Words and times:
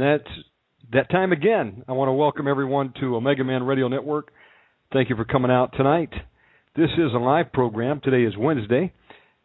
And 0.00 0.02
that's 0.02 0.30
that 0.92 1.10
time 1.10 1.32
again. 1.32 1.82
I 1.88 1.92
want 1.92 2.08
to 2.08 2.12
welcome 2.12 2.46
everyone 2.46 2.92
to 3.00 3.16
Omega 3.16 3.44
Man 3.44 3.62
Radio 3.62 3.88
Network. 3.88 4.30
Thank 4.92 5.08
you 5.08 5.16
for 5.16 5.24
coming 5.24 5.50
out 5.50 5.72
tonight. 5.74 6.10
This 6.76 6.90
is 6.98 7.14
a 7.14 7.18
live 7.18 7.50
program. 7.52 8.02
Today 8.04 8.28
is 8.28 8.36
Wednesday, 8.36 8.92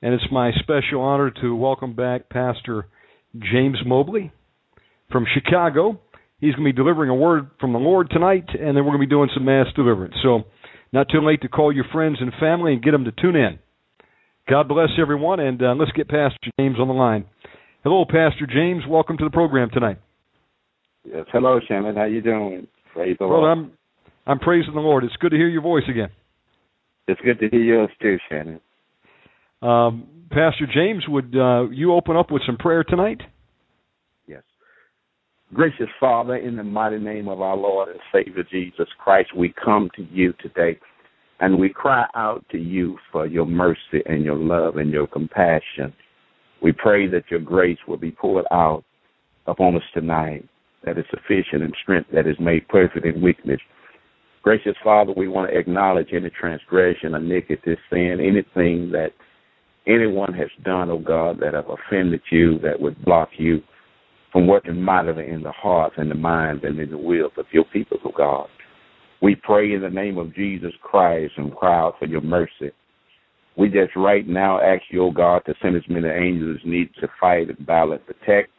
and 0.02 0.14
it's 0.14 0.26
my 0.30 0.52
special 0.62 1.02
honor 1.02 1.32
to 1.42 1.56
welcome 1.56 1.96
back 1.96 2.30
Pastor 2.30 2.88
James 3.34 3.78
Mobley 3.86 4.34
from 5.10 5.26
Chicago. 5.34 6.02
He's 6.40 6.54
going 6.54 6.68
to 6.68 6.74
be 6.74 6.76
delivering 6.76 7.10
a 7.10 7.16
word 7.16 7.50
from 7.62 7.72
the 7.72 7.80
Lord 7.80 8.10
tonight, 8.10 8.50
and 8.50 8.76
then 8.76 8.84
we're 8.84 8.92
going 8.92 9.02
to 9.02 9.08
be 9.08 9.10
doing 9.10 9.30
some 9.34 9.46
mass 9.46 9.68
deliverance. 9.74 10.16
So, 10.22 10.44
not 10.92 11.08
too 11.10 11.26
late 11.26 11.44
to 11.44 11.48
call 11.48 11.72
your 11.74 11.86
friends 11.94 12.18
and 12.20 12.34
family 12.42 12.74
and 12.74 12.84
get 12.84 12.92
them 12.92 13.06
to 13.06 13.14
tune 13.14 13.38
in. 13.38 13.60
God 14.50 14.68
bless 14.68 14.90
everyone, 15.02 15.40
and 15.40 15.62
uh, 15.62 15.76
let's 15.80 15.94
get 15.94 16.10
Pastor 16.10 16.52
James 16.60 16.76
on 16.78 16.90
the 16.90 16.94
line. 16.94 17.24
Hello, 17.86 18.04
Pastor 18.04 18.46
James. 18.54 18.84
Welcome 18.86 19.18
to 19.18 19.24
the 19.24 19.30
program 19.30 19.70
tonight. 19.72 20.00
Yes. 21.04 21.26
Hello, 21.32 21.60
Shannon. 21.68 21.96
How 21.96 22.06
you 22.06 22.22
doing? 22.22 22.68
Praise 22.94 23.18
the 23.20 23.28
Well, 23.28 23.42
Lord. 23.42 23.58
I'm 23.58 23.72
I'm 24.28 24.40
praising 24.40 24.74
the 24.74 24.80
Lord. 24.80 25.04
It's 25.04 25.16
good 25.18 25.32
to 25.32 25.38
hear 25.38 25.48
your 25.48 25.62
voice 25.62 25.84
again. 25.90 26.10
It's 27.08 27.20
good 27.22 27.40
to 27.40 27.50
hear 27.50 27.62
yours 27.62 27.90
too, 28.02 28.18
Shannon. 28.30 28.60
Um, 29.62 30.08
Pastor 30.30 30.68
James, 30.72 31.04
would 31.08 31.36
uh, 31.36 31.70
you 31.70 31.94
open 31.94 32.16
up 32.16 32.32
with 32.32 32.42
some 32.46 32.58
prayer 32.58 32.84
tonight? 32.84 33.22
Yes. 34.28 34.44
Gracious 35.54 35.90
Father, 36.00 36.36
in 36.36 36.56
the 36.56 36.64
mighty 36.64 37.00
name 37.00 37.28
of 37.28 37.42
our 37.42 37.58
Lord 37.58 37.90
and 37.90 38.00
Savior 38.14 38.44
Jesus 38.50 38.88
Christ, 39.04 39.36
we 39.36 39.54
come 39.64 39.90
to 39.96 40.04
you 40.04 40.34
today 40.42 40.80
and 41.42 41.60
we 41.60 41.70
cry 41.70 42.06
out 42.16 42.46
to 42.52 42.58
you 42.58 42.98
for 43.12 43.26
your 43.26 43.46
mercy 43.46 44.02
and 44.06 44.24
your 44.24 44.38
love 44.38 44.78
and 44.78 44.92
your 44.92 45.08
compassion. 45.08 45.92
We 46.62 46.72
pray 46.72 47.08
that 47.08 47.24
your 47.30 47.40
grace 47.40 47.80
will 47.88 47.98
be 47.98 48.12
poured 48.12 48.46
out 48.52 48.84
upon 49.48 49.76
us 49.76 49.82
tonight, 49.94 50.48
that 50.84 50.98
is 50.98 51.06
sufficient 51.10 51.64
in 51.64 51.72
strength 51.82 52.10
that 52.14 52.28
is 52.28 52.36
made 52.40 52.68
perfect 52.68 53.06
in 53.06 53.22
weakness. 53.22 53.60
Gracious 54.44 54.76
Father, 54.84 55.14
we 55.16 55.28
want 55.28 55.52
to 55.52 55.58
acknowledge 55.58 56.10
any 56.14 56.30
transgression, 56.30 57.14
iniquity, 57.14 57.78
sin, 57.92 58.18
anything 58.20 58.92
that 58.92 59.12
anyone 59.86 60.34
has 60.34 60.50
done, 60.64 60.90
oh 60.90 61.00
God, 61.00 61.40
that 61.42 61.54
have 61.54 61.70
offended 61.70 62.22
you, 62.32 62.58
that 62.60 62.80
would 62.80 63.04
block 63.06 63.30
you 63.38 63.62
from 64.32 64.48
working 64.48 64.82
mightily 64.82 65.28
in 65.28 65.44
the 65.44 65.52
hearts 65.52 65.96
and 65.98 66.10
the 66.10 66.16
minds 66.16 66.64
and 66.64 66.80
in 66.80 66.90
the 66.90 66.98
wills 66.98 67.34
of 67.38 67.46
your 67.52 67.66
people, 67.66 67.98
oh 68.04 68.12
God. 68.16 68.48
We 69.22 69.36
pray 69.36 69.74
in 69.74 69.82
the 69.82 69.90
name 69.90 70.18
of 70.18 70.34
Jesus 70.34 70.72
Christ 70.82 71.34
and 71.38 71.56
cry 71.56 71.78
out 71.78 72.00
for 72.00 72.06
your 72.06 72.22
mercy. 72.22 72.72
We 73.58 73.70
just 73.70 73.96
right 73.96 74.28
now 74.28 74.60
ask 74.60 74.84
you, 74.90 75.04
oh 75.04 75.12
God, 75.12 75.44
to 75.46 75.54
send 75.62 75.76
as 75.76 75.84
many 75.88 76.08
angels 76.08 76.58
as 76.60 76.68
need 76.68 76.90
to 77.00 77.08
fight 77.20 77.50
and 77.50 77.66
battle 77.66 77.94
and 77.94 78.06
protect. 78.06 78.50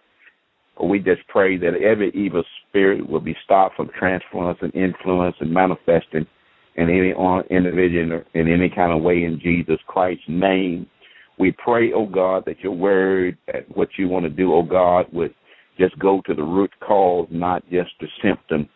We 0.83 0.99
just 0.99 1.27
pray 1.29 1.57
that 1.59 1.75
every 1.81 2.11
evil 2.11 2.43
spirit 2.69 3.09
will 3.09 3.21
be 3.21 3.37
stopped 3.45 3.77
from 3.77 3.89
transference 3.97 4.59
and 4.63 4.75
influence 4.75 5.37
and 5.41 5.53
manifesting 5.53 6.27
in 6.77 6.91
any 6.91 7.15
individual 7.51 8.23
in 8.35 8.49
any 8.49 8.69
kind 8.69 8.93
of 8.93 9.03
way 9.03 9.23
in 9.25 9.39
Jesus 9.41 9.79
Christ's 9.87 10.25
name. 10.29 10.87
We 11.39 11.53
pray, 11.53 11.93
oh 11.93 12.07
God, 12.07 12.45
that 12.47 12.61
your 12.61 12.73
word, 12.73 13.39
that 13.47 13.65
what 13.77 13.89
you 13.97 14.09
want 14.09 14.25
to 14.25 14.31
do, 14.31 14.53
oh 14.55 14.63
God, 14.63 15.07
would 15.13 15.35
just 15.79 15.99
go 15.99 16.21
to 16.27 16.35
the 16.35 16.43
root 16.43 16.73
cause, 16.81 17.29
not 17.31 17.63
just 17.71 17.91
the 18.01 18.09
symptom 18.23 18.69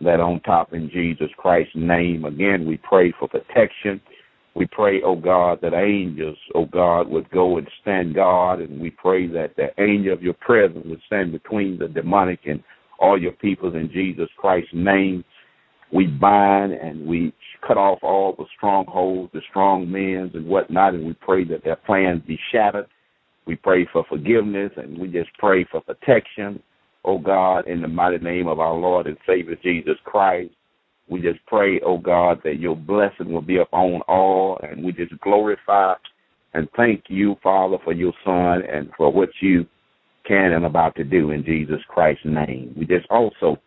that 0.00 0.18
on 0.18 0.40
top 0.40 0.72
in 0.72 0.90
Jesus 0.90 1.28
Christ's 1.36 1.74
name. 1.76 2.24
Again, 2.24 2.66
we 2.66 2.78
pray 2.78 3.12
for 3.18 3.28
protection. 3.28 4.00
We 4.54 4.66
pray, 4.66 5.00
oh 5.04 5.16
God, 5.16 5.60
that 5.62 5.74
angels, 5.74 6.36
oh 6.54 6.66
God, 6.66 7.08
would 7.08 7.30
go 7.30 7.58
and 7.58 7.68
stand 7.82 8.14
guard, 8.14 8.60
and 8.60 8.80
we 8.80 8.90
pray 8.90 9.28
that 9.28 9.54
the 9.56 9.68
angel 9.82 10.12
of 10.12 10.22
your 10.22 10.34
presence 10.34 10.84
would 10.86 11.00
stand 11.06 11.32
between 11.32 11.78
the 11.78 11.88
demonic 11.88 12.40
and 12.46 12.62
all 12.98 13.20
your 13.20 13.32
people 13.32 13.74
in 13.76 13.90
Jesus 13.92 14.28
Christ's 14.36 14.70
name. 14.72 15.24
We 15.92 16.06
bind 16.06 16.72
and 16.72 17.06
we 17.06 17.32
cut 17.66 17.76
off 17.76 18.00
all 18.02 18.34
the 18.36 18.44
strongholds, 18.56 19.32
the 19.32 19.40
strong 19.50 19.90
men 19.90 20.30
and 20.34 20.46
whatnot, 20.46 20.94
and 20.94 21.06
we 21.06 21.14
pray 21.14 21.44
that 21.44 21.64
their 21.64 21.76
plans 21.76 22.22
be 22.26 22.38
shattered. 22.52 22.86
We 23.46 23.56
pray 23.56 23.86
for 23.92 24.04
forgiveness 24.08 24.72
and 24.76 24.98
we 24.98 25.08
just 25.08 25.30
pray 25.38 25.64
for 25.70 25.80
protection, 25.80 26.62
oh 27.04 27.18
God, 27.18 27.66
in 27.66 27.82
the 27.82 27.88
mighty 27.88 28.18
name 28.18 28.46
of 28.46 28.60
our 28.60 28.74
Lord 28.74 29.06
and 29.06 29.16
Savior 29.26 29.56
Jesus 29.62 29.96
Christ. 30.04 30.52
We 31.10 31.20
just 31.20 31.44
pray, 31.46 31.80
oh 31.84 31.98
God, 31.98 32.40
that 32.44 32.60
your 32.60 32.76
blessing 32.76 33.32
will 33.32 33.42
be 33.42 33.58
upon 33.58 34.00
all, 34.02 34.60
and 34.62 34.84
we 34.84 34.92
just 34.92 35.18
glorify 35.20 35.94
and 36.54 36.68
thank 36.76 37.04
you, 37.08 37.36
Father, 37.42 37.76
for 37.84 37.92
your 37.92 38.12
Son 38.24 38.62
and 38.62 38.90
for 38.96 39.12
what 39.12 39.28
you 39.40 39.66
can 40.26 40.52
and 40.52 40.64
about 40.64 40.96
to 40.96 41.04
do 41.04 41.30
in 41.30 41.44
Jesus 41.44 41.80
Christ's 41.88 42.24
name. 42.24 42.74
We 42.76 42.86
just 42.86 43.06
also 43.08 43.58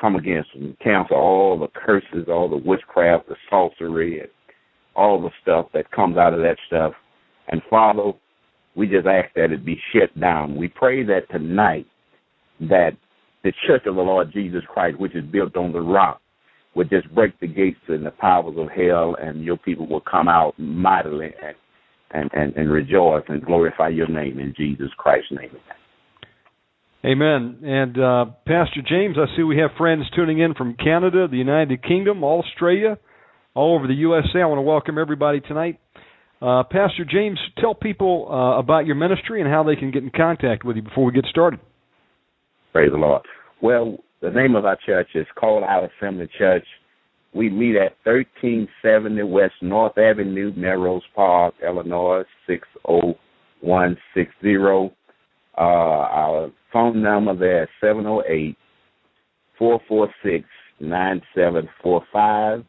come 0.00 0.16
against 0.16 0.50
and 0.54 0.78
cancel 0.80 1.16
all 1.16 1.58
the 1.58 1.68
curses, 1.68 2.28
all 2.28 2.48
the 2.48 2.56
witchcraft, 2.56 3.28
the 3.28 3.36
sorcery, 3.48 4.20
and 4.20 4.28
all 4.94 5.20
the 5.20 5.30
stuff 5.42 5.66
that 5.72 5.90
comes 5.90 6.16
out 6.16 6.34
of 6.34 6.40
that 6.40 6.58
stuff. 6.66 6.92
And 7.48 7.62
Father, 7.70 8.12
we 8.74 8.86
just 8.86 9.06
ask 9.06 9.32
that 9.34 9.52
it 9.52 9.64
be 9.64 9.80
shut 9.92 10.18
down. 10.20 10.56
We 10.56 10.68
pray 10.68 11.02
that 11.04 11.30
tonight 11.30 11.86
that 12.60 12.92
the 13.42 13.52
church 13.66 13.86
of 13.86 13.96
the 13.96 14.02
Lord 14.02 14.32
Jesus 14.32 14.62
Christ, 14.68 14.98
which 14.98 15.14
is 15.14 15.24
built 15.24 15.56
on 15.56 15.72
the 15.72 15.80
rock, 15.80 16.20
would 16.76 16.90
just 16.90 17.12
break 17.14 17.38
the 17.40 17.46
gates 17.48 17.80
and 17.88 18.06
the 18.06 18.10
powers 18.10 18.54
of 18.58 18.68
hell, 18.68 19.16
and 19.20 19.42
your 19.42 19.56
people 19.56 19.88
will 19.88 20.02
come 20.02 20.28
out 20.28 20.54
mightily 20.58 21.32
and 21.42 21.56
and, 22.12 22.30
and, 22.32 22.54
and 22.56 22.70
rejoice 22.70 23.24
and 23.28 23.44
glorify 23.44 23.88
your 23.88 24.08
name 24.08 24.38
in 24.38 24.54
Jesus 24.56 24.88
Christ's 24.96 25.32
name. 25.32 25.50
Amen. 27.04 27.58
And 27.62 27.98
uh, 27.98 28.24
Pastor 28.46 28.80
James, 28.88 29.16
I 29.18 29.26
see 29.36 29.42
we 29.42 29.58
have 29.58 29.70
friends 29.76 30.04
tuning 30.14 30.38
in 30.38 30.54
from 30.54 30.76
Canada, 30.76 31.26
the 31.28 31.36
United 31.36 31.82
Kingdom, 31.82 32.22
Australia, 32.22 32.96
all 33.54 33.76
over 33.76 33.86
the 33.86 33.94
USA. 33.94 34.40
I 34.40 34.46
want 34.46 34.58
to 34.58 34.62
welcome 34.62 34.98
everybody 34.98 35.40
tonight. 35.40 35.80
Uh, 36.40 36.62
Pastor 36.64 37.04
James, 37.10 37.38
tell 37.58 37.74
people 37.74 38.28
uh, 38.30 38.58
about 38.58 38.86
your 38.86 38.94
ministry 38.94 39.40
and 39.40 39.50
how 39.50 39.62
they 39.62 39.76
can 39.76 39.90
get 39.90 40.02
in 40.02 40.10
contact 40.10 40.64
with 40.64 40.76
you 40.76 40.82
before 40.82 41.04
we 41.04 41.12
get 41.12 41.24
started. 41.30 41.60
Praise 42.72 42.90
the 42.92 42.98
Lord. 42.98 43.22
Well, 43.62 43.98
the 44.20 44.30
name 44.30 44.54
of 44.56 44.64
our 44.64 44.78
church 44.86 45.08
is 45.14 45.26
Called 45.38 45.62
Out 45.64 45.90
Assembly 45.98 46.28
Church. 46.38 46.64
We 47.34 47.50
meet 47.50 47.76
at 47.76 47.92
1370 48.04 49.22
West 49.24 49.52
North 49.60 49.98
Avenue, 49.98 50.54
Melrose 50.56 51.02
Park, 51.14 51.52
Illinois, 51.62 52.22
60160. 52.46 54.96
Uh, 55.58 55.60
our 55.60 56.50
phone 56.72 57.02
number 57.02 57.36
there 57.36 57.64
is 57.64 57.68
708 57.80 58.56
446 59.58 60.48
9745. 60.80 62.64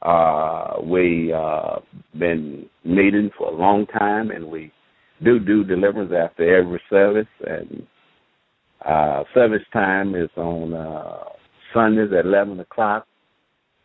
Uh, 0.00 0.80
we 0.82 1.32
uh, 1.32 1.80
been 2.18 2.66
meeting 2.84 3.30
for 3.36 3.48
a 3.48 3.56
long 3.56 3.84
time, 3.86 4.30
and 4.30 4.46
we 4.46 4.72
do 5.24 5.40
do 5.40 5.64
deliverance 5.64 6.12
after 6.16 6.56
every 6.56 6.80
service. 6.88 7.26
And 7.46 7.84
uh, 8.84 9.24
service 9.34 9.62
time 9.72 10.14
is 10.14 10.30
on 10.36 10.74
uh, 10.74 11.24
Sundays 11.74 12.10
at 12.18 12.24
eleven 12.24 12.60
o'clock, 12.60 13.06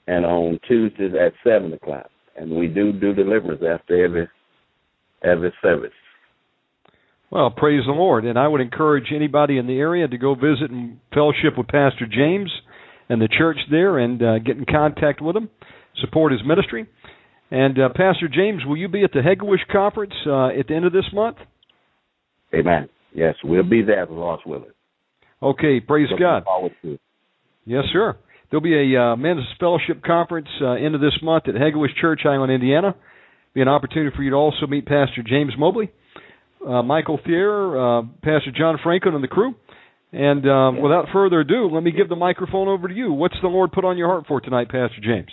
and 0.08 0.26
on 0.26 0.60
Tuesdays 0.68 1.14
at 1.14 1.34
seven 1.44 1.74
o'clock. 1.74 2.08
And 2.36 2.52
we 2.52 2.68
do 2.68 2.92
do 2.92 3.14
deliverance 3.14 3.62
after 3.62 4.04
every 4.04 4.28
every 5.24 5.54
service. 5.62 5.92
Well, 7.30 7.50
praise 7.50 7.82
the 7.86 7.94
Lord. 7.94 8.26
And 8.26 8.38
I 8.38 8.48
would 8.48 8.62
encourage 8.62 9.08
anybody 9.14 9.58
in 9.58 9.66
the 9.66 9.80
area 9.80 10.08
to 10.08 10.18
go 10.18 10.36
visit 10.36 10.70
and 10.70 11.00
fellowship 11.14 11.58
with 11.58 11.68
Pastor 11.68 12.06
James 12.06 12.52
and 13.10 13.20
the 13.20 13.28
church 13.28 13.58
there 13.72 13.98
and 13.98 14.22
uh, 14.22 14.40
get 14.40 14.58
in 14.58 14.66
contact 14.66 15.20
with 15.22 15.36
him 15.36 15.50
support 16.00 16.32
his 16.32 16.42
ministry. 16.46 16.88
And 17.52 17.80
uh, 17.80 17.90
Pastor 17.90 18.28
James, 18.34 18.62
will 18.66 18.78
you 18.78 18.88
be 18.88 19.04
at 19.04 19.12
the 19.12 19.20
Hegewisch 19.20 19.72
conference 19.72 20.14
uh, 20.26 20.48
at 20.48 20.68
the 20.68 20.76
end 20.76 20.86
of 20.86 20.94
this 20.94 21.06
month? 21.14 21.38
Amen. 22.54 22.90
Yes, 23.14 23.36
we'll 23.44 23.64
be 23.64 23.84
there, 23.84 24.06
the 24.06 24.14
Lord's 24.14 24.44
willing. 24.46 24.72
Okay, 25.44 25.82
praise 25.82 26.08
God. 26.18 26.46
forward 26.46 26.72
to 26.82 26.94
it. 26.94 27.02
Yes, 27.66 27.84
sir. 27.92 28.18
There'll 28.50 28.62
be 28.64 28.96
a 28.96 29.02
uh, 29.02 29.16
men's 29.18 29.44
fellowship 29.60 30.02
conference 30.04 30.48
uh, 30.62 30.72
end 30.74 30.96
of 30.96 31.02
this 31.02 31.18
month 31.22 31.48
at 31.48 31.56
Hegewisch 31.56 31.96
Church, 32.00 32.22
Highland, 32.24 32.52
Indiana. 32.52 32.96
Be 33.54 33.62
an 33.62 33.68
opportunity 33.68 34.16
for 34.16 34.24
you 34.24 34.30
to 34.30 34.36
also 34.36 34.68
meet 34.68 34.86
Pastor 34.86 35.22
James 35.28 35.54
Mobley, 35.58 35.92
uh, 36.66 36.82
Michael 36.82 37.20
Thier, 37.26 37.78
uh, 37.78 38.02
Pastor 38.24 38.52
John 38.58 38.78
Franklin, 38.82 39.16
and 39.16 39.24
the 39.24 39.28
crew. 39.28 39.56
And 40.14 40.48
uh, 40.48 40.80
without 40.82 41.08
further 41.12 41.42
ado, 41.42 41.70
let 41.72 41.84
me 41.84 41.92
give 41.92 42.08
the 42.08 42.16
microphone 42.16 42.68
over 42.68 42.88
to 42.88 42.94
you. 42.94 43.12
What's 43.12 43.36
the 43.42 43.48
Lord 43.48 43.72
put 43.72 43.84
on 43.84 43.98
your 43.98 44.08
heart 44.08 44.26
for 44.28 44.40
tonight, 44.40 44.70
Pastor 44.70 45.02
James? 45.04 45.32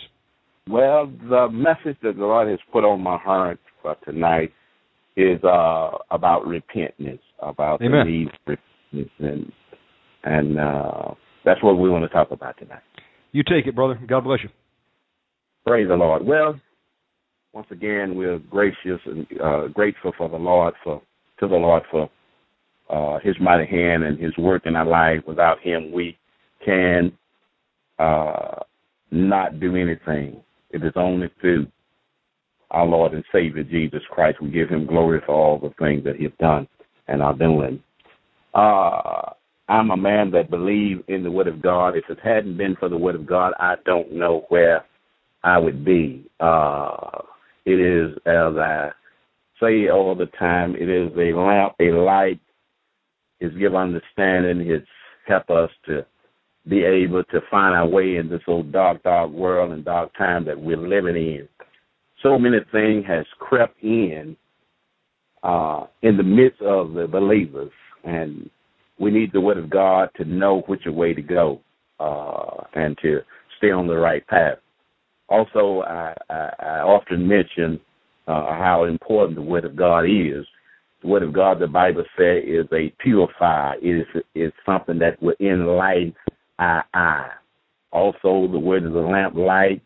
Well, 0.67 1.11
the 1.29 1.47
message 1.51 1.97
that 2.03 2.17
the 2.17 2.25
Lord 2.25 2.49
has 2.49 2.59
put 2.71 2.83
on 2.83 3.01
my 3.01 3.17
heart 3.17 3.59
for 3.81 3.95
tonight 4.03 4.51
is 5.15 5.43
uh, 5.43 5.91
about 6.09 6.47
repentance, 6.47 7.21
about 7.39 7.81
Amen. 7.81 8.05
the 8.05 8.11
need 8.11 8.27
for 8.43 8.57
repentance, 8.91 9.11
and 9.19 9.51
and 10.23 10.59
uh, 10.59 11.13
that's 11.45 11.61
what 11.63 11.77
we 11.77 11.89
want 11.89 12.03
to 12.03 12.09
talk 12.09 12.31
about 12.31 12.57
tonight. 12.57 12.81
You 13.31 13.43
take 13.43 13.67
it, 13.67 13.75
brother. 13.75 13.99
God 14.07 14.23
bless 14.23 14.39
you. 14.43 14.49
Praise 15.65 15.87
the 15.87 15.95
Lord. 15.95 16.25
Well, 16.25 16.59
once 17.53 17.67
again, 17.71 18.15
we're 18.15 18.39
gracious 18.39 18.99
and 19.05 19.27
uh, 19.41 19.67
grateful 19.67 20.13
for 20.17 20.29
the 20.29 20.37
Lord 20.37 20.73
for 20.83 21.01
to 21.39 21.47
the 21.47 21.55
Lord 21.55 21.83
for 21.89 22.09
uh, 22.89 23.19
His 23.19 23.35
mighty 23.39 23.65
hand 23.65 24.03
and 24.03 24.19
His 24.19 24.35
work 24.37 24.65
in 24.65 24.75
our 24.75 24.85
life. 24.85 25.21
Without 25.27 25.59
Him, 25.61 25.91
we 25.91 26.17
can 26.65 27.11
uh, 27.99 28.55
not 29.11 29.59
do 29.59 29.75
anything. 29.75 30.41
It 30.71 30.83
is 30.83 30.93
only 30.95 31.29
through 31.39 31.67
our 32.71 32.85
Lord 32.85 33.13
and 33.13 33.23
Savior 33.31 33.63
Jesus 33.63 34.01
Christ 34.09 34.41
we 34.41 34.49
give 34.49 34.69
Him 34.69 34.85
glory 34.85 35.21
for 35.25 35.35
all 35.35 35.59
the 35.59 35.73
things 35.77 36.03
that 36.05 36.15
He 36.15 36.23
has 36.23 36.33
done 36.39 36.67
and 37.07 37.21
are 37.21 37.35
doing. 37.35 37.81
Uh, 38.53 39.31
I'm 39.71 39.89
a 39.89 39.95
man 39.95 40.31
that 40.31 40.49
believes 40.49 41.01
in 41.07 41.23
the 41.23 41.31
Word 41.31 41.47
of 41.47 41.61
God. 41.61 41.95
If 41.95 42.03
it 42.09 42.19
hadn't 42.21 42.57
been 42.57 42.75
for 42.75 42.89
the 42.89 42.97
Word 42.97 43.15
of 43.15 43.25
God, 43.25 43.53
I 43.57 43.75
don't 43.85 44.11
know 44.11 44.45
where 44.49 44.83
I 45.45 45.57
would 45.57 45.85
be. 45.85 46.29
Uh, 46.41 47.21
it 47.63 47.79
is, 47.79 48.11
as 48.25 48.57
I 48.57 48.89
say 49.61 49.87
all 49.87 50.13
the 50.13 50.25
time, 50.37 50.75
it 50.75 50.89
is 50.89 51.09
a 51.15 51.37
lamp, 51.39 51.75
a 51.79 51.91
light. 51.91 52.41
It's 53.39 53.55
give 53.55 53.73
understanding. 53.73 54.69
It's 54.69 54.85
help 55.25 55.49
us 55.49 55.69
to 55.85 56.05
be 56.67 56.83
able 56.83 57.23
to 57.23 57.39
find 57.49 57.73
our 57.73 57.87
way 57.87 58.17
in 58.17 58.27
this 58.27 58.41
old 58.47 58.73
dark, 58.73 59.01
dark 59.03 59.31
world 59.31 59.71
and 59.71 59.85
dark 59.85 60.13
time 60.17 60.43
that 60.45 60.59
we're 60.59 60.75
living 60.75 61.15
in. 61.15 61.47
So 62.21 62.37
many 62.37 62.57
things 62.73 63.05
has 63.07 63.25
crept 63.39 63.81
in 63.81 64.35
uh, 65.43 65.85
in 66.01 66.17
the 66.17 66.23
midst 66.23 66.61
of 66.61 66.91
the 66.93 67.07
believers, 67.07 67.71
and 68.03 68.49
we 69.01 69.11
need 69.11 69.33
the 69.33 69.41
Word 69.41 69.57
of 69.57 69.69
God 69.69 70.09
to 70.17 70.25
know 70.25 70.61
which 70.67 70.83
way 70.85 71.13
to 71.13 71.21
go 71.21 71.59
uh, 71.99 72.63
and 72.75 72.95
to 73.01 73.21
stay 73.57 73.71
on 73.71 73.87
the 73.87 73.97
right 73.97 74.25
path. 74.27 74.59
Also, 75.27 75.81
I, 75.87 76.13
I, 76.29 76.49
I 76.59 76.79
often 76.81 77.27
mention 77.27 77.79
uh, 78.27 78.53
how 78.53 78.83
important 78.83 79.35
the 79.35 79.41
Word 79.41 79.65
of 79.65 79.75
God 79.75 80.01
is. 80.01 80.45
The 81.01 81.07
Word 81.07 81.23
of 81.23 81.33
God, 81.33 81.59
the 81.59 81.67
Bible 81.67 82.03
says, 82.15 82.43
is 82.45 82.67
a 82.71 82.93
purifier. 82.99 83.73
It 83.81 84.07
is 84.15 84.23
is 84.35 84.53
something 84.65 84.99
that 84.99 85.21
will 85.21 85.35
enlighten 85.39 86.13
our 86.59 86.85
eye. 86.93 87.31
Also, 87.91 88.47
the 88.51 88.59
Word 88.59 88.83
is 88.83 88.93
a 88.93 88.97
lamp 88.97 89.35
light. 89.35 89.81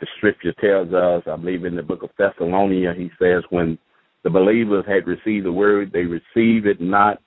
The 0.00 0.08
Scripture 0.16 0.54
tells 0.60 0.92
us, 0.92 1.22
I 1.30 1.36
believe 1.36 1.64
in 1.64 1.76
the 1.76 1.82
book 1.82 2.02
of 2.02 2.10
Thessalonians, 2.18 2.98
he 2.98 3.10
says, 3.22 3.44
when 3.50 3.78
the 4.24 4.30
believers 4.30 4.84
had 4.88 5.06
received 5.06 5.46
the 5.46 5.52
Word, 5.52 5.92
they 5.92 6.04
received 6.04 6.66
it 6.66 6.80
not 6.80 7.22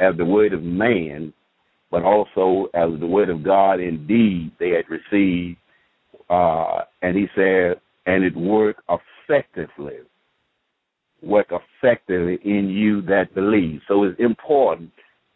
as 0.00 0.16
the 0.16 0.24
Word 0.24 0.52
of 0.52 0.62
man, 0.62 1.32
but 1.90 2.02
also 2.02 2.68
as 2.74 2.88
the 2.98 3.06
Word 3.06 3.30
of 3.30 3.44
God. 3.44 3.80
Indeed, 3.80 4.52
they 4.58 4.70
had 4.70 4.84
received 4.88 5.58
uh, 6.30 6.82
and 7.02 7.16
he 7.16 7.26
said, 7.34 7.80
and 8.06 8.24
it 8.24 8.36
worked 8.36 8.82
effectively, 8.88 9.98
work 11.22 11.50
effectively 11.50 12.38
in 12.44 12.68
you 12.68 13.02
that 13.02 13.34
believe. 13.34 13.80
So 13.88 14.04
it's 14.04 14.18
important 14.20 14.90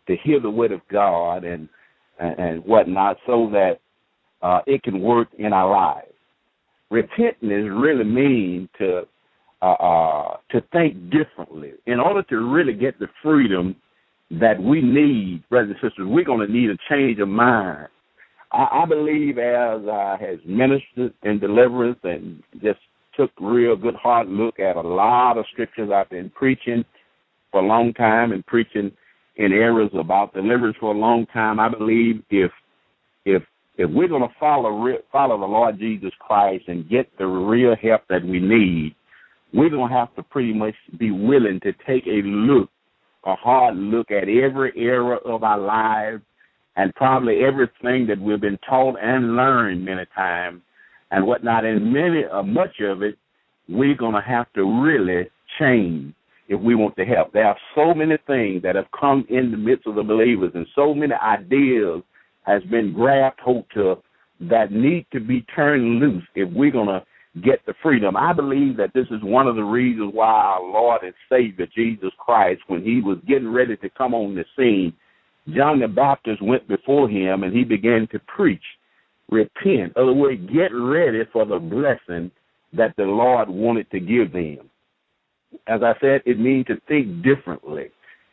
to 0.06 0.16
hear 0.22 0.40
the 0.40 0.50
word 0.50 0.72
of 0.72 0.80
God 0.90 1.44
and 1.44 1.68
and, 2.20 2.38
and 2.38 2.64
whatnot, 2.64 3.16
so 3.26 3.50
that 3.50 3.80
uh, 4.40 4.60
it 4.68 4.84
can 4.84 5.00
work 5.00 5.26
in 5.36 5.52
our 5.52 5.68
lives. 5.68 6.12
Repentance 6.88 7.40
really 7.72 8.04
means 8.04 8.68
to 8.78 9.02
uh, 9.62 9.64
uh, 9.64 10.36
to 10.52 10.60
think 10.72 11.10
differently. 11.10 11.72
In 11.86 11.98
order 11.98 12.22
to 12.22 12.36
really 12.36 12.74
get 12.74 13.00
the 13.00 13.08
freedom 13.20 13.74
that 14.30 14.60
we 14.60 14.80
need, 14.80 15.44
brothers 15.48 15.76
and 15.80 15.90
sisters, 15.90 16.06
we're 16.08 16.24
going 16.24 16.46
to 16.46 16.52
need 16.52 16.70
a 16.70 16.76
change 16.88 17.18
of 17.20 17.28
mind. 17.28 17.88
I, 18.52 18.82
I 18.82 18.86
believe 18.86 19.38
as 19.38 19.82
I 19.88 20.16
has 20.20 20.38
ministered 20.46 21.12
in 21.22 21.38
deliverance 21.38 21.98
and 22.02 22.42
just 22.62 22.80
took 23.16 23.30
real 23.40 23.76
good 23.76 23.94
hard 23.94 24.28
look 24.28 24.58
at 24.58 24.76
a 24.76 24.80
lot 24.80 25.38
of 25.38 25.44
scriptures 25.52 25.90
I've 25.92 26.10
been 26.10 26.30
preaching 26.30 26.84
for 27.50 27.60
a 27.60 27.66
long 27.66 27.92
time 27.94 28.32
and 28.32 28.44
preaching 28.46 28.90
in 29.36 29.52
areas 29.52 29.90
about 29.98 30.34
deliverance 30.34 30.76
for 30.80 30.94
a 30.94 30.98
long 30.98 31.26
time. 31.26 31.60
I 31.60 31.68
believe 31.68 32.22
if 32.30 32.50
if 33.24 33.42
if 33.76 33.90
we're 33.90 34.08
going 34.08 34.22
to 34.22 34.34
follow 34.38 34.88
follow 35.10 35.38
the 35.38 35.46
Lord 35.46 35.78
Jesus 35.78 36.12
Christ 36.20 36.64
and 36.68 36.88
get 36.88 37.10
the 37.18 37.26
real 37.26 37.74
help 37.80 38.02
that 38.08 38.24
we 38.24 38.38
need, 38.38 38.94
we're 39.52 39.70
going 39.70 39.90
to 39.90 39.96
have 39.96 40.14
to 40.16 40.22
pretty 40.22 40.52
much 40.52 40.74
be 40.98 41.10
willing 41.10 41.60
to 41.60 41.72
take 41.86 42.06
a 42.06 42.22
look, 42.24 42.70
a 43.26 43.34
hard 43.34 43.76
look 43.76 44.10
at 44.10 44.28
every 44.28 44.72
area 44.76 45.16
of 45.24 45.42
our 45.42 45.58
lives 45.58 46.22
and 46.76 46.94
probably 46.94 47.44
everything 47.44 48.06
that 48.06 48.20
we've 48.20 48.40
been 48.40 48.58
taught 48.68 48.96
and 49.00 49.36
learned 49.36 49.84
many 49.84 50.04
times 50.14 50.60
and 51.10 51.26
whatnot. 51.26 51.64
And 51.64 51.92
many, 51.92 52.24
uh, 52.24 52.42
much 52.42 52.80
of 52.80 53.02
it, 53.02 53.16
we're 53.68 53.96
going 53.96 54.14
to 54.14 54.20
have 54.20 54.52
to 54.54 54.64
really 54.82 55.30
change 55.58 56.14
if 56.48 56.60
we 56.60 56.74
want 56.74 56.96
to 56.96 57.04
help. 57.04 57.32
There 57.32 57.46
are 57.46 57.56
so 57.74 57.94
many 57.94 58.16
things 58.26 58.62
that 58.62 58.74
have 58.74 58.86
come 58.98 59.24
in 59.30 59.50
the 59.50 59.56
midst 59.56 59.86
of 59.86 59.94
the 59.94 60.02
believers, 60.02 60.52
and 60.54 60.66
so 60.74 60.92
many 60.94 61.14
ideas 61.14 62.02
has 62.42 62.62
been 62.64 62.92
grabbed 62.92 63.40
hold 63.40 63.64
to 63.74 63.96
that 64.40 64.72
need 64.72 65.06
to 65.12 65.20
be 65.20 65.42
turned 65.54 66.00
loose 66.00 66.24
if 66.34 66.52
we're 66.52 66.70
going 66.70 66.88
to 66.88 67.02
get 67.42 67.64
the 67.66 67.74
freedom. 67.82 68.16
I 68.16 68.32
believe 68.32 68.76
that 68.76 68.92
this 68.94 69.06
is 69.10 69.22
one 69.22 69.48
of 69.48 69.56
the 69.56 69.64
reasons 69.64 70.12
why 70.14 70.30
our 70.30 70.62
Lord 70.62 71.02
and 71.02 71.14
Savior 71.28 71.66
Jesus 71.74 72.10
Christ, 72.18 72.62
when 72.68 72.82
he 72.82 73.00
was 73.00 73.18
getting 73.26 73.52
ready 73.52 73.76
to 73.76 73.90
come 73.90 74.14
on 74.14 74.34
the 74.34 74.44
scene, 74.56 74.92
John 75.54 75.80
the 75.80 75.88
Baptist 75.88 76.40
went 76.40 76.66
before 76.68 77.08
him 77.08 77.42
and 77.42 77.54
he 77.54 77.64
began 77.64 78.06
to 78.12 78.20
preach, 78.20 78.62
repent. 79.30 79.96
Other 79.96 80.12
words, 80.12 80.40
get 80.52 80.72
ready 80.72 81.22
for 81.32 81.44
the 81.44 81.58
blessing 81.58 82.30
that 82.72 82.94
the 82.96 83.04
Lord 83.04 83.48
wanted 83.48 83.90
to 83.90 84.00
give 84.00 84.32
them. 84.32 84.70
As 85.66 85.82
I 85.82 85.94
said, 86.00 86.22
it 86.24 86.38
means 86.38 86.66
to 86.66 86.80
think 86.88 87.22
differently. 87.22 87.90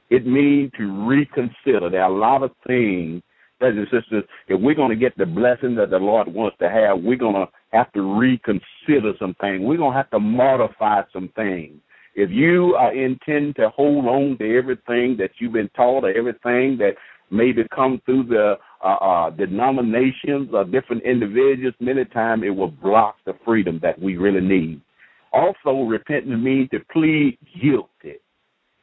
It 0.10 0.26
means 0.26 0.72
to 0.78 1.08
reconsider. 1.08 1.90
There 1.90 2.04
are 2.04 2.12
a 2.12 2.18
lot 2.18 2.44
of 2.44 2.52
things, 2.68 3.22
brothers 3.60 3.88
and 3.92 4.02
sisters, 4.02 4.24
if 4.48 4.60
we're 4.60 4.76
going 4.76 4.90
to 4.90 4.96
get 4.96 5.18
the 5.18 5.26
blessing 5.26 5.76
that 5.76 5.90
the 5.90 5.98
Lord 5.98 6.28
wants 6.28 6.58
to 6.60 6.70
have, 6.70 7.00
we're 7.00 7.18
going 7.18 7.36
to 7.36 7.52
have 7.72 7.92
to 7.94 8.02
reconsider 8.02 9.14
some 9.20 9.36
things. 9.42 9.62
We're 9.64 9.78
going 9.78 9.92
to 9.92 9.98
have 9.98 10.10
to 10.12 10.20
modify 10.20 11.02
some 11.14 11.30
things. 11.36 11.80
If 12.14 12.30
you 12.30 12.76
are 12.76 12.94
intend 12.94 13.56
to 13.56 13.70
hold 13.70 14.06
on 14.06 14.38
to 14.40 14.58
everything 14.58 15.16
that 15.18 15.32
you've 15.40 15.54
been 15.54 15.70
taught 15.76 16.04
or 16.04 16.12
everything 16.12 16.78
that 16.78 16.96
maybe 17.30 17.64
come 17.74 18.02
through 18.06 18.24
the 18.24 18.56
uh, 18.84 18.88
uh, 18.88 19.30
denominations 19.30 20.50
or 20.54 20.66
different 20.66 21.04
individuals, 21.04 21.74
many 21.80 22.04
times 22.06 22.44
it 22.46 22.50
will 22.50 22.72
block 22.72 23.16
the 23.26 23.34
freedom 23.46 23.80
that 23.82 24.00
we 24.00 24.18
really 24.18 24.42
need. 24.42 24.82
Also, 25.32 25.84
repentance 25.84 26.44
means 26.44 26.70
to 26.72 26.80
plead 26.92 27.38
guilty. 27.62 28.18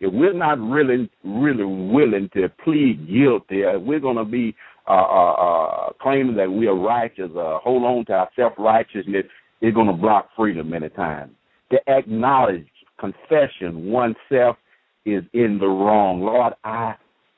If 0.00 0.12
we're 0.12 0.32
not 0.32 0.58
really, 0.60 1.10
really 1.24 1.64
willing 1.64 2.30
to 2.34 2.48
plead 2.64 3.06
guilty, 3.08 3.64
we're 3.76 4.00
going 4.00 4.16
to 4.16 4.24
be 4.24 4.54
uh, 4.88 4.92
uh, 4.92 5.32
uh, 5.32 5.92
claiming 6.00 6.36
that 6.36 6.50
we 6.50 6.66
are 6.66 6.74
righteous, 6.74 7.30
uh, 7.36 7.58
hold 7.58 7.84
on 7.84 8.04
to 8.06 8.12
our 8.12 8.30
self 8.34 8.54
righteousness, 8.58 9.24
is 9.60 9.74
going 9.74 9.86
to 9.86 9.92
block 9.92 10.30
freedom 10.36 10.70
many 10.70 10.88
times. 10.88 11.32
To 11.70 11.78
acknowledge 11.88 12.66
confession 12.98 13.90
oneself 13.90 14.56
is 15.04 15.22
in 15.32 15.58
the 15.58 15.66
wrong. 15.66 16.20
Lord, 16.20 16.54
I 16.64 16.94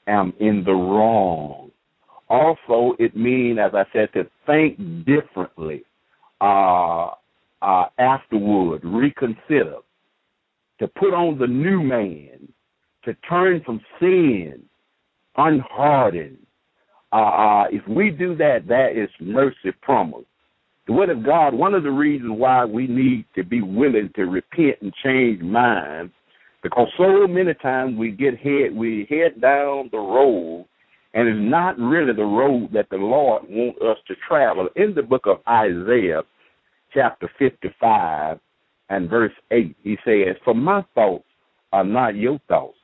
am 0.07 0.33
in 0.40 0.62
the 0.64 0.73
wrong. 0.73 1.71
Also, 2.28 2.95
it 2.99 3.16
means, 3.16 3.59
as 3.59 3.73
I 3.75 3.85
said, 3.92 4.12
to 4.14 4.25
think 4.47 4.78
differently 5.04 5.83
uh, 6.40 7.11
uh, 7.62 7.87
afterward, 7.99 8.83
reconsider, 8.85 9.78
to 10.78 10.88
put 10.88 11.12
on 11.12 11.38
the 11.38 11.47
new 11.47 11.83
man, 11.83 12.52
to 13.04 13.14
turn 13.28 13.62
from 13.64 13.80
sin, 13.99 14.62
unhardened. 15.37 16.38
Uh, 17.12 17.17
uh, 17.17 17.64
if 17.71 17.87
we 17.88 18.11
do 18.11 18.37
that, 18.37 18.67
that 18.69 18.97
is 18.97 19.11
mercy 19.21 19.73
promised. 19.83 20.26
The 20.87 20.93
Word 20.93 21.11
of 21.11 21.25
God, 21.25 21.55
one 21.55 21.75
of 21.75 21.83
the 21.83 21.90
reasons 21.90 22.33
why 22.37 22.64
we 22.64 22.87
need 22.87 23.25
to 23.35 23.45
be 23.45 23.62
willing 23.62 24.11
to 24.17 24.25
repent 24.25 24.76
and 24.81 24.93
change 25.05 25.40
minds, 25.43 26.12
because 26.62 26.88
so 26.97 27.26
many 27.26 27.55
times 27.55 27.97
we 27.99 28.11
get 28.11 28.38
head, 28.38 28.75
we 28.75 29.07
head 29.09 29.40
down 29.40 29.88
the 29.93 29.99
road, 29.99 30.67
and 31.14 31.29
it's 31.29 31.38
not 31.40 31.79
really 31.79 32.12
the 32.12 32.23
road 32.23 32.71
that 32.73 32.88
the 32.90 32.97
Lord 32.97 33.43
wants 33.49 33.81
us 33.83 33.99
to 34.09 34.14
travel. 34.29 34.69
In 34.76 34.95
the 34.95 35.02
book 35.02 35.26
of 35.26 35.38
Isaiah, 35.49 36.23
chapter 36.93 37.31
55 37.38 38.38
and 38.88 39.11
verse 39.11 39.33
8, 39.50 39.76
he 39.83 39.97
says, 40.05 40.37
For 40.45 40.55
my 40.55 40.85
thoughts 40.95 41.25
are 41.73 41.85
not 41.85 42.17
your 42.17 42.38
thoughts. 42.49 42.76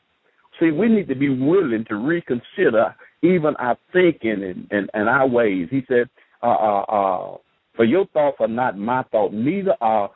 See, 0.58 0.70
we 0.70 0.88
need 0.88 1.08
to 1.08 1.14
be 1.14 1.28
willing 1.28 1.84
to 1.88 1.96
reconsider 1.96 2.94
even 3.34 3.56
our 3.56 3.76
thinking 3.92 4.42
and, 4.42 4.66
and, 4.70 4.90
and 4.94 5.08
our 5.08 5.26
ways. 5.26 5.68
He 5.70 5.82
said, 5.88 6.08
uh, 6.42 6.46
uh, 6.46 6.82
uh, 6.82 7.36
for 7.74 7.84
your 7.84 8.06
thoughts 8.08 8.36
are 8.40 8.48
not 8.48 8.78
my 8.78 9.02
thoughts, 9.04 9.34
neither 9.36 9.76
are 9.80 10.10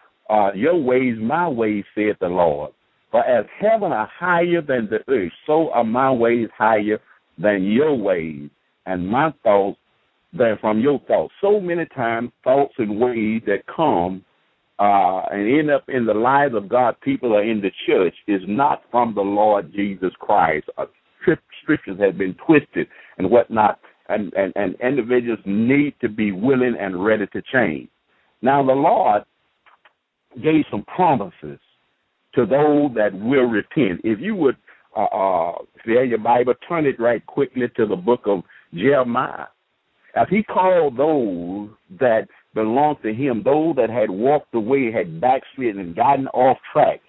your 0.55 0.79
ways 0.81 1.17
my 1.21 1.49
ways, 1.49 1.85
saith 1.95 2.17
the 2.21 2.29
Lord. 2.29 2.73
For 3.11 3.25
as 3.25 3.45
heaven 3.61 3.93
are 3.93 4.09
higher 4.17 4.63
than 4.63 4.89
the 4.89 5.01
earth, 5.13 5.33
so 5.47 5.71
are 5.73 5.85
my 5.85 6.13
ways 6.13 6.49
higher 6.57 7.01
than 7.39 7.65
your 7.65 7.95
ways, 7.95 8.49
and 8.87 9.09
my 9.09 9.35
thoughts 9.43 9.79
than 10.33 10.57
from 10.61 10.79
your 10.79 11.01
thoughts. 11.09 11.33
So 11.41 11.61
many 11.61 11.87
times, 11.87 12.31
thoughts 12.45 12.75
and 12.79 13.01
ways 13.01 13.43
that 13.47 13.67
come 13.75 14.25
uh, 14.79 15.23
and 15.33 15.59
end 15.59 15.71
up 15.71 15.85
in 15.89 16.07
the 16.07 16.15
lives 16.15 16.55
of 16.55 16.69
God, 16.69 16.95
people 17.01 17.33
or 17.33 17.43
in 17.43 17.61
the 17.61 17.73
church, 17.87 18.15
is 18.29 18.41
not 18.47 18.83
from 18.91 19.15
the 19.15 19.21
Lord 19.21 19.73
Jesus 19.75 20.13
Christ. 20.21 20.69
Scriptures 21.71 22.01
have 22.01 22.19
been 22.19 22.35
twisted 22.47 22.89
and 23.19 23.31
whatnot 23.31 23.79
and, 24.09 24.33
and, 24.35 24.53
and 24.57 24.75
individuals 24.81 25.39
need 25.47 25.95
to 26.01 26.09
be 26.09 26.33
willing 26.33 26.77
and 26.79 27.05
ready 27.05 27.27
to 27.29 27.43
change. 27.53 27.89
Now, 28.43 28.65
the 28.65 28.73
Lord 28.73 29.23
gave 30.43 30.65
some 30.71 30.85
promises 30.85 31.59
to 32.35 32.47
those 32.47 32.91
that 32.97 33.13
will 33.13 33.45
repent. 33.45 34.01
If 34.03 34.19
you 34.21 34.35
would, 34.35 34.57
uh, 34.97 35.05
uh, 35.05 35.53
if 35.77 35.87
you 35.87 35.99
have 35.99 36.09
your 36.09 36.19
Bible, 36.19 36.55
turn 36.69 36.87
it 36.87 36.99
right 36.99 37.25
quickly 37.27 37.67
to 37.77 37.87
the 37.87 37.97
book 37.97 38.23
of 38.27 38.43
Jeremiah. 38.75 39.47
As 40.17 40.27
he 40.29 40.43
called 40.43 40.97
those 40.97 41.71
that 42.01 42.27
belonged 42.55 42.99
to 43.05 43.15
him, 43.15 43.43
those 43.45 43.77
that 43.77 43.91
had 43.91 44.11
walked 44.11 44.55
away, 44.55 44.91
had 44.91 45.21
backslidden 45.21 45.81
and 45.81 45.95
gotten 45.95 46.27
off 46.29 46.59
track. 46.73 47.01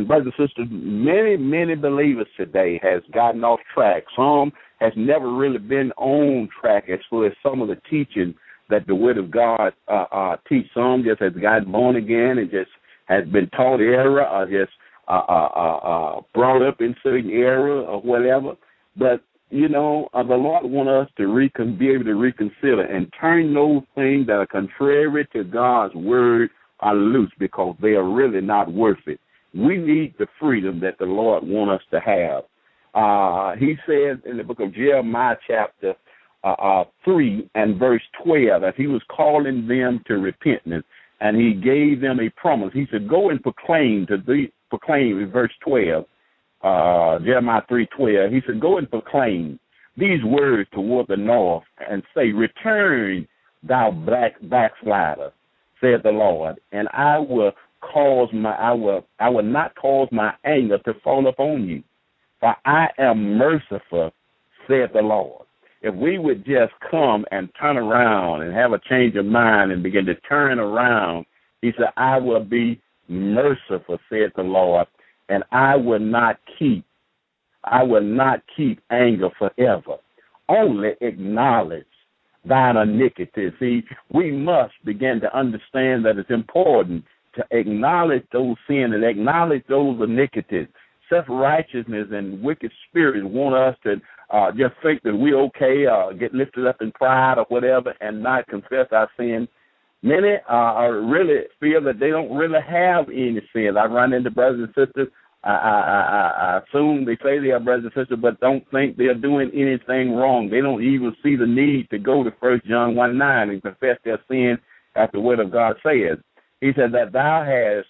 And 0.00 0.08
brothers 0.08 0.32
and 0.38 0.48
sisters, 0.48 0.66
many, 0.70 1.36
many 1.36 1.74
believers 1.74 2.26
today 2.34 2.80
has 2.82 3.02
gotten 3.12 3.44
off 3.44 3.60
track. 3.74 4.04
Some 4.16 4.50
has 4.80 4.94
never 4.96 5.30
really 5.30 5.58
been 5.58 5.92
on 5.98 6.48
track 6.58 6.88
as 6.88 7.00
far 7.10 7.26
as 7.26 7.34
some 7.42 7.60
of 7.60 7.68
the 7.68 7.76
teaching 7.90 8.34
that 8.70 8.86
the 8.86 8.94
Word 8.94 9.18
of 9.18 9.30
God 9.30 9.74
uh, 9.88 10.06
uh, 10.10 10.36
teach. 10.48 10.64
Some 10.72 11.04
just 11.06 11.20
has 11.20 11.34
gotten 11.34 11.70
born 11.70 11.96
again 11.96 12.38
and 12.38 12.50
just 12.50 12.70
has 13.08 13.28
been 13.28 13.50
taught 13.50 13.80
error 13.80 14.26
or 14.26 14.46
just 14.46 14.72
uh, 15.06 15.20
uh, 15.28 15.48
uh, 15.54 15.76
uh, 15.76 16.20
brought 16.32 16.66
up 16.66 16.80
in 16.80 16.96
certain 17.02 17.30
error 17.30 17.82
or 17.82 18.00
whatever. 18.00 18.54
But 18.96 19.20
you 19.50 19.68
know, 19.68 20.08
uh, 20.14 20.22
the 20.22 20.34
Lord 20.34 20.64
want 20.64 20.88
us 20.88 21.10
to 21.18 21.26
recon- 21.26 21.76
be 21.76 21.90
able 21.90 22.04
to 22.04 22.14
reconsider 22.14 22.84
and 22.84 23.12
turn 23.20 23.52
those 23.52 23.82
things 23.94 24.28
that 24.28 24.36
are 24.36 24.46
contrary 24.46 25.28
to 25.34 25.44
God's 25.44 25.94
word 25.94 26.48
are 26.78 26.94
loose 26.94 27.32
because 27.38 27.76
they 27.82 27.90
are 27.90 28.08
really 28.08 28.40
not 28.40 28.72
worth 28.72 29.06
it. 29.06 29.20
We 29.54 29.76
need 29.78 30.14
the 30.18 30.26
freedom 30.38 30.80
that 30.80 30.98
the 30.98 31.06
Lord 31.06 31.44
want 31.44 31.70
us 31.70 31.82
to 31.90 32.00
have. 32.00 32.44
Uh, 32.94 33.56
he 33.56 33.76
says 33.86 34.18
in 34.24 34.36
the 34.36 34.44
book 34.44 34.60
of 34.60 34.74
Jeremiah, 34.74 35.36
chapter 35.46 35.94
uh, 36.42 36.52
uh, 36.52 36.84
3 37.04 37.48
and 37.54 37.78
verse 37.78 38.02
12, 38.24 38.62
that 38.62 38.74
he 38.76 38.86
was 38.86 39.02
calling 39.14 39.66
them 39.66 40.02
to 40.06 40.14
repentance, 40.14 40.84
and 41.20 41.36
he 41.36 41.52
gave 41.52 42.00
them 42.00 42.18
a 42.20 42.30
promise. 42.30 42.70
He 42.72 42.86
said, 42.90 43.08
Go 43.08 43.30
and 43.30 43.42
proclaim 43.42 44.06
to 44.06 44.16
the 44.16 44.46
proclaim 44.70 45.20
in 45.20 45.30
verse 45.30 45.52
12, 45.64 46.04
uh, 46.62 47.18
Jeremiah 47.24 47.62
3 47.68 47.86
12. 47.96 48.32
He 48.32 48.40
said, 48.46 48.60
Go 48.60 48.78
and 48.78 48.90
proclaim 48.90 49.58
these 49.96 50.22
words 50.24 50.68
toward 50.72 51.08
the 51.08 51.16
north 51.16 51.64
and 51.88 52.02
say, 52.14 52.30
Return, 52.30 53.26
thou 53.62 53.90
black 53.90 54.34
backslider, 54.42 55.32
said 55.80 56.02
the 56.02 56.10
Lord, 56.10 56.56
and 56.72 56.88
I 56.92 57.18
will 57.18 57.52
cause 57.80 58.28
my 58.32 58.52
I 58.52 58.72
will 58.72 59.06
I 59.18 59.28
will 59.28 59.42
not 59.42 59.74
cause 59.76 60.08
my 60.12 60.32
anger 60.44 60.78
to 60.78 60.94
fall 61.02 61.26
upon 61.28 61.68
you 61.68 61.82
for 62.40 62.56
I 62.64 62.88
am 62.98 63.36
merciful, 63.36 64.12
said 64.66 64.90
the 64.94 65.02
Lord. 65.02 65.46
If 65.82 65.94
we 65.94 66.18
would 66.18 66.44
just 66.44 66.72
come 66.90 67.24
and 67.30 67.48
turn 67.58 67.76
around 67.76 68.42
and 68.42 68.54
have 68.54 68.72
a 68.72 68.80
change 68.88 69.14
of 69.16 69.26
mind 69.26 69.72
and 69.72 69.82
begin 69.82 70.06
to 70.06 70.14
turn 70.14 70.58
around, 70.58 71.26
he 71.62 71.72
said, 71.76 71.88
I 71.96 72.18
will 72.18 72.44
be 72.44 72.80
merciful, 73.08 73.98
said 74.08 74.32
the 74.36 74.42
Lord, 74.42 74.86
and 75.28 75.44
I 75.52 75.76
will 75.76 76.00
not 76.00 76.38
keep, 76.58 76.84
I 77.64 77.82
will 77.82 78.02
not 78.02 78.42
keep 78.56 78.80
anger 78.90 79.28
forever. 79.38 79.96
Only 80.48 80.92
acknowledge 81.00 81.84
thine 82.44 82.76
iniquity. 82.76 83.50
See, 83.58 83.82
we 84.12 84.32
must 84.32 84.72
begin 84.84 85.20
to 85.20 85.36
understand 85.36 86.04
that 86.04 86.18
it's 86.18 86.30
important 86.30 87.04
to 87.34 87.44
acknowledge 87.50 88.24
those 88.32 88.56
sins 88.68 88.94
and 88.94 89.04
acknowledge 89.04 89.62
those 89.68 90.00
iniquities 90.02 90.66
self 91.10 91.26
righteousness 91.28 92.08
and 92.12 92.42
wicked 92.42 92.70
spirits 92.88 93.26
want 93.28 93.54
us 93.54 93.76
to 93.82 94.00
uh, 94.30 94.52
just 94.52 94.74
think 94.82 95.02
that 95.02 95.14
we're 95.14 95.38
okay, 95.38 95.86
uh, 95.86 96.12
get 96.12 96.32
lifted 96.32 96.66
up 96.66 96.80
in 96.80 96.92
pride 96.92 97.36
or 97.36 97.44
whatever, 97.48 97.92
and 98.00 98.22
not 98.22 98.46
confess 98.46 98.86
our 98.92 99.10
sin. 99.18 99.46
Many 100.02 100.36
uh, 100.50 100.88
really 100.88 101.42
feel 101.58 101.82
that 101.82 101.98
they 101.98 102.08
don't 102.08 102.34
really 102.34 102.60
have 102.66 103.08
any 103.08 103.40
sins. 103.52 103.76
I 103.78 103.84
run 103.86 104.14
into 104.14 104.30
brothers 104.30 104.68
and 104.74 104.86
sisters. 104.86 105.08
I, 105.42 105.50
I, 105.50 105.80
I, 105.80 106.56
I 106.56 106.60
assume 106.60 107.04
they 107.04 107.16
say 107.22 107.38
they 107.38 107.50
are 107.50 107.60
brothers 107.60 107.90
and 107.94 108.02
sisters, 108.02 108.18
but 108.20 108.40
don't 108.40 108.64
think 108.70 108.96
they're 108.96 109.14
doing 109.14 109.50
anything 109.52 110.14
wrong. 110.14 110.48
They 110.48 110.60
don't 110.60 110.82
even 110.82 111.14
see 111.22 111.34
the 111.34 111.46
need 111.46 111.90
to 111.90 111.98
go 111.98 112.22
to 112.22 112.32
First 112.40 112.66
John 112.66 112.94
one 112.94 113.18
nine 113.18 113.50
and 113.50 113.62
confess 113.62 113.98
their 114.04 114.20
sin, 114.28 114.58
as 114.96 115.08
the 115.12 115.20
Word 115.20 115.40
of 115.40 115.50
God 115.50 115.76
says. 115.82 116.18
He 116.60 116.72
said 116.76 116.92
that 116.92 117.12
thou 117.12 117.44
hast 117.44 117.88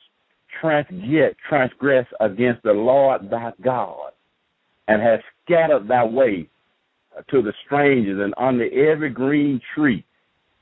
transgress, 0.60 1.34
transgress 1.48 2.06
against 2.20 2.62
the 2.62 2.72
Lord 2.72 3.30
thy 3.30 3.52
God, 3.62 4.12
and 4.88 5.02
hast 5.02 5.24
scattered 5.44 5.88
thy 5.88 6.04
way 6.04 6.48
to 7.30 7.42
the 7.42 7.52
strangers 7.66 8.20
and 8.22 8.34
under 8.38 8.64
every 8.72 9.10
green 9.10 9.60
tree, 9.74 10.04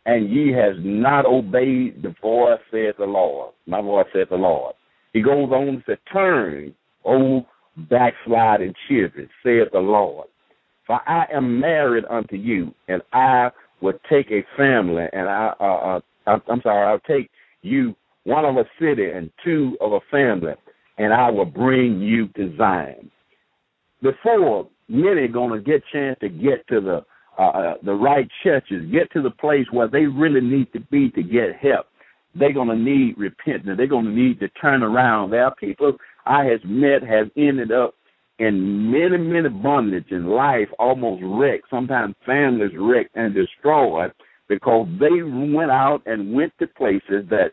and 0.07 0.31
ye 0.31 0.53
has 0.53 0.77
not 0.79 1.27
obeyed 1.27 2.03
the 2.03 2.15
voice, 2.23 2.61
saith 2.71 2.97
the 2.99 3.05
Lord. 3.05 3.53
My 3.67 3.81
voice 3.81 4.07
saith 4.13 4.31
the 4.31 4.37
Lord. 4.37 4.75
He 5.13 5.23
goes 5.23 5.51
on 5.51 5.67
to 5.67 5.83
say, 5.87 5.99
turn, 6.13 6.75
O 7.05 7.47
backsliding 7.91 8.75
children, 8.89 9.29
saith 9.45 9.69
the 9.73 9.79
Lord. 9.79 10.29
For 10.87 11.01
I 11.07 11.27
am 11.33 11.61
married 11.61 12.05
unto 12.09 12.37
you, 12.37 12.75
and 12.89 13.03
I 13.13 13.51
will 13.83 13.99
take 14.11 14.31
a 14.31 14.45
family, 14.57 15.05
and 15.13 15.29
I, 15.29 15.53
uh, 15.61 16.01
uh, 16.27 16.39
I'm 16.49 16.63
sorry, 16.63 16.87
I'll 16.87 17.01
take 17.01 17.31
you 17.63 17.95
one 18.25 18.45
of 18.45 18.57
a 18.57 18.65
city 18.81 19.11
and 19.11 19.31
two 19.45 19.77
of 19.81 19.93
a 19.93 20.01
family, 20.11 20.55
and 20.99 21.13
I 21.13 21.31
will 21.31 21.47
bring 21.47 22.01
you 22.01 22.29
to 22.37 22.57
Zion. 22.57 23.11
Before 24.03 24.69
many 24.89 25.23
are 25.23 25.29
going 25.29 25.53
to 25.53 25.65
get 25.65 25.83
chance 25.93 26.19
to 26.21 26.29
get 26.29 26.67
to 26.69 26.81
the 26.81 27.05
uh, 27.39 27.51
uh, 27.51 27.75
the 27.85 27.95
right 27.95 28.29
churches, 28.43 28.91
get 28.91 29.11
to 29.13 29.23
the 29.23 29.31
place 29.31 29.67
where 29.71 29.87
they 29.87 30.07
really 30.07 30.41
need 30.41 30.73
to 30.73 30.81
be 30.91 31.09
to 31.11 31.23
get 31.23 31.57
help. 31.61 31.87
they're 32.35 32.53
going 32.53 32.69
to 32.69 32.77
need 32.77 33.17
repentance. 33.17 33.77
They're 33.77 33.87
going 33.87 34.05
to 34.07 34.11
need 34.11 34.41
to 34.41 34.49
turn 34.61 34.83
around. 34.83 35.31
There 35.31 35.45
are 35.45 35.55
people 35.55 35.97
I 36.27 36.45
have 36.45 36.65
met 36.65 37.03
have 37.03 37.31
ended 37.37 37.73
up 37.73 37.95
in 38.39 38.91
many, 38.91 39.19
many 39.19 39.49
bondage 39.49 40.11
in 40.11 40.27
life, 40.27 40.69
almost 40.79 41.23
wrecked, 41.25 41.71
sometimes 41.71 42.15
families 42.25 42.71
wrecked 42.79 43.17
and 43.17 43.35
destroyed 43.35 44.13
because 44.49 44.89
they 44.99 45.23
went 45.23 45.71
out 45.71 46.03
and 46.07 46.33
went 46.33 46.53
to 46.59 46.67
places 46.67 47.25
that 47.31 47.53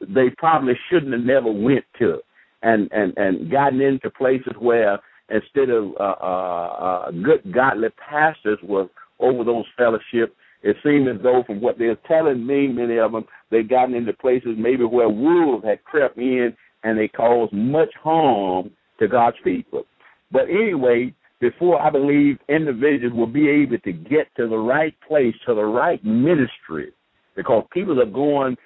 they 0.00 0.30
probably 0.38 0.74
shouldn't 0.90 1.12
have 1.12 1.22
never 1.22 1.50
went 1.50 1.84
to 1.98 2.18
and 2.62 2.90
and 2.92 3.16
and 3.16 3.50
gotten 3.50 3.80
into 3.80 4.10
places 4.10 4.52
where 4.58 4.98
instead 5.30 5.70
of 5.70 5.92
uh, 6.00 6.14
uh, 6.20 7.04
uh, 7.04 7.10
good 7.10 7.52
godly 7.52 7.88
pastors 8.08 8.58
was 8.62 8.88
over 9.20 9.44
those 9.44 9.64
fellowships 9.76 10.32
it 10.62 10.76
seemed 10.82 11.08
as 11.08 11.16
though, 11.22 11.44
from 11.46 11.60
what 11.60 11.78
they're 11.78 11.98
telling 12.06 12.44
me, 12.44 12.68
many 12.68 12.98
of 12.98 13.12
them, 13.12 13.24
they've 13.50 13.68
gotten 13.68 13.94
into 13.94 14.12
places 14.12 14.56
maybe 14.58 14.84
where 14.84 15.08
wolves 15.08 15.64
had 15.64 15.84
crept 15.84 16.18
in 16.18 16.56
and 16.82 16.98
they 16.98 17.08
caused 17.08 17.52
much 17.52 17.90
harm 18.02 18.70
to 18.98 19.08
God's 19.08 19.36
people. 19.44 19.84
But 20.32 20.48
anyway, 20.48 21.14
before 21.40 21.80
I 21.80 21.90
believe 21.90 22.38
individuals 22.48 23.14
will 23.16 23.26
be 23.26 23.48
able 23.48 23.78
to 23.78 23.92
get 23.92 24.34
to 24.36 24.48
the 24.48 24.56
right 24.56 24.94
place, 25.06 25.34
to 25.46 25.54
the 25.54 25.64
right 25.64 26.02
ministry, 26.04 26.92
because 27.36 27.64
people 27.72 28.00
are 28.00 28.06
going 28.06 28.56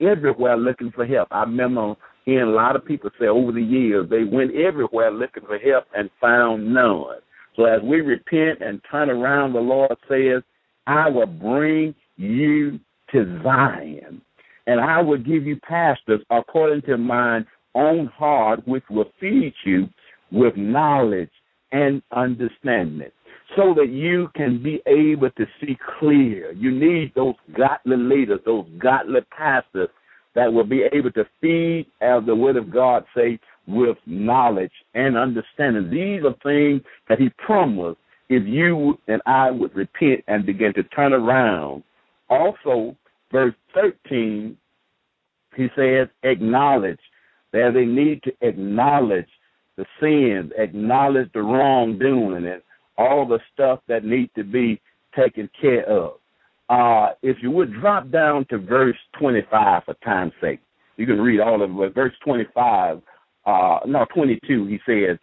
everywhere 0.00 0.56
looking 0.56 0.92
for 0.92 1.06
help. 1.06 1.28
I 1.30 1.40
remember 1.40 1.94
hearing 2.24 2.48
a 2.48 2.52
lot 2.52 2.76
of 2.76 2.84
people 2.84 3.10
say 3.18 3.26
over 3.26 3.52
the 3.52 3.62
years 3.62 4.08
they 4.08 4.24
went 4.24 4.54
everywhere 4.54 5.10
looking 5.10 5.44
for 5.46 5.58
help 5.58 5.84
and 5.96 6.10
found 6.20 6.72
none. 6.72 7.18
So 7.56 7.64
as 7.64 7.82
we 7.82 8.00
repent 8.00 8.62
and 8.62 8.80
turn 8.90 9.10
around, 9.10 9.52
the 9.52 9.60
Lord 9.60 9.96
says, 10.08 10.42
I 10.86 11.08
will 11.08 11.26
bring 11.26 11.94
you 12.16 12.78
to 13.12 13.40
Zion, 13.42 14.22
and 14.66 14.80
I 14.80 15.00
will 15.02 15.18
give 15.18 15.44
you 15.44 15.56
pastors 15.56 16.20
according 16.30 16.82
to 16.82 16.96
mine 16.96 17.46
own 17.74 18.06
heart, 18.06 18.66
which 18.66 18.84
will 18.88 19.10
feed 19.20 19.52
you 19.64 19.88
with 20.30 20.56
knowledge 20.56 21.30
and 21.72 22.02
understanding, 22.12 23.10
so 23.56 23.74
that 23.74 23.88
you 23.90 24.28
can 24.36 24.62
be 24.62 24.80
able 24.86 25.30
to 25.30 25.46
see 25.60 25.76
clear. 25.98 26.52
You 26.52 26.70
need 26.70 27.12
those 27.14 27.34
godly 27.56 27.96
leaders, 27.96 28.40
those 28.44 28.66
godly 28.78 29.20
pastors 29.36 29.88
that 30.34 30.52
will 30.52 30.64
be 30.64 30.84
able 30.92 31.12
to 31.12 31.24
feed, 31.40 31.86
as 32.00 32.24
the 32.24 32.34
Word 32.34 32.56
of 32.56 32.70
God 32.70 33.04
say, 33.14 33.38
with 33.66 33.98
knowledge 34.06 34.72
and 34.94 35.16
understanding. 35.16 35.90
These 35.90 36.22
are 36.24 36.34
things 36.42 36.82
that 37.08 37.18
He 37.18 37.28
promised 37.44 37.98
if 38.28 38.46
you 38.46 38.98
and 39.08 39.20
I 39.26 39.50
would 39.50 39.74
repent 39.74 40.24
and 40.26 40.46
begin 40.46 40.72
to 40.74 40.82
turn 40.84 41.12
around. 41.12 41.82
Also, 42.30 42.96
verse 43.30 43.54
13, 43.74 44.56
he 45.54 45.66
says, 45.76 46.08
acknowledge. 46.22 47.00
That 47.52 47.72
they 47.74 47.84
need 47.84 48.22
to 48.22 48.32
acknowledge 48.40 49.28
the 49.76 49.86
sins, 50.00 50.52
acknowledge 50.58 51.30
the 51.32 51.42
wrongdoing, 51.42 52.46
and 52.46 52.62
all 52.98 53.26
the 53.26 53.40
stuff 53.52 53.80
that 53.88 54.04
needs 54.04 54.30
to 54.36 54.44
be 54.44 54.80
taken 55.16 55.48
care 55.60 55.84
of. 55.88 56.14
Uh, 56.68 57.12
if 57.22 57.36
you 57.42 57.50
would 57.50 57.72
drop 57.80 58.10
down 58.10 58.46
to 58.46 58.58
verse 58.58 58.96
25 59.18 59.84
for 59.84 59.94
time's 60.04 60.32
sake, 60.40 60.60
you 60.96 61.06
can 61.06 61.20
read 61.20 61.40
all 61.40 61.62
of 61.62 61.70
it. 61.70 61.76
But 61.76 61.94
verse 61.94 62.14
25, 62.24 63.02
uh, 63.46 63.78
no, 63.86 64.06
22, 64.14 64.66
he 64.66 64.78
says, 64.86 65.18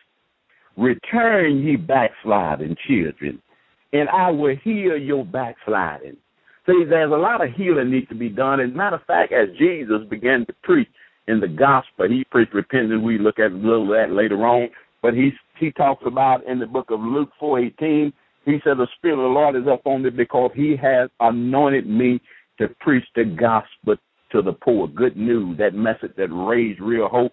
Return 0.77 1.60
ye 1.63 1.75
backsliding 1.75 2.75
children, 2.88 3.41
and 3.94 4.10
I 4.10 4.29
will 4.32 4.56
heal 4.63 4.98
your 4.98 5.25
backsliding. 5.25 6.18
See, 6.65 6.84
there's 6.88 7.12
a 7.12 7.15
lot 7.15 7.44
of 7.44 7.51
healing 7.53 7.89
needs 7.89 8.08
to 8.10 8.15
be 8.15 8.29
done. 8.29 8.60
As 8.60 8.70
a 8.70 8.74
matter 8.74 8.98
of 8.98 9.03
fact, 9.06 9.34
as 9.34 9.50
Jesus 9.58 10.01
began 10.10 10.46
to 10.46 10.53
preach 10.63 10.88
in 11.30 11.40
the 11.40 11.48
gospel, 11.48 12.10
he 12.10 12.24
preached 12.26 12.54
repentance. 12.54 13.02
We 13.04 13.20
look 13.20 13.40
at 13.40 13.52
a 13.52 13.56
little 13.56 13.84
of 13.84 13.90
that 13.90 14.14
later 14.14 14.46
on. 14.46 14.70
But 15.02 15.14
he 15.14 15.32
he 15.60 15.72
talks 15.72 16.04
about 16.06 16.46
in 16.46 16.60
the 16.60 16.66
book 16.66 16.90
of 16.90 17.00
Luke 17.00 17.30
four 17.40 17.60
eighteen, 17.60 18.12
he 18.46 18.60
said, 18.63 18.78
The 18.78 18.88
Spirit 18.98 19.13
of 19.13 19.20
the 19.20 19.39
Lord 19.39 19.56
is 19.56 19.68
upon 19.72 20.04
me 20.04 20.10
because 20.10 20.52
he 20.56 20.76
has 20.76 21.10
anointed 21.20 21.88
me 21.88 22.20
to 22.60 22.68
preach 22.82 23.06
the 23.15 23.24
gospel 23.24 23.96
to 24.32 24.42
the 24.42 24.54
poor. 24.54 24.88
Good 24.88 25.15
news, 25.15 25.58
that 25.58 25.74
message 25.74 26.12
that 26.18 26.30
raised 26.30 26.82
real 26.82 27.08
hope. 27.08 27.32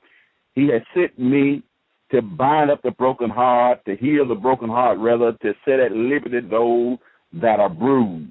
He 0.54 0.68
has 0.68 0.82
sent 0.94 1.18
me 1.18 1.62
to 2.10 2.22
bind 2.22 2.70
up 2.70 2.82
the 2.82 2.92
broken 2.92 3.30
heart, 3.30 3.84
to 3.86 3.96
heal 3.96 4.26
the 4.26 4.34
broken 4.34 4.68
heart, 4.68 4.98
rather, 4.98 5.32
to 5.32 5.54
set 5.64 5.80
at 5.80 5.92
liberty 5.92 6.40
those 6.40 6.98
that 7.32 7.60
are 7.60 7.68
bruised. 7.68 8.30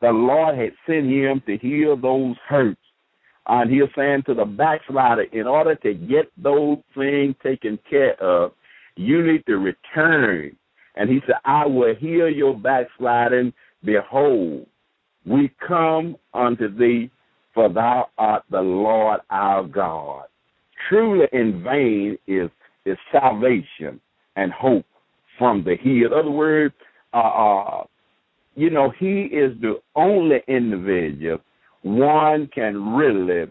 The 0.00 0.10
Lord 0.10 0.56
had 0.56 0.72
sent 0.86 1.06
him 1.06 1.42
to 1.46 1.58
heal 1.58 1.96
those 1.96 2.36
hurts. 2.48 2.80
And 3.46 3.70
he 3.70 3.80
was 3.80 3.90
saying 3.96 4.24
to 4.26 4.34
the 4.34 4.44
backslider, 4.44 5.22
in 5.32 5.46
order 5.46 5.74
to 5.76 5.94
get 5.94 6.30
those 6.36 6.78
things 6.94 7.34
taken 7.42 7.78
care 7.88 8.14
of, 8.22 8.52
you 8.96 9.26
need 9.26 9.44
to 9.46 9.56
return. 9.56 10.56
And 10.96 11.08
he 11.08 11.20
said, 11.26 11.36
I 11.44 11.66
will 11.66 11.94
heal 11.94 12.28
your 12.28 12.56
backsliding. 12.56 13.52
Behold, 13.84 14.66
we 15.24 15.50
come 15.66 16.16
unto 16.34 16.74
thee, 16.76 17.10
for 17.54 17.68
thou 17.68 18.08
art 18.18 18.44
the 18.50 18.60
Lord 18.60 19.20
our 19.30 19.64
God. 19.64 20.24
Truly 20.88 21.26
in 21.32 21.62
vain 21.62 22.18
is 22.26 22.50
is 22.86 22.96
salvation 23.12 24.00
and 24.36 24.52
hope 24.52 24.86
from 25.38 25.62
the 25.64 25.76
He. 25.80 26.02
In 26.04 26.12
other 26.12 26.30
words, 26.30 26.74
uh, 27.12 27.18
uh, 27.18 27.84
you 28.54 28.70
know, 28.70 28.90
He 28.98 29.22
is 29.24 29.52
the 29.60 29.80
only 29.94 30.42
individual 30.48 31.38
one 31.82 32.48
can 32.54 32.94
really 32.94 33.50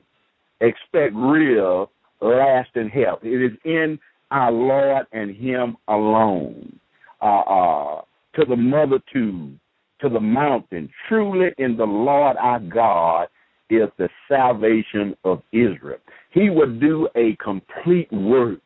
expect 0.62 1.14
real 1.16 1.92
lasting 2.22 2.90
help. 2.90 3.24
It 3.24 3.52
is 3.52 3.58
in 3.66 4.00
our 4.32 4.52
Lord 4.52 5.06
and 5.12 5.36
Him 5.36 5.78
alone. 5.88 6.80
Uh, 7.22 7.40
uh, 7.42 8.02
to 8.36 8.46
the 8.46 8.56
multitude, 8.56 9.60
to 10.00 10.08
the 10.08 10.20
mountain, 10.20 10.90
truly 11.08 11.50
in 11.58 11.76
the 11.76 11.84
Lord 11.84 12.38
our 12.38 12.60
God 12.60 13.28
is 13.70 13.90
the 13.98 14.08
salvation 14.30 15.18
of 15.26 15.42
Israel. 15.52 15.98
He 16.32 16.50
would 16.50 16.80
do 16.80 17.10
a 17.16 17.36
complete 17.44 18.12
work 18.12 18.60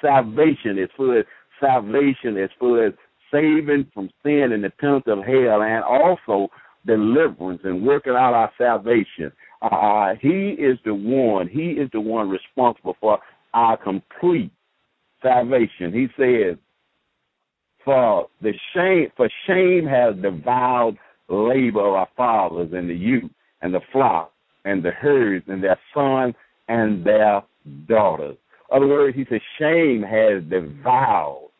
salvation 0.00 0.78
is 0.78 0.88
for 0.96 1.22
salvation 1.60 2.36
is 2.36 2.50
for 2.58 2.92
saving 3.30 3.86
from 3.94 4.10
sin 4.22 4.52
and 4.52 4.64
the 4.64 4.70
penalty 4.80 5.10
of 5.10 5.18
hell, 5.18 5.62
and 5.62 5.84
also 5.84 6.48
deliverance 6.86 7.60
and 7.64 7.86
working 7.86 8.12
out 8.12 8.34
our 8.34 8.50
salvation. 8.58 9.32
Uh, 9.62 10.14
he 10.20 10.50
is 10.58 10.78
the 10.84 10.94
one. 10.94 11.48
He 11.48 11.72
is 11.72 11.90
the 11.92 12.00
one 12.00 12.28
responsible 12.28 12.96
for 13.00 13.18
our 13.52 13.76
complete 13.76 14.50
salvation. 15.22 15.92
He 15.92 16.08
says, 16.16 16.56
"For 17.84 18.28
the 18.40 18.54
shame, 18.74 19.10
for 19.16 19.28
shame 19.46 19.86
has 19.86 20.16
devoured 20.16 20.96
labor 21.28 21.86
of 21.86 21.94
our 21.94 22.08
fathers 22.16 22.72
and 22.72 22.88
the 22.88 22.94
youth 22.94 23.30
and 23.62 23.74
the 23.74 23.80
flock 23.92 24.32
and 24.64 24.82
the 24.82 24.90
herds 24.90 25.44
and 25.48 25.62
their 25.62 25.78
sons 25.94 26.34
and 26.68 27.04
their 27.04 27.42
daughters." 27.86 28.36
other 28.70 28.86
words, 28.86 29.16
he 29.16 29.26
says, 29.28 29.40
shame 29.58 30.02
has 30.02 30.42
devoured. 30.44 31.50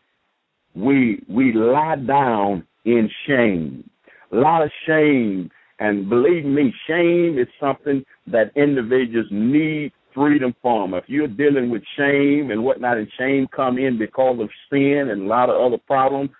We 0.74 1.22
we 1.28 1.52
lie 1.52 1.96
down 1.96 2.66
in 2.84 3.10
shame. 3.26 3.88
A 4.32 4.36
lot 4.36 4.62
of 4.62 4.70
shame, 4.86 5.50
and 5.78 6.08
believe 6.08 6.44
me, 6.44 6.72
shame 6.86 7.38
is 7.38 7.48
something 7.58 8.04
that 8.28 8.52
individuals 8.54 9.26
need 9.30 9.92
freedom 10.14 10.54
from. 10.62 10.94
If 10.94 11.04
you're 11.08 11.28
dealing 11.28 11.70
with 11.70 11.82
shame 11.96 12.50
and 12.50 12.62
whatnot, 12.62 12.98
and 12.98 13.08
shame 13.18 13.48
come 13.54 13.78
in 13.78 13.98
because 13.98 14.38
of 14.40 14.48
sin 14.70 15.08
and 15.10 15.22
a 15.22 15.26
lot 15.26 15.50
of 15.50 15.60
other 15.60 15.82
problems, 15.86 16.30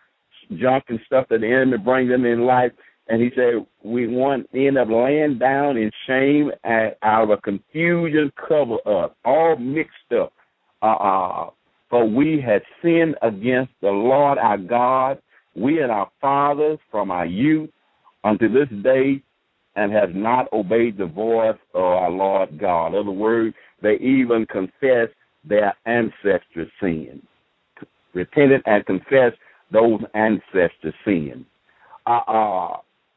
junk 0.57 0.85
and 0.89 1.01
stuff 1.07 1.27
that 1.31 1.41
the 1.41 1.47
enemy 1.47 1.79
brings 1.79 2.11
them 2.11 2.25
in 2.25 2.45
life, 2.45 2.73
and 3.09 3.21
he 3.21 3.31
said 3.35 3.67
we 3.83 4.07
want 4.07 4.49
end 4.55 4.79
up 4.79 4.89
laying 4.89 5.39
down 5.39 5.77
in 5.77 5.91
shame 6.07 6.51
and 6.65 6.95
out 7.03 7.25
of 7.25 7.31
a 7.31 7.37
confusion 7.39 8.33
cover 8.49 8.77
up, 8.87 9.17
all 9.25 9.57
mixed 9.57 10.13
up. 10.13 10.33
Uh, 10.83 11.51
for 11.89 12.09
we 12.09 12.41
had 12.41 12.63
sinned 12.83 13.17
against 13.23 13.73
the 13.83 13.91
Lord 13.91 14.39
our 14.39 14.57
God, 14.57 15.19
we 15.57 15.83
and 15.83 15.91
our 15.91 16.09
fathers 16.21 16.79
from 16.91 17.11
our 17.11 17.27
youth 17.27 17.71
unto 18.25 18.49
this 18.49 18.69
day, 18.83 19.23
and 19.77 19.93
have 19.93 20.15
not 20.15 20.53
obeyed 20.53 20.99
the 20.99 21.07
voice 21.07 21.57
of 21.75 21.83
our 21.83 22.11
Lord 22.11 22.59
God. 22.59 22.89
In 22.89 22.97
other 22.97 23.11
words, 23.11 23.55
they 23.83 23.95
even 23.95 24.47
confessed 24.47 25.15
their 25.45 25.75
ancestors' 25.87 26.71
sins, 26.81 27.23
repented 28.13 28.63
and 28.67 28.85
confessed 28.85 29.37
those 29.73 30.01
ancestors' 30.15 30.95
sins. 31.05 31.45
Uh, 32.07 32.21
uh, 32.27 32.77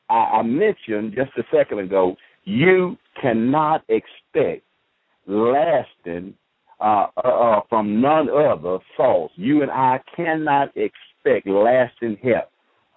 I, 0.10 0.16
I 0.16 0.42
mentioned 0.44 1.16
just 1.16 1.32
a 1.38 1.44
second 1.52 1.80
ago, 1.80 2.16
you 2.46 2.98
cannot 3.22 3.84
expect 3.90 4.64
lasting 5.26 6.36
uh, 6.80 7.08
uh, 7.24 7.28
uh, 7.28 7.62
from 7.70 8.02
none 8.02 8.30
other 8.30 8.80
source. 8.98 9.32
You 9.36 9.62
and 9.62 9.72
I 9.72 10.00
cannot 10.16 10.70
expect 10.76 11.48
lasting 11.48 12.18
help 12.22 12.50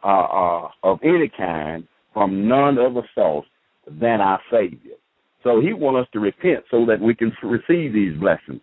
uh, 0.04 0.08
uh, 0.08 0.68
of 0.82 0.98
any 1.02 1.30
kind 1.36 1.86
from 2.16 2.48
none 2.48 2.78
other 2.78 3.06
source 3.14 3.46
than 3.86 4.22
our 4.22 4.40
Savior. 4.50 4.94
So 5.42 5.60
he 5.60 5.74
wants 5.74 6.06
us 6.06 6.12
to 6.14 6.18
repent 6.18 6.64
so 6.70 6.86
that 6.86 6.98
we 6.98 7.14
can 7.14 7.30
receive 7.42 7.92
these 7.92 8.18
blessings. 8.18 8.62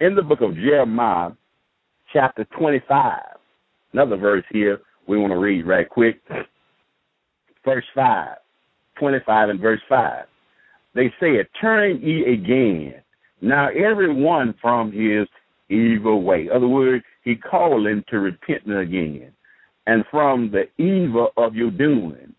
In 0.00 0.16
the 0.16 0.22
book 0.22 0.40
of 0.40 0.56
Jeremiah, 0.56 1.30
chapter 2.12 2.44
25, 2.58 3.20
another 3.92 4.16
verse 4.16 4.42
here 4.50 4.80
we 5.06 5.18
want 5.18 5.32
to 5.32 5.36
read 5.38 5.68
right 5.68 5.88
quick. 5.88 6.20
Verse 7.64 7.84
5, 7.94 8.38
25 8.98 9.50
and 9.50 9.60
verse 9.60 9.80
5. 9.88 10.24
They 10.96 11.12
said, 11.20 11.46
Turn 11.60 12.00
ye 12.02 12.24
again, 12.24 12.94
now 13.40 13.68
every 13.68 14.12
one 14.12 14.52
from 14.60 14.90
his 14.90 15.28
evil 15.68 16.24
way. 16.24 16.46
In 16.46 16.50
other 16.50 16.66
words, 16.66 17.04
he 17.22 17.36
them 17.36 18.04
to 18.08 18.18
repentance 18.18 18.88
again, 18.88 19.30
and 19.86 20.04
from 20.10 20.50
the 20.50 20.64
evil 20.82 21.28
of 21.36 21.54
your 21.54 21.70
doing, 21.70 22.34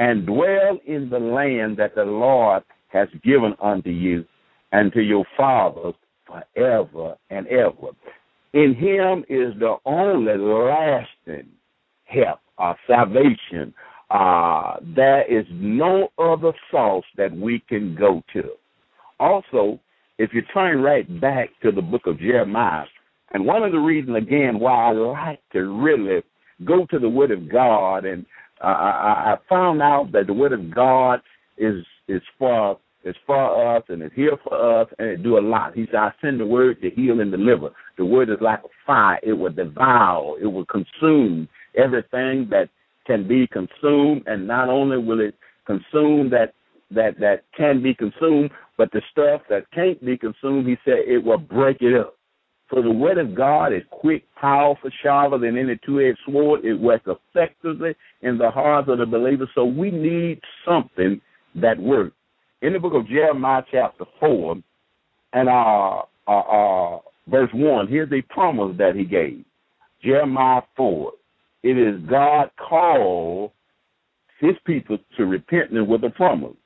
and 0.00 0.24
dwell 0.24 0.78
in 0.86 1.10
the 1.10 1.18
land 1.18 1.76
that 1.76 1.94
the 1.94 2.04
Lord 2.04 2.62
has 2.88 3.06
given 3.22 3.54
unto 3.62 3.90
you 3.90 4.24
and 4.72 4.90
to 4.94 5.02
your 5.02 5.26
fathers 5.36 5.94
forever 6.26 7.16
and 7.28 7.46
ever. 7.48 7.90
In 8.54 8.74
him 8.74 9.24
is 9.28 9.52
the 9.60 9.76
only 9.84 10.38
lasting 10.38 11.50
help 12.04 12.40
or 12.56 12.76
salvation. 12.88 13.74
Uh, 14.10 14.76
there 14.96 15.22
is 15.30 15.44
no 15.52 16.08
other 16.18 16.52
source 16.70 17.04
that 17.18 17.36
we 17.36 17.62
can 17.68 17.94
go 17.94 18.22
to. 18.32 18.44
Also, 19.20 19.78
if 20.16 20.30
you 20.32 20.40
turn 20.54 20.80
right 20.80 21.20
back 21.20 21.50
to 21.62 21.70
the 21.70 21.82
book 21.82 22.06
of 22.06 22.18
Jeremiah, 22.18 22.86
and 23.32 23.44
one 23.44 23.62
of 23.62 23.70
the 23.70 23.78
reasons, 23.78 24.16
again, 24.16 24.58
why 24.58 24.88
I 24.88 24.92
like 24.92 25.40
to 25.52 25.60
really 25.60 26.22
go 26.64 26.86
to 26.86 26.98
the 26.98 27.08
Word 27.08 27.30
of 27.30 27.50
God, 27.50 28.06
and 28.06 28.24
uh, 28.62 28.66
I, 28.66 29.34
I 29.34 29.36
found 29.48 29.82
out 29.82 30.12
that 30.12 30.26
the 30.26 30.32
Word 30.32 30.52
of 30.52 30.74
God 30.74 31.20
is 31.56 31.84
is 32.08 32.22
for 32.38 32.78
is 33.04 33.16
for 33.26 33.76
us 33.76 33.82
and 33.88 34.02
is 34.02 34.10
here 34.14 34.36
for 34.44 34.80
us 34.80 34.88
and 34.98 35.08
it 35.08 35.22
do 35.22 35.38
a 35.38 35.40
lot. 35.40 35.74
He 35.74 35.86
said, 35.86 35.96
I 35.96 36.12
send 36.20 36.38
the 36.40 36.46
word 36.46 36.82
to 36.82 36.90
heal 36.90 37.20
and 37.20 37.30
deliver. 37.30 37.70
The 37.96 38.04
word 38.04 38.28
is 38.28 38.36
like 38.40 38.60
a 38.60 38.68
fire. 38.86 39.18
It 39.22 39.32
will 39.32 39.52
devour. 39.52 40.38
It 40.38 40.46
will 40.46 40.66
consume 40.66 41.48
everything 41.74 42.48
that 42.50 42.68
can 43.06 43.26
be 43.26 43.46
consumed 43.46 44.24
and 44.26 44.46
not 44.46 44.68
only 44.68 44.98
will 44.98 45.20
it 45.20 45.34
consume 45.66 46.30
that 46.30 46.52
that 46.90 47.18
that 47.20 47.44
can 47.56 47.82
be 47.82 47.94
consumed, 47.94 48.50
but 48.76 48.90
the 48.92 49.00
stuff 49.12 49.42
that 49.48 49.70
can't 49.72 50.04
be 50.04 50.18
consumed, 50.18 50.66
he 50.66 50.76
said 50.84 50.98
it 51.06 51.24
will 51.24 51.38
break 51.38 51.80
it 51.80 51.98
up. 51.98 52.16
So 52.70 52.82
the 52.82 52.90
word 52.90 53.18
of 53.18 53.34
God 53.34 53.72
is 53.72 53.82
quick, 53.90 54.24
powerful, 54.40 54.90
sharper 55.02 55.38
than 55.38 55.58
any 55.58 55.78
two-edged 55.84 56.18
sword. 56.24 56.64
It 56.64 56.74
works 56.74 57.06
effectively 57.06 57.94
in 58.22 58.38
the 58.38 58.50
hearts 58.50 58.88
of 58.88 58.98
the 58.98 59.06
believer. 59.06 59.50
So 59.54 59.64
we 59.64 59.90
need 59.90 60.40
something 60.64 61.20
that 61.56 61.78
works 61.78 62.14
in 62.62 62.74
the 62.74 62.78
book 62.78 62.94
of 62.94 63.08
Jeremiah, 63.08 63.62
chapter 63.70 64.04
4, 64.18 64.56
and 65.32 65.48
uh, 65.48 66.02
uh, 66.28 66.30
uh, 66.30 66.98
verse 67.28 67.50
1, 67.54 67.88
here's 67.88 68.12
a 68.12 68.22
promise 68.32 68.76
that 68.78 68.94
he 68.94 69.04
gave. 69.04 69.44
Jeremiah 70.02 70.62
4. 70.76 71.12
It 71.62 71.78
is 71.78 72.00
God 72.08 72.50
called 72.56 73.52
his 74.40 74.56
people 74.66 74.98
to 75.16 75.26
repentance 75.26 75.86
with 75.88 76.04
a 76.04 76.10
promise. 76.10 76.56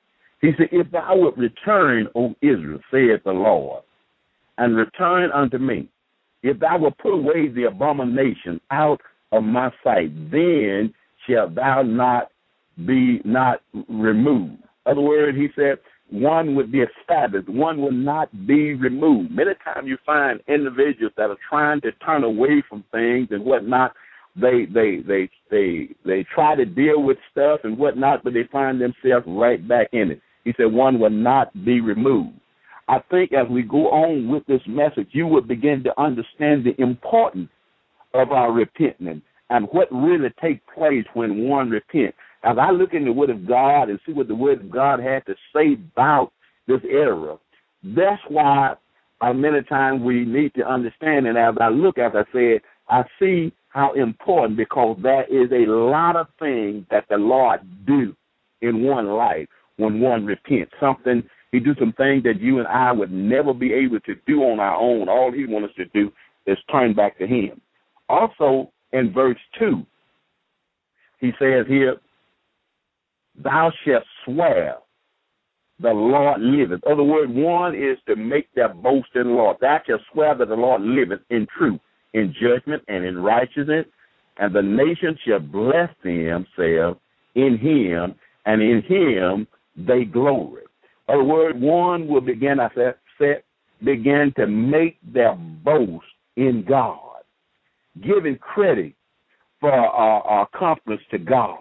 He 0.40 0.50
said, 0.56 0.68
If 0.72 0.90
thou 0.90 1.16
wilt 1.16 1.36
return, 1.36 2.08
O 2.14 2.34
Israel, 2.42 2.80
saith 2.90 3.22
the 3.24 3.32
Lord, 3.32 3.82
and 4.58 4.76
return 4.76 5.30
unto 5.32 5.58
me, 5.58 5.88
if 6.44 6.61
thou 6.61 6.78
wilt 6.78 6.98
put 6.98 7.14
away 7.14 7.48
the 7.48 7.64
abomination 7.64 8.61
out 8.70 9.00
of 9.33 9.42
my 9.42 9.70
sight, 9.83 10.12
then 10.30 10.94
shalt 11.26 11.54
thou 11.57 11.83
not 11.83 12.30
be 12.87 13.20
not 13.24 13.61
removed 13.88 14.64
other 14.87 15.00
words, 15.00 15.37
he 15.37 15.48
said 15.57 15.78
one 16.11 16.54
would 16.54 16.70
be 16.70 16.80
established, 16.80 17.48
one 17.48 17.80
would 17.83 17.94
not 17.94 18.46
be 18.46 18.74
removed. 18.74 19.30
Many 19.30 19.52
times 19.64 19.88
you 19.88 19.96
find 20.04 20.40
individuals 20.48 21.12
that 21.16 21.30
are 21.30 21.38
trying 21.48 21.80
to 21.83 21.92
turn 22.04 22.24
away 22.24 22.62
from 22.68 22.85
things 22.92 23.28
and 23.30 23.44
whatnot. 23.44 23.94
They 24.37 24.66
they 24.66 24.98
they 25.07 25.30
they 25.50 25.88
they 26.04 26.26
try 26.35 26.57
to 26.57 26.66
deal 26.66 27.02
with 27.02 27.18
stuff 27.30 27.61
and 27.64 27.78
whatnot, 27.78 28.24
but 28.24 28.35
they 28.35 28.44
find 28.50 28.80
themselves 28.80 29.24
right 29.28 29.66
back 29.66 29.88
in 29.92 30.11
it. 30.11 30.20
He 30.44 30.52
said 30.57 30.72
one 30.72 30.98
will 30.98 31.11
not 31.11 31.52
be 31.64 31.80
removed. 31.80 32.38
I 32.88 32.98
think 33.10 33.32
as 33.32 33.48
we 33.48 33.62
go 33.62 33.90
on 33.90 34.28
with 34.28 34.44
this 34.46 34.60
message, 34.66 35.08
you 35.12 35.26
will 35.26 35.42
begin 35.42 35.82
to 35.84 36.00
understand 36.00 36.64
the 36.64 36.80
importance 36.80 37.48
of 38.12 38.30
our 38.30 38.52
repenting 38.52 39.22
and 39.50 39.66
what 39.72 39.88
really 39.90 40.30
takes 40.40 40.60
place 40.74 41.04
when 41.14 41.48
one 41.48 41.70
repents. 41.70 42.16
As 42.42 42.56
I 42.60 42.70
look 42.70 42.92
in 42.92 43.04
the 43.04 43.12
Word 43.12 43.30
of 43.30 43.46
God 43.46 43.88
and 43.88 43.98
see 44.04 44.12
what 44.12 44.28
the 44.28 44.34
Word 44.34 44.60
of 44.60 44.70
God 44.70 45.00
had 45.00 45.24
to 45.26 45.34
say 45.54 45.74
about 45.74 46.32
this 46.66 46.80
era, 46.88 47.38
that's 47.82 48.22
why 48.28 48.74
uh, 49.20 49.32
many 49.32 49.62
times 49.62 50.02
we 50.02 50.24
need 50.24 50.54
to 50.54 50.68
understand. 50.68 51.26
And 51.26 51.38
as 51.38 51.54
I 51.60 51.68
look, 51.68 51.98
as 51.98 52.12
I 52.14 52.24
said, 52.32 52.60
I 52.88 53.04
see 53.18 53.52
how 53.68 53.92
important 53.94 54.56
because 54.56 54.98
there 55.02 55.24
is 55.24 55.50
a 55.52 55.70
lot 55.70 56.16
of 56.16 56.26
things 56.38 56.84
that 56.90 57.06
the 57.08 57.16
Lord 57.16 57.60
do 57.86 58.14
in 58.60 58.82
one 58.82 59.08
life 59.08 59.48
when 59.76 60.00
one 60.00 60.24
repents. 60.26 60.72
Something 60.78 61.22
He 61.54 61.60
do 61.60 61.72
some 61.78 61.92
things 61.92 62.24
that 62.24 62.40
you 62.40 62.58
and 62.58 62.66
I 62.66 62.90
would 62.90 63.12
never 63.12 63.54
be 63.54 63.72
able 63.72 64.00
to 64.00 64.16
do 64.26 64.42
on 64.42 64.58
our 64.58 64.74
own. 64.74 65.08
All 65.08 65.30
He 65.30 65.46
wants 65.46 65.70
us 65.70 65.76
to 65.76 65.84
do 65.86 66.12
is 66.46 66.58
turn 66.68 66.94
back 66.94 67.16
to 67.18 67.28
Him. 67.28 67.60
Also 68.08 68.72
in 68.92 69.12
verse 69.12 69.38
two, 69.56 69.86
He 71.20 71.30
says 71.38 71.64
here, 71.68 71.94
thou 73.36 73.70
shalt 73.84 74.02
swear 74.24 74.78
the 75.78 75.90
Lord 75.90 76.40
liveth. 76.40 76.82
Other 76.90 77.04
word, 77.04 77.30
one 77.30 77.76
is 77.76 77.98
to 78.08 78.16
make 78.16 78.52
their 78.54 78.74
boast 78.74 79.10
in 79.14 79.22
the 79.22 79.30
Lord. 79.30 79.58
Thou 79.60 79.78
shalt 79.86 80.00
swear 80.12 80.34
that 80.34 80.48
the 80.48 80.56
Lord 80.56 80.82
liveth 80.82 81.20
in 81.30 81.46
truth, 81.56 81.80
in 82.14 82.34
judgment, 82.34 82.82
and 82.88 83.04
in 83.04 83.22
righteousness, 83.22 83.86
and 84.38 84.52
the 84.52 84.62
nation 84.62 85.16
shall 85.24 85.38
bless 85.38 85.90
themselves 86.02 86.98
in 87.36 87.58
him, 87.58 88.16
and 88.44 88.60
in 88.60 88.82
him 88.82 89.46
they 89.76 90.04
glory. 90.04 90.63
Other 91.08 91.24
word, 91.24 91.60
one 91.60 92.08
will 92.08 92.20
begin, 92.20 92.60
I 92.60 92.70
said, 92.74 93.42
begin 93.82 94.32
to 94.36 94.46
make 94.46 94.98
their 95.02 95.34
boast 95.34 96.04
in 96.36 96.64
God, 96.66 97.22
giving 98.00 98.36
credit 98.38 98.94
for 99.60 99.72
our, 99.72 100.22
our 100.22 100.48
to 101.10 101.18
God 101.18 101.58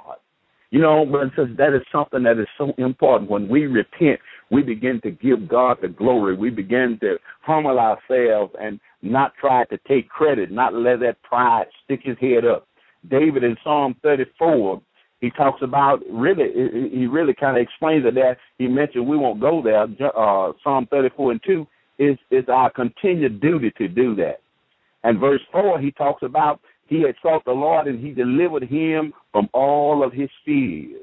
you 0.74 0.80
know, 0.80 1.06
but 1.06 1.28
says 1.36 1.56
that 1.60 1.76
is 1.76 1.84
something 1.92 2.24
that 2.24 2.40
is 2.40 2.48
so 2.58 2.74
important. 2.80 3.30
When 3.30 3.48
we 3.48 3.68
repent, 3.68 4.20
we 4.50 4.64
begin 4.64 5.00
to 5.04 5.12
give 5.12 5.48
God 5.48 5.78
the 5.80 5.88
glory. 5.88 6.36
We 6.36 6.50
begin 6.50 6.98
to 7.02 7.18
humble 7.42 7.78
ourselves 7.78 8.56
and 8.60 8.80
not 9.04 9.36
try 9.40 9.66
to 9.66 9.78
take 9.88 10.10
credit, 10.10 10.50
not 10.50 10.74
let 10.74 11.02
that 11.02 11.22
pride 11.22 11.68
stick 11.84 12.00
his 12.02 12.18
head 12.20 12.44
up. 12.44 12.68
David 13.08 13.44
in 13.44 13.56
Psalm 13.64 13.96
34, 14.02 14.82
he 15.24 15.30
talks 15.30 15.62
about 15.62 16.02
really, 16.12 16.90
he 16.92 17.08
really 17.08 17.34
kind 17.34 17.56
of 17.56 17.64
explains 17.64 18.06
it 18.06 18.14
that 18.16 18.36
He 18.58 18.68
mentioned 18.68 19.08
we 19.08 19.16
won't 19.16 19.40
go 19.40 19.62
there. 19.64 19.84
Uh, 19.84 20.52
Psalm 20.62 20.86
34 20.92 21.32
and 21.32 21.42
2 21.46 21.68
is 21.98 22.18
is 22.30 22.44
our 22.50 22.70
continued 22.70 23.40
duty 23.40 23.72
to 23.78 23.88
do 23.88 24.16
that. 24.16 24.42
And 25.06 25.22
verse 25.22 25.40
4, 25.54 25.80
he 25.80 25.92
talks 25.92 26.24
about 26.24 26.60
he 26.88 27.02
had 27.04 27.16
sought 27.22 27.46
the 27.46 27.54
Lord 27.54 27.88
and 27.88 28.06
he 28.06 28.12
delivered 28.12 28.64
him 28.64 29.14
from 29.32 29.48
all 29.54 30.04
of 30.04 30.12
his 30.12 30.30
fears 30.44 31.00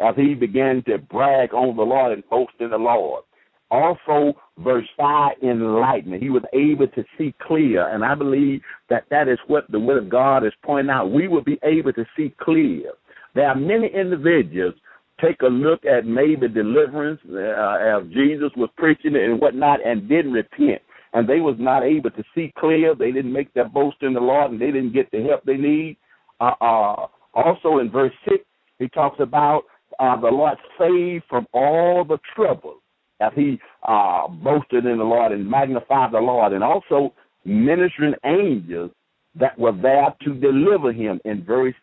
as 0.00 0.14
he 0.16 0.32
began 0.32 0.82
to 0.84 0.96
brag 0.96 1.52
on 1.52 1.76
the 1.76 1.82
Lord 1.82 2.12
and 2.12 2.26
boast 2.30 2.54
in 2.58 2.70
the 2.70 2.78
Lord. 2.78 3.22
Also, 3.70 4.32
verse 4.58 4.88
5, 4.96 5.36
enlightenment. 5.42 6.22
He 6.22 6.30
was 6.30 6.42
able 6.54 6.88
to 6.88 7.04
see 7.18 7.34
clear. 7.46 7.86
And 7.88 8.02
I 8.02 8.14
believe 8.14 8.62
that 8.88 9.04
that 9.10 9.28
is 9.28 9.38
what 9.46 9.70
the 9.70 9.78
Word 9.78 10.04
of 10.04 10.08
God 10.08 10.46
is 10.46 10.52
pointing 10.62 10.90
out. 10.90 11.10
We 11.10 11.28
will 11.28 11.44
be 11.44 11.58
able 11.62 11.92
to 11.92 12.06
see 12.16 12.34
clear. 12.40 12.92
There 13.34 13.48
are 13.48 13.56
many 13.56 13.88
individuals 13.88 14.74
take 15.20 15.42
a 15.42 15.46
look 15.46 15.84
at 15.84 16.04
maybe 16.04 16.48
deliverance 16.48 17.20
uh, 17.30 17.98
as 17.98 18.02
Jesus 18.12 18.50
was 18.56 18.70
preaching 18.76 19.14
and 19.16 19.40
whatnot 19.40 19.84
and 19.86 20.08
didn't 20.08 20.32
repent 20.32 20.82
and 21.12 21.28
they 21.28 21.40
was 21.40 21.56
not 21.58 21.82
able 21.82 22.10
to 22.10 22.24
see 22.34 22.52
clear. 22.58 22.94
They 22.94 23.12
didn't 23.12 23.32
make 23.32 23.52
their 23.54 23.68
boast 23.68 23.98
in 24.00 24.14
the 24.14 24.20
Lord, 24.20 24.52
and 24.52 24.60
they 24.60 24.66
didn't 24.66 24.94
get 24.94 25.10
the 25.10 25.22
help 25.22 25.44
they 25.44 25.56
need. 25.56 25.96
Uh, 26.40 26.52
uh, 26.60 27.06
also 27.34 27.78
in 27.78 27.90
verse 27.90 28.12
six, 28.28 28.44
he 28.78 28.88
talks 28.88 29.20
about 29.20 29.62
uh, 30.00 30.18
the 30.20 30.28
Lord 30.28 30.56
saved 30.78 31.24
from 31.28 31.46
all 31.52 32.04
the 32.04 32.18
trouble 32.34 32.76
as 33.20 33.32
he 33.36 33.60
uh, 33.86 34.26
boasted 34.26 34.86
in 34.86 34.98
the 34.98 35.04
Lord 35.04 35.32
and 35.32 35.48
magnified 35.48 36.12
the 36.12 36.18
Lord, 36.18 36.52
and 36.52 36.64
also 36.64 37.12
ministering 37.44 38.14
angels 38.24 38.90
that 39.34 39.58
were 39.58 39.72
there 39.72 40.14
to 40.24 40.34
deliver 40.34 40.92
him 40.92 41.20
in 41.24 41.44
verse 41.44 41.74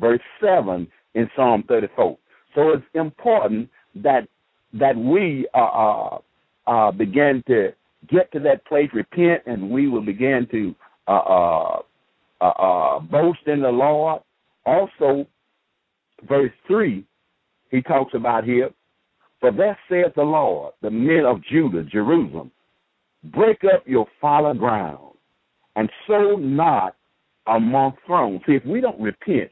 verse 0.00 0.20
seven 0.40 0.88
in 1.14 1.28
Psalm 1.36 1.64
34. 1.68 2.16
So 2.54 2.70
it's 2.70 2.84
important 2.94 3.68
that 3.96 4.28
that 4.72 4.96
we 4.96 5.48
uh, 5.54 5.58
uh, 5.58 6.18
uh, 6.66 6.90
begin 6.92 7.42
to 7.48 7.72
get 8.08 8.30
to 8.32 8.40
that 8.40 8.64
place, 8.66 8.88
repent, 8.92 9.42
and 9.46 9.70
we 9.70 9.88
will 9.88 10.04
begin 10.04 10.46
to 10.50 10.74
uh, 11.08 11.78
uh, 12.40 13.00
boast 13.00 13.40
in 13.46 13.60
the 13.62 13.68
Lord. 13.68 14.22
Also, 14.66 15.26
verse 16.28 16.52
3, 16.66 17.04
he 17.70 17.82
talks 17.82 18.14
about 18.14 18.44
here, 18.44 18.70
For 19.40 19.50
thus 19.50 19.76
saith 19.88 20.14
the 20.14 20.22
Lord, 20.22 20.74
the 20.82 20.90
men 20.90 21.24
of 21.26 21.42
Judah, 21.50 21.82
Jerusalem, 21.82 22.50
break 23.24 23.62
up 23.64 23.82
your 23.86 24.06
fallow 24.20 24.54
ground, 24.54 25.14
and 25.76 25.90
sow 26.06 26.36
not 26.36 26.96
among 27.46 27.94
thrones. 28.06 28.40
See, 28.46 28.54
if 28.54 28.64
we 28.64 28.80
don't 28.80 29.00
repent, 29.00 29.50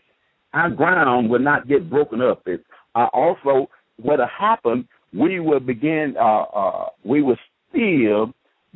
our 0.58 0.70
ground 0.70 1.30
will 1.30 1.38
not 1.38 1.68
get 1.68 1.88
broken 1.88 2.20
up. 2.20 2.42
It, 2.46 2.64
uh, 2.94 3.08
also, 3.12 3.68
what'll 3.96 4.26
happen, 4.26 4.88
we 5.12 5.40
will 5.40 5.60
begin, 5.60 6.14
uh, 6.18 6.42
uh, 6.42 6.88
we 7.04 7.22
will 7.22 7.38
still 7.70 8.32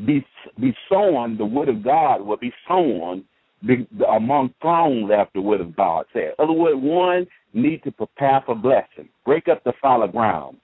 be, 0.06 0.24
be 0.60 0.74
sown, 0.88 1.36
the 1.36 1.44
word 1.44 1.68
of 1.68 1.82
God 1.82 2.22
will 2.22 2.36
be 2.36 2.52
sown 2.66 3.24
be, 3.66 3.86
among 4.10 4.54
thrones 4.60 5.10
after 5.12 5.32
the 5.34 5.42
word 5.42 5.60
of 5.60 5.76
God 5.76 6.06
said. 6.12 6.34
In 6.38 6.44
other 6.44 6.52
words, 6.52 6.78
one 6.80 7.26
need 7.52 7.82
to 7.84 7.92
prepare 7.92 8.42
for 8.44 8.54
blessing. 8.54 9.08
Break 9.24 9.48
up 9.48 9.62
the 9.64 9.72
fallow 9.80 10.08
ground. 10.08 10.58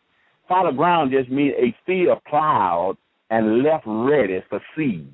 Fallow 0.48 0.72
ground 0.72 1.12
just 1.12 1.31
means 1.31 1.54
a 1.59 1.76
field 1.87 2.18
plowed 2.28 2.96
and 3.31 3.62
left 3.62 3.85
ready 3.87 4.42
for 4.48 4.61
seed. 4.76 5.12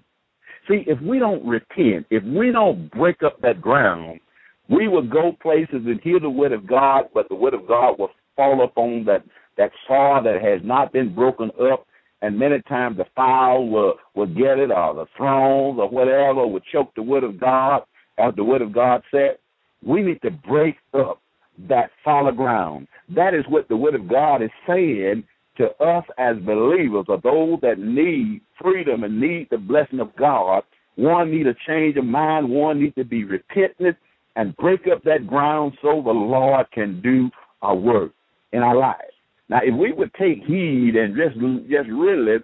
See, 0.69 0.85
if 0.87 1.01
we 1.03 1.19
don't 1.19 1.45
repent, 1.45 2.07
if 2.11 2.23
we 2.25 2.53
don't 2.53 2.91
break 2.93 3.23
up 3.23 3.41
that 3.43 3.61
ground, 3.61 4.21
we 4.69 4.89
will 4.89 5.07
go 5.07 5.33
places 5.43 5.83
and 5.87 6.01
hear 6.01 6.21
the 6.21 6.31
word 6.31 6.53
of 6.53 6.67
God, 6.67 7.05
but 7.13 7.29
the 7.29 7.35
word 7.35 7.55
of 7.55 7.69
God 7.69 7.99
will 7.99 8.11
fall 8.37 8.65
upon 8.65 9.05
that, 9.05 9.23
that 9.59 9.71
soil 9.87 10.23
that 10.23 10.43
has 10.43 10.61
not 10.65 10.93
been 10.93 11.15
broken 11.15 11.51
up, 11.71 11.87
and 12.23 12.39
many 12.39 12.63
times 12.63 12.97
the 12.97 13.05
fowl 13.15 13.69
will, 13.69 13.95
will 14.15 14.27
get 14.27 14.59
it, 14.59 14.71
or 14.71 14.95
the 14.95 15.07
thrones, 15.17 15.79
or 15.79 15.89
whatever, 15.89 16.47
will 16.47 16.61
choke 16.73 16.95
the 16.95 17.03
word 17.03 17.25
of 17.25 17.39
God, 17.39 17.83
as 18.19 18.35
the 18.37 18.45
word 18.45 18.63
of 18.63 18.73
God 18.73 19.03
said. 19.11 19.37
We 19.85 20.03
need 20.03 20.23
to 20.23 20.31
break 20.31 20.77
up 20.95 21.21
that 21.69 21.91
fallow 22.03 22.33
ground. 22.33 22.89
That 23.15 23.35
is 23.35 23.45
what 23.49 23.69
the 23.69 23.77
word 23.77 23.95
of 23.95 24.09
God 24.09 24.43
is 24.43 24.51
saying 24.67 25.25
to 25.59 25.67
us 25.85 26.05
as 26.19 26.37
believers 26.39 27.05
or 27.09 27.21
those 27.23 27.61
that 27.61 27.79
need 27.79 28.41
freedom 28.61 29.05
and 29.05 29.21
need 29.21 29.49
the 29.51 29.59
blessing 29.59 30.01
of 30.01 30.17
God. 30.17 30.63
One 30.97 31.31
need 31.31 31.47
a 31.47 31.55
change 31.67 31.97
of 31.97 32.05
mind. 32.05 32.49
One 32.49 32.81
need 32.81 32.95
to 32.97 33.05
be 33.05 33.25
repentant 33.25 33.97
and 34.37 34.57
break 34.57 34.83
up 34.93 35.03
that 35.05 35.27
ground 35.27 35.77
so 35.83 36.03
the 36.05 36.11
Lord 36.11 36.67
can 36.73 37.01
do 37.01 37.31
our 37.63 37.75
work 37.77 38.13
in 38.53 38.63
our 38.63 38.77
lives. 38.77 39.15
Now, 39.49 39.61
if 39.63 39.75
we 39.75 39.93
would 39.93 40.13
take 40.15 40.43
heed 40.45 40.97
and 40.97 41.17
just 41.17 41.35
just 41.69 41.89
really 41.89 42.39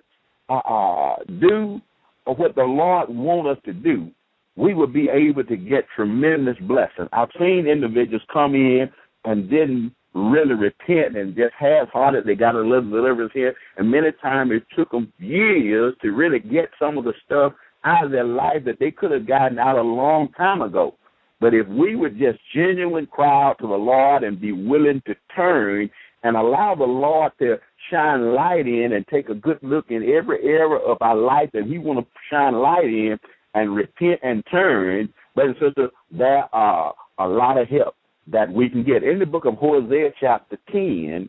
uh, 0.49 0.55
uh, 0.55 1.17
do 1.41 1.81
what 2.27 2.55
the 2.55 2.63
Lord 2.63 3.09
want 3.09 3.49
us 3.49 3.59
to 3.65 3.73
do, 3.73 4.11
we 4.57 4.75
would 4.75 4.93
be 4.93 5.09
able 5.09 5.45
to 5.45 5.57
get 5.57 5.85
tremendous 5.97 6.57
blessing. 6.63 7.09
I've 7.13 7.31
seen 7.39 7.67
individuals 7.67 8.23
come 8.33 8.55
in 8.55 8.91
and 9.25 9.49
didn't 9.49 9.95
really 10.13 10.55
repent 10.55 11.17
and 11.17 11.37
just 11.37 11.55
half-hearted. 11.59 12.27
They 12.27 12.35
got 12.35 12.57
a 12.57 12.61
little 12.61 12.91
deliverance 12.91 13.33
here, 13.33 13.55
and 13.77 13.91
many 13.91 14.09
times 14.21 14.51
it 14.53 14.65
took 14.77 14.91
them 14.91 15.13
years 15.19 15.95
to 16.03 16.11
really 16.11 16.41
get 16.41 16.69
some 16.79 16.99
of 16.99 17.05
the 17.05 17.15
stuff 17.25 17.53
out 17.85 18.05
of 18.05 18.11
their 18.11 18.25
life 18.25 18.65
that 18.67 18.79
they 18.79 18.91
could 18.91 19.13
have 19.13 19.27
gotten 19.27 19.59
out 19.59 19.79
a 19.79 19.83
long 19.83 20.29
time 20.37 20.63
ago. 20.63 20.97
But 21.41 21.55
if 21.55 21.67
we 21.69 21.97
would 21.97 22.19
just 22.19 22.39
genuinely 22.55 23.07
cry 23.07 23.49
out 23.49 23.59
to 23.61 23.67
the 23.67 23.75
Lord 23.75 24.23
and 24.23 24.41
be 24.41 24.53
willing 24.53 25.03
to 25.07 25.15
turn 25.35 25.91
and 26.23 26.37
allow 26.37 26.75
the 26.75 26.85
Lord 26.85 27.33
to 27.39 27.59
shine 27.91 28.35
light 28.35 28.67
in 28.67 28.93
and 28.93 29.07
take 29.09 29.31
a 29.31 29.35
good 29.35 29.59
look 29.63 29.87
in 29.89 30.03
every 30.03 30.43
area 30.45 30.79
of 30.79 30.99
our 31.01 31.17
life 31.17 31.49
that 31.55 31.65
He 31.65 31.79
want 31.79 31.99
to 31.99 32.07
shine 32.31 32.55
light 32.55 32.85
in 32.85 33.19
and 33.55 33.75
repent 33.75 34.21
and 34.23 34.45
turn, 34.51 35.13
brothers 35.35 35.57
and 35.61 35.71
sisters, 35.71 35.91
there 36.11 36.49
are 36.55 36.95
a 37.19 37.27
lot 37.27 37.59
of 37.59 37.69
help 37.69 37.97
that 38.27 38.53
we 38.53 38.69
can 38.69 38.85
get. 38.85 39.03
In 39.03 39.19
the 39.19 39.27
book 39.27 39.45
of 39.45 39.55
Hosea, 39.55 40.11
chapter 40.21 40.59
10 40.71 41.29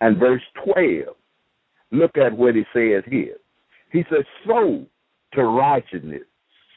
and 0.00 0.16
verse 0.16 0.42
12, 0.64 1.14
look 1.92 2.16
at 2.16 2.36
what 2.36 2.54
he 2.54 2.64
says 2.72 3.04
here. 3.08 3.36
He 3.92 4.04
says, 4.10 4.24
Sow 4.46 4.84
to 5.34 5.44
righteousness, 5.44 6.22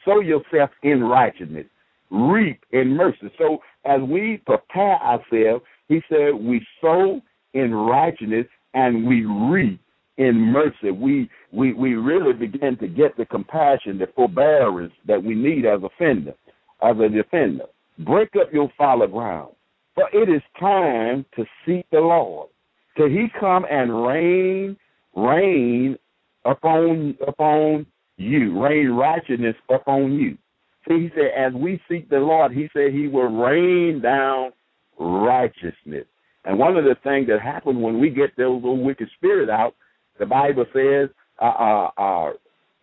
sow 0.04 0.20
yourself 0.20 0.70
in 0.82 1.02
righteousness, 1.02 1.66
reap 2.10 2.64
in 2.72 2.96
mercy. 2.96 3.30
So 3.38 3.58
as 3.84 4.00
we 4.02 4.42
prepare 4.46 4.96
ourselves, 5.02 5.64
he 5.88 6.00
said, 6.08 6.34
we 6.34 6.64
sow 6.80 7.20
in 7.54 7.74
righteousness 7.74 8.46
and 8.74 9.06
we 9.06 9.24
reap 9.24 9.80
in 10.18 10.34
mercy. 10.36 10.90
We 10.90 11.28
we 11.52 11.72
we 11.72 11.94
really 11.94 12.32
begin 12.32 12.76
to 12.78 12.88
get 12.88 13.16
the 13.16 13.26
compassion, 13.26 13.98
the 13.98 14.08
forbearance 14.14 14.92
that 15.06 15.22
we 15.22 15.34
need 15.34 15.64
as 15.66 15.80
offender, 15.82 16.34
as 16.82 16.96
a 16.98 17.08
defender. 17.08 17.64
Break 17.98 18.30
up 18.40 18.52
your 18.52 18.70
fallow 18.76 19.06
ground. 19.06 19.52
For 19.94 20.08
it 20.12 20.28
is 20.28 20.42
time 20.60 21.24
to 21.36 21.44
seek 21.64 21.86
the 21.90 22.00
Lord, 22.00 22.48
till 22.96 23.08
he 23.08 23.28
come 23.40 23.64
and 23.70 24.06
rain, 24.06 24.76
rain 25.14 25.98
upon 26.44 27.16
upon 27.26 27.86
you, 28.18 28.62
rain 28.62 28.90
righteousness 28.90 29.56
upon 29.70 30.12
you. 30.12 30.36
He 30.86 31.10
said, 31.14 31.32
as 31.36 31.52
we 31.52 31.80
seek 31.88 32.08
the 32.08 32.18
Lord, 32.18 32.52
he 32.52 32.68
said 32.72 32.92
he 32.92 33.08
will 33.08 33.28
rain 33.28 34.00
down 34.00 34.52
righteousness. 34.98 36.06
And 36.44 36.58
one 36.58 36.76
of 36.76 36.84
the 36.84 36.96
things 37.02 37.26
that 37.26 37.40
happens 37.40 37.76
when 37.76 38.00
we 38.00 38.10
get 38.10 38.36
those 38.36 38.62
little 38.62 38.82
wicked 38.82 39.08
spirit 39.16 39.50
out, 39.50 39.74
the 40.18 40.26
Bible 40.26 40.64
says, 40.72 41.08
uh, 41.42 41.44
uh, 41.44 41.90
uh, 41.98 42.32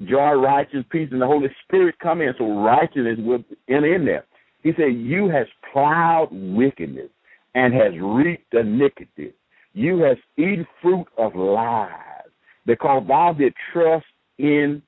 joy, 0.06 0.34
righteousness, 0.34 0.86
peace, 0.92 1.10
and 1.12 1.22
the 1.22 1.26
Holy 1.26 1.48
Spirit 1.64 1.96
come 2.00 2.22
in. 2.22 2.34
So 2.38 2.62
righteousness 2.62 3.20
will 3.20 3.44
in 3.68 3.84
in 3.86 4.06
there. 4.06 4.26
He 4.64 4.72
said, 4.76 4.94
You 4.96 5.30
has 5.30 5.48
plowed 5.72 6.30
wickedness 6.32 7.10
and 7.56 7.74
has 7.74 7.94
reaped 8.02 8.54
iniquity. 8.54 9.34
You 9.74 10.00
has 10.00 10.18
eaten 10.38 10.68
fruit 10.82 11.08
of 11.18 11.36
lies, 11.36 12.30
because 12.66 13.04
thou 13.08 13.34
did 13.34 13.54
trust 13.72 14.06
in 14.38 14.82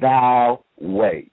thy 0.00 0.56
way, 0.80 1.30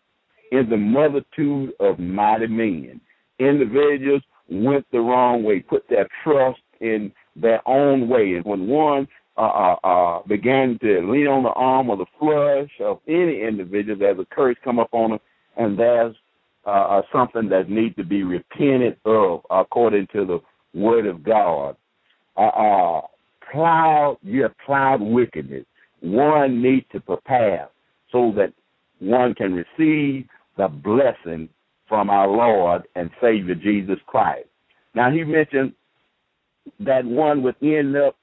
in 0.52 0.70
the 0.70 0.78
multitude 0.78 1.74
of 1.80 2.00
mighty 2.00 2.48
men. 2.48 3.02
Individuals 3.40 4.22
went 4.50 4.86
the 4.92 5.00
wrong 5.00 5.44
way, 5.44 5.60
put 5.60 5.88
their 5.90 6.08
trust 6.24 6.60
in 6.80 7.12
their 7.36 7.68
own 7.68 8.08
way. 8.08 8.36
And 8.36 8.46
when 8.46 8.68
one 8.68 9.08
uh, 9.38 9.42
uh, 9.42 9.76
uh, 9.84 10.22
began 10.28 10.78
to 10.82 11.12
lean 11.12 11.28
on 11.28 11.44
the 11.44 11.50
arm 11.50 11.90
of 11.90 12.00
the 12.00 12.06
flesh 12.20 12.70
of 12.80 13.00
any 13.08 13.42
individual, 13.42 13.98
there's 13.98 14.20
a 14.20 14.26
curse 14.34 14.56
come 14.64 14.80
up 14.80 14.90
on 14.92 15.12
them, 15.12 15.20
and 15.58 15.78
there's 15.78 16.16
uh, 16.66 17.02
something 17.12 17.48
that 17.50 17.70
needs 17.70 17.96
to 17.96 18.04
be 18.04 18.24
repented 18.24 18.98
of 19.06 19.42
according 19.50 20.08
to 20.14 20.26
the 20.26 20.40
word 20.78 21.06
of 21.06 21.24
God. 21.24 21.76
Uh, 22.36 22.42
uh, 22.42 23.02
plowed, 23.52 24.18
you 24.22 24.44
have 24.44 24.54
plowed 24.66 25.02
wickedness. 25.02 25.66
One 26.02 26.62
needs 26.62 26.86
to 26.92 27.00
prepare 27.00 27.70
so 28.12 28.34
that 28.36 28.54
one 29.00 29.34
can 29.34 29.54
receive 29.54 30.28
the 30.58 30.68
blessing 30.68 31.50
from 31.88 32.10
our 32.10 32.28
Lord 32.28 32.84
and 32.96 33.10
Savior 33.22 33.56
Jesus 33.56 33.98
Christ. 34.08 34.48
Now 34.94 35.12
he 35.12 35.24
mentioned 35.24 35.74
that 36.80 37.06
one 37.06 37.44
would 37.44 37.56
end 37.62 37.96
up 37.96 38.16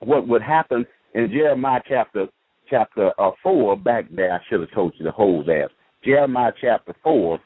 what 0.00 0.28
would 0.28 0.42
happen 0.42 0.86
in 1.14 1.30
Jeremiah 1.30 1.80
chapter 1.88 2.26
chapter 2.68 3.12
uh, 3.18 3.30
four 3.42 3.76
back 3.76 4.06
there. 4.10 4.32
I 4.32 4.40
should 4.48 4.60
have 4.60 4.70
told 4.72 4.94
you 4.98 5.04
the 5.04 5.10
whole 5.10 5.42
there. 5.44 5.70
Jeremiah 6.04 6.52
chapter 6.60 6.94
four 7.02 7.40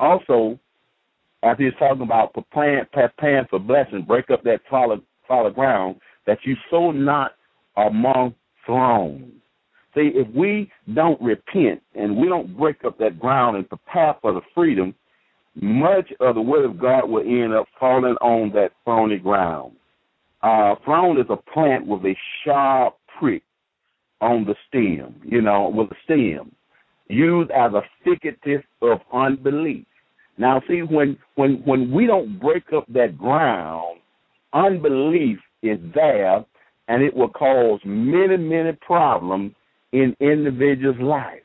also, 0.00 0.58
after 1.42 1.64
he's 1.64 1.74
talking 1.78 2.02
about 2.02 2.32
preparing, 2.32 2.86
preparing 2.90 3.46
for 3.50 3.58
blessing, 3.58 4.02
break 4.08 4.30
up 4.30 4.42
that 4.44 4.60
solid, 4.70 5.02
solid 5.28 5.54
ground, 5.54 5.96
that 6.26 6.38
you 6.44 6.56
sow 6.70 6.90
not 6.90 7.32
among 7.76 8.34
thrones. 8.64 9.39
See, 9.94 10.12
if 10.14 10.28
we 10.34 10.70
don't 10.94 11.20
repent 11.20 11.82
and 11.94 12.16
we 12.16 12.28
don't 12.28 12.56
break 12.56 12.84
up 12.84 12.98
that 12.98 13.18
ground 13.18 13.56
and 13.56 13.68
prepare 13.68 14.14
for 14.22 14.32
the 14.32 14.40
freedom, 14.54 14.94
much 15.56 16.12
of 16.20 16.36
the 16.36 16.40
word 16.40 16.64
of 16.64 16.78
God 16.78 17.08
will 17.08 17.22
end 17.22 17.52
up 17.52 17.66
falling 17.78 18.14
on 18.20 18.52
that 18.54 18.70
thorny 18.84 19.18
ground. 19.18 19.72
Uh, 20.42 20.76
throne 20.84 21.18
is 21.18 21.26
a 21.28 21.36
plant 21.52 21.86
with 21.86 22.04
a 22.04 22.14
sharp 22.44 22.94
prick 23.18 23.42
on 24.20 24.44
the 24.44 24.54
stem, 24.68 25.14
you 25.24 25.40
know, 25.40 25.68
with 25.68 25.90
a 25.90 25.96
stem, 26.04 26.52
used 27.08 27.50
as 27.50 27.72
a 27.72 27.82
figurative 28.04 28.62
of 28.80 29.00
unbelief. 29.12 29.86
Now, 30.38 30.62
see, 30.68 30.82
when 30.82 31.18
when 31.34 31.62
when 31.64 31.90
we 31.90 32.06
don't 32.06 32.38
break 32.38 32.72
up 32.74 32.86
that 32.90 33.18
ground, 33.18 33.98
unbelief 34.52 35.38
is 35.62 35.78
there, 35.94 36.44
and 36.88 37.02
it 37.02 37.14
will 37.14 37.28
cause 37.28 37.80
many 37.84 38.36
many 38.36 38.72
problems 38.72 39.52
in 39.92 40.14
individuals' 40.20 41.00
life. 41.00 41.42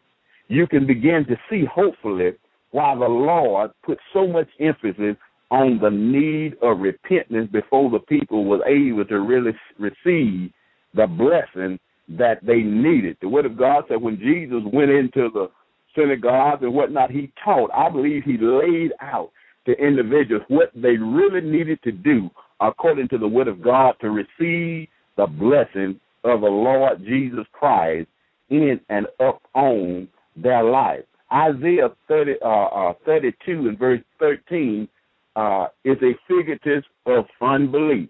You 0.48 0.68
can 0.68 0.86
begin 0.86 1.26
to 1.28 1.36
see, 1.50 1.66
hopefully, 1.66 2.34
why 2.72 2.94
the 2.96 3.08
Lord 3.08 3.72
put 3.84 3.98
so 4.14 4.28
much 4.28 4.48
emphasis 4.60 5.16
on 5.52 5.80
the 5.80 5.90
need 5.90 6.56
of 6.62 6.80
repentance 6.80 7.50
before 7.52 7.90
the 7.90 8.00
people 8.00 8.46
was 8.46 8.62
able 8.68 9.06
to 9.06 9.20
really 9.22 9.52
receive 9.80 10.52
the 10.94 11.08
blessing 11.08 11.80
that 12.10 12.46
they 12.46 12.58
needed. 12.58 13.18
The 13.22 13.30
Word 13.30 13.46
of 13.46 13.58
God 13.58 13.86
said 13.88 14.02
when 14.02 14.18
Jesus 14.18 14.62
went 14.72 14.92
into 14.92 15.30
the 15.34 15.48
synagogues 15.96 16.62
and 16.64 16.74
whatnot, 16.74 17.12
he 17.12 17.32
taught. 17.44 17.72
I 17.74 17.90
believe 17.90 18.24
he 18.24 18.38
laid 18.38 18.92
out 19.02 19.32
to 19.66 19.74
individuals 19.74 20.44
what 20.48 20.72
they 20.76 20.98
really 20.98 21.42
needed 21.42 21.80
to 21.84 21.92
do 21.92 22.30
according 22.60 23.08
to 23.10 23.18
the 23.18 23.28
word 23.28 23.48
of 23.48 23.62
God 23.62 23.96
to 24.02 24.10
receive 24.12 24.88
the 25.18 25.28
blessing 25.28 26.00
of 26.24 26.42
the 26.42 26.48
Lord 26.48 27.00
Jesus 27.04 27.46
Christ 27.52 28.08
in 28.50 28.80
and 28.90 29.08
up 29.20 29.42
on 29.54 30.08
their 30.36 30.64
life. 30.64 31.04
Isaiah 31.32 31.90
30, 32.08 32.34
uh, 32.44 32.48
uh, 32.48 32.94
32 33.06 33.68
and 33.68 33.80
verse 33.80 34.02
13 34.20 34.88
uh, 35.36 35.68
is 35.84 35.98
a 36.02 36.14
figurative 36.28 36.84
of 37.06 37.26
unbelief. 37.42 38.10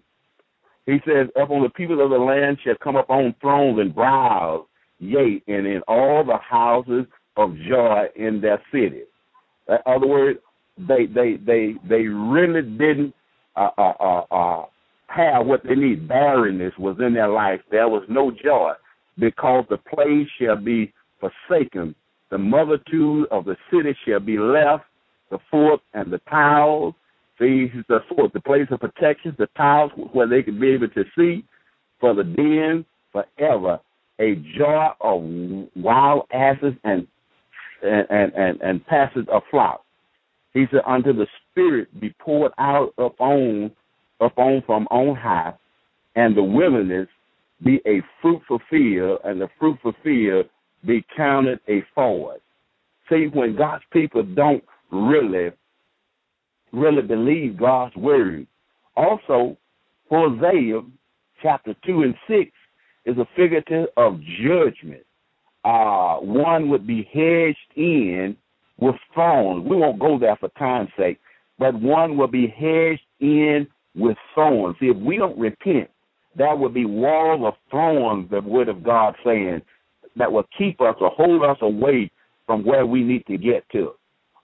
He 0.84 0.98
says, 1.04 1.28
Upon 1.34 1.62
the 1.62 1.70
people 1.70 2.02
of 2.02 2.10
the 2.10 2.18
land 2.18 2.58
shall 2.62 2.76
come 2.82 2.96
up 2.96 3.10
on 3.10 3.34
thrones 3.40 3.80
and 3.80 3.94
browse, 3.94 4.64
yea, 4.98 5.42
and 5.48 5.66
in 5.66 5.80
all 5.88 6.24
the 6.24 6.38
houses 6.38 7.06
of 7.36 7.56
joy 7.68 8.06
in 8.14 8.40
their 8.40 8.62
cities. 8.72 9.06
In 9.68 9.78
other 9.84 10.06
words, 10.06 10.38
they 10.78 11.06
they 11.06 11.36
they 11.44 11.74
they 11.88 12.02
really 12.02 12.62
didn't 12.62 13.14
uh, 13.56 13.70
uh, 13.76 13.92
uh, 13.98 14.24
uh, 14.30 14.66
have 15.08 15.46
what 15.46 15.64
they 15.64 15.74
need. 15.74 16.06
Barrenness 16.06 16.74
was 16.78 16.96
in 17.00 17.14
their 17.14 17.28
life. 17.28 17.60
There 17.70 17.88
was 17.88 18.04
no 18.08 18.30
joy 18.30 18.72
because 19.18 19.64
the 19.68 19.78
place 19.78 20.28
shall 20.40 20.56
be 20.56 20.92
forsaken. 21.20 21.94
The 22.30 22.38
multitude 22.38 23.28
of 23.30 23.44
the 23.44 23.56
city 23.70 23.96
shall 24.06 24.20
be 24.20 24.38
left. 24.38 24.84
The 25.30 25.38
fort 25.50 25.80
and 25.94 26.12
the 26.12 26.20
towels. 26.30 26.94
See, 27.38 27.70
the 27.88 28.00
fort, 28.08 28.32
the 28.32 28.40
place 28.40 28.66
of 28.70 28.80
protection, 28.80 29.36
the 29.38 29.48
towels 29.56 29.92
where 30.12 30.26
they 30.26 30.42
could 30.42 30.60
be 30.60 30.70
able 30.70 30.88
to 30.88 31.04
see 31.16 31.44
for 32.00 32.14
the 32.14 32.24
den 32.24 32.84
forever. 33.12 33.80
A 34.18 34.36
joy 34.56 34.88
of 35.00 35.22
wild 35.76 36.26
asses 36.32 36.72
and 36.84 37.06
and 37.82 38.06
and 38.08 38.32
and, 38.34 38.60
and 38.62 38.86
passes 38.86 39.26
a 39.30 39.40
flock. 39.50 39.82
He 40.54 40.64
said, 40.70 40.80
unto 40.86 41.12
the 41.12 41.26
Spirit 41.50 42.00
be 42.00 42.14
poured 42.18 42.52
out 42.56 42.94
upon, 42.96 43.70
upon 44.20 44.62
from 44.64 44.86
on 44.90 45.14
high, 45.14 45.52
and 46.14 46.34
the 46.34 46.42
wilderness 46.42 47.08
be 47.62 47.80
a 47.86 48.02
fruitful 48.20 48.60
field, 48.68 49.20
and 49.24 49.40
the 49.40 49.48
fruitful 49.58 49.94
field 50.02 50.46
be 50.84 51.04
counted 51.16 51.60
a 51.68 51.82
forward. 51.94 52.40
See, 53.08 53.26
when 53.32 53.56
God's 53.56 53.84
people 53.92 54.22
don't 54.22 54.64
really, 54.90 55.50
really 56.72 57.02
believe 57.02 57.58
God's 57.58 57.94
word, 57.96 58.46
also 58.96 59.56
Hosea 60.10 60.80
chapter 61.42 61.74
2 61.86 62.02
and 62.02 62.14
6 62.28 62.50
is 63.04 63.16
a 63.18 63.26
figurative 63.36 63.88
of 63.96 64.20
judgment. 64.42 65.04
Uh, 65.64 66.16
one 66.16 66.68
would 66.68 66.86
be 66.86 67.08
hedged 67.12 67.58
in 67.76 68.36
with 68.78 68.94
thorns. 69.14 69.66
We 69.68 69.76
won't 69.76 69.98
go 69.98 70.18
there 70.18 70.36
for 70.36 70.48
time's 70.50 70.90
sake, 70.96 71.18
but 71.58 71.74
one 71.80 72.16
will 72.16 72.28
be 72.28 72.46
hedged 72.46 73.02
in 73.20 73.66
with 73.94 74.16
thorns. 74.34 74.76
See, 74.78 74.86
if 74.86 74.96
we 74.96 75.16
don't 75.16 75.38
repent, 75.38 75.90
there 76.36 76.54
would 76.54 76.74
be 76.74 76.84
walls 76.84 77.42
of 77.44 77.54
thorns, 77.70 78.30
the 78.30 78.40
word 78.40 78.68
of 78.68 78.82
God 78.82 79.14
saying, 79.24 79.62
that 80.16 80.30
will 80.30 80.46
keep 80.56 80.80
us 80.80 80.96
or 81.00 81.10
hold 81.10 81.42
us 81.44 81.58
away 81.60 82.10
from 82.46 82.64
where 82.64 82.86
we 82.86 83.02
need 83.02 83.26
to 83.26 83.36
get 83.36 83.68
to. 83.72 83.92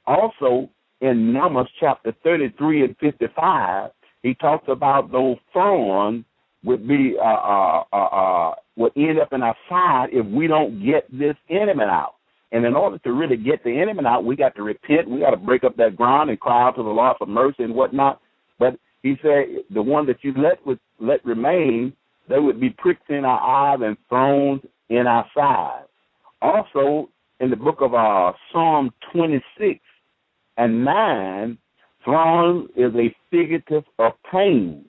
Also, 0.06 0.68
in 1.00 1.32
Numbers 1.32 1.68
chapter 1.80 2.14
33 2.22 2.84
and 2.84 2.96
55, 2.98 3.90
he 4.22 4.34
talks 4.34 4.66
about 4.68 5.10
those 5.10 5.36
thorns 5.52 6.24
would 6.64 6.86
be 6.86 7.16
uh, 7.18 7.24
uh, 7.24 7.84
uh, 7.92 7.96
uh, 7.96 8.54
would 8.76 8.92
end 8.96 9.18
up 9.18 9.32
in 9.32 9.42
our 9.42 9.56
side 9.68 10.08
if 10.12 10.24
we 10.26 10.46
don't 10.46 10.84
get 10.84 11.06
this 11.10 11.36
enemy 11.50 11.84
out. 11.84 12.14
And 12.52 12.64
in 12.64 12.76
order 12.76 12.98
to 12.98 13.12
really 13.12 13.36
get 13.36 13.64
the 13.64 13.80
enemy 13.80 14.04
out, 14.06 14.24
we 14.24 14.36
got 14.36 14.54
to 14.56 14.62
repent. 14.62 15.08
We 15.08 15.20
got 15.20 15.30
to 15.30 15.36
break 15.36 15.64
up 15.64 15.76
that 15.78 15.96
ground 15.96 16.30
and 16.30 16.38
cry 16.38 16.68
out 16.68 16.76
to 16.76 16.82
the 16.82 16.88
Lord 16.88 17.16
for 17.18 17.26
mercy 17.26 17.64
and 17.64 17.74
whatnot. 17.74 18.20
But 18.58 18.78
he 19.02 19.16
said, 19.22 19.46
the 19.70 19.82
one 19.82 20.06
that 20.06 20.22
you 20.22 20.32
let 20.36 20.64
would 20.66 20.78
let 21.00 21.24
remain, 21.24 21.92
they 22.28 22.38
would 22.38 22.60
be 22.60 22.70
pricked 22.70 23.10
in 23.10 23.24
our 23.24 23.40
eyes 23.40 23.80
and 23.82 23.96
thrown 24.08 24.60
in 24.88 25.06
our 25.06 25.26
sides. 25.36 25.88
Also, 26.40 27.08
in 27.40 27.50
the 27.50 27.56
book 27.56 27.78
of 27.80 27.94
uh, 27.94 28.32
Psalm 28.52 28.92
26 29.12 29.80
and 30.56 30.84
9, 30.84 31.58
thrown 32.04 32.68
is 32.76 32.92
a 32.94 33.14
figurative 33.30 33.84
of 33.98 34.12
pain. 34.30 34.84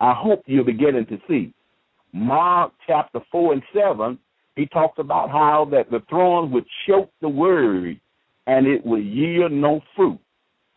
I 0.00 0.12
hope 0.14 0.42
you're 0.46 0.64
beginning 0.64 1.06
to 1.06 1.18
see. 1.28 1.54
Mark 2.12 2.72
chapter 2.86 3.20
4 3.30 3.54
and 3.54 3.62
7 3.74 4.18
he 4.56 4.64
talks 4.66 4.98
about 4.98 5.30
how 5.30 5.68
that 5.70 5.90
the 5.90 6.00
thorns 6.10 6.52
would 6.52 6.64
choke 6.88 7.10
the 7.20 7.28
word 7.28 8.00
and 8.46 8.66
it 8.66 8.84
would 8.84 9.04
yield 9.04 9.52
no 9.52 9.82
fruit. 9.94 10.18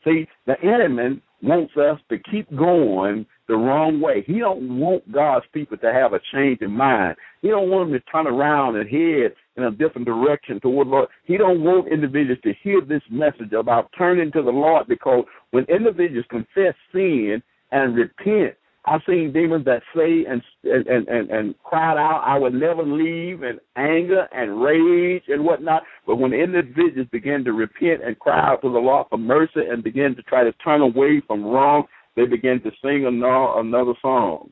See, 0.04 0.28
the 0.46 0.60
enemy 0.62 1.22
wants 1.42 1.74
us 1.78 2.00
to 2.10 2.18
keep 2.32 2.54
going 2.56 3.26
the 3.48 3.56
wrong 3.56 4.00
way. 4.00 4.24
He 4.26 4.40
don't 4.40 4.80
want 4.80 5.12
God's 5.12 5.46
people 5.54 5.78
to 5.78 5.94
have 5.94 6.14
a 6.14 6.20
change 6.34 6.62
in 6.62 6.72
mind. 6.72 7.16
He 7.42 7.48
don't 7.48 7.70
want 7.70 7.90
them 7.90 8.00
to 8.00 8.12
turn 8.12 8.28
around 8.28 8.76
and 8.76 8.90
head 8.90 9.34
in 9.58 9.64
a 9.64 9.72
different 9.72 10.06
direction 10.06 10.60
toward 10.60 10.88
the 10.88 10.92
Lord. 10.92 11.10
He 11.26 11.38
don't 11.38 11.64
want 11.64 11.92
individuals 11.92 12.40
to 12.44 12.54
hear 12.62 12.82
this 12.82 13.02
message 13.10 13.54
about 13.54 13.92
turning 13.98 14.32
to 14.34 14.42
the 14.42 14.52
Lord 14.52 14.88
because 14.88 15.26
when 15.52 15.66
individuals 15.66 16.26
confess 16.30 16.76
sin 16.94 17.42
and 17.72 17.96
repent, 17.96 18.56
I've 18.90 19.02
seen 19.08 19.32
demons 19.32 19.66
that 19.66 19.84
say 19.96 20.26
and 20.26 20.42
and 20.64 21.08
and 21.08 21.30
and 21.30 21.56
cried 21.64 21.98
out, 21.98 22.24
"I 22.26 22.40
would 22.40 22.56
never 22.56 22.82
leave," 22.82 23.44
in 23.44 23.60
anger 23.76 24.28
and 24.32 24.62
rage 24.62 25.24
and 25.28 25.46
whatnot. 25.46 25.84
But 26.08 26.16
when 26.16 26.34
individuals 26.34 27.08
begin 27.12 27.44
to 27.44 27.54
repent 27.54 28.04
and 28.04 28.18
cry 28.18 28.40
out 28.40 28.62
to 28.64 28.72
the 28.72 28.80
Lord 28.80 29.06
for 29.10 29.20
mercy 29.20 29.62
and 29.70 29.84
begin 29.84 30.16
to 30.16 30.24
try 30.24 30.44
to 30.44 30.52
turn 30.54 30.82
away 30.82 31.22
from 31.28 31.46
wrong, 31.46 31.84
they 32.16 32.26
begin 32.26 32.62
to 32.64 32.72
sing 32.82 33.06
another 33.06 33.60
another 33.60 33.94
song. 34.02 34.50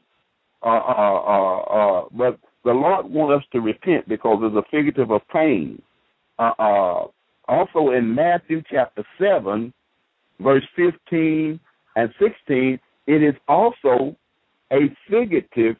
Uh, 0.62 0.69
uh, 0.69 1.21
uh, 1.36 1.60
uh, 1.62 2.06
but 2.12 2.39
the 2.63 2.73
Lord 2.73 3.08
wants 3.10 3.43
us 3.43 3.50
to 3.54 3.62
repent 3.62 4.08
because 4.08 4.39
it's 4.43 4.56
a 4.56 4.69
figurative 4.69 5.10
of 5.12 5.21
pain. 5.34 5.82
Uh, 6.38 6.52
uh, 6.60 7.08
also 7.47 7.91
in 7.91 8.13
Matthew 8.13 8.62
chapter 8.69 9.04
seven, 9.19 9.73
verse 10.39 10.65
fifteen 10.76 11.60
and 11.95 12.13
sixteen, 12.19 12.80
it 13.08 13.23
is 13.23 13.34
also 13.47 14.15
a 14.71 14.95
figurative, 15.10 15.75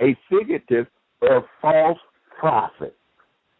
a 0.00 0.16
figurative 0.28 0.86
or 1.20 1.44
false 1.60 1.98
prophet, 2.38 2.94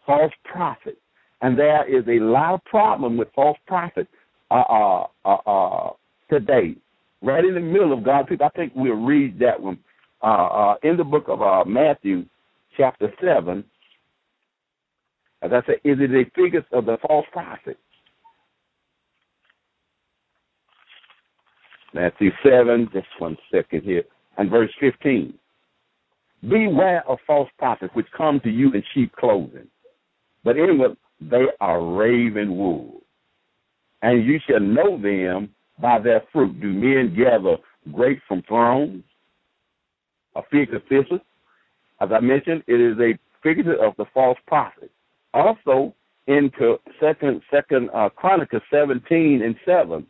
false 0.04 0.32
prophet, 0.44 0.98
and 1.42 1.58
there 1.58 1.86
is 1.88 2.04
a 2.08 2.22
lot 2.22 2.54
of 2.54 2.64
problem 2.64 3.16
with 3.16 3.28
false 3.34 3.58
prophet 3.66 4.08
uh, 4.50 4.54
uh, 4.54 5.06
uh, 5.24 5.34
uh, 5.46 5.90
today. 6.30 6.76
Right 7.22 7.44
in 7.44 7.54
the 7.54 7.60
middle 7.60 7.92
of 7.92 8.04
God's 8.04 8.28
people, 8.28 8.46
I 8.46 8.56
think 8.56 8.72
we'll 8.74 8.94
read 8.94 9.38
that 9.38 9.60
one 9.60 9.78
uh, 10.22 10.26
uh, 10.26 10.74
in 10.82 10.96
the 10.96 11.04
book 11.04 11.24
of 11.28 11.66
Matthew, 11.66 12.24
chapter 12.76 13.12
seven. 13.22 13.64
As 15.42 15.50
I 15.52 15.60
said, 15.66 15.76
is 15.84 15.98
it 16.00 16.10
a 16.10 16.24
figure 16.34 16.64
of 16.72 16.86
the 16.86 16.98
false 17.06 17.26
prophet? 17.32 17.78
Matthew 21.94 22.30
7, 22.42 22.90
just 22.92 23.06
one 23.18 23.38
second 23.50 23.82
here 23.82 24.04
and 24.38 24.50
verse 24.50 24.70
15. 24.80 25.34
Beware 26.48 27.02
of 27.08 27.18
false 27.26 27.48
prophets 27.58 27.94
which 27.94 28.06
come 28.16 28.40
to 28.40 28.50
you 28.50 28.72
in 28.72 28.82
sheep 28.94 29.12
clothing, 29.16 29.68
but 30.44 30.56
anyway, 30.56 30.88
they 31.20 31.46
are 31.60 31.82
raven 31.82 32.56
wolves. 32.56 33.04
And 34.02 34.24
you 34.24 34.38
shall 34.46 34.60
know 34.60 35.00
them 35.00 35.50
by 35.80 35.98
their 35.98 36.22
fruit. 36.32 36.60
Do 36.60 36.72
men 36.72 37.16
gather 37.16 37.56
grapes 37.92 38.22
from 38.28 38.42
thrones, 38.42 39.02
a 40.34 40.42
fig 40.50 40.72
of 40.74 40.82
thistles? 40.88 41.20
As 42.00 42.10
I 42.12 42.20
mentioned, 42.20 42.62
it 42.66 42.80
is 42.80 42.98
a 43.00 43.18
figure 43.42 43.74
of 43.74 43.94
the 43.96 44.04
false 44.12 44.38
prophet. 44.46 44.90
Also, 45.32 45.94
into 46.26 46.76
second 47.00 47.40
second 47.50 47.88
uh, 47.94 48.08
Chronicles 48.10 48.62
17 48.70 49.42
and 49.42 49.54
7, 49.64 50.06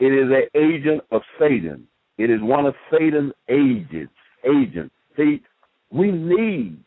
it 0.00 0.06
is 0.06 0.30
an 0.30 0.60
agent 0.60 1.02
of 1.10 1.22
Satan 1.38 1.86
it 2.18 2.30
is 2.30 2.40
one 2.42 2.66
of 2.66 2.74
Satan's 2.90 3.32
agents. 3.48 4.12
Agents. 4.44 4.94
See, 5.16 5.42
we 5.90 6.10
need, 6.10 6.78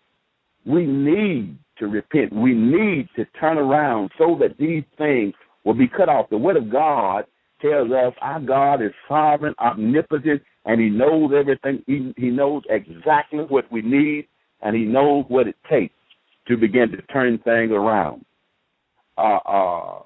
we 0.65 0.85
need 0.85 1.57
to 1.79 1.87
repent. 1.87 2.33
We 2.33 2.53
need 2.53 3.09
to 3.15 3.25
turn 3.39 3.57
around 3.57 4.11
so 4.17 4.37
that 4.39 4.57
these 4.57 4.83
things 4.97 5.33
will 5.63 5.73
be 5.73 5.87
cut 5.87 6.09
off. 6.09 6.29
The 6.29 6.37
Word 6.37 6.57
of 6.57 6.71
God 6.71 7.25
tells 7.61 7.91
us 7.91 8.13
our 8.21 8.39
God 8.39 8.81
is 8.81 8.91
sovereign, 9.07 9.55
omnipotent, 9.59 10.41
and 10.65 10.81
He 10.81 10.89
knows 10.89 11.31
everything. 11.37 11.83
He, 11.87 12.13
he 12.17 12.29
knows 12.29 12.63
exactly 12.69 13.45
what 13.47 13.71
we 13.71 13.81
need, 13.81 14.27
and 14.61 14.75
He 14.75 14.83
knows 14.83 15.25
what 15.27 15.47
it 15.47 15.55
takes 15.69 15.93
to 16.47 16.57
begin 16.57 16.91
to 16.91 17.01
turn 17.03 17.37
things 17.39 17.71
around. 17.71 18.25
Uh, 19.17 19.39
uh, 19.45 19.99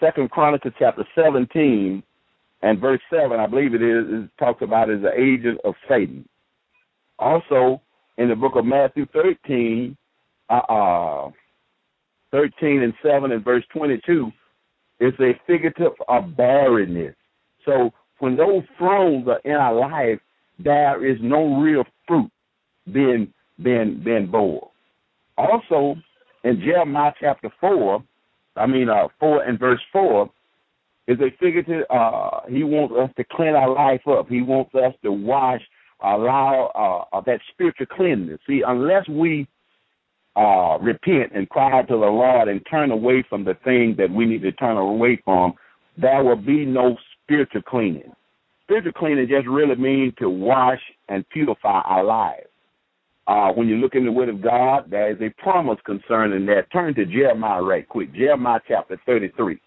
Second 0.00 0.30
Chronicles 0.30 0.74
chapter 0.78 1.04
17 1.14 2.02
and 2.62 2.80
verse 2.80 3.00
7, 3.10 3.38
I 3.38 3.46
believe 3.46 3.74
it 3.74 3.82
is, 3.82 4.04
it 4.08 4.30
talks 4.38 4.62
about 4.62 4.90
as 4.90 5.02
the 5.02 5.12
agent 5.18 5.60
of 5.64 5.74
Satan. 5.88 6.26
Also, 7.18 7.80
in 8.18 8.28
the 8.28 8.36
book 8.36 8.56
of 8.56 8.64
Matthew 8.64 9.06
13, 9.12 9.96
uh, 10.48 10.52
uh, 10.52 11.30
13 12.32 12.82
and 12.82 12.94
7 13.02 13.32
and 13.32 13.44
verse 13.44 13.64
22, 13.72 14.30
It's 15.00 15.18
a 15.20 15.38
figurative 15.46 15.92
of 16.08 16.36
barrenness. 16.36 17.14
So 17.64 17.92
when 18.18 18.36
those 18.36 18.62
thrones 18.78 19.26
are 19.28 19.40
in 19.44 19.52
our 19.52 19.74
life, 19.74 20.20
there 20.58 21.04
is 21.04 21.18
no 21.20 21.60
real 21.60 21.84
fruit 22.06 22.30
being 22.92 23.32
being 23.62 24.00
being 24.02 24.26
born. 24.30 24.60
Also, 25.36 25.96
in 26.44 26.60
Jeremiah 26.60 27.12
chapter 27.20 27.50
four, 27.60 28.02
I 28.56 28.66
mean 28.66 28.88
uh, 28.88 29.08
four 29.18 29.42
and 29.42 29.58
verse 29.58 29.80
four, 29.92 30.30
is 31.10 31.18
a 31.20 31.30
figurative. 31.40 31.84
Uh, 31.90 32.40
he 32.48 32.62
wants 32.62 32.94
us 32.96 33.10
to 33.16 33.24
clean 33.32 33.54
our 33.54 33.72
life 33.72 34.02
up. 34.06 34.28
He 34.28 34.42
wants 34.42 34.74
us 34.74 34.94
to 35.02 35.10
wash, 35.10 35.60
allow 36.02 37.08
uh, 37.12 37.20
that 37.22 37.40
spiritual 37.52 37.86
cleanness. 37.86 38.38
See, 38.46 38.62
unless 38.66 39.08
we 39.08 39.48
uh, 40.36 40.78
repent 40.80 41.32
and 41.34 41.48
cry 41.48 41.82
to 41.82 41.94
the 41.94 41.98
Lord 41.98 42.48
and 42.48 42.60
turn 42.70 42.92
away 42.92 43.24
from 43.28 43.44
the 43.44 43.54
thing 43.64 43.96
that 43.98 44.10
we 44.10 44.24
need 44.24 44.42
to 44.42 44.52
turn 44.52 44.76
away 44.76 45.20
from, 45.24 45.54
there 45.98 46.22
will 46.22 46.36
be 46.36 46.64
no 46.64 46.96
spiritual 47.24 47.62
cleaning. 47.62 48.12
Spiritual 48.64 48.92
cleaning 48.92 49.26
just 49.28 49.48
really 49.48 49.74
means 49.74 50.14
to 50.20 50.30
wash 50.30 50.80
and 51.08 51.28
purify 51.30 51.80
our 51.80 52.04
lives. 52.04 52.46
Uh, 53.26 53.52
when 53.52 53.68
you 53.68 53.76
look 53.76 53.94
in 53.94 54.04
the 54.04 54.12
Word 54.12 54.28
of 54.28 54.42
God, 54.42 54.90
there 54.90 55.10
is 55.10 55.18
a 55.20 55.30
promise 55.42 55.78
concerning 55.84 56.46
that. 56.46 56.70
Turn 56.72 56.94
to 56.94 57.04
Jeremiah 57.04 57.62
right 57.62 57.88
quick. 57.88 58.12
Jeremiah 58.14 58.60
chapter 58.66 59.00
33. 59.06 59.60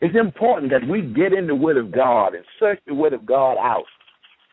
It's 0.00 0.16
important 0.16 0.72
that 0.72 0.86
we 0.88 1.02
get 1.02 1.32
in 1.32 1.46
the 1.46 1.54
Word 1.54 1.76
of 1.76 1.92
God 1.92 2.34
and 2.34 2.44
search 2.58 2.80
the 2.86 2.94
Word 2.94 3.12
of 3.12 3.26
God 3.26 3.56
out. 3.58 3.84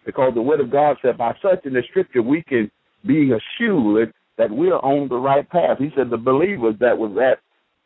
Because 0.05 0.33
the 0.33 0.41
Word 0.41 0.59
of 0.59 0.71
God 0.71 0.97
said 1.01 1.17
by 1.17 1.33
searching 1.41 1.73
the 1.73 1.83
Scripture, 1.89 2.21
we 2.21 2.43
can 2.43 2.69
be 3.05 3.31
assured 3.31 4.13
that 4.37 4.49
we're 4.49 4.75
on 4.77 5.09
the 5.09 5.17
right 5.17 5.47
path. 5.49 5.77
He 5.77 5.91
said 5.95 6.09
the 6.09 6.17
believers 6.17 6.75
that 6.79 6.97
was 6.97 7.15
at 7.17 7.39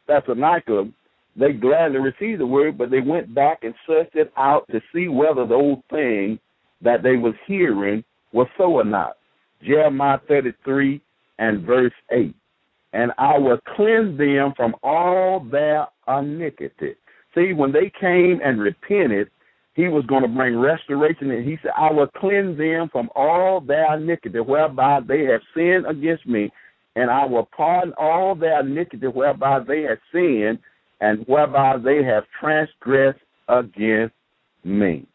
Thessalonica, 0.08 0.90
they 1.36 1.54
gladly 1.54 2.00
received 2.00 2.42
the 2.42 2.46
word, 2.46 2.78
but 2.78 2.92
they 2.92 3.02
went 3.02 3.34
back 3.34 3.60
and 3.64 3.74
searched 3.88 4.16
it 4.16 4.32
out 4.38 4.68
to 4.72 4.80
see 4.94 5.08
whether 5.08 5.46
the 5.46 5.56
old 5.56 5.82
thing 5.90 6.40
that 6.82 7.02
they 7.02 7.16
was 7.16 7.34
hearing 7.48 8.04
was 8.34 8.48
so 8.58 8.66
or 8.66 8.84
not. 8.84 9.14
Jeremiah 9.64 10.20
33 10.28 11.02
and 11.40 11.66
verse 11.66 11.94
8. 12.12 12.36
And 12.94 13.12
I 13.18 13.38
will 13.38 13.60
cleanse 13.76 14.18
them 14.18 14.54
from 14.56 14.76
all 14.84 15.40
their 15.40 15.88
iniquity. 16.08 16.96
See, 17.36 17.54
when 17.54 17.72
they 17.72 17.92
came 18.00 18.40
and 18.44 18.60
repented, 18.60 19.30
he 19.74 19.88
was 19.88 20.06
going 20.06 20.22
to 20.22 20.28
bring 20.28 20.60
restoration. 20.60 21.32
And 21.32 21.44
he 21.44 21.58
said, 21.64 21.72
I 21.76 21.92
will 21.92 22.08
cleanse 22.08 22.58
them 22.58 22.90
from 22.92 23.10
all 23.16 23.60
their 23.60 23.96
iniquity, 23.96 24.40
whereby 24.40 25.00
they 25.08 25.24
have 25.24 25.42
sinned 25.56 25.88
against 25.88 26.28
me, 26.28 26.52
and 26.96 27.10
I 27.10 27.26
will 27.26 27.50
pardon 27.58 27.94
all 27.98 28.36
their 28.36 28.60
iniquity, 28.60 29.08
whereby 29.08 29.62
they 29.68 29.82
have 29.84 29.98
sinned, 30.12 30.60
and 31.02 31.26
whereby 31.26 31.78
they 31.78 32.04
have 32.04 32.26
transgressed 32.40 33.20
against 33.48 34.14
me. 34.64 35.08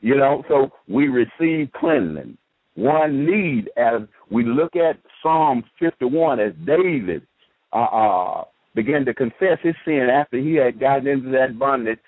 You 0.00 0.16
know, 0.16 0.44
so 0.48 0.70
we 0.88 1.08
receive 1.08 1.72
cleansing. 1.72 2.38
One 2.74 3.26
need, 3.26 3.70
as 3.76 4.02
we 4.30 4.44
look 4.44 4.76
at 4.76 4.98
Psalm 5.22 5.62
51, 5.78 6.40
as 6.40 6.52
David 6.64 7.26
uh, 7.72 7.76
uh, 7.76 8.44
began 8.74 9.04
to 9.04 9.14
confess 9.14 9.58
his 9.62 9.74
sin 9.84 10.08
after 10.10 10.38
he 10.38 10.54
had 10.54 10.80
gotten 10.80 11.06
into 11.06 11.30
that 11.30 11.58
bondage 11.58 11.98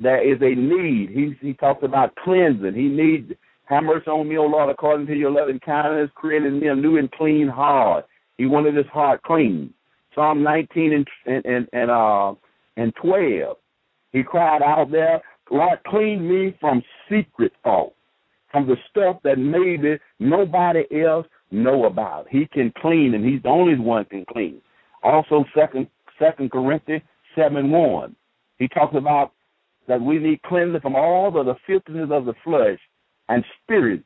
there 0.00 0.22
is 0.22 0.40
a 0.42 0.54
need. 0.54 1.10
He 1.10 1.34
he 1.40 1.54
talks 1.54 1.82
about 1.84 2.14
cleansing. 2.16 2.74
He 2.74 2.88
needs 2.88 3.32
have 3.66 3.84
mercy 3.84 4.10
on 4.10 4.28
me, 4.28 4.36
O 4.36 4.44
Lord, 4.44 4.70
according 4.70 5.06
to 5.06 5.14
your 5.14 5.30
loving 5.30 5.60
kindness, 5.60 6.10
creating 6.14 6.60
me 6.60 6.68
a 6.68 6.74
new 6.74 6.98
and 6.98 7.10
clean 7.12 7.48
heart. 7.48 8.06
He 8.36 8.46
wanted 8.46 8.76
his 8.76 8.86
heart 8.86 9.22
clean. 9.22 9.72
Psalm 10.14 10.42
19 10.42 10.92
and 11.26 11.44
and 11.46 11.68
and, 11.72 11.90
uh 11.90 12.34
and 12.76 12.92
12. 12.96 13.56
He 14.12 14.22
cried 14.22 14.62
out 14.62 14.90
there, 14.90 15.22
Lord, 15.50 15.78
clean 15.86 16.28
me 16.28 16.56
from 16.60 16.82
secret 17.08 17.52
fault, 17.62 17.94
from 18.54 18.68
the 18.68 18.76
stuff 18.88 19.16
that 19.24 19.36
maybe 19.36 19.98
nobody 20.20 20.84
else 21.02 21.26
know 21.50 21.86
about. 21.86 22.28
He 22.30 22.46
can 22.46 22.72
clean, 22.80 23.14
and 23.14 23.24
he's 23.24 23.42
the 23.42 23.48
only 23.48 23.76
one 23.76 24.04
can 24.04 24.24
clean. 24.32 24.62
Also, 25.02 25.44
second 25.56 25.88
Second 26.20 26.52
Corinthians 26.52 27.02
seven 27.36 27.72
one. 27.72 28.14
He 28.60 28.68
talks 28.68 28.94
about 28.96 29.32
that 29.88 30.00
we 30.00 30.18
need 30.18 30.40
cleansing 30.42 30.80
from 30.80 30.94
all 30.94 31.36
of 31.36 31.46
the 31.46 31.56
filthiness 31.66 32.10
of 32.12 32.26
the 32.26 32.34
flesh 32.44 32.78
and 33.28 33.44
spirit 33.60 34.04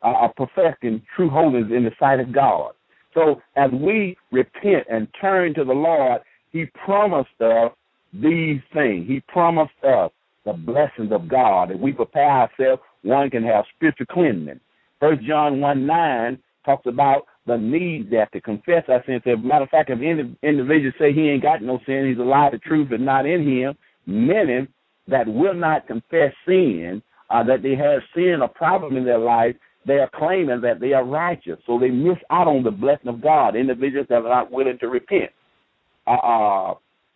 uh, 0.00 0.28
perfecting 0.34 1.02
true 1.14 1.28
holiness 1.28 1.70
in 1.70 1.84
the 1.84 1.92
sight 2.00 2.20
of 2.20 2.32
God. 2.32 2.72
So 3.12 3.42
as 3.56 3.70
we 3.70 4.16
repent 4.32 4.86
and 4.90 5.08
turn 5.20 5.52
to 5.54 5.64
the 5.64 5.72
Lord, 5.74 6.22
He 6.52 6.64
promised 6.86 7.38
us 7.42 7.72
these 8.14 8.62
things. 8.72 9.06
He 9.06 9.20
promised 9.28 9.84
us 9.86 10.10
the 10.46 10.54
blessings 10.54 11.12
of 11.12 11.28
God. 11.28 11.70
If 11.70 11.78
we 11.78 11.92
prepare 11.92 12.30
ourselves, 12.30 12.80
one 13.02 13.30
can 13.30 13.42
have 13.44 13.64
spiritual 13.74 14.06
cleansing. 14.06 14.60
First 14.98 15.22
John 15.22 15.60
1 15.60 15.86
9 15.86 16.38
talks 16.64 16.86
about 16.86 17.22
the 17.46 17.56
need 17.56 18.10
that 18.10 18.32
to 18.32 18.40
confess 18.40 18.84
our 18.88 19.02
sins. 19.06 19.22
As 19.26 19.34
a 19.34 19.36
matter 19.38 19.64
of 19.64 19.70
fact, 19.70 19.90
if 19.90 19.98
any 19.98 20.36
individual 20.42 20.92
say 20.98 21.12
he 21.12 21.30
ain't 21.30 21.42
got 21.42 21.62
no 21.62 21.80
sin, 21.86 22.08
he's 22.08 22.18
a 22.18 22.22
lie, 22.22 22.50
the 22.50 22.58
truth 22.58 22.92
is 22.92 23.00
not 23.00 23.26
in 23.26 23.46
him, 23.46 23.76
Many 24.06 24.66
that 25.08 25.26
will 25.28 25.54
not 25.54 25.86
confess 25.86 26.32
sin, 26.46 27.02
uh, 27.30 27.44
that 27.44 27.62
they 27.62 27.76
have 27.76 28.02
sin, 28.14 28.40
a 28.42 28.48
problem 28.48 28.96
in 28.96 29.04
their 29.04 29.18
life, 29.18 29.54
they 29.86 29.98
are 29.98 30.10
claiming 30.14 30.60
that 30.62 30.80
they 30.80 30.92
are 30.92 31.04
righteous. 31.04 31.58
So 31.66 31.78
they 31.78 31.90
miss 31.90 32.18
out 32.30 32.48
on 32.48 32.62
the 32.62 32.70
blessing 32.70 33.08
of 33.08 33.22
God. 33.22 33.56
Individuals 33.56 34.06
that 34.10 34.22
are 34.22 34.28
not 34.28 34.50
willing 34.50 34.78
to 34.80 34.88
repent. 34.88 35.30
Uh, 36.06 36.14
uh, 36.14 36.74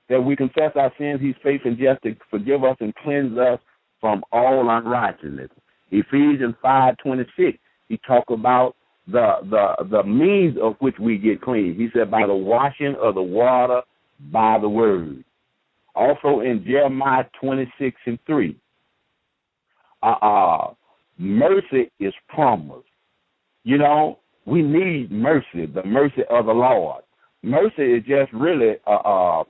that 0.09 0.21
we 0.21 0.37
confess 0.37 0.73
our 0.77 0.93
sins, 0.99 1.21
He's 1.21 1.35
faithful 1.43 1.71
and 1.71 1.81
just 1.81 2.03
to 2.03 2.15
forgive 2.31 2.63
us 2.63 2.77
and 2.81 2.95
cleanse 2.97 3.37
us 3.39 3.59
from 4.01 4.23
all 4.33 4.69
unrighteousness. 4.71 5.51
Ephesians 5.99 6.55
five 6.63 6.97
twenty 6.99 7.25
six. 7.37 7.59
He 7.89 7.99
talked 8.07 8.31
about 8.31 8.77
the 9.07 9.37
the 9.51 9.85
the 9.91 10.03
means 10.03 10.57
of 10.61 10.77
which 10.79 10.99
we 10.99 11.19
get 11.19 11.43
clean. 11.43 11.75
He 11.75 11.89
said 11.93 12.11
by 12.11 12.27
the 12.27 12.35
washing 12.35 12.97
of 13.01 13.15
the 13.15 13.23
water 13.23 13.83
by 14.33 14.59
the 14.61 14.69
word. 14.69 15.25
Also 15.95 16.41
in 16.41 16.65
Jeremiah 16.67 17.25
26 17.41 17.97
and 18.07 18.19
3, 18.27 18.57
uh, 20.03 20.07
uh, 20.07 20.75
mercy 21.19 21.91
is 22.01 22.13
promised. 22.29 22.89
You 23.63 23.79
know, 23.79 24.19
we 24.45 24.63
need 24.63 25.13
mercy, 25.13 25.67
the 25.73 25.85
mercy 25.85 26.23
of 26.31 26.47
the 26.47 26.53
Lord. 26.53 27.05
Mercy 27.43 27.95
is 27.95 28.05
just 28.07 28.33
really 28.33 28.77
uh, 28.87 28.91
uh, 28.91 29.45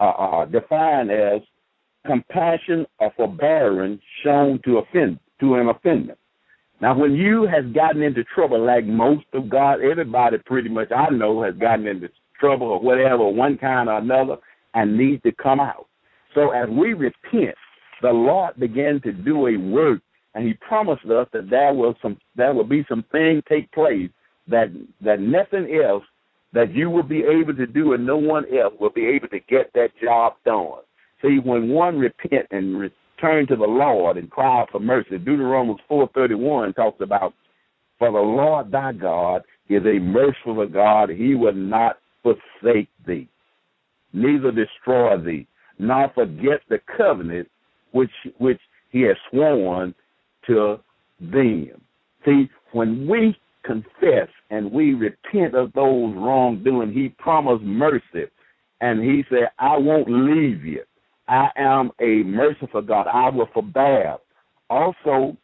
uh, 0.00 0.04
uh 0.04 0.44
defined 0.46 1.10
as 1.10 1.40
compassion 2.06 2.86
or 2.98 3.12
forbearance 3.16 4.00
shown 4.24 4.60
to 4.64 4.78
offend 4.78 5.20
to 5.44 5.54
an 5.56 5.68
offender. 5.68 6.16
Now, 6.80 6.96
when 6.98 7.14
you 7.14 7.46
has 7.46 7.64
gotten 7.72 8.02
into 8.02 8.24
trouble, 8.24 8.64
like 8.64 8.84
most 8.84 9.26
of 9.32 9.48
God, 9.48 9.80
everybody 9.80 10.38
pretty 10.44 10.68
much 10.68 10.90
I 10.90 11.08
know 11.10 11.42
has 11.42 11.54
gotten 11.54 11.86
into 11.86 12.08
trouble 12.38 12.66
or 12.66 12.80
whatever, 12.80 13.28
one 13.28 13.56
kind 13.58 13.88
or 13.88 13.98
another, 13.98 14.36
and 14.74 14.96
need 14.96 15.22
to 15.22 15.32
come 15.32 15.60
out. 15.60 15.86
So 16.34 16.50
as 16.50 16.68
we 16.68 16.94
repent, 16.94 17.56
the 18.02 18.10
Lord 18.10 18.58
began 18.58 19.00
to 19.02 19.12
do 19.12 19.46
a 19.46 19.56
work, 19.56 20.00
and 20.34 20.46
He 20.46 20.54
promised 20.54 21.04
us 21.06 21.28
that 21.32 21.48
there 21.48 21.72
will 21.72 21.94
some 22.02 22.18
there 22.36 22.52
will 22.52 22.64
be 22.64 22.84
some 22.88 23.04
things 23.12 23.42
take 23.48 23.70
place 23.72 24.10
that 24.48 24.66
that 25.00 25.20
nothing 25.20 25.80
else 25.82 26.02
that 26.52 26.74
you 26.74 26.90
will 26.90 27.04
be 27.04 27.22
able 27.22 27.54
to 27.54 27.66
do, 27.66 27.94
and 27.94 28.04
no 28.04 28.16
one 28.16 28.44
else 28.54 28.74
will 28.80 28.90
be 28.90 29.06
able 29.06 29.28
to 29.28 29.40
get 29.40 29.72
that 29.74 29.90
job 30.02 30.34
done. 30.44 30.80
See, 31.22 31.38
when 31.38 31.68
one 31.68 31.98
repent 31.98 32.46
and 32.50 32.78
return 33.24 33.46
to 33.46 33.56
the 33.56 33.64
Lord 33.64 34.16
and 34.16 34.30
cry 34.30 34.60
out 34.60 34.70
for 34.70 34.80
mercy, 34.80 35.18
Deuteronomy 35.18 35.78
four 35.88 36.08
thirty 36.14 36.34
one 36.34 36.72
talks 36.74 37.00
about, 37.00 37.32
for 37.98 38.10
the 38.12 38.18
Lord 38.18 38.70
thy 38.70 38.92
God 38.92 39.42
is 39.68 39.82
a 39.84 39.98
merciful 39.98 40.66
God; 40.66 41.10
He 41.10 41.34
will 41.34 41.54
not 41.54 41.98
forsake 42.22 42.88
thee 43.06 43.28
neither 44.12 44.52
destroy 44.52 45.18
thee, 45.18 45.46
nor 45.78 46.10
forget 46.14 46.60
the 46.68 46.78
covenant 46.96 47.48
which 47.92 48.10
which 48.38 48.60
he 48.90 49.02
has 49.02 49.16
sworn 49.30 49.94
to 50.46 50.78
them. 51.20 51.80
See, 52.24 52.48
when 52.72 53.08
we 53.08 53.36
confess 53.64 54.28
and 54.50 54.70
we 54.70 54.94
repent 54.94 55.54
of 55.54 55.72
those 55.72 56.14
wrongdoing, 56.14 56.92
he 56.92 57.08
promised 57.18 57.64
mercy. 57.64 58.30
And 58.80 59.02
he 59.02 59.24
said, 59.30 59.48
I 59.58 59.76
won't 59.78 60.08
leave 60.08 60.64
you. 60.64 60.82
I 61.28 61.48
am 61.56 61.90
a 62.00 62.22
merciful 62.24 62.82
God. 62.82 63.06
I 63.06 63.30
will 63.30 63.48
forbear. 63.52 64.16
Also, 64.68 65.36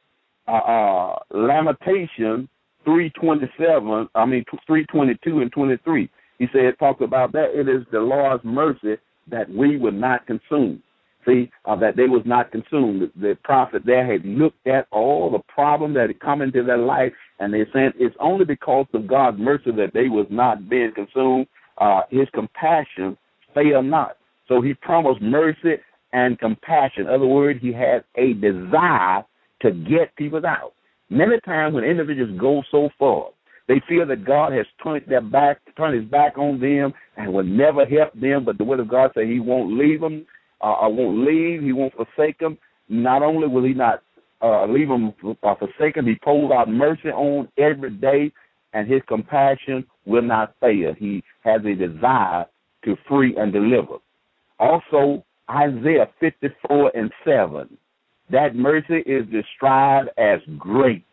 uh, 0.48 0.52
uh, 0.52 1.18
Lamentation 1.32 2.48
327, 2.84 4.08
I 4.14 4.24
mean 4.26 4.44
322 4.66 5.40
and 5.40 5.52
23. 5.52 6.10
He 6.38 6.46
said, 6.52 6.78
talk 6.78 7.00
about 7.00 7.32
that. 7.32 7.50
It 7.54 7.68
is 7.68 7.86
the 7.92 8.00
Lord's 8.00 8.44
mercy 8.44 8.96
that 9.30 9.48
we 9.50 9.76
were 9.76 9.90
not 9.92 10.26
consumed. 10.26 10.82
See, 11.26 11.50
uh, 11.66 11.76
that 11.76 11.96
they 11.96 12.06
was 12.06 12.22
not 12.24 12.50
consumed. 12.50 13.02
The, 13.02 13.10
the 13.20 13.38
prophet 13.44 13.82
there 13.84 14.10
had 14.10 14.24
looked 14.24 14.66
at 14.66 14.86
all 14.90 15.30
the 15.30 15.52
problem 15.52 15.92
that 15.94 16.08
had 16.08 16.20
come 16.20 16.40
into 16.40 16.64
their 16.64 16.78
life, 16.78 17.12
and 17.38 17.52
they 17.52 17.66
said 17.74 17.92
it's 17.98 18.16
only 18.20 18.46
because 18.46 18.86
of 18.94 19.06
God's 19.06 19.38
mercy 19.38 19.70
that 19.72 19.92
they 19.92 20.08
was 20.08 20.26
not 20.30 20.70
being 20.70 20.92
consumed. 20.94 21.46
Uh, 21.76 22.00
his 22.10 22.26
compassion 22.32 23.18
fail 23.54 23.82
not. 23.82 24.16
So 24.50 24.60
he 24.60 24.74
promised 24.74 25.22
mercy 25.22 25.76
and 26.12 26.38
compassion. 26.38 27.02
In 27.02 27.08
other 27.08 27.26
words, 27.26 27.60
he 27.62 27.72
has 27.72 28.02
a 28.16 28.32
desire 28.34 29.24
to 29.62 29.70
get 29.70 30.14
people 30.16 30.44
out. 30.44 30.72
Many 31.08 31.38
times 31.44 31.74
when 31.74 31.84
individuals 31.84 32.36
go 32.38 32.62
so 32.72 32.90
far, 32.98 33.28
they 33.68 33.80
feel 33.88 34.04
that 34.06 34.24
God 34.24 34.52
has 34.52 34.66
turned 34.82 35.04
their 35.06 35.20
back, 35.20 35.58
turned 35.76 36.00
his 36.00 36.10
back 36.10 36.36
on 36.36 36.58
them, 36.58 36.92
and 37.16 37.32
will 37.32 37.44
never 37.44 37.86
help 37.86 38.12
them. 38.20 38.44
But 38.44 38.58
the 38.58 38.64
Word 38.64 38.80
of 38.80 38.88
God 38.88 39.12
says 39.14 39.28
He 39.28 39.38
won't 39.38 39.78
leave 39.78 40.00
them, 40.00 40.26
uh, 40.60 40.72
I 40.72 40.88
won't 40.88 41.24
leave, 41.24 41.62
He 41.62 41.72
won't 41.72 41.94
forsake 41.94 42.38
them. 42.40 42.58
Not 42.88 43.22
only 43.22 43.46
will 43.46 43.62
He 43.62 43.72
not 43.72 44.02
uh, 44.42 44.66
leave 44.66 44.88
them 44.88 45.14
uh, 45.44 45.54
forsaken, 45.54 46.08
He 46.08 46.16
pours 46.24 46.50
out 46.50 46.68
mercy 46.68 47.10
on 47.10 47.46
every 47.56 47.90
day, 47.90 48.32
and 48.72 48.88
His 48.88 49.02
compassion 49.06 49.86
will 50.06 50.22
not 50.22 50.56
fail. 50.58 50.92
He 50.98 51.22
has 51.44 51.60
a 51.64 51.74
desire 51.74 52.46
to 52.84 52.96
free 53.08 53.36
and 53.36 53.52
deliver. 53.52 53.98
Also, 54.60 55.24
Isaiah 55.50 56.08
54 56.20 56.92
and 56.94 57.10
7. 57.24 57.76
That 58.30 58.54
mercy 58.54 58.98
is 59.06 59.26
described 59.30 60.10
as 60.18 60.40
great, 60.58 61.04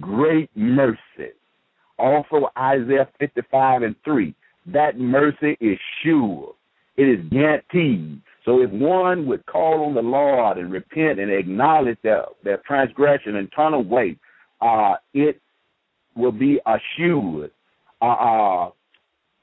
great 0.00 0.50
mercy. 0.54 1.32
Also, 1.98 2.50
Isaiah 2.58 3.08
55 3.18 3.82
and 3.82 3.96
3. 4.04 4.34
That 4.66 4.98
mercy 4.98 5.56
is 5.60 5.78
sure. 6.02 6.54
It 6.96 7.04
is 7.04 7.24
guaranteed. 7.30 8.20
So 8.44 8.60
if 8.60 8.70
one 8.70 9.26
would 9.26 9.46
call 9.46 9.86
on 9.86 9.94
the 9.94 10.02
Lord 10.02 10.58
and 10.58 10.70
repent 10.70 11.18
and 11.18 11.30
acknowledge 11.30 11.98
their, 12.02 12.24
their 12.44 12.58
transgression 12.66 13.36
and 13.36 13.50
turn 13.54 13.74
away, 13.74 14.16
uh, 14.60 14.94
it 15.14 15.40
will 16.16 16.32
be 16.32 16.60
assured. 16.66 17.50
Uh, 18.02 18.04
uh, 18.04 18.70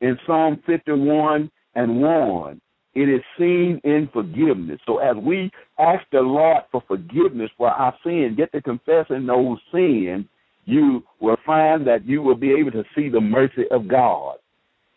in 0.02 0.18
Psalm 0.28 0.62
51 0.66 1.50
and 1.76 2.02
1, 2.02 2.62
it 2.96 3.10
is 3.10 3.22
seen 3.38 3.82
in 3.84 4.10
forgiveness. 4.14 4.80
So 4.86 5.00
as 5.00 5.16
we 5.18 5.52
ask 5.80 6.04
the 6.12 6.20
Lord 6.20 6.64
for 6.72 6.84
forgiveness 6.88 7.50
for 7.58 7.70
our 7.70 7.94
sin, 8.04 8.36
get 8.38 8.52
to 8.52 8.62
confessing 8.62 9.26
those 9.26 9.58
sins, 9.72 10.26
you 10.66 11.04
will 11.20 11.38
find 11.46 11.86
that 11.88 12.06
you 12.06 12.22
will 12.22 12.36
be 12.36 12.52
able 12.52 12.72
to 12.72 12.84
see 12.96 13.10
the 13.10 13.20
mercy 13.20 13.64
of 13.72 13.88
God. 13.88 14.38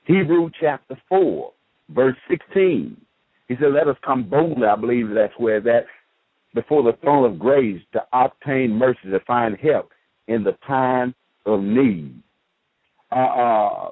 Hebrew 0.04 0.50
chapter 0.60 0.96
4, 1.08 1.52
verse 1.90 2.16
16. 2.28 2.96
He 3.48 3.54
said, 3.56 3.72
Let 3.72 3.88
us 3.88 3.96
come 4.04 4.28
boldly, 4.28 4.66
I 4.66 4.76
believe 4.76 5.10
that's 5.10 5.32
where 5.38 5.60
that, 5.62 5.86
before 6.54 6.82
the 6.82 6.96
throne 7.00 7.30
of 7.30 7.38
grace 7.38 7.82
to 7.92 8.02
obtain 8.12 8.72
mercy, 8.72 9.10
to 9.10 9.20
find 9.20 9.56
help 9.56 9.90
in 10.28 10.44
the 10.44 10.56
time 10.66 11.14
of 11.46 11.62
need. 11.62 12.22
Uh, 13.10 13.14
uh, 13.14 13.90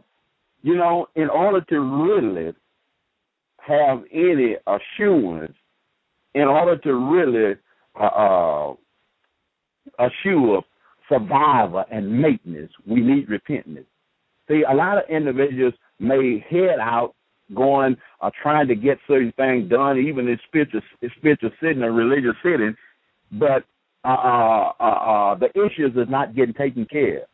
you 0.62 0.76
know, 0.76 1.06
in 1.14 1.28
order 1.28 1.60
to 1.60 1.80
really 1.80 2.52
have 3.66 4.02
any 4.12 4.56
assurance, 4.66 5.54
in 6.34 6.42
order 6.42 6.76
to 6.78 6.94
really 6.94 7.54
uh, 7.98 8.04
uh, 8.04 8.74
assure 9.98 10.62
survival 11.08 11.84
and 11.90 12.20
maintenance, 12.20 12.72
we 12.86 13.00
need 13.00 13.28
repentance. 13.28 13.86
See, 14.48 14.62
a 14.68 14.74
lot 14.74 14.98
of 14.98 15.04
individuals 15.08 15.74
may 15.98 16.44
head 16.50 16.78
out 16.80 17.14
going 17.54 17.96
uh, 18.20 18.30
trying 18.42 18.68
to 18.68 18.74
get 18.74 18.98
certain 19.06 19.32
things 19.36 19.70
done, 19.70 19.98
even 19.98 20.28
in 20.28 20.38
spiritual 20.46 20.80
spiritual 21.18 21.50
sitting 21.60 21.82
or 21.82 21.92
religious 21.92 22.36
sitting, 22.42 22.74
but 23.32 23.64
uh, 24.04 24.08
uh, 24.08 24.72
uh, 24.80 24.84
uh, 24.84 25.34
the 25.36 25.48
issues 25.50 25.92
is 25.96 26.08
not 26.08 26.34
getting 26.34 26.54
taken 26.54 26.86
care. 26.86 27.18
of. 27.18 27.28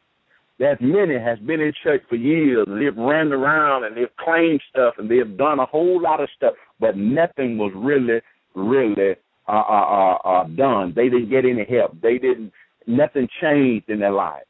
There's 0.60 0.76
many 0.78 1.18
has 1.18 1.38
been 1.38 1.62
in 1.62 1.72
church 1.82 2.02
for 2.06 2.16
years 2.16 2.66
and 2.68 2.82
they've 2.82 2.94
ran 2.94 3.32
around 3.32 3.84
and 3.84 3.96
they've 3.96 4.14
claimed 4.18 4.60
stuff 4.68 4.92
and 4.98 5.10
they've 5.10 5.38
done 5.38 5.58
a 5.58 5.64
whole 5.64 5.98
lot 5.98 6.20
of 6.20 6.28
stuff, 6.36 6.52
but 6.78 6.98
nothing 6.98 7.56
was 7.56 7.72
really, 7.74 8.20
really 8.54 9.16
uh, 9.48 9.52
uh, 9.52 10.18
uh, 10.22 10.28
uh, 10.28 10.44
done. 10.48 10.92
They 10.94 11.08
didn't 11.08 11.30
get 11.30 11.46
any 11.46 11.64
help. 11.64 11.98
They 12.02 12.18
didn't. 12.18 12.52
Nothing 12.86 13.26
changed 13.40 13.88
in 13.88 14.00
their 14.00 14.12
life. 14.12 14.42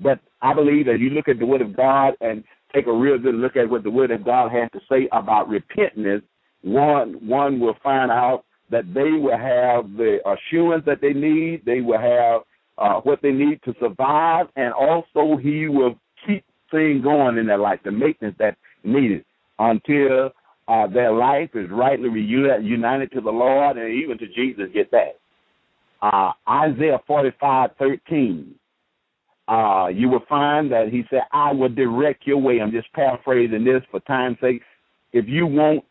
But 0.00 0.20
I 0.42 0.52
believe 0.52 0.84
that 0.84 1.00
you 1.00 1.08
look 1.10 1.28
at 1.28 1.38
the 1.38 1.46
Word 1.46 1.62
of 1.62 1.74
God 1.74 2.12
and 2.20 2.44
take 2.74 2.86
a 2.86 2.92
real 2.92 3.18
good 3.18 3.34
look 3.34 3.56
at 3.56 3.70
what 3.70 3.84
the 3.84 3.90
Word 3.90 4.10
of 4.10 4.26
God 4.26 4.52
has 4.52 4.70
to 4.72 4.80
say 4.86 5.08
about 5.12 5.48
repentance, 5.48 6.24
one 6.60 7.14
one 7.26 7.58
will 7.58 7.76
find 7.82 8.10
out 8.10 8.44
that 8.70 8.92
they 8.92 9.12
will 9.12 9.38
have 9.38 9.96
the 9.96 10.18
assurance 10.28 10.84
that 10.84 11.00
they 11.00 11.14
need. 11.14 11.64
They 11.64 11.80
will 11.80 11.98
have 11.98 12.42
uh, 12.78 13.00
what 13.00 13.20
they 13.22 13.32
need 13.32 13.60
to 13.64 13.74
survive, 13.80 14.46
and 14.56 14.72
also 14.72 15.36
He 15.36 15.68
will 15.68 15.98
keep 16.26 16.44
things 16.70 17.02
going 17.02 17.38
in 17.38 17.46
their 17.46 17.58
life, 17.58 17.80
the 17.84 17.90
maintenance 17.90 18.36
that's 18.38 18.56
needed 18.84 19.24
until 19.58 20.30
uh, 20.68 20.86
their 20.86 21.12
life 21.12 21.50
is 21.54 21.68
rightly 21.70 22.08
united 22.20 23.10
to 23.12 23.20
the 23.20 23.30
Lord 23.30 23.76
and 23.76 23.92
even 23.92 24.18
to 24.18 24.26
Jesus. 24.28 24.66
Get 24.72 24.90
that. 24.90 25.18
Uh, 26.00 26.32
Isaiah 26.48 27.00
forty 27.06 27.32
five 27.40 27.70
thirteen 27.78 28.54
uh, 29.48 29.88
you 29.88 30.10
will 30.10 30.24
find 30.28 30.70
that 30.70 30.88
he 30.90 31.04
said, 31.08 31.22
I 31.32 31.52
will 31.52 31.70
direct 31.70 32.26
your 32.26 32.36
way. 32.36 32.60
I'm 32.60 32.70
just 32.70 32.92
paraphrasing 32.92 33.64
this 33.64 33.82
for 33.90 34.00
time's 34.00 34.36
sake. 34.40 34.60
If 35.12 35.26
you 35.26 35.46
want 35.46 35.84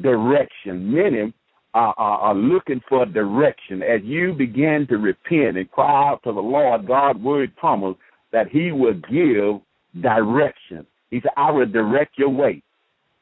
direction, 0.00 0.90
many 0.92 1.32
are, 1.74 1.94
are, 1.98 2.18
are 2.18 2.34
looking 2.34 2.80
for 2.88 3.04
direction. 3.04 3.82
As 3.82 4.00
you 4.04 4.32
begin 4.32 4.86
to 4.88 4.96
repent 4.96 5.58
and 5.58 5.70
cry 5.70 6.10
out 6.10 6.22
to 6.24 6.32
the 6.32 6.40
Lord, 6.40 6.86
God's 6.86 7.20
word 7.20 7.54
promised 7.56 7.98
that 8.32 8.48
he 8.48 8.72
will 8.72 8.94
give 8.94 9.60
direction. 10.02 10.86
He 11.10 11.20
said, 11.20 11.32
I 11.36 11.50
will 11.50 11.66
direct 11.66 12.18
your 12.18 12.30
way, 12.30 12.62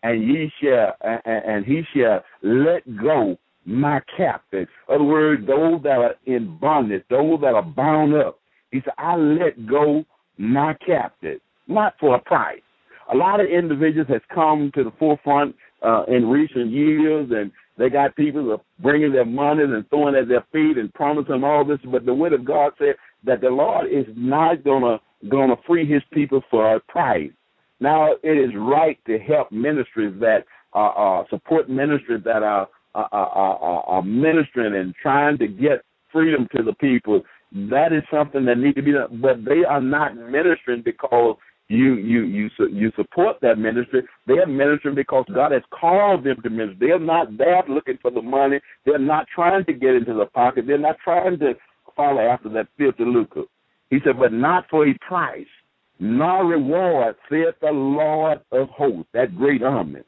and 0.02 0.22
ye 0.22 0.50
shall, 0.62 0.94
and, 1.24 1.64
he 1.64 1.82
shall 1.94 2.22
let 2.42 2.82
go 2.96 3.36
my 3.64 4.00
captives. 4.16 4.70
In 4.88 4.94
other 4.94 5.04
words, 5.04 5.46
those 5.46 5.82
that 5.82 5.98
are 5.98 6.14
in 6.26 6.58
bondage, 6.58 7.04
those 7.10 7.40
that 7.40 7.54
are 7.54 7.62
bound 7.62 8.14
up, 8.14 8.38
he 8.70 8.80
said, 8.84 8.94
I 8.98 9.16
let 9.16 9.66
go 9.66 10.04
my 10.38 10.74
captive, 10.86 11.40
not 11.68 11.94
for 12.00 12.14
a 12.16 12.20
price. 12.20 12.60
A 13.12 13.16
lot 13.16 13.40
of 13.40 13.46
individuals 13.46 14.08
has 14.08 14.22
come 14.34 14.70
to 14.74 14.84
the 14.84 14.92
forefront 14.98 15.54
uh, 15.82 16.04
in 16.08 16.26
recent 16.26 16.70
years, 16.70 17.28
and 17.30 17.50
they 17.78 17.88
got 17.88 18.16
people 18.16 18.44
that 18.46 18.52
are 18.52 18.60
bringing 18.80 19.12
their 19.12 19.24
money 19.24 19.62
and 19.62 19.88
throwing 19.88 20.14
at 20.14 20.28
their 20.28 20.44
feet 20.52 20.78
and 20.78 20.92
promising 20.94 21.42
all 21.42 21.64
this. 21.64 21.78
But 21.84 22.04
the 22.04 22.14
word 22.14 22.32
of 22.32 22.44
God 22.44 22.72
said 22.78 22.94
that 23.24 23.40
the 23.40 23.48
Lord 23.48 23.86
is 23.90 24.06
not 24.16 24.64
gonna 24.64 25.00
gonna 25.28 25.56
free 25.66 25.90
His 25.90 26.02
people 26.12 26.42
for 26.50 26.74
a 26.74 26.80
price. 26.80 27.30
Now 27.80 28.12
it 28.22 28.38
is 28.38 28.50
right 28.56 28.98
to 29.06 29.18
help 29.18 29.50
ministries 29.50 30.14
that 30.20 30.44
uh, 30.74 30.88
uh, 30.88 31.24
support 31.30 31.68
ministries 31.68 32.22
that 32.24 32.42
are, 32.42 32.68
uh, 32.94 33.08
are, 33.12 33.82
are 33.84 34.02
ministering 34.02 34.74
and 34.74 34.94
trying 35.02 35.38
to 35.38 35.48
get 35.48 35.82
freedom 36.10 36.48
to 36.54 36.62
the 36.62 36.74
people 36.74 37.22
that 37.52 37.92
is 37.92 38.02
something 38.10 38.44
that 38.46 38.58
needs 38.58 38.76
to 38.76 38.82
be 38.82 38.92
done. 38.92 39.20
But 39.20 39.44
they 39.44 39.64
are 39.64 39.80
not 39.80 40.16
ministering 40.16 40.82
because 40.82 41.36
you 41.72 41.94
you 41.94 42.24
you 42.24 42.50
you 42.70 42.92
support 42.96 43.36
that 43.40 43.58
ministry. 43.58 44.02
They 44.26 44.34
are 44.34 44.46
ministering 44.46 44.94
because 44.94 45.24
God 45.34 45.52
has 45.52 45.62
called 45.70 46.22
them 46.24 46.36
to 46.42 46.50
minister. 46.50 46.76
They 46.78 46.92
are 46.92 46.98
not 46.98 47.38
there 47.38 47.62
looking 47.66 47.98
for 48.02 48.10
the 48.10 48.20
money. 48.20 48.60
They're 48.84 48.98
not 48.98 49.26
trying 49.34 49.64
to 49.64 49.72
get 49.72 49.94
into 49.94 50.12
the 50.12 50.26
pocket. 50.26 50.66
They're 50.66 50.76
not 50.76 50.96
trying 51.02 51.38
to 51.38 51.54
follow 51.96 52.20
after 52.20 52.50
that 52.50 52.68
filthy 52.76 53.04
lucre. 53.04 53.44
He 53.88 53.98
said, 54.04 54.18
but 54.18 54.32
not 54.32 54.66
for 54.70 54.86
a 54.86 54.94
price, 55.06 55.46
nor 55.98 56.44
reward, 56.44 57.16
saith 57.30 57.54
the 57.60 57.70
Lord 57.70 58.40
of 58.50 58.68
hosts, 58.68 59.08
that 59.14 59.36
great 59.36 59.62
army. 59.62 60.00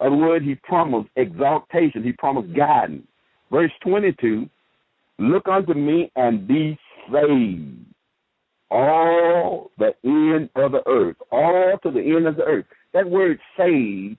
In 0.00 0.06
other 0.06 0.16
words, 0.16 0.44
he 0.44 0.54
promised 0.56 1.08
exaltation. 1.16 2.02
He 2.02 2.12
promised 2.12 2.56
guidance. 2.56 3.06
Verse 3.50 3.72
22, 3.84 4.48
Look 5.18 5.46
unto 5.48 5.74
me 5.74 6.10
and 6.16 6.46
be 6.46 6.78
saved. 7.12 7.91
All 8.72 9.70
the 9.78 9.94
end 10.04 10.48
of 10.56 10.72
the 10.72 10.82
earth. 10.88 11.16
All 11.30 11.78
to 11.82 11.90
the 11.90 12.00
end 12.00 12.26
of 12.26 12.36
the 12.36 12.44
earth. 12.44 12.64
That 12.94 13.08
word 13.08 13.38
saved, 13.56 14.16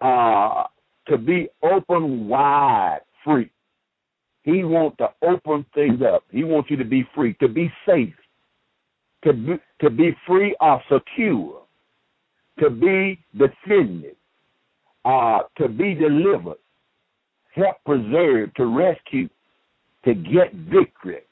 uh, 0.00 0.64
to 1.08 1.16
be 1.16 1.48
open 1.62 2.28
wide, 2.28 3.00
free. 3.24 3.50
He 4.42 4.64
wants 4.64 4.96
to 4.98 5.08
open 5.22 5.64
things 5.74 6.00
up. 6.02 6.24
He 6.30 6.44
wants 6.44 6.70
you 6.70 6.76
to 6.76 6.84
be 6.84 7.06
free, 7.14 7.34
to 7.34 7.48
be 7.48 7.72
safe, 7.86 8.14
to 9.24 9.32
be, 9.32 9.54
to 9.80 9.90
be 9.90 10.16
free 10.26 10.56
or 10.60 10.82
secure, 10.90 11.62
to 12.60 12.70
be 12.70 13.20
defended, 13.36 14.16
uh, 15.04 15.40
to 15.58 15.68
be 15.68 15.94
delivered, 15.94 16.58
help 17.54 17.76
preserve, 17.84 18.52
to 18.54 18.66
rescue, 18.66 19.28
to 20.04 20.14
get 20.14 20.52
victory, 20.54 21.22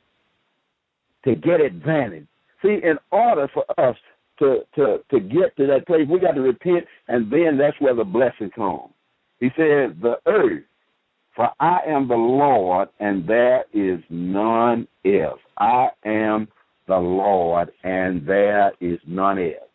to 1.25 1.35
get 1.37 1.61
advantage. 1.61 2.27
See, 2.65 2.81
in 2.83 2.97
order 3.11 3.47
for 3.53 3.65
us 3.79 3.97
to, 4.39 4.61
to, 4.75 4.99
to 5.11 5.21
get 5.21 5.55
to 5.59 5.67
that 5.67 5.87
place, 5.87 6.07
we 6.09 6.19
got 6.19 6.33
to 6.33 6.41
repent, 6.41 6.87
and 7.09 7.31
then 7.31 7.59
that's 7.59 7.79
where 7.79 7.95
the 7.95 8.05
blessing 8.05 8.51
comes. 8.57 8.91
He 9.39 9.51
said, 9.55 10.01
The 10.01 10.17
earth, 10.27 10.63
for 11.37 11.51
I 11.61 11.81
am 11.87 12.09
the 12.09 12.15
Lord, 12.15 12.89
and 13.01 13.29
there 13.29 13.65
is 13.75 14.01
none 14.09 14.89
else. 15.05 15.41
I 15.59 15.89
am 16.07 16.49
the 16.89 16.97
Lord, 16.97 17.71
and 17.83 18.27
there 18.27 18.73
is 18.81 18.99
none 19.07 19.39
else. 19.39 19.69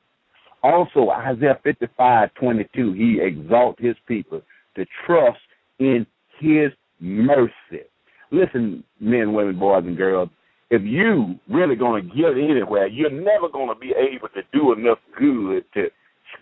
Also, 0.63 1.11
Isaiah 1.11 1.59
55 1.63 2.33
22, 2.33 2.93
he 2.93 3.19
exalts 3.21 3.79
his 3.79 3.95
people 4.07 4.41
to 4.75 4.85
trust 5.05 5.39
in 5.77 6.07
his 6.39 6.71
mercy. 6.99 7.85
Listen, 8.31 8.83
men, 8.99 9.33
women, 9.33 9.59
boys, 9.59 9.83
and 9.85 9.95
girls, 9.95 10.29
if 10.69 10.83
you 10.83 11.39
really 11.49 11.75
going 11.75 12.07
to 12.07 12.15
get 12.15 12.33
anywhere, 12.33 12.87
you're 12.87 13.09
never 13.09 13.49
going 13.49 13.69
to 13.69 13.75
be 13.75 13.93
able 13.97 14.29
to 14.29 14.41
do 14.53 14.73
enough 14.73 14.99
good 15.17 15.65
to 15.73 15.87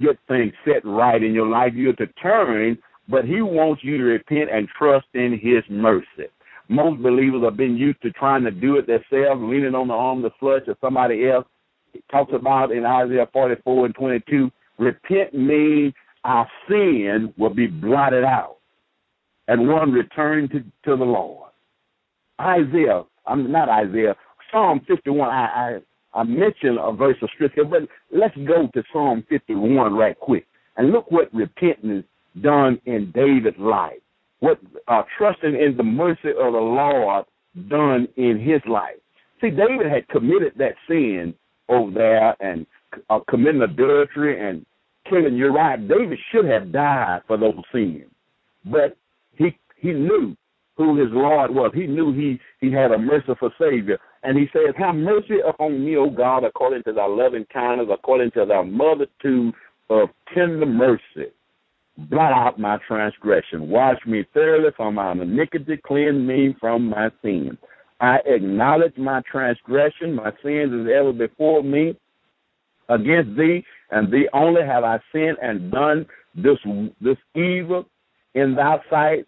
get 0.01 0.17
things 0.27 0.53
set 0.65 0.85
right 0.85 1.23
in 1.23 1.33
your 1.33 1.47
life. 1.47 1.73
You're 1.73 1.93
determined, 1.93 2.77
but 3.07 3.25
He 3.25 3.41
wants 3.41 3.83
you 3.83 3.97
to 3.97 4.03
repent 4.03 4.49
and 4.51 4.67
trust 4.77 5.07
in 5.13 5.39
His 5.41 5.63
mercy. 5.69 6.29
Most 6.69 7.01
believers 7.01 7.43
have 7.43 7.55
been 7.55 7.77
used 7.77 8.01
to 8.01 8.11
trying 8.11 8.43
to 8.43 8.51
do 8.51 8.75
it 8.75 8.87
themselves, 8.87 9.41
leaning 9.41 9.75
on 9.75 9.87
the 9.87 9.93
arm 9.93 10.23
of 10.23 10.31
the 10.31 10.37
flesh 10.39 10.63
or 10.67 10.75
somebody 10.81 11.29
else. 11.29 11.45
It 11.93 12.03
talks 12.11 12.33
about 12.33 12.71
in 12.71 12.85
Isaiah 12.85 13.27
44 13.31 13.85
and 13.85 13.95
22, 13.95 14.51
repent 14.77 15.33
means 15.33 15.93
our 16.25 16.47
sin 16.67 17.33
will 17.37 17.53
be 17.53 17.67
blotted 17.67 18.25
out 18.25 18.57
and 19.47 19.69
one 19.69 19.93
return 19.93 20.49
to, 20.49 20.59
to 20.59 20.97
the 20.97 21.05
Lord. 21.05 21.51
Isaiah, 22.39 23.03
I'm 23.27 23.51
not 23.51 23.69
Isaiah, 23.69 24.15
Psalm 24.51 24.81
51, 24.87 25.29
I, 25.29 25.79
I, 26.13 26.19
I 26.19 26.23
mentioned 26.23 26.79
a 26.81 26.91
verse 26.93 27.17
of 27.21 27.29
scripture, 27.35 27.65
but 27.65 27.81
let's 28.11 28.35
go 28.47 28.69
to 28.73 28.83
Psalm 28.93 29.23
51 29.29 29.93
right 29.93 30.17
quick 30.19 30.45
and 30.77 30.91
look 30.91 31.11
what 31.11 31.33
repentance 31.33 32.05
done 32.41 32.79
in 32.85 33.11
David's 33.13 33.57
life. 33.59 33.99
What 34.39 34.59
uh, 34.87 35.01
trusting 35.17 35.55
in 35.55 35.75
the 35.75 35.83
mercy 35.83 36.29
of 36.29 36.53
the 36.53 36.59
Lord 36.59 37.25
done 37.69 38.07
in 38.17 38.39
his 38.39 38.61
life. 38.69 38.95
See, 39.41 39.49
David 39.49 39.91
had 39.91 40.07
committed 40.09 40.53
that 40.57 40.75
sin 40.87 41.33
over 41.69 41.91
there 41.91 42.35
and 42.39 42.65
uh, 43.09 43.19
committing 43.27 43.61
adultery 43.61 44.47
and 44.47 44.65
killing 45.09 45.35
Uriah. 45.35 45.77
David 45.77 46.19
should 46.31 46.45
have 46.45 46.71
died 46.71 47.21
for 47.27 47.37
those 47.37 47.55
sins, 47.71 48.09
but 48.65 48.95
he 49.35 49.57
he 49.77 49.91
knew 49.91 50.35
who 50.77 50.95
his 50.95 51.09
Lord 51.11 51.53
was. 51.53 51.71
He 51.73 51.87
knew 51.87 52.13
he 52.13 52.39
he 52.61 52.71
had 52.71 52.91
a 52.91 52.97
merciful 52.97 53.51
Savior, 53.59 53.99
and 54.23 54.37
he 54.37 54.47
says, 54.53 54.75
"Have 54.77 54.95
mercy 54.95 55.39
upon 55.39 55.83
me, 55.83 55.97
O 55.97 56.09
God, 56.09 56.43
according 56.43 56.83
to 56.83 56.93
thy 56.93 57.05
loving 57.05 57.45
kindness, 57.51 57.87
according 57.91 58.31
to 58.31 58.45
thy 58.45 58.61
multitude 58.61 59.53
of 59.89 60.09
tender 60.33 60.65
mercy." 60.65 61.31
Blot 61.97 62.31
out 62.31 62.59
my 62.59 62.77
transgression. 62.87 63.69
Wash 63.69 63.97
me 64.05 64.23
thoroughly 64.31 64.69
from 64.77 64.95
my 64.95 65.13
iniquity. 65.13 65.77
Cleanse 65.77 66.27
me 66.27 66.55
from 66.59 66.89
my 66.89 67.09
sin. 67.23 67.57
I 67.99 68.19
acknowledge 68.27 68.95
my 68.97 69.21
transgression. 69.21 70.13
My 70.13 70.31
sins 70.43 70.71
is 70.71 70.87
ever 70.93 71.11
before 71.11 71.63
me. 71.63 71.95
Against 72.89 73.35
thee 73.35 73.65
and 73.89 74.11
thee 74.11 74.29
only 74.31 74.63
have 74.63 74.83
I 74.83 74.99
sinned 75.11 75.37
and 75.41 75.71
done 75.71 76.05
this 76.35 76.59
this 77.01 77.17
evil 77.35 77.85
in 78.35 78.53
thy 78.53 78.77
sight, 78.91 79.25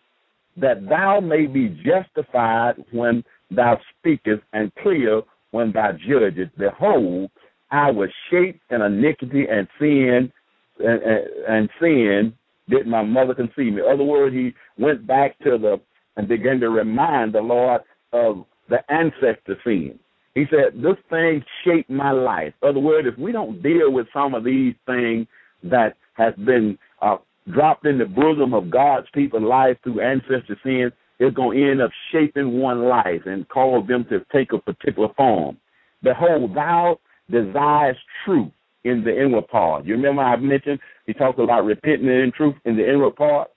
that 0.58 0.88
thou 0.88 1.20
may 1.20 1.46
be 1.46 1.70
justified 1.86 2.74
when 2.92 3.24
thou 3.52 3.80
speakest 3.98 4.42
and 4.54 4.72
clear 4.82 5.22
when 5.52 5.72
thou 5.72 5.92
judgest. 5.94 6.58
Behold, 6.58 7.32
I 7.72 7.92
was 7.92 8.10
shaped 8.30 8.60
in 8.70 8.82
iniquity 8.82 9.46
and 9.50 9.68
sin 9.80 10.32
and, 10.80 11.02
and, 11.02 11.28
and 11.48 11.70
sin 11.80 12.34
did 12.70 12.88
my 12.88 13.04
mother 13.04 13.34
conceive 13.34 13.74
me. 13.74 13.82
In 13.82 13.92
other 13.92 14.04
words, 14.04 14.36
he 14.36 14.54
went 14.78 15.06
back 15.08 15.38
to 15.40 15.58
the 15.58 15.80
and 16.18 16.28
began 16.28 16.60
to 16.60 16.70
remind 16.70 17.34
the 17.34 17.42
Lord 17.42 17.82
of 18.12 18.46
the 18.70 18.80
ancestor 18.92 19.58
sin. 19.64 19.98
He 20.36 20.46
said, 20.50 20.82
This 20.82 20.98
thing 21.10 21.44
shaped 21.64 21.90
my 21.90 22.12
life. 22.12 22.54
In 22.62 22.70
other 22.70 22.80
words, 22.80 23.08
if 23.12 23.18
we 23.18 23.32
don't 23.32 23.64
deal 23.64 23.92
with 23.92 24.08
some 24.14 24.34
of 24.34 24.44
these 24.44 24.74
things 24.86 25.28
that 25.64 25.96
has 26.14 26.34
been 26.36 26.78
uh, 27.02 27.18
dropped 27.52 27.86
in 27.86 27.98
the 27.98 28.06
bosom 28.06 28.54
of 28.54 28.70
God's 28.70 29.08
people 29.14 29.42
life 29.42 29.78
through 29.84 30.02
ancestor 30.02 30.58
sin, 30.64 30.92
it's 31.20 31.36
going 31.36 31.58
to 31.58 31.72
end 31.72 31.82
up 31.82 31.92
shaping 32.12 32.60
one 32.60 32.86
life 32.86 33.22
and 33.26 33.48
cause 33.50 33.86
them 33.88 34.06
to 34.10 34.26
take 34.32 34.54
a 34.54 34.60
particular 34.60 35.10
form. 35.18 35.58
Behold, 36.02 36.56
thou 36.56 37.00
desires 37.30 37.98
truth 38.24 38.52
in 38.84 39.04
the 39.04 39.22
inward 39.22 39.48
part. 39.50 39.86
You 39.86 39.96
remember 39.96 40.22
I 40.22 40.38
mentioned 40.38 40.80
he 41.06 41.14
talked 41.14 41.40
about 41.40 41.66
repenting 41.66 42.08
in 42.08 42.32
truth 42.36 42.56
in 42.66 42.78
the 42.78 42.90
inward 42.90 43.16
part, 43.16 43.50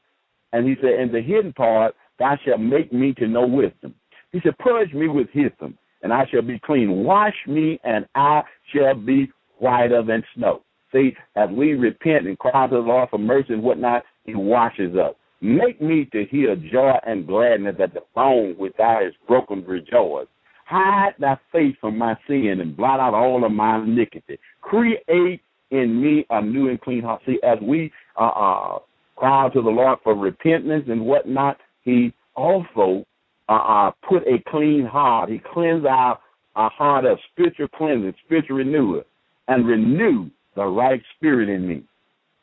and 0.52 0.66
he 0.66 0.74
said, 0.80 1.00
in 1.00 1.12
the 1.12 1.20
hidden 1.20 1.52
part, 1.52 1.94
thou 2.18 2.36
shalt 2.44 2.60
make 2.60 2.92
me 2.92 3.14
to 3.14 3.28
know 3.28 3.46
wisdom. 3.46 3.94
He 4.32 4.40
said, 4.42 4.58
purge 4.58 4.92
me 4.92 5.08
with 5.08 5.28
hyssop, 5.30 5.72
and 6.02 6.12
I 6.12 6.26
shall 6.26 6.42
be 6.42 6.58
clean. 6.58 7.04
Wash 7.04 7.36
me, 7.46 7.78
and 7.84 8.06
I 8.14 8.42
shall 8.74 8.94
be 8.94 9.30
whiter 9.58 10.02
than 10.02 10.24
snow. 10.34 10.62
See, 10.92 11.16
as 11.36 11.48
we 11.50 11.72
repent 11.72 12.26
and 12.26 12.38
cry 12.38 12.66
to 12.66 12.74
the 12.74 12.80
Lord 12.80 13.08
for 13.10 13.18
mercy 13.18 13.54
and 13.54 13.62
whatnot, 13.62 14.04
He 14.24 14.34
washes 14.34 14.96
us. 14.96 15.14
Make 15.40 15.80
me 15.80 16.08
to 16.12 16.24
hear 16.26 16.54
joy 16.54 16.94
and 17.04 17.26
gladness 17.26 17.76
at 17.82 17.94
the 17.94 18.02
bone 18.14 18.54
which 18.58 18.74
thou 18.78 19.00
hast 19.02 19.16
broken 19.26 19.64
rejoice. 19.64 20.26
Hide 20.66 21.14
thy 21.18 21.36
face 21.50 21.74
from 21.80 21.98
my 21.98 22.16
sin 22.26 22.58
and 22.60 22.76
blot 22.76 23.00
out 23.00 23.14
all 23.14 23.44
of 23.44 23.50
my 23.50 23.78
iniquity. 23.82 24.38
Create 24.60 25.40
in 25.70 26.00
me 26.00 26.24
a 26.30 26.40
new 26.40 26.68
and 26.68 26.80
clean 26.80 27.02
heart. 27.02 27.22
See, 27.26 27.40
as 27.42 27.58
we 27.60 27.90
uh, 28.16 28.28
uh, 28.28 28.78
cry 29.16 29.48
to 29.52 29.62
the 29.62 29.70
Lord 29.70 29.98
for 30.04 30.14
repentance 30.14 30.84
and 30.88 31.04
whatnot, 31.04 31.58
He 31.82 32.12
also 32.36 33.04
uh, 33.48 33.52
uh, 33.52 33.90
put 34.08 34.22
a 34.26 34.42
clean 34.48 34.86
heart. 34.86 35.30
He 35.30 35.40
cleansed 35.52 35.86
our, 35.86 36.18
our 36.54 36.70
heart 36.70 37.04
of 37.04 37.18
spiritual 37.32 37.68
cleansing, 37.68 38.14
spiritual 38.24 38.58
renewal, 38.58 39.02
and 39.48 39.66
renew 39.66 40.30
the 40.54 40.64
right 40.64 41.02
spirit 41.16 41.48
in 41.48 41.66
me. 41.66 41.82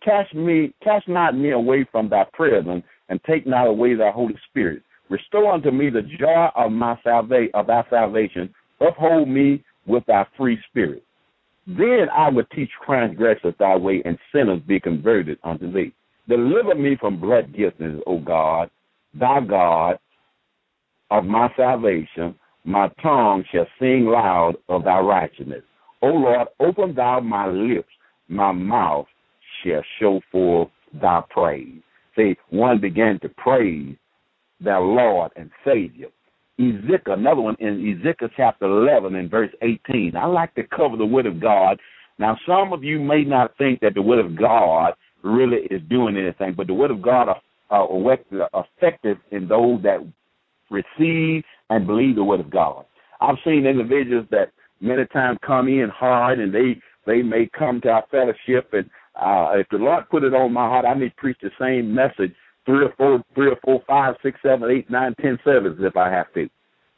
Cast 0.04 0.34
me, 0.34 0.74
cast 0.84 1.08
not 1.08 1.36
me 1.36 1.52
away 1.52 1.86
from 1.92 2.10
thy 2.10 2.26
presence, 2.34 2.84
and 3.10 3.20
take 3.24 3.46
not 3.46 3.68
away 3.68 3.96
thy 3.96 4.12
Holy 4.12 4.36
Spirit. 4.50 4.82
Restore 5.10 5.54
unto 5.54 5.72
me 5.72 5.90
the 5.90 6.04
joy 6.04 6.50
of 6.56 6.72
my 6.72 6.98
salvation, 7.04 7.52
of 7.54 7.68
thy 7.68 7.84
salvation. 7.90 8.54
Uphold 8.80 9.28
me 9.28 9.64
with 9.86 10.06
thy 10.06 10.26
free 10.38 10.60
spirit. 10.70 11.04
Then 11.68 12.08
I 12.16 12.30
will 12.30 12.46
teach 12.56 12.70
transgressors 12.86 13.54
thy 13.60 13.76
way, 13.76 14.02
and 14.06 14.18
sinners 14.34 14.62
be 14.68 14.80
converted 14.80 15.38
unto 15.44 15.72
thee. 15.72 15.94
Deliver 16.28 16.76
me 16.76 16.96
from 16.96 17.20
blood 17.20 17.56
guiltiness, 17.56 18.02
O 18.08 18.20
God, 18.20 18.70
thy 19.14 19.42
God 19.42 20.00
of 21.12 21.26
my 21.26 21.52
salvation. 21.58 22.36
My 22.64 22.90
tongue 23.02 23.44
shall 23.52 23.68
sing 23.80 24.06
loud 24.06 24.56
of 24.68 24.84
thy 24.84 25.00
righteousness. 25.00 25.64
O 26.02 26.08
Lord, 26.08 26.48
open 26.60 26.94
thou 26.94 27.20
my 27.20 27.48
lips, 27.48 27.90
my 28.30 28.52
mouth 28.52 29.08
shall 29.64 29.84
show 30.00 30.22
forth 30.32 30.70
thy 31.02 31.22
praise. 31.30 31.82
See, 32.16 32.36
one 32.50 32.80
began 32.80 33.20
to 33.22 33.30
praise 33.30 33.96
their 34.60 34.80
Lord 34.80 35.32
and 35.36 35.50
Savior. 35.66 36.08
Ezekiel, 36.60 37.14
another 37.14 37.42
one 37.42 37.56
in 37.60 37.98
Ezekiel 38.00 38.30
chapter 38.36 38.66
11 38.66 39.16
and 39.16 39.32
verse 39.32 39.52
18. 39.62 40.16
I 40.16 40.26
like 40.26 40.54
to 40.56 40.64
cover 40.64 40.98
the 40.98 41.06
Word 41.06 41.26
of 41.26 41.40
God. 41.40 41.80
Now, 42.18 42.38
some 42.46 42.74
of 42.74 42.84
you 42.84 43.00
may 43.00 43.24
not 43.24 43.58
think 43.58 43.80
that 43.80 43.94
the 43.94 44.02
Word 44.02 44.24
of 44.24 44.36
God 44.38 44.94
really 45.24 45.60
is 45.72 45.82
doing 45.90 46.18
anything, 46.18 46.54
but 46.56 46.68
the 46.68 46.74
Word 46.74 46.92
of 46.92 47.02
God 47.02 47.30
are, 47.30 47.42
effective 47.72 49.18
in 49.32 49.48
those 49.48 49.82
that 49.84 50.00
receive 50.70 51.44
and 51.70 51.88
believe 51.88 52.16
the 52.16 52.24
Word 52.24 52.42
of 52.42 52.50
God. 52.50 52.86
I've 53.22 53.38
seen 53.46 53.66
individuals 53.66 54.26
that 54.32 54.52
many 54.82 55.06
times 55.08 55.38
come 55.46 55.68
in 55.68 55.90
hard 55.90 56.40
and 56.40 56.54
they 56.54 56.82
they 57.06 57.22
may 57.22 57.50
come 57.58 57.82
to 57.82 57.90
our 57.90 58.06
fellowship 58.12 58.74
and 58.74 58.90
uh, 59.16 59.52
if 59.56 59.68
the 59.70 59.78
Lord 59.78 60.10
put 60.10 60.24
it 60.24 60.34
on 60.34 60.54
my 60.54 60.68
heart, 60.68 60.86
I 60.86 60.94
may 60.94 61.10
preach 61.10 61.38
the 61.42 61.52
same 61.60 61.94
message 61.94 62.34
three 62.66 62.86
or 62.86 62.94
four, 62.98 63.22
three 63.36 63.48
or 63.48 63.58
four, 63.64 63.84
five, 63.88 64.16
six, 64.24 64.40
seven, 64.42 64.70
eight, 64.70 64.90
nine, 64.90 65.14
ten 65.22 65.38
services 65.44 65.84
if 65.84 65.98
I 65.98 66.10
have 66.10 66.32
to, 66.34 66.48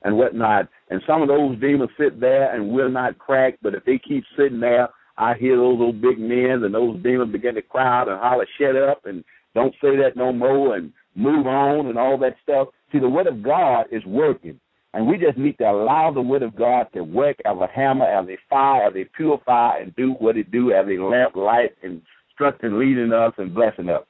and 0.04 0.18
whatnot. 0.18 0.68
And 0.90 1.02
some 1.08 1.22
of 1.22 1.30
those 1.30 1.60
demons 1.60 1.90
sit 2.00 2.20
there 2.20 2.54
and 2.54 2.72
will 2.72 2.90
not 2.90 3.18
crack, 3.18 3.58
but 3.62 3.74
if 3.74 3.84
they 3.86 3.98
keep 3.98 4.24
sitting 4.38 4.60
there, 4.60 4.90
I 5.18 5.34
hear 5.36 5.56
those 5.56 5.80
old 5.80 6.02
big 6.02 6.20
men 6.20 6.64
and 6.64 6.74
those 6.74 7.02
demons 7.02 7.32
begin 7.32 7.56
to 7.56 7.62
cry 7.62 8.02
out 8.02 8.10
and 8.10 8.20
holler, 8.20 8.48
"Shut 8.58 8.76
up!" 8.76 9.06
and 9.06 9.24
don't 9.56 9.74
say 9.82 9.96
that 9.98 10.16
no 10.16 10.32
more, 10.32 10.76
and 10.76 10.94
move 11.16 11.48
on 11.48 11.88
and 11.88 11.98
all 11.98 12.18
that 12.20 12.38
stuff. 12.42 12.70
See, 12.92 13.00
the 13.00 13.10
word 13.10 13.28
of 13.28 13.44
God 13.44 13.88
is 13.92 14.06
working. 14.06 14.60
And 14.94 15.08
we 15.08 15.18
just 15.18 15.38
need 15.38 15.58
to 15.60 15.70
allow 15.70 16.12
the 16.12 16.22
word 16.22 16.44
of 16.44 16.56
God 16.56 16.88
to 16.94 17.04
work 17.04 17.38
as 17.46 17.56
a 17.58 17.68
hammer, 17.74 18.06
as 18.06 18.28
a 18.28 18.38
fire, 18.50 18.88
as 18.88 18.96
a 18.96 19.06
purify, 19.16 19.80
and 19.80 19.96
do 19.96 20.12
what 20.20 20.38
it 20.38 20.52
do 20.52 20.72
as 20.74 20.86
a 20.86 21.02
lamp, 21.02 21.36
light, 21.36 21.72
instructing, 21.82 22.78
leading 22.78 23.14
us, 23.14 23.34
and 23.38 23.54
blessing 23.54 23.90
us. 23.90 24.04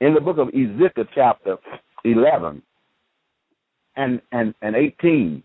In 0.00 0.14
the 0.14 0.20
book 0.20 0.38
of 0.38 0.48
Ezekiel, 0.48 1.04
chapter 1.14 1.56
11 2.04 2.62
and, 3.96 4.20
and, 4.30 4.54
and 4.62 4.76
18, 4.76 5.42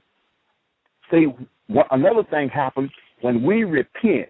see, 1.12 1.26
what, 1.68 1.88
another 1.92 2.24
thing 2.30 2.50
happens 2.50 2.92
when 3.22 3.44
we 3.44 3.64
repent 3.64 4.30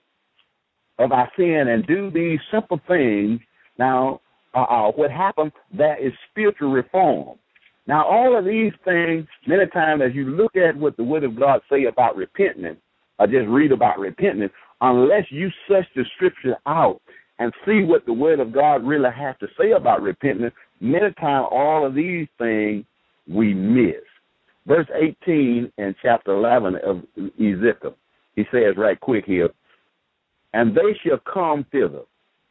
of 0.99 1.11
our 1.11 1.29
sin 1.37 1.67
and 1.67 1.85
do 1.85 2.09
these 2.09 2.39
simple 2.51 2.79
things. 2.87 3.39
Now, 3.77 4.21
uh, 4.55 4.63
uh, 4.63 4.91
what 4.91 5.11
happens, 5.11 5.51
there 5.71 5.97
is 6.03 6.13
spiritual 6.31 6.71
reform. 6.71 7.37
Now, 7.87 8.05
all 8.05 8.37
of 8.37 8.43
these 8.43 8.73
things, 8.83 9.25
many 9.47 9.65
times 9.67 10.01
as 10.05 10.13
you 10.13 10.25
look 10.25 10.55
at 10.57 10.75
what 10.75 10.97
the 10.97 11.03
Word 11.03 11.23
of 11.23 11.39
God 11.39 11.61
say 11.71 11.85
about 11.85 12.17
repentance, 12.17 12.79
or 13.17 13.27
just 13.27 13.47
read 13.47 13.71
about 13.71 13.97
repentance, 13.97 14.51
unless 14.81 15.23
you 15.29 15.49
search 15.67 15.87
the 15.95 16.03
Scripture 16.15 16.57
out 16.65 17.01
and 17.39 17.53
see 17.65 17.83
what 17.83 18.05
the 18.05 18.13
Word 18.13 18.41
of 18.41 18.51
God 18.51 18.83
really 18.83 19.09
has 19.11 19.35
to 19.39 19.47
say 19.59 19.71
about 19.71 20.01
repentance, 20.01 20.53
many 20.81 21.13
times 21.13 21.47
all 21.49 21.85
of 21.85 21.95
these 21.95 22.27
things 22.37 22.83
we 23.27 23.53
miss. 23.53 24.03
Verse 24.67 24.87
18 24.93 25.71
in 25.77 25.95
chapter 26.01 26.33
11 26.33 26.75
of 26.85 27.03
Ezekiel, 27.39 27.95
he 28.35 28.43
says 28.51 28.75
right 28.75 28.99
quick 28.99 29.23
here, 29.25 29.49
and 30.53 30.75
they 30.75 30.93
shall 31.05 31.19
come 31.31 31.65
thither, 31.71 32.01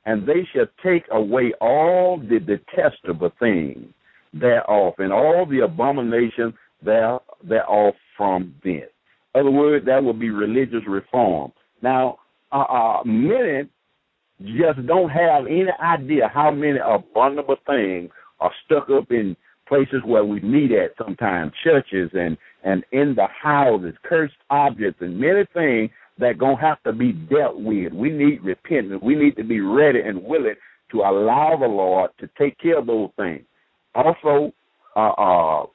and 0.07 0.26
they 0.26 0.49
shall 0.55 0.66
take 0.82 1.05
away 1.11 1.53
all 1.61 2.18
the 2.18 2.39
detestable 2.39 3.32
things 3.39 3.93
thereof, 4.41 4.95
and 4.99 5.12
all 5.12 5.47
the 5.47 5.61
abomination 5.61 6.55
there, 6.82 7.18
thereof 7.43 7.95
from 8.16 8.55
thence. 8.64 8.84
Other 9.34 9.51
words, 9.51 9.84
that 9.87 10.03
will 10.03 10.14
be 10.14 10.30
religious 10.30 10.82
reform. 10.87 11.53
Now, 11.82 12.18
uh, 12.53 12.62
uh, 12.62 13.03
many 13.05 13.68
just 14.43 14.87
don't 14.87 15.11
have 15.11 15.47
any 15.47 15.68
idea 15.82 16.30
how 16.32 16.51
many 16.51 16.78
abominable 16.78 17.57
things 17.66 18.11
are 18.41 18.53
stuck 18.64 18.89
up 18.91 19.11
in 19.11 19.37
places 19.66 20.03
where 20.05 20.24
we 20.24 20.41
meet 20.41 20.72
at 20.72 20.93
sometimes, 20.99 21.53
churches 21.64 22.11
and 22.14 22.37
and 22.62 22.84
in 22.93 23.14
the 23.14 23.26
houses, 23.26 23.95
cursed 24.03 24.34
objects 24.51 25.01
and 25.01 25.18
many 25.18 25.45
things 25.55 25.91
that 26.18 26.39
gonna 26.39 26.61
have 26.61 26.82
to 26.82 26.93
be 26.93 27.12
dealt 27.12 27.61
with. 27.61 27.93
We 27.93 28.11
need 28.11 28.43
repentance. 28.43 29.01
We 29.03 29.14
need 29.14 29.37
to 29.37 29.45
be 29.45 29.61
ready 29.61 30.01
and 30.01 30.22
willing 30.22 30.55
to 30.93 30.99
allow 30.99 31.57
the 31.59 31.66
Lord 31.66 32.11
to 32.18 32.28
take 32.39 32.59
care 32.59 32.78
of 32.78 32.87
those 32.87 33.11
things. 33.16 33.45
Also, 33.97 34.53
uh, 34.94 35.12
uh, 35.12 35.66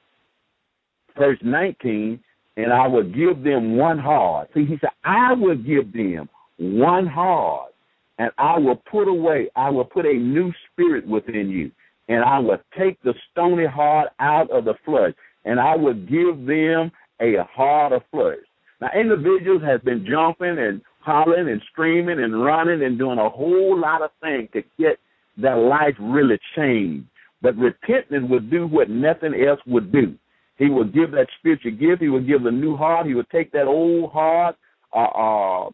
verse 1.18 1.38
19, 1.42 2.20
and 2.56 2.72
I 2.72 2.86
will 2.86 3.02
give 3.02 3.42
them 3.42 3.76
one 3.76 3.98
heart. 3.98 4.48
See, 4.54 4.64
he 4.64 4.76
said, 4.80 4.90
I 5.04 5.32
will 5.32 5.56
give 5.56 5.92
them 5.92 6.28
one 6.58 7.06
heart, 7.06 7.72
and 8.18 8.30
I 8.38 8.58
will 8.58 8.80
put 8.90 9.08
away, 9.08 9.48
I 9.56 9.70
will 9.70 9.84
put 9.84 10.06
a 10.06 10.12
new 10.12 10.52
spirit 10.70 11.06
within 11.06 11.50
you, 11.50 11.72
and 12.08 12.24
I 12.24 12.38
will 12.38 12.58
take 12.78 13.02
the 13.02 13.14
stony 13.30 13.66
heart 13.66 14.10
out 14.20 14.50
of 14.50 14.66
the 14.66 14.74
flesh, 14.84 15.14
and 15.44 15.58
I 15.58 15.74
will 15.74 15.94
give 15.94 16.46
them 16.46 16.92
a 17.20 17.42
heart 17.52 17.92
of 17.92 18.02
flesh. 18.12 18.38
Now, 18.80 18.90
individuals 18.94 19.62
have 19.62 19.84
been 19.84 20.06
jumping 20.08 20.58
and 20.58 20.80
hollering 21.00 21.48
and 21.48 21.60
screaming 21.72 22.22
and 22.22 22.44
running 22.44 22.84
and 22.84 22.98
doing 22.98 23.18
a 23.18 23.28
whole 23.28 23.78
lot 23.78 24.02
of 24.02 24.10
things 24.20 24.48
to 24.52 24.62
get 24.78 24.98
their 25.36 25.56
life 25.56 25.94
really 25.98 26.38
changed. 26.54 27.06
But 27.42 27.56
repentance 27.56 28.24
would 28.30 28.50
do 28.50 28.66
what 28.66 28.88
nothing 28.88 29.34
else 29.34 29.60
would 29.66 29.92
do. 29.92 30.14
He 30.56 30.70
would 30.70 30.94
give 30.94 31.10
that 31.12 31.26
spiritual 31.38 31.72
gift. 31.72 32.02
He 32.02 32.08
would 32.08 32.26
give 32.26 32.46
a 32.46 32.50
new 32.50 32.76
heart. 32.76 33.06
He 33.06 33.14
would 33.14 33.28
take 33.30 33.50
that 33.52 33.66
old 33.66 34.12
heart 34.12 34.56
uh, 34.94 34.98
uh, 34.98 35.70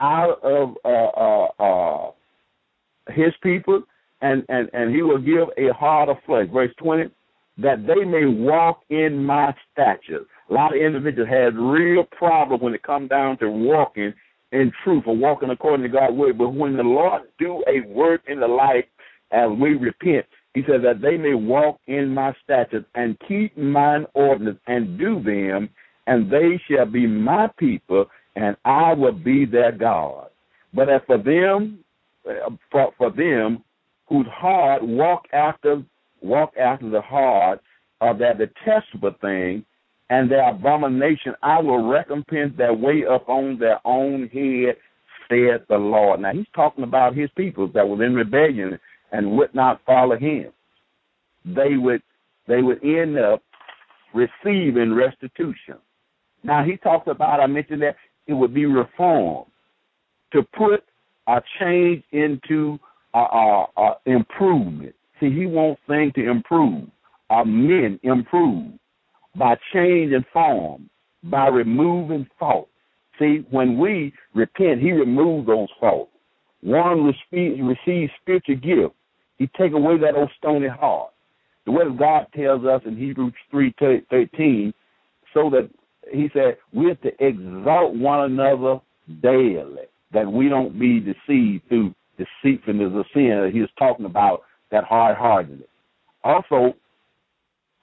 out 0.00 0.38
of 0.42 0.76
uh, 0.84 0.88
uh, 0.88 1.48
uh, 1.62 2.10
his 3.12 3.32
people, 3.42 3.82
and, 4.20 4.44
and, 4.48 4.68
and 4.72 4.94
he 4.94 5.02
will 5.02 5.20
give 5.20 5.48
a 5.56 5.72
heart 5.72 6.08
of 6.08 6.16
flesh. 6.26 6.48
Verse 6.52 6.72
20, 6.78 7.10
that 7.58 7.86
they 7.86 8.04
may 8.04 8.26
walk 8.26 8.80
in 8.90 9.24
my 9.24 9.54
statutes. 9.72 10.26
A 10.50 10.52
lot 10.52 10.74
of 10.74 10.82
individuals 10.82 11.28
have 11.30 11.54
real 11.54 12.04
problem 12.04 12.60
when 12.60 12.74
it 12.74 12.82
comes 12.82 13.08
down 13.08 13.38
to 13.38 13.48
walking 13.48 14.12
in 14.52 14.72
truth 14.84 15.04
or 15.06 15.16
walking 15.16 15.50
according 15.50 15.84
to 15.84 15.88
God's 15.88 16.14
word. 16.14 16.38
But 16.38 16.50
when 16.50 16.76
the 16.76 16.82
Lord 16.82 17.22
do 17.38 17.64
a 17.68 17.86
work 17.88 18.22
in 18.26 18.40
the 18.40 18.48
life 18.48 18.84
as 19.32 19.50
we 19.58 19.70
repent, 19.70 20.26
he 20.56 20.62
said 20.66 20.80
that 20.84 21.02
they 21.02 21.18
may 21.18 21.34
walk 21.34 21.78
in 21.86 22.14
my 22.14 22.34
statutes 22.42 22.86
and 22.94 23.20
keep 23.28 23.54
mine 23.58 24.06
ordinance 24.14 24.58
and 24.66 24.98
do 24.98 25.22
them, 25.22 25.68
and 26.06 26.30
they 26.30 26.58
shall 26.66 26.86
be 26.86 27.06
my 27.06 27.46
people, 27.58 28.06
and 28.36 28.56
I 28.64 28.94
will 28.94 29.12
be 29.12 29.44
their 29.44 29.70
God. 29.70 30.28
But 30.72 30.88
as 30.88 31.02
for 31.06 31.18
them, 31.18 31.80
uh, 32.26 32.48
for, 32.72 32.90
for 32.96 33.10
them 33.10 33.64
whose 34.08 34.26
heart 34.28 34.82
walk 34.82 35.24
after 35.34 35.82
walk 36.22 36.54
after 36.58 36.88
the 36.88 37.02
heart 37.02 37.60
of 38.00 38.16
that 38.20 38.38
detestable 38.38 39.14
thing 39.20 39.62
and 40.08 40.30
their 40.30 40.48
abomination, 40.48 41.34
I 41.42 41.60
will 41.60 41.86
recompense 41.86 42.54
their 42.56 42.72
way 42.72 43.02
upon 43.02 43.58
their 43.58 43.78
own 43.84 44.30
head, 44.32 44.76
saith 45.28 45.68
the 45.68 45.76
Lord. 45.76 46.20
Now 46.20 46.32
he's 46.32 46.46
talking 46.54 46.84
about 46.84 47.14
his 47.14 47.28
people 47.36 47.68
that 47.74 47.86
were 47.86 48.02
in 48.02 48.14
rebellion 48.14 48.78
and 49.16 49.36
would 49.38 49.54
not 49.54 49.80
follow 49.86 50.16
him, 50.16 50.52
they 51.44 51.76
would 51.76 52.02
they 52.46 52.60
would 52.62 52.84
end 52.84 53.18
up 53.18 53.42
receiving 54.14 54.94
restitution. 54.94 55.78
Now 56.44 56.62
he 56.62 56.76
talks 56.76 57.08
about 57.10 57.40
I 57.40 57.46
mentioned 57.46 57.82
that 57.82 57.96
it 58.26 58.34
would 58.34 58.52
be 58.52 58.66
reform 58.66 59.46
to 60.32 60.42
put 60.56 60.84
a 61.26 61.40
change 61.58 62.04
into 62.12 62.78
a, 63.14 63.18
a, 63.18 63.66
a 63.78 63.96
improvement. 64.04 64.94
See, 65.18 65.30
he 65.30 65.46
wants 65.46 65.80
things 65.88 66.12
to 66.14 66.30
improve. 66.30 66.84
Our 67.30 67.44
men 67.44 67.98
improve 68.02 68.72
by 69.34 69.56
changing 69.72 70.24
form, 70.32 70.90
by 71.24 71.48
removing 71.48 72.28
fault. 72.38 72.68
See, 73.18 73.46
when 73.50 73.78
we 73.78 74.12
repent, 74.34 74.82
he 74.82 74.92
removes 74.92 75.46
those 75.46 75.68
faults. 75.80 76.12
One 76.60 77.04
receives 77.04 78.12
spiritual 78.20 78.56
gift. 78.56 78.95
He 79.38 79.48
take 79.58 79.72
away 79.72 79.98
that 79.98 80.14
old 80.14 80.30
stony 80.38 80.68
heart. 80.68 81.10
The 81.64 81.72
word 81.72 81.88
of 81.88 81.98
God 81.98 82.26
tells 82.34 82.64
us 82.64 82.82
in 82.86 82.96
Hebrews 82.96 83.34
three 83.50 83.74
thirteen, 83.78 84.72
so 85.34 85.50
that 85.50 85.68
he 86.12 86.30
said 86.32 86.56
we're 86.72 86.94
to 86.94 87.24
exalt 87.24 87.94
one 87.94 88.30
another 88.30 88.80
daily, 89.20 89.86
that 90.12 90.30
we 90.30 90.48
don't 90.48 90.78
be 90.78 91.00
deceived 91.00 91.68
through 91.68 91.94
deceitfulness 92.16 92.92
of 92.94 93.04
sin. 93.12 93.50
He 93.52 93.60
was 93.60 93.70
talking 93.78 94.06
about 94.06 94.42
that 94.70 94.84
hard 94.84 95.16
heartedness. 95.16 95.68
Also, 96.24 96.74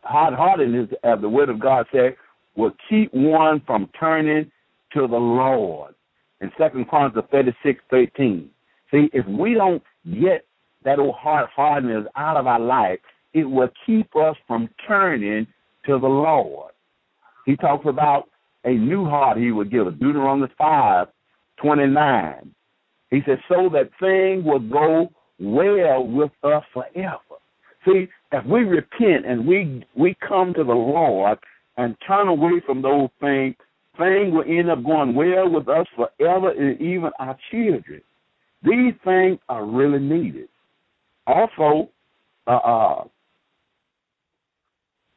hard 0.01 0.33
heartedness, 0.33 0.89
as 1.03 1.21
the 1.21 1.29
word 1.29 1.49
of 1.49 1.59
God 1.59 1.85
said, 1.91 2.15
will 2.55 2.71
keep 2.89 3.13
one 3.13 3.61
from 3.65 3.89
turning 3.99 4.49
to 4.93 5.07
the 5.07 5.17
Lord. 5.17 5.93
In 6.41 6.51
Second 6.57 6.87
Chronicles 6.87 7.25
thirty 7.31 7.53
six 7.63 7.81
thirteen. 7.89 8.49
See, 8.91 9.09
if 9.13 9.25
we 9.27 9.53
don't 9.53 9.83
get 10.21 10.45
that 10.83 10.99
old 10.99 11.15
hard 11.15 11.49
hardness 11.55 12.05
out 12.15 12.37
of 12.37 12.47
our 12.47 12.59
life, 12.59 12.99
it 13.33 13.45
will 13.45 13.69
keep 13.85 14.15
us 14.15 14.35
from 14.47 14.69
turning 14.87 15.47
to 15.85 15.99
the 15.99 16.07
Lord. 16.07 16.71
He 17.45 17.55
talks 17.55 17.85
about 17.87 18.29
a 18.63 18.71
new 18.71 19.05
heart 19.05 19.37
he 19.37 19.51
would 19.51 19.71
give 19.71 19.87
us. 19.87 19.93
Deuteronomy 19.99 20.51
5, 20.57 21.07
29. 21.61 22.55
He 23.09 23.19
says, 23.27 23.37
so 23.49 23.69
that 23.73 23.89
thing 23.99 24.43
will 24.43 24.59
go 24.59 25.11
well 25.39 26.07
with 26.07 26.31
us 26.43 26.63
forever. 26.73 27.19
See, 27.85 28.07
if 28.31 28.45
we 28.45 28.61
repent 28.61 29.25
and 29.25 29.45
we 29.45 29.85
we 29.95 30.15
come 30.27 30.53
to 30.53 30.63
the 30.63 30.73
Lord 30.73 31.37
and 31.75 31.97
turn 32.07 32.29
away 32.29 32.61
from 32.65 32.81
those 32.81 33.09
things, 33.19 33.55
things 33.97 34.33
will 34.33 34.45
end 34.47 34.69
up 34.69 34.83
going 34.83 35.13
well 35.15 35.49
with 35.49 35.67
us 35.67 35.85
forever 35.95 36.51
and 36.51 36.79
even 36.79 37.11
our 37.19 37.37
children. 37.51 38.01
These 38.63 38.93
things 39.03 39.39
are 39.49 39.65
really 39.65 39.99
needed. 39.99 40.47
Also, 41.27 41.89
uh, 42.47 42.51
uh, 42.51 43.03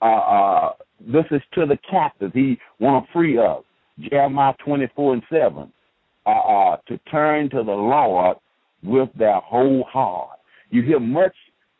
uh, 0.02 0.04
uh, 0.04 0.72
this 1.00 1.24
is 1.30 1.42
to 1.54 1.66
the 1.66 1.78
captives 1.90 2.32
he 2.34 2.58
want 2.78 3.06
to 3.06 3.12
free 3.12 3.38
us. 3.38 3.62
Jeremiah 3.98 4.54
24 4.64 5.14
and 5.14 5.22
7. 5.30 5.72
Uh, 6.26 6.30
uh, 6.30 6.76
to 6.88 6.98
turn 7.10 7.48
to 7.50 7.62
the 7.62 7.72
Lord 7.72 8.36
with 8.82 9.08
their 9.16 9.40
whole 9.40 9.84
heart. 9.84 10.38
You 10.70 10.82
hear 10.82 10.98
much 10.98 11.34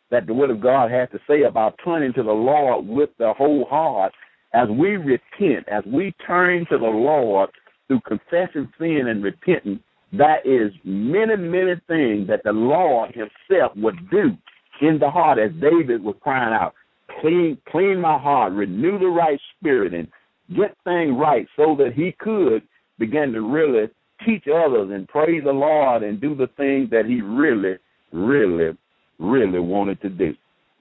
that 0.09 0.25
the 0.25 0.33
Word 0.33 0.49
of 0.49 0.61
God 0.61 0.89
has 0.89 1.09
to 1.11 1.19
say 1.27 1.43
about 1.43 1.77
turning 1.83 2.13
to 2.13 2.23
the 2.23 2.31
Lord 2.31 2.87
with 2.87 3.09
the 3.19 3.33
whole 3.33 3.65
heart. 3.65 4.13
As 4.53 4.69
we 4.69 4.95
repent, 4.95 5.67
as 5.67 5.83
we 5.85 6.15
turn 6.25 6.65
to 6.71 6.77
the 6.77 6.85
Lord 6.85 7.49
through 7.87 7.99
confessing 8.07 8.71
sin 8.79 9.07
and 9.09 9.21
repenting, 9.21 9.81
that 10.13 10.45
is 10.45 10.71
many, 10.83 11.35
many 11.35 11.75
things 11.87 12.27
that 12.27 12.41
the 12.43 12.51
Lord 12.51 13.13
Himself 13.13 13.73
would 13.75 14.09
do 14.09 14.37
in 14.81 14.99
the 14.99 15.09
heart, 15.09 15.39
as 15.39 15.51
David 15.59 16.03
was 16.03 16.15
crying 16.21 16.53
out 16.53 16.73
clean 17.21 17.57
clean 17.69 17.99
my 17.99 18.17
heart, 18.17 18.53
renew 18.53 18.99
the 18.99 19.07
right 19.07 19.39
spirit, 19.57 19.93
and 19.93 20.07
get 20.55 20.75
things 20.83 21.15
right 21.17 21.47
so 21.55 21.75
that 21.77 21.93
he 21.95 22.15
could 22.19 22.63
begin 22.99 23.33
to 23.33 23.41
really 23.41 23.89
teach 24.25 24.45
others 24.47 24.89
and 24.91 25.07
praise 25.07 25.43
the 25.43 25.51
Lord 25.51 26.03
and 26.03 26.19
do 26.19 26.35
the 26.35 26.47
things 26.57 26.89
that 26.89 27.05
he 27.05 27.21
really, 27.21 27.75
really, 28.11 28.77
really 29.19 29.59
wanted 29.59 30.01
to 30.01 30.09
do. 30.09 30.33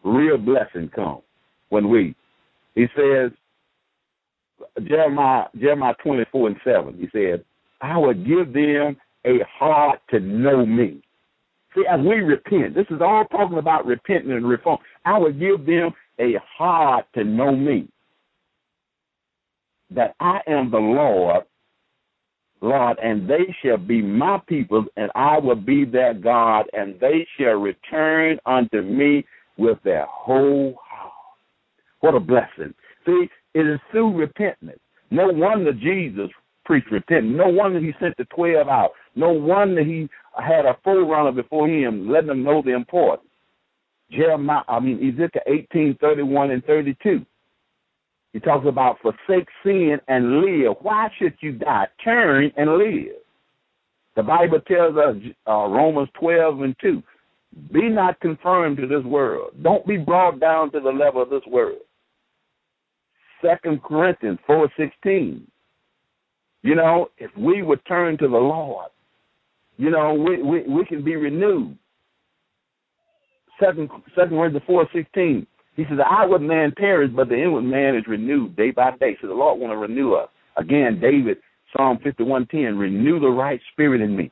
Real 0.05 0.39
blessing 0.39 0.89
comes 0.95 1.23
when 1.69 1.89
we. 1.89 2.15
He 2.75 2.87
says, 2.97 3.33
Jeremiah 4.87 5.47
Jeremiah 5.59 5.95
twenty 6.03 6.25
four 6.33 6.49
and 6.49 6.57
seven. 6.65 6.97
He 6.99 7.09
said, 7.13 7.45
"I 7.81 7.99
will 7.99 8.15
give 8.15 8.53
them 8.53 8.97
a 9.27 9.45
heart 9.45 10.01
to 10.11 10.21
know 10.21 10.65
me." 10.65 11.03
See, 11.75 11.85
as 11.87 12.01
we 12.01 12.21
repent, 12.21 12.75
this 12.75 12.87
is 12.91 13.03
all 13.03 13.27
talking 13.27 13.59
about 13.59 13.85
repenting 13.85 14.33
and 14.33 14.49
reform. 14.49 14.79
I 15.05 15.19
will 15.19 15.33
give 15.33 15.67
them 15.67 15.93
a 16.19 16.37
heart 16.37 17.05
to 17.15 17.25
know 17.25 17.55
me, 17.55 17.89
that 19.91 20.15
I 20.19 20.41
am 20.47 20.71
the 20.71 20.79
Lord, 20.79 21.45
Lord, 22.63 22.99
and 23.01 23.29
they 23.29 23.55
shall 23.61 23.77
be 23.77 24.01
my 24.01 24.39
people, 24.47 24.87
and 24.97 25.11
I 25.15 25.39
will 25.39 25.57
be 25.57 25.85
their 25.85 26.15
God, 26.15 26.71
and 26.73 26.99
they 26.99 27.27
shall 27.37 27.57
return 27.57 28.39
unto 28.47 28.81
me 28.81 29.27
with 29.59 29.83
their 29.83 30.07
whole 30.07 30.79
heart. 30.83 31.13
What 32.01 32.15
a 32.15 32.21
blessing. 32.21 32.75
See, 33.05 33.29
it 33.53 33.67
is 33.67 33.81
through 33.91 34.17
repentance. 34.17 34.81
No 35.11 35.29
wonder 35.29 35.73
Jesus 35.73 36.31
preached 36.65 36.91
repentance. 36.91 37.37
No 37.37 37.49
wonder 37.49 37.79
he 37.79 37.93
sent 38.01 38.17
the 38.17 38.25
twelve 38.27 38.69
out. 38.69 38.93
No 39.17 39.33
wonder 39.33 39.83
he 39.83 40.09
had 40.39 40.67
a 40.67 40.77
forerunner 40.85 41.33
before 41.33 41.69
him, 41.69 42.09
letting 42.09 42.29
them 42.29 42.45
know 42.45 42.63
the 42.63 42.75
importance. 42.75 43.29
Jeremiah, 44.11 44.63
I 44.69 44.79
mean 44.79 44.99
Ezekiel 44.99 45.43
eighteen 45.47 45.97
thirty 46.01 46.23
one 46.23 46.53
and 46.53 46.65
thirty 46.65 46.97
two. 47.03 47.27
He 48.33 48.41
talks 48.41 48.67
about 48.69 48.99
forsake 49.01 49.49
sin 49.65 49.99
and 50.09 50.43
live. 50.43 50.77
Why 50.83 51.09
should 51.19 51.35
you 51.41 51.53
die? 51.53 51.89
Turn 52.05 52.53
and 52.57 52.77
live. 52.77 53.15
The 54.15 54.23
Bible 54.23 54.61
tells 54.61 54.97
us, 54.97 55.17
uh, 55.47 55.67
Romans 55.69 56.09
12 56.19 56.61
and 56.61 56.77
2, 56.81 57.03
be 57.73 57.89
not 57.89 58.19
conformed 58.21 58.77
to 58.79 58.87
this 58.87 59.05
world. 59.05 59.53
Don't 59.63 59.87
be 59.87 59.97
brought 59.97 60.41
down 60.41 60.71
to 60.73 60.81
the 60.81 60.91
level 60.91 61.23
of 61.23 61.31
this 61.31 61.47
world. 61.47 61.79
Second 63.43 63.83
Corinthians 63.83 64.39
4.16, 64.49 65.43
you 66.63 66.75
know, 66.75 67.09
if 67.19 67.31
we 67.37 67.63
would 67.63 67.85
turn 67.87 68.19
to 68.19 68.29
the 68.29 68.37
Lord, 68.37 68.91
you 69.77 69.91
know, 69.91 70.15
we, 70.15 70.43
we, 70.43 70.63
we 70.63 70.85
can 70.85 71.05
be 71.05 71.17
renewed. 71.17 71.77
Second, 73.61 73.91
Second 74.15 74.37
Corinthians 74.37 74.65
4.16, 74.69 75.47
he 75.77 75.85
says, 75.85 75.99
the 75.99 76.05
outward 76.05 76.43
man 76.43 76.73
perishes, 76.77 77.15
but 77.15 77.29
the 77.29 77.41
inward 77.41 77.63
man 77.63 77.97
is 77.97 78.07
renewed 78.07 78.57
day 78.57 78.71
by 78.71 78.93
day. 78.99 79.17
So 79.21 79.29
the 79.29 79.35
Lord 79.35 79.61
want 79.61 79.73
to 79.73 79.77
renew 79.77 80.15
us. 80.15 80.29
Again, 80.57 80.99
David, 81.01 81.39
Psalm 81.77 81.99
51:10, 81.99 82.79
renew 82.79 83.21
the 83.21 83.29
right 83.29 83.61
spirit 83.73 84.01
in 84.01 84.17
me. 84.17 84.31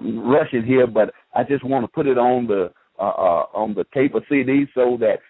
Rushing 0.00 0.64
here, 0.64 0.86
but 0.86 1.12
I 1.34 1.44
just 1.44 1.62
want 1.62 1.84
to 1.84 1.92
put 1.92 2.06
it 2.06 2.18
on 2.18 2.46
the 2.46 2.72
uh, 2.98 3.02
uh, 3.02 3.46
on 3.54 3.74
the 3.74 3.84
tape 3.94 4.14
or 4.14 4.22
CD 4.28 4.66
so 4.74 4.96
that 5.00 5.20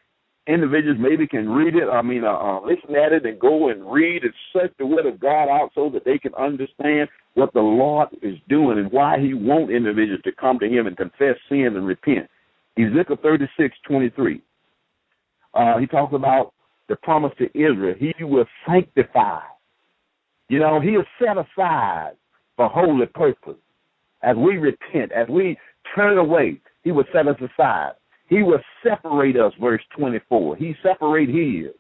individuals 0.47 0.99
maybe 1.01 1.27
can 1.27 1.49
read 1.49 1.75
it. 1.75 1.89
I 1.89 2.03
mean, 2.03 2.25
uh, 2.25 2.33
uh, 2.33 2.61
listen 2.63 2.95
at 2.97 3.13
it 3.13 3.27
and 3.27 3.39
go 3.39 3.69
and 3.69 3.91
read 3.91 4.25
and 4.25 4.33
search 4.53 4.73
the 4.79 4.87
Word 4.87 5.07
of 5.07 5.21
God 5.21 5.49
out 5.49 5.71
so 5.75 5.91
that 5.91 6.05
they 6.05 6.19
can 6.19 6.35
understand 6.35 7.09
what 7.35 7.53
the 7.53 7.61
Lord 7.61 8.09
is 8.23 8.37
doing 8.49 8.79
and 8.79 8.91
why 8.91 9.19
He 9.19 9.35
wants 9.35 9.73
individuals 9.73 10.23
to 10.25 10.33
come 10.33 10.59
to 10.59 10.67
Him 10.69 10.87
and 10.87 10.97
confess 10.97 11.37
sin 11.49 11.73
and 11.77 11.87
repent. 11.87 12.29
Ezekiel 12.77 13.17
36:23. 13.17 14.41
Uh, 15.53 15.79
he 15.79 15.87
talks 15.87 16.15
about 16.15 16.53
the 16.89 16.97
promise 16.97 17.33
to 17.39 17.47
Israel. 17.59 17.95
He 17.99 18.13
will 18.25 18.47
sanctify. 18.67 19.41
You 20.49 20.59
know, 20.59 20.81
he 20.81 20.91
is 20.91 21.07
set 21.19 21.37
aside 21.39 22.13
for 22.57 22.69
holy 22.69 23.07
purpose. 23.07 23.57
As 24.23 24.37
we 24.37 24.59
repent, 24.59 25.13
as 25.13 25.29
we 25.29 25.57
turn 25.95 26.19
away, 26.19 26.61
he 26.83 26.93
will 26.93 27.05
set 27.13 27.27
us 27.27 27.37
aside. 27.41 27.93
He 28.31 28.43
will 28.43 28.61
separate 28.83 29.37
us, 29.37 29.53
verse 29.61 29.83
24. 29.99 30.57
He 30.57 30.75
separate 30.83 31.29
his. 31.29 31.75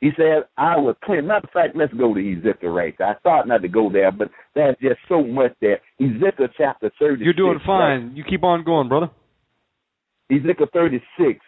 He 0.00 0.10
said, 0.16 0.48
I 0.58 0.76
will 0.76 0.94
cleanse. 1.04 1.26
Matter 1.26 1.46
of 1.46 1.50
fact, 1.52 1.76
let's 1.76 1.94
go 1.94 2.12
to 2.12 2.20
Ezekiel 2.20 2.70
right 2.70 2.92
there. 2.98 3.06
I 3.06 3.14
thought 3.20 3.46
not 3.46 3.62
to 3.62 3.68
go 3.68 3.88
there, 3.90 4.10
but 4.10 4.28
there's 4.56 4.76
just 4.82 4.98
so 5.08 5.22
much 5.22 5.52
there. 5.60 5.80
Ezekiel 6.00 6.48
chapter 6.58 6.90
36. 6.98 7.24
You're 7.24 7.32
doing 7.32 7.60
fine. 7.64 8.08
Right? 8.08 8.16
You 8.16 8.24
keep 8.28 8.42
on 8.42 8.64
going, 8.64 8.88
brother. 8.88 9.10
Ezekiel 10.28 10.66
36, 10.72 11.38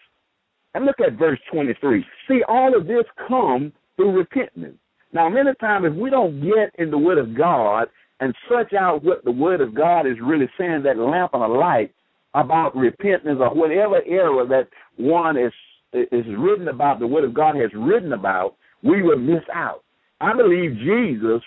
and 0.75 0.85
look 0.85 0.97
at 1.05 1.19
verse 1.19 1.39
23. 1.53 2.05
See, 2.29 2.41
all 2.47 2.77
of 2.77 2.87
this 2.87 3.05
comes 3.29 3.73
through 3.97 4.17
repentance. 4.17 4.77
Now, 5.13 5.29
many 5.29 5.51
times, 5.61 5.87
if 5.87 5.95
we 5.95 6.11
don't 6.11 6.41
get 6.41 6.71
in 6.79 6.91
the 6.91 6.99
Word 6.99 7.19
of 7.19 7.37
God 7.37 7.89
and 8.21 8.35
search 8.49 8.73
out 8.73 9.03
what 9.03 9.25
the 9.25 9.31
Word 9.31 9.61
of 9.61 9.75
God 9.75 10.07
is 10.07 10.17
really 10.23 10.49
saying, 10.59 10.83
that 10.85 10.99
lamp 10.99 11.31
and 11.35 11.43
a 11.43 11.49
light 11.49 11.95
about 12.35 12.77
repentance 12.77 13.39
or 13.41 13.55
whatever 13.55 14.03
area 14.07 14.47
that 14.47 14.69
one 14.97 15.37
is 15.37 15.53
is 15.93 16.25
written 16.37 16.69
about, 16.69 16.99
the 16.99 17.07
Word 17.07 17.25
of 17.25 17.35
God 17.35 17.55
has 17.55 17.71
written 17.73 18.13
about, 18.15 18.57
we 18.83 19.01
will 19.01 19.19
miss 19.19 19.45
out. 19.55 19.85
I 20.21 20.35
believe 20.37 20.77
Jesus 20.79 21.41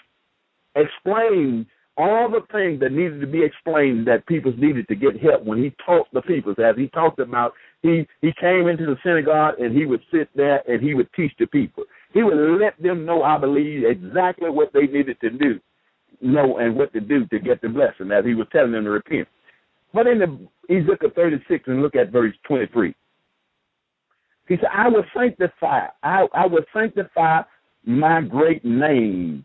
explained 0.75 1.65
all 1.97 2.29
the 2.29 2.41
things 2.51 2.79
that 2.79 2.91
needed 2.91 3.19
to 3.21 3.27
be 3.27 3.43
explained 3.43 4.07
that 4.07 4.25
people 4.27 4.53
needed 4.55 4.88
to 4.88 4.95
get 4.95 5.19
help 5.19 5.43
when 5.43 5.61
he 5.61 5.73
taught 5.85 6.07
the 6.13 6.21
people. 6.21 6.53
As 6.63 6.75
he 6.77 6.88
talked 6.89 7.19
about, 7.19 7.53
he 7.81 8.07
he 8.21 8.31
came 8.39 8.67
into 8.67 8.85
the 8.85 8.95
synagogue 9.03 9.55
and 9.59 9.75
he 9.75 9.85
would 9.85 10.01
sit 10.11 10.29
there 10.35 10.61
and 10.69 10.81
he 10.81 10.93
would 10.93 11.11
teach 11.13 11.31
the 11.39 11.47
people. 11.47 11.83
He 12.13 12.23
would 12.23 12.59
let 12.59 12.81
them 12.81 13.05
know, 13.05 13.23
I 13.23 13.38
believe, 13.38 13.83
exactly 13.85 14.49
what 14.49 14.71
they 14.73 14.85
needed 14.88 15.19
to 15.21 15.29
do, 15.29 15.59
know 16.21 16.57
and 16.57 16.75
what 16.75 16.93
to 16.93 17.01
do 17.01 17.25
to 17.25 17.39
get 17.39 17.61
the 17.61 17.69
blessing 17.69 18.11
as 18.11 18.23
he 18.23 18.33
was 18.33 18.47
telling 18.51 18.71
them 18.71 18.85
to 18.85 18.91
repent. 18.91 19.27
But 19.97 20.05
in 20.05 20.19
the 20.19 20.47
Ezekiel 20.69 21.09
36 21.15 21.63
and 21.65 21.81
look 21.81 21.95
at 21.95 22.11
verse 22.11 22.35
23. 22.47 22.93
He 24.47 24.55
said, 24.57 24.69
I 24.71 24.89
will 24.89 25.03
sanctify, 25.11 25.87
I, 26.03 26.27
I 26.35 26.45
will 26.45 26.61
sanctify 26.71 27.41
my 27.83 28.21
great 28.21 28.63
name, 28.63 29.43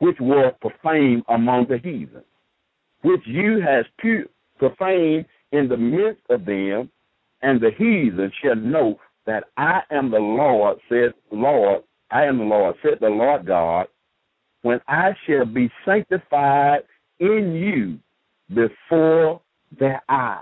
which 0.00 0.18
was 0.20 0.52
profaned 0.60 1.22
among 1.30 1.68
the 1.70 1.78
heathen, 1.78 2.24
which 3.04 3.22
you 3.24 3.62
has 3.62 3.86
profaned 4.58 5.24
in 5.52 5.66
the 5.66 5.78
midst 5.78 6.24
of 6.28 6.44
them, 6.44 6.90
and 7.40 7.58
the 7.58 7.70
heathen 7.78 8.30
shall 8.42 8.56
know 8.56 9.00
that 9.24 9.44
I 9.56 9.80
am 9.90 10.10
the 10.10 10.18
Lord, 10.18 10.76
said 10.90 11.14
Lord, 11.32 11.84
I 12.10 12.24
am 12.24 12.36
the 12.36 12.44
Lord, 12.44 12.76
said 12.82 12.98
the 13.00 13.08
Lord 13.08 13.46
God, 13.46 13.86
when 14.60 14.78
I 14.88 15.16
shall 15.26 15.46
be 15.46 15.70
sanctified 15.86 16.80
in 17.18 17.54
you 17.54 17.98
before 18.54 19.40
their 19.78 20.02
eyes. 20.08 20.40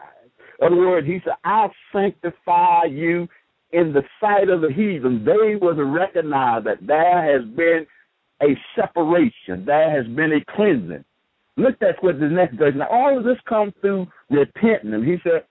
In 0.60 0.66
other 0.66 0.76
words, 0.76 1.06
he 1.06 1.20
said, 1.24 1.34
I'll 1.44 1.72
sanctify 1.92 2.84
you 2.84 3.28
in 3.72 3.92
the 3.92 4.02
sight 4.20 4.48
of 4.48 4.60
the 4.60 4.72
heathen. 4.72 5.24
They 5.24 5.56
will 5.56 5.74
recognize 5.74 6.64
that 6.64 6.86
there 6.86 7.32
has 7.32 7.44
been 7.56 7.86
a 8.42 8.56
separation, 8.76 9.64
there 9.64 9.90
has 9.90 10.06
been 10.14 10.32
a 10.32 10.44
cleansing. 10.54 11.04
Look 11.56 11.76
at 11.82 12.02
what 12.02 12.18
the 12.18 12.26
next 12.26 12.56
verse. 12.56 12.74
Now 12.76 12.88
all 12.90 13.16
of 13.16 13.24
this 13.24 13.38
comes 13.48 13.72
through 13.80 14.06
repentance. 14.30 15.04
He 15.04 15.16
said, 15.22 15.44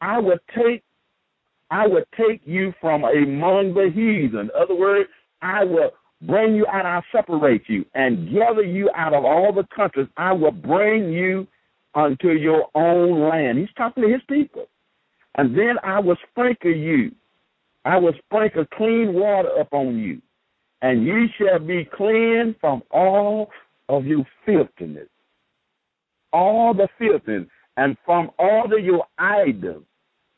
I 0.00 0.18
will 0.18 0.38
take 0.56 0.82
I 1.70 1.86
will 1.86 2.04
take 2.16 2.42
you 2.44 2.72
from 2.80 3.04
among 3.04 3.74
the 3.74 3.90
heathen. 3.92 4.40
In 4.42 4.50
other 4.56 4.76
words, 4.76 5.08
I 5.42 5.64
will 5.64 5.90
bring 6.22 6.54
you 6.54 6.66
out, 6.66 6.86
I'll 6.86 7.04
separate 7.10 7.62
you 7.68 7.84
and 7.94 8.32
gather 8.32 8.62
you 8.62 8.90
out 8.94 9.14
of 9.14 9.24
all 9.24 9.52
the 9.52 9.66
countries. 9.74 10.06
I 10.16 10.32
will 10.32 10.52
bring 10.52 11.12
you 11.12 11.46
unto 11.94 12.30
your 12.30 12.68
own 12.74 13.28
land. 13.28 13.58
He's 13.58 13.68
talking 13.76 14.02
to 14.04 14.08
his 14.08 14.22
people. 14.28 14.66
And 15.36 15.56
then 15.56 15.76
I 15.82 16.00
will 16.00 16.16
sprinkle 16.30 16.74
you. 16.74 17.12
I 17.84 17.98
will 17.98 18.14
sprinkle 18.26 18.64
clean 18.76 19.14
water 19.14 19.50
upon 19.60 19.98
you. 19.98 20.20
And 20.82 21.06
ye 21.06 21.28
shall 21.38 21.58
be 21.58 21.88
cleansed 21.96 22.58
from 22.60 22.82
all 22.90 23.50
of 23.88 24.06
your 24.06 24.26
filthiness. 24.44 25.08
All 26.32 26.74
the 26.74 26.88
filthiness. 26.98 27.48
And 27.76 27.96
from 28.04 28.30
all 28.38 28.64
of 28.72 28.84
your 28.84 29.04
idols 29.18 29.84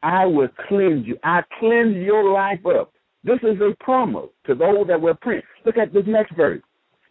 I 0.02 0.24
will 0.26 0.48
cleanse 0.68 1.07
you. 1.07 1.18
I 1.24 1.42
cleanse 1.59 1.96
your 1.96 2.32
life 2.32 2.64
up. 2.64 2.92
This 3.24 3.38
is 3.42 3.61
a 3.61 3.74
promise 3.82 4.28
to 4.46 4.54
those 4.54 4.86
that 4.86 5.00
were 5.00 5.14
preached. 5.14 5.46
Look 5.64 5.76
at 5.76 5.92
this 5.92 6.04
next 6.07 6.36
verse. 6.36 6.62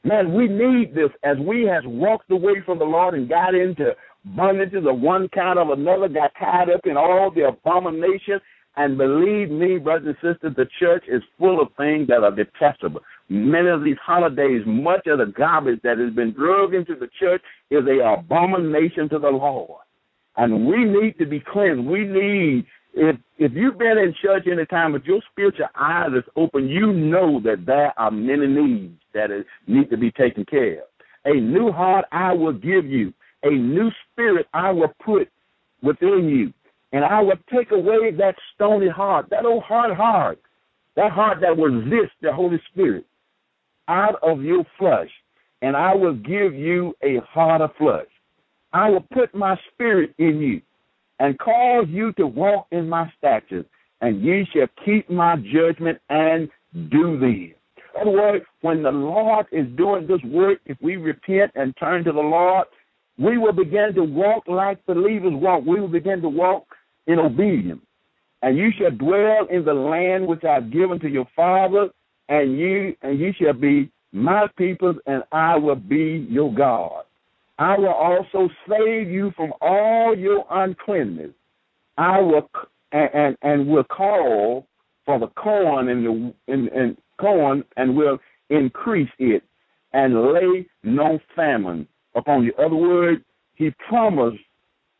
Man, 0.05 0.33
we 0.33 0.47
need 0.47 0.95
this 0.95 1.09
as 1.23 1.37
we 1.37 1.63
has 1.63 1.83
walked 1.85 2.31
away 2.31 2.61
from 2.65 2.79
the 2.79 2.85
Lord 2.85 3.15
and 3.15 3.27
got 3.27 3.53
into 3.53 3.93
bondages 4.29 4.89
of 4.89 4.99
one 4.99 5.29
kind 5.29 5.59
of 5.59 5.69
another, 5.69 6.07
got 6.07 6.31
tied 6.39 6.69
up 6.69 6.81
in 6.85 6.97
all 6.97 7.31
the 7.31 7.47
abominations. 7.47 8.41
And 8.77 8.97
believe 8.97 9.49
me, 9.49 9.77
brothers 9.77 10.15
and 10.21 10.33
sisters, 10.33 10.53
the 10.57 10.67
church 10.79 11.05
is 11.07 11.21
full 11.39 11.61
of 11.61 11.69
things 11.77 12.07
that 12.07 12.23
are 12.23 12.31
detestable. 12.31 13.01
Many 13.29 13.69
of 13.69 13.83
these 13.83 13.97
holidays, 14.05 14.63
much 14.65 15.07
of 15.07 15.19
the 15.19 15.27
garbage 15.27 15.79
that 15.83 15.97
has 15.97 16.13
been 16.13 16.33
drugged 16.33 16.73
into 16.73 16.95
the 16.95 17.07
church 17.19 17.41
is 17.71 17.83
a 17.87 18.13
abomination 18.13 19.07
to 19.09 19.19
the 19.19 19.29
Lord. 19.29 19.81
And 20.37 20.67
we 20.67 20.83
need 20.83 21.17
to 21.19 21.25
be 21.25 21.39
cleansed. 21.39 21.87
We 21.87 22.03
need 22.03 22.65
if 22.95 23.17
if 23.37 23.51
you've 23.53 23.77
been 23.77 23.97
in 23.97 24.15
church 24.21 24.47
any 24.49 24.65
time, 24.65 24.93
but 24.93 25.05
your 25.05 25.21
spiritual 25.31 25.67
eyes 25.75 26.11
is 26.15 26.23
open, 26.35 26.69
you 26.69 26.93
know 26.93 27.41
that 27.41 27.65
there 27.65 27.93
are 27.99 28.11
many 28.11 28.47
needs 28.47 28.99
that 29.13 29.31
is, 29.31 29.45
need 29.67 29.89
to 29.89 29.97
be 29.97 30.11
taken 30.11 30.45
care 30.45 30.79
of. 30.79 30.87
A 31.25 31.33
new 31.33 31.71
heart 31.71 32.05
I 32.11 32.31
will 32.33 32.53
give 32.53 32.85
you. 32.85 33.13
A 33.45 33.49
new 33.49 33.89
spirit 34.11 34.47
I 34.53 34.71
will 34.71 34.93
put 35.03 35.29
within 35.81 36.27
you. 36.27 36.53
And 36.91 37.05
I 37.05 37.21
will 37.21 37.37
take 37.53 37.71
away 37.71 38.11
that 38.11 38.35
stony 38.53 38.89
heart, 38.89 39.27
that 39.29 39.45
old 39.45 39.63
hard 39.63 39.95
heart, 39.95 40.39
that 40.95 41.11
heart 41.11 41.39
that 41.41 41.57
resists 41.57 42.15
the 42.21 42.33
Holy 42.33 42.61
Spirit 42.71 43.05
out 43.87 44.15
of 44.23 44.41
your 44.41 44.65
flesh. 44.77 45.09
And 45.61 45.75
I 45.75 45.93
will 45.93 46.13
give 46.13 46.53
you 46.53 46.95
a 47.03 47.19
heart 47.29 47.61
of 47.61 47.71
flesh. 47.77 48.07
I 48.73 48.89
will 48.89 49.05
put 49.13 49.33
my 49.33 49.57
spirit 49.73 50.13
in 50.17 50.39
you 50.39 50.61
and 51.19 51.39
cause 51.39 51.85
you 51.87 52.11
to 52.13 52.27
walk 52.27 52.67
in 52.71 52.89
my 52.89 53.11
statutes, 53.17 53.69
and 54.01 54.21
ye 54.21 54.45
shall 54.53 54.67
keep 54.83 55.09
my 55.09 55.37
judgment 55.37 55.97
and 56.09 56.49
do 56.89 57.17
them. 57.19 57.53
In 57.95 58.01
other 58.01 58.11
words, 58.11 58.45
when 58.61 58.83
the 58.83 58.91
Lord 58.91 59.45
is 59.51 59.65
doing 59.77 60.07
this 60.07 60.21
work, 60.25 60.59
if 60.65 60.77
we 60.81 60.97
repent 60.97 61.51
and 61.55 61.73
turn 61.77 62.03
to 62.03 62.11
the 62.11 62.19
Lord, 62.19 62.67
we 63.17 63.37
will 63.37 63.53
begin 63.53 63.93
to 63.95 64.03
walk 64.03 64.43
like 64.47 64.85
believers 64.85 65.33
walk. 65.33 65.63
We 65.65 65.79
will 65.79 65.87
begin 65.87 66.21
to 66.21 66.29
walk 66.29 66.65
in 67.07 67.19
obedience. 67.19 67.81
And 68.41 68.57
you 68.57 68.69
shall 68.77 68.91
dwell 68.91 69.47
in 69.49 69.63
the 69.65 69.73
land 69.73 70.27
which 70.27 70.43
I've 70.43 70.71
given 70.71 70.99
to 70.99 71.09
your 71.09 71.27
father, 71.35 71.89
and 72.29 72.57
you 72.57 72.95
and 73.01 73.19
you 73.19 73.31
shall 73.39 73.53
be 73.53 73.89
my 74.11 74.47
people, 74.57 74.95
and 75.05 75.23
I 75.31 75.57
will 75.57 75.75
be 75.75 76.27
your 76.29 76.53
God. 76.53 77.03
I 77.57 77.77
will 77.77 77.87
also 77.87 78.49
save 78.69 79.09
you 79.09 79.31
from 79.35 79.53
all 79.61 80.15
your 80.15 80.45
uncleanness. 80.49 81.31
I 81.97 82.19
will 82.19 82.49
and 82.91 83.09
and, 83.13 83.37
and 83.41 83.67
will 83.67 83.85
call 83.85 84.67
for 85.05 85.19
the 85.19 85.27
corn 85.27 85.87
and 85.89 86.05
the 86.05 86.33
and, 86.51 86.67
and 86.69 86.97
corn 87.19 87.63
and 87.77 87.95
will 87.95 88.19
increase 88.49 89.09
it 89.19 89.43
and 89.93 90.33
lay 90.33 90.67
no 90.83 91.19
famine 91.35 91.87
upon 92.15 92.43
you. 92.43 92.53
Other 92.57 92.75
words, 92.75 93.21
he 93.55 93.71
promised 93.87 94.43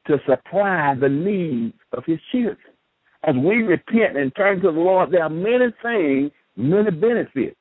to 0.08 0.18
supply 0.28 0.96
the 1.00 1.10
needs 1.10 1.74
of 1.94 2.04
his 2.06 2.20
children. 2.32 2.58
As 3.24 3.36
we 3.36 3.64
repent 3.64 4.18
and 4.18 4.36
turn 4.36 4.62
to 4.62 4.72
the 4.72 4.80
Lord, 4.80 5.12
there 5.12 5.24
are 5.24 5.30
many 5.30 5.74
things, 5.82 6.32
many 6.56 6.92
benefits. 6.92 7.56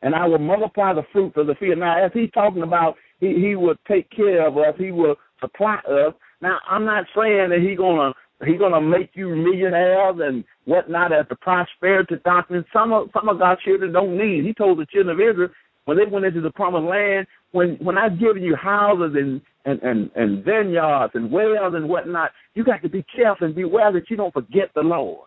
And 0.00 0.14
I 0.14 0.26
will 0.26 0.38
multiply 0.38 0.94
the 0.94 1.02
fruit 1.12 1.36
of 1.36 1.48
the 1.48 1.54
field. 1.56 1.78
Now, 1.78 2.02
as 2.02 2.12
he's 2.14 2.30
talking 2.30 2.62
about, 2.62 2.96
he, 3.20 3.34
he 3.34 3.56
will 3.56 3.74
take 3.86 4.08
care 4.10 4.46
of 4.46 4.56
us, 4.56 4.74
he 4.78 4.90
will 4.90 5.16
supply 5.40 5.76
us. 5.88 6.14
Now, 6.40 6.58
I'm 6.68 6.84
not 6.84 7.04
saying 7.16 7.50
that 7.50 7.60
he's 7.60 7.76
gonna 7.76 8.14
he's 8.46 8.60
gonna 8.60 8.80
make 8.80 9.10
you 9.14 9.34
millionaires 9.34 10.16
and 10.20 10.44
whatnot 10.64 11.12
as 11.12 11.26
the 11.28 11.36
prosperity 11.36 12.14
doctrine. 12.24 12.64
Some 12.72 12.92
of 12.92 13.08
some 13.12 13.28
of 13.28 13.40
God's 13.40 13.60
children 13.62 13.92
don't 13.92 14.16
need. 14.16 14.44
He 14.44 14.54
told 14.54 14.78
the 14.78 14.86
children 14.86 15.20
of 15.20 15.20
Israel 15.20 15.50
when 15.88 15.96
they 15.96 16.04
went 16.04 16.26
into 16.26 16.42
the 16.42 16.50
promised 16.50 16.84
land, 16.84 17.26
when 17.52 17.78
when 17.80 17.96
I've 17.96 18.20
given 18.20 18.42
you 18.42 18.54
houses 18.54 19.16
and 19.16 19.40
and 19.64 19.80
and, 19.80 20.10
and 20.16 20.44
vineyards 20.44 21.14
and 21.14 21.32
wells 21.32 21.72
and 21.74 21.88
whatnot, 21.88 22.32
you 22.52 22.62
got 22.62 22.82
to 22.82 22.90
be 22.90 23.02
careful 23.16 23.46
and 23.46 23.54
beware 23.54 23.90
that 23.92 24.10
you 24.10 24.16
don't 24.18 24.34
forget 24.34 24.68
the 24.74 24.82
Lord. 24.82 25.26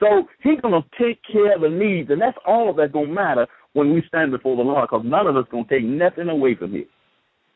So 0.00 0.24
He's 0.42 0.60
gonna 0.60 0.84
take 1.00 1.20
care 1.30 1.54
of 1.54 1.60
the 1.60 1.68
needs, 1.68 2.10
and 2.10 2.20
that's 2.20 2.36
all 2.44 2.74
that's 2.74 2.92
gonna 2.92 3.12
matter 3.12 3.46
when 3.74 3.94
we 3.94 4.02
stand 4.08 4.32
before 4.32 4.56
the 4.56 4.62
Lord, 4.62 4.88
because 4.90 5.06
none 5.06 5.28
of 5.28 5.36
us 5.36 5.44
gonna 5.52 5.62
take 5.70 5.84
nothing 5.84 6.28
away 6.28 6.56
from 6.56 6.74
Him. 6.74 6.86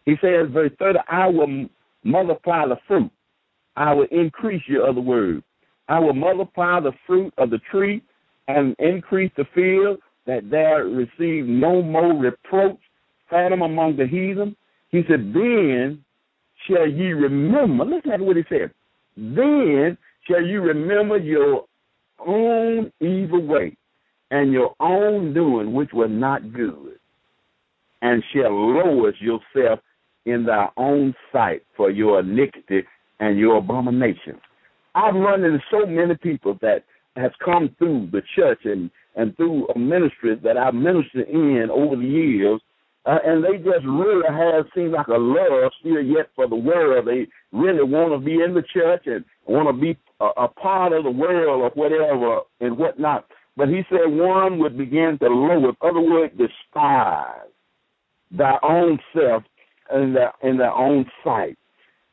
He 0.04 0.14
says, 0.20 0.46
verse 0.52 0.70
thirty, 0.78 1.00
I 1.10 1.26
will 1.26 1.66
multiply 2.04 2.64
the 2.68 2.76
fruit. 2.86 3.10
I 3.74 3.92
will 3.92 4.06
increase 4.12 4.62
your 4.68 4.88
other 4.88 5.00
words. 5.00 5.42
I 5.88 5.98
will 5.98 6.14
multiply 6.14 6.78
the 6.78 6.92
fruit 7.08 7.34
of 7.38 7.50
the 7.50 7.58
tree 7.72 8.04
and 8.46 8.76
increase 8.78 9.32
the 9.36 9.46
field, 9.52 9.98
that 10.26 10.50
there 10.50 10.84
receive 10.84 11.46
no 11.46 11.82
more 11.82 12.14
reproach, 12.14 12.78
Phantom 13.30 13.62
among 13.62 13.96
the 13.96 14.06
heathen. 14.06 14.56
He 14.90 15.02
said, 15.08 15.32
Then 15.34 16.04
shall 16.66 16.88
ye 16.88 17.12
remember, 17.12 17.84
listen 17.84 18.18
to 18.18 18.24
what 18.24 18.36
he 18.36 18.44
said. 18.48 18.70
Then 19.16 19.96
shall 20.26 20.42
you 20.42 20.60
remember 20.62 21.18
your 21.18 21.64
own 22.26 22.92
evil 23.00 23.44
way 23.44 23.76
and 24.30 24.52
your 24.52 24.74
own 24.80 25.34
doing, 25.34 25.72
which 25.72 25.90
was 25.92 26.08
not 26.10 26.52
good, 26.52 26.98
and 28.02 28.22
shall 28.32 28.52
lower 28.52 29.12
yourself 29.20 29.80
in 30.26 30.44
thy 30.44 30.68
own 30.76 31.14
sight 31.32 31.62
for 31.76 31.90
your 31.90 32.20
iniquity 32.20 32.82
and 33.20 33.38
your 33.38 33.58
abomination. 33.58 34.40
I've 34.94 35.14
run 35.14 35.44
into 35.44 35.58
so 35.70 35.86
many 35.86 36.14
people 36.16 36.58
that 36.62 36.84
has 37.16 37.30
come 37.44 37.74
through 37.78 38.08
the 38.12 38.22
church 38.34 38.60
and, 38.64 38.90
and 39.16 39.36
through 39.36 39.66
a 39.68 39.78
ministry 39.78 40.36
that 40.42 40.56
I've 40.56 40.74
ministered 40.74 41.28
in 41.28 41.68
over 41.70 41.96
the 41.96 42.06
years, 42.06 42.60
uh, 43.06 43.18
and 43.24 43.44
they 43.44 43.58
just 43.58 43.84
really 43.84 44.26
have 44.28 44.64
seemed 44.74 44.92
like 44.92 45.08
a 45.08 45.12
love 45.12 45.70
still 45.80 46.02
yet 46.02 46.30
for 46.34 46.48
the 46.48 46.56
world. 46.56 47.06
They 47.06 47.26
really 47.52 47.82
want 47.82 48.12
to 48.12 48.18
be 48.18 48.42
in 48.42 48.54
the 48.54 48.64
church 48.72 49.02
and 49.06 49.24
want 49.46 49.68
to 49.68 49.78
be 49.78 49.98
a, 50.20 50.44
a 50.44 50.48
part 50.48 50.92
of 50.92 51.04
the 51.04 51.10
world 51.10 51.62
or 51.62 51.70
whatever 51.74 52.40
and 52.60 52.78
whatnot. 52.78 53.26
But 53.56 53.68
he 53.68 53.82
said 53.90 54.06
one 54.06 54.58
would 54.58 54.78
begin 54.78 55.18
to 55.20 55.28
lower, 55.28 55.68
in 55.68 55.76
other 55.82 56.00
words, 56.00 56.34
despise 56.36 57.46
thy 58.30 58.58
own 58.62 58.98
self 59.14 59.44
in 59.94 60.14
their 60.14 60.32
in 60.42 60.56
their 60.56 60.72
own 60.72 61.04
sight. 61.22 61.58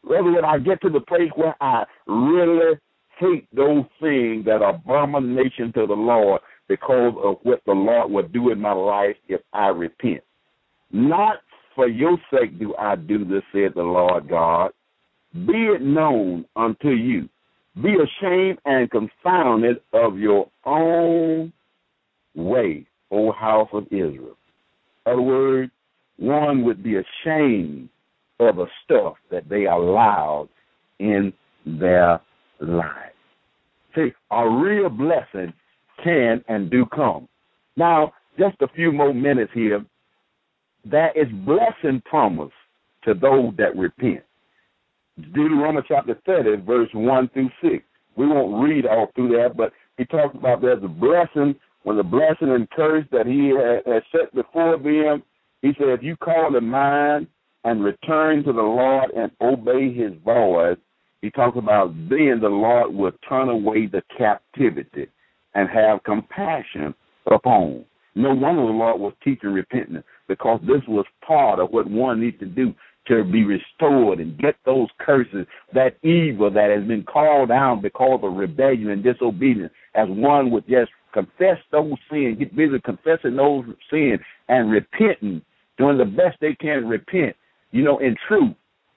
Rather 0.03 0.31
when 0.31 0.45
I 0.45 0.59
get 0.59 0.81
to 0.81 0.89
the 0.89 0.99
place 0.99 1.31
where 1.35 1.55
I 1.61 1.85
really 2.05 2.77
hate 3.17 3.47
those 3.55 3.85
things 4.01 4.45
that 4.45 4.61
are 4.61 4.75
abomination 4.75 5.71
to 5.73 5.87
the 5.87 5.93
Lord 5.93 6.41
because 6.71 7.13
of 7.21 7.35
what 7.43 7.59
the 7.65 7.73
Lord 7.73 8.09
will 8.09 8.27
do 8.29 8.49
in 8.49 8.61
my 8.61 8.71
life 8.71 9.17
if 9.27 9.41
I 9.51 9.67
repent. 9.67 10.23
Not 10.89 11.39
for 11.75 11.85
your 11.85 12.17
sake 12.33 12.57
do 12.59 12.73
I 12.79 12.95
do 12.95 13.25
this, 13.25 13.43
said 13.51 13.73
the 13.75 13.83
Lord 13.83 14.29
God. 14.29 14.71
Be 15.33 15.67
it 15.67 15.81
known 15.81 16.45
unto 16.55 16.91
you. 16.91 17.27
Be 17.83 17.89
ashamed 17.95 18.59
and 18.63 18.89
confounded 18.89 19.81
of 19.91 20.17
your 20.17 20.49
own 20.65 21.51
way, 22.35 22.85
O 23.11 23.33
house 23.33 23.69
of 23.73 23.83
Israel. 23.87 24.37
In 25.05 25.11
other 25.11 25.21
words, 25.21 25.71
one 26.19 26.63
would 26.63 26.81
be 26.81 26.95
ashamed 26.95 27.89
of 28.39 28.55
the 28.55 28.67
stuff 28.85 29.15
that 29.29 29.49
they 29.49 29.65
allowed 29.65 30.47
in 30.99 31.33
their 31.65 32.21
life. 32.61 33.11
See, 33.93 34.13
a 34.31 34.49
real 34.49 34.87
blessing 34.87 35.51
can 36.03 36.43
and 36.47 36.69
do 36.69 36.85
come. 36.87 37.27
Now, 37.77 38.13
just 38.37 38.55
a 38.61 38.67
few 38.69 38.91
more 38.91 39.13
minutes 39.13 39.51
here. 39.53 39.85
There 40.83 41.11
is 41.15 41.27
blessing 41.45 42.01
promised 42.05 42.53
to 43.03 43.13
those 43.13 43.53
that 43.57 43.75
repent. 43.75 44.23
Deuteronomy 45.33 45.85
chapter 45.87 46.17
30, 46.25 46.63
verse 46.65 46.89
1 46.93 47.29
through 47.29 47.49
6. 47.61 47.83
We 48.15 48.27
won't 48.27 48.63
read 48.63 48.85
all 48.85 49.09
through 49.15 49.29
that, 49.29 49.55
but 49.55 49.73
he 49.97 50.05
talks 50.05 50.35
about 50.35 50.61
there's 50.61 50.83
a 50.83 50.87
blessing, 50.87 51.55
when 51.83 51.97
the 51.97 52.03
blessing 52.03 52.49
and 52.49 52.69
curse 52.71 53.05
that 53.11 53.25
he 53.25 53.49
has 53.91 54.03
set 54.11 54.33
before 54.33 54.77
them, 54.77 55.23
he 55.61 55.73
said, 55.77 55.89
if 55.89 56.03
you 56.03 56.15
call 56.15 56.51
to 56.51 56.61
mind 56.61 57.27
and 57.63 57.83
return 57.83 58.43
to 58.43 58.53
the 58.53 58.61
Lord 58.61 59.11
and 59.11 59.31
obey 59.41 59.93
his 59.93 60.13
voice, 60.25 60.77
he 61.21 61.29
talks 61.29 61.57
about 61.57 61.93
then 62.09 62.39
the 62.41 62.49
Lord 62.49 62.93
will 62.93 63.11
turn 63.27 63.49
away 63.49 63.85
the 63.85 64.01
captivity 64.17 65.07
and 65.53 65.69
have 65.69 66.03
compassion 66.03 66.93
upon. 67.31 67.85
No 68.15 68.33
wonder 68.33 68.63
the 68.63 68.71
Lord 68.71 68.99
was 68.99 69.13
teaching 69.23 69.51
repentance 69.51 70.03
because 70.27 70.59
this 70.63 70.81
was 70.87 71.05
part 71.25 71.59
of 71.59 71.69
what 71.71 71.89
one 71.89 72.19
needs 72.19 72.39
to 72.39 72.45
do 72.45 72.73
to 73.07 73.23
be 73.23 73.43
restored 73.43 74.19
and 74.19 74.37
get 74.37 74.55
those 74.65 74.87
curses, 74.99 75.47
that 75.73 75.97
evil 76.03 76.51
that 76.51 76.69
has 76.69 76.87
been 76.87 77.03
called 77.03 77.49
down 77.49 77.81
because 77.81 78.19
of 78.23 78.33
rebellion 78.33 78.89
and 78.89 79.03
disobedience, 79.03 79.73
as 79.95 80.07
one 80.09 80.51
would 80.51 80.67
just 80.67 80.91
confess 81.13 81.57
those 81.71 81.93
sins, 82.09 82.37
get 82.37 82.55
busy 82.55 82.79
confessing 82.85 83.35
those 83.35 83.65
sins 83.89 84.19
and 84.49 84.71
repenting, 84.71 85.41
doing 85.77 85.97
the 85.97 86.05
best 86.05 86.37
they 86.41 86.53
can 86.55 86.87
repent, 86.87 87.35
you 87.71 87.83
know, 87.83 87.97
in 87.99 88.15
truth. 88.27 88.55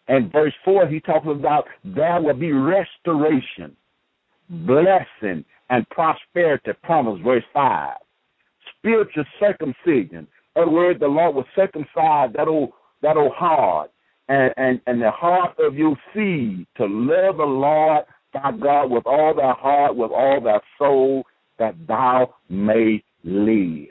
And 0.09 0.31
verse 0.31 0.53
4, 0.65 0.87
he 0.87 1.01
talks 1.01 1.27
about 1.27 1.65
there 1.83 2.21
will 2.21 2.35
be 2.35 2.53
restoration, 2.53 3.75
blessing, 4.51 5.45
and 5.71 5.89
prosperity 5.91 6.73
promised. 6.83 7.23
Verse 7.23 7.45
5. 7.53 7.95
Spiritual 8.79 9.25
circumcision. 9.41 10.27
In 10.57 10.63
other 10.63 10.71
words, 10.71 11.01
the 11.01 11.09
Lord 11.09 11.35
will 11.35 11.47
circumcise 11.57 12.31
that 12.37 12.49
old, 12.49 12.71
that 13.03 13.17
old 13.17 13.33
heart 13.33 13.91
and, 14.29 14.55
and, 14.57 14.81
and 14.87 15.03
the 15.03 15.11
heart 15.11 15.55
of 15.59 15.77
your 15.77 15.97
seed 16.15 16.67
to 16.77 16.87
love 16.87 17.39
the 17.39 17.45
Lord 17.45 18.05
thy 18.33 18.53
God 18.53 18.91
with 18.91 19.07
all 19.07 19.35
thy 19.35 19.53
heart, 19.53 19.97
with 19.97 20.11
all 20.11 20.41
thy 20.41 20.61
soul, 20.79 21.25
that 21.59 21.75
thou 21.87 22.35
may 22.49 23.03
live. 23.23 23.89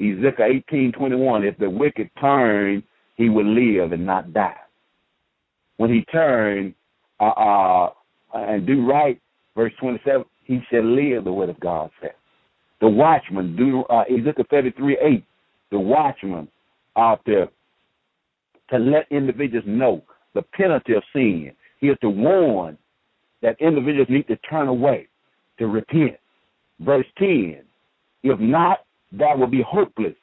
Ezekiel 0.00 0.46
eighteen 0.46 0.92
twenty 0.92 1.16
one, 1.16 1.44
if 1.44 1.58
the 1.58 1.68
wicked 1.68 2.10
turn, 2.18 2.82
he 3.16 3.28
will 3.28 3.44
live 3.44 3.92
and 3.92 4.06
not 4.06 4.32
die. 4.32 4.56
When 5.76 5.92
he 5.92 6.04
turned, 6.10 6.74
uh, 7.20 7.24
uh, 7.24 7.90
and 8.34 8.66
do 8.66 8.86
right, 8.86 9.20
verse 9.56 9.72
twenty 9.80 10.00
seven, 10.04 10.24
he 10.44 10.60
shall 10.70 10.84
live, 10.84 11.24
the 11.24 11.32
word 11.32 11.48
of 11.50 11.60
God 11.60 11.90
says. 12.00 12.10
The 12.80 12.88
watchman, 12.88 13.56
do 13.56 13.82
uh, 13.84 14.02
Ezekiel 14.02 14.44
thirty 14.50 14.70
three 14.72 14.98
eight, 15.02 15.24
the 15.70 15.78
watchman 15.78 16.48
out 16.96 17.20
there 17.26 17.48
to 18.70 18.78
let 18.78 19.06
individuals 19.10 19.64
know 19.66 20.02
the 20.34 20.42
penalty 20.42 20.94
of 20.94 21.02
sin. 21.12 21.52
He 21.80 21.88
is 21.88 21.98
to 22.02 22.10
warn 22.10 22.78
that 23.42 23.60
individuals 23.60 24.08
need 24.10 24.26
to 24.28 24.36
turn 24.48 24.68
away, 24.68 25.08
to 25.58 25.66
repent. 25.66 26.16
Verse 26.80 27.06
10, 27.18 27.62
if 28.22 28.38
not, 28.40 28.80
that 29.12 29.38
will 29.38 29.46
be 29.46 29.62
hopeless. 29.62 30.14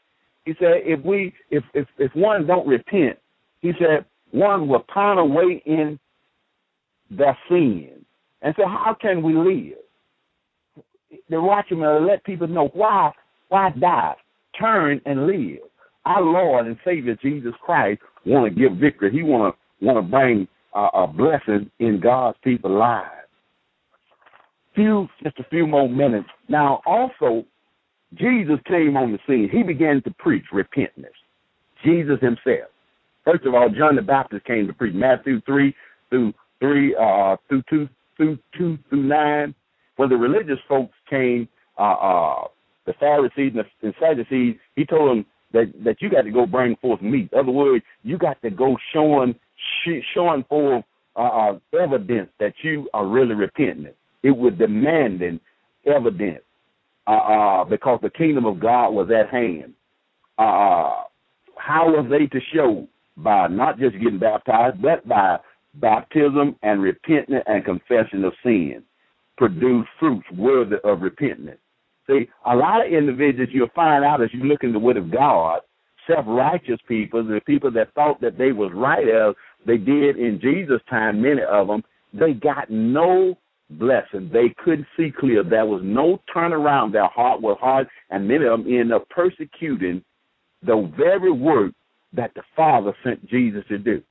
He 0.45 0.53
said, 0.59 0.81
if 0.85 1.03
we, 1.03 1.33
if 1.51 1.63
if 1.73 1.87
if 1.97 2.15
one 2.15 2.47
don't 2.47 2.65
repent, 2.65 3.17
he 3.59 3.73
said 3.77 4.05
one 4.31 4.67
will 4.67 4.85
pine 4.93 5.17
away 5.17 5.61
in 5.65 5.99
their 7.09 7.37
sins. 7.49 8.05
And 8.41 8.53
so, 8.57 8.67
how 8.67 8.95
can 8.99 9.23
we 9.23 9.33
live? 9.33 9.77
The 11.29 11.41
watchman 11.41 12.07
let 12.07 12.23
people 12.23 12.47
know 12.47 12.69
why 12.73 13.11
why 13.49 13.69
die, 13.71 14.15
turn 14.59 15.01
and 15.05 15.27
live. 15.27 15.59
Our 16.05 16.21
Lord 16.21 16.67
and 16.67 16.77
Savior 16.85 17.17
Jesus 17.21 17.53
Christ 17.63 18.01
want 18.25 18.53
to 18.53 18.59
give 18.59 18.77
victory. 18.77 19.11
He 19.11 19.23
want 19.23 19.55
to 19.55 19.85
want 19.85 19.97
to 19.97 20.09
bring 20.09 20.47
uh, 20.75 20.89
a 20.93 21.07
blessing 21.07 21.69
in 21.79 21.99
God's 21.99 22.37
people's 22.43 22.77
lives. 22.77 23.09
few 24.75 25.07
just 25.23 25.39
a 25.39 25.43
few 25.49 25.65
more 25.67 25.89
minutes. 25.89 26.27
Now 26.49 26.81
also 26.85 27.45
Jesus 28.13 28.57
came 28.67 28.95
on 28.95 29.11
the 29.11 29.19
scene. 29.27 29.49
He 29.51 29.63
began 29.63 30.01
to 30.03 30.11
preach 30.19 30.45
repentance. 30.53 31.07
Jesus 31.83 32.19
himself. 32.21 32.69
First 33.25 33.45
of 33.45 33.53
all, 33.53 33.69
John 33.69 33.95
the 33.95 34.01
Baptist 34.01 34.45
came 34.45 34.67
to 34.67 34.73
preach 34.73 34.95
Matthew 34.95 35.41
three 35.41 35.75
through 36.09 36.33
three 36.59 36.95
uh 36.95 37.37
through 37.47 37.63
two 37.69 37.89
through 38.15 38.37
two 38.57 38.77
through 38.89 39.03
nine. 39.03 39.53
When 39.97 40.09
the 40.09 40.17
religious 40.17 40.59
folks 40.67 40.95
came, 41.09 41.47
uh 41.77 41.81
uh 41.93 42.47
the 42.85 42.93
Pharisees 42.93 43.53
and 43.55 43.65
the 43.81 43.93
Sadducees, 43.99 44.55
he 44.75 44.85
told 44.85 45.09
them 45.09 45.25
that 45.53 45.71
that 45.83 46.01
you 46.01 46.09
got 46.09 46.23
to 46.23 46.31
go 46.31 46.45
bring 46.45 46.75
forth 46.77 47.01
meat. 47.01 47.29
In 47.31 47.39
other 47.39 47.51
words, 47.51 47.83
you 48.03 48.17
got 48.17 48.41
to 48.41 48.49
go 48.49 48.77
showing 48.93 49.35
showing 50.13 50.45
for 50.49 50.83
uh, 51.15 51.19
uh, 51.19 51.59
evidence 51.79 52.29
that 52.39 52.53
you 52.61 52.89
are 52.93 53.07
really 53.07 53.33
repentant. 53.33 53.95
It 54.23 54.31
was 54.31 54.53
demanding 54.57 55.39
evidence 55.85 56.43
uh, 57.07 57.11
uh, 57.11 57.63
because 57.63 57.99
the 58.01 58.09
kingdom 58.09 58.45
of 58.45 58.59
God 58.59 58.91
was 58.91 59.09
at 59.09 59.29
hand. 59.29 59.73
Uh, 60.37 61.03
how 61.57 61.87
was 61.89 62.05
they 62.09 62.27
to 62.27 62.39
show? 62.53 62.87
By 63.19 63.47
not 63.47 63.79
just 63.79 63.93
getting 63.93 64.19
baptized, 64.19 64.79
but 64.79 65.07
by 65.07 65.37
baptism 65.75 66.55
and 66.63 66.81
repentance 66.81 67.43
and 67.47 67.65
confession 67.65 68.23
of 68.23 68.33
sin. 68.43 68.83
Produce 69.37 69.85
fruits 69.99 70.25
worthy 70.35 70.77
of 70.83 71.01
repentance. 71.01 71.59
See, 72.07 72.27
a 72.45 72.55
lot 72.55 72.85
of 72.85 72.91
individuals 72.91 73.49
you'll 73.51 73.67
find 73.75 74.03
out 74.03 74.21
as 74.21 74.29
you 74.33 74.43
look 74.45 74.63
in 74.63 74.73
the 74.73 74.79
Word 74.79 74.97
of 74.97 75.11
God, 75.11 75.59
self-righteous 76.07 76.79
people, 76.87 77.23
the 77.23 77.41
people 77.45 77.69
that 77.71 77.93
thought 77.93 78.21
that 78.21 78.37
they 78.37 78.51
was 78.51 78.71
right 78.73 79.07
as 79.07 79.35
they 79.65 79.77
did 79.77 80.17
in 80.17 80.39
Jesus' 80.41 80.81
time, 80.89 81.21
many 81.21 81.41
of 81.43 81.67
them, 81.67 81.83
they 82.13 82.33
got 82.33 82.69
no 82.69 83.37
blessing. 83.69 84.29
They 84.31 84.55
couldn't 84.63 84.87
see 84.95 85.11
clear. 85.11 85.43
There 85.43 85.65
was 85.65 85.81
no 85.83 86.21
turnaround. 86.33 86.93
Their 86.93 87.07
heart 87.07 87.41
was 87.41 87.57
hard, 87.59 87.87
and 88.09 88.27
many 88.27 88.45
of 88.45 88.63
them 88.63 88.67
ended 88.67 88.93
up 88.93 89.09
persecuting 89.09 90.01
the 90.63 90.91
very 90.97 91.31
work 91.31 91.73
that 92.13 92.31
the 92.35 92.43
Father 92.55 92.95
sent 93.03 93.27
Jesus 93.27 93.63
to 93.67 93.77
do. 93.77 94.01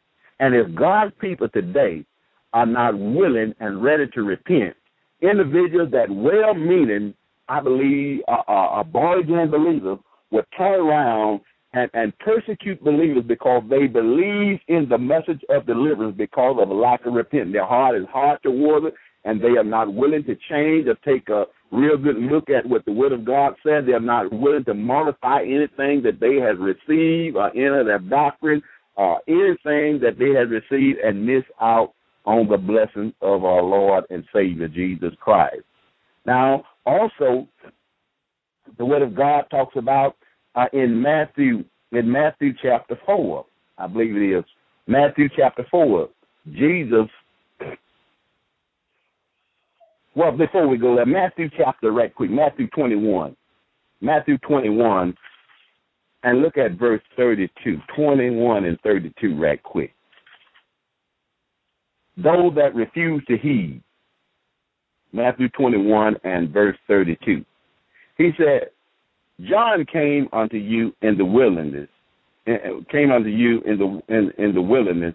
And 0.41 0.55
if 0.55 0.75
God's 0.75 1.13
people 1.21 1.49
today 1.49 2.05
are 2.53 2.67
not 2.67 2.99
willing 2.99 3.55
and 3.61 3.83
ready 3.83 4.07
to 4.09 4.23
repent, 4.23 4.75
individuals 5.23 5.91
that 5.93 6.11
well 6.11 6.55
meaning, 6.55 7.15
I 7.49 7.61
believe, 7.61 8.21
are, 8.29 8.45
are 8.49 8.85
born 8.85 9.21
again 9.21 9.51
believers 9.51 9.99
will 10.31 10.45
turn 10.57 10.81
around 10.81 11.41
and, 11.73 11.91
and 11.95 12.19
persecute 12.19 12.83
believers 12.83 13.25
because 13.27 13.63
they 13.69 13.87
believe 13.87 14.59
in 14.69 14.89
the 14.89 14.99
message 14.99 15.43
of 15.51 15.67
deliverance 15.67 16.17
because 16.17 16.57
of 16.61 16.71
a 16.71 16.75
lack 16.75 17.05
of 17.07 17.15
repentance. 17.15 17.53
Their 17.53 17.67
heart 17.67 17.97
is 17.97 18.07
hard 18.11 18.43
towards 18.43 18.87
it, 18.87 18.95
and 19.25 19.41
they 19.41 19.59
are 19.59 19.65
not 19.65 19.93
willing 19.93 20.25
to 20.25 20.37
change 20.49 20.87
or 20.89 20.97
take 21.05 21.29
a 21.29 21.45
real 21.73 21.99
good 21.99 22.17
look 22.17 22.49
at 22.49 22.67
what 22.67 22.85
the 22.85 22.93
Word 22.93 23.13
of 23.13 23.25
God 23.25 23.55
said. 23.63 23.87
They're 23.87 24.01
not 24.01 24.33
willing 24.33 24.65
to 24.65 24.75
modify 24.75 25.43
anything 25.43 26.03
that 26.03 26.21
they 26.21 26.37
have 26.37 26.59
received 26.59 27.37
or 27.37 27.49
enter 27.49 27.85
their 27.85 27.99
doctrine 27.99 28.63
or 28.97 29.21
anything 29.29 30.01
that 30.01 30.17
they 30.19 30.31
have 30.31 30.51
received 30.51 30.99
and 31.01 31.25
miss 31.25 31.45
out 31.61 31.93
on 32.25 32.49
the 32.49 32.57
blessing 32.57 33.13
of 33.23 33.45
our 33.45 33.63
Lord 33.63 34.05
and 34.11 34.25
Savior 34.35 34.69
Jesus 34.69 35.13
Christ. 35.21 35.63
Now, 36.25 36.65
also, 36.85 37.47
the 38.79 38.85
Word 38.85 39.03
of 39.03 39.15
God 39.15 39.45
talks 39.51 39.77
about 39.77 40.17
uh, 40.55 40.67
in 40.73 41.01
Matthew 41.01 41.65
in 41.93 42.11
Matthew 42.11 42.53
chapter 42.61 42.99
four, 43.07 43.47
I 43.79 43.87
believe 43.87 44.17
it 44.17 44.39
is 44.39 44.45
Matthew 44.87 45.29
chapter 45.37 45.65
four. 45.71 46.09
Jesus 46.53 47.09
well, 50.17 50.33
before 50.33 50.67
we 50.67 50.79
go 50.79 50.97
there, 50.97 51.05
Matthew 51.05 51.51
chapter 51.59 51.93
right 51.93 52.13
quick, 52.13 52.31
Matthew 52.31 52.69
21. 52.69 53.37
Matthew 54.01 54.39
21, 54.39 55.15
and 56.27 56.43
look 56.43 56.59
at 56.59 56.73
verse 56.73 57.01
32, 57.17 57.81
21 57.97 58.65
and 58.67 58.79
32 58.83 59.41
right 59.41 59.63
quick. 59.63 59.95
Those 62.19 62.55
that 62.57 62.75
refuse 62.75 63.25
to 63.29 63.39
heed, 63.39 63.83
Matthew 65.13 65.49
21 65.51 66.17
and 66.25 66.51
verse 66.51 66.77
32. 66.87 67.43
He 68.19 68.31
said, 68.37 68.69
John 69.49 69.87
came 69.91 70.29
unto 70.35 70.59
you 70.59 70.95
in 71.01 71.17
the 71.17 71.25
wilderness, 71.25 71.89
eh, 72.47 72.53
eh, 72.53 72.71
came 72.91 73.11
unto 73.11 73.31
you 73.31 73.63
in 73.63 73.79
the 73.79 74.15
in, 74.15 74.33
in 74.37 74.55
the 74.55 74.63
wilderness, 74.63 75.15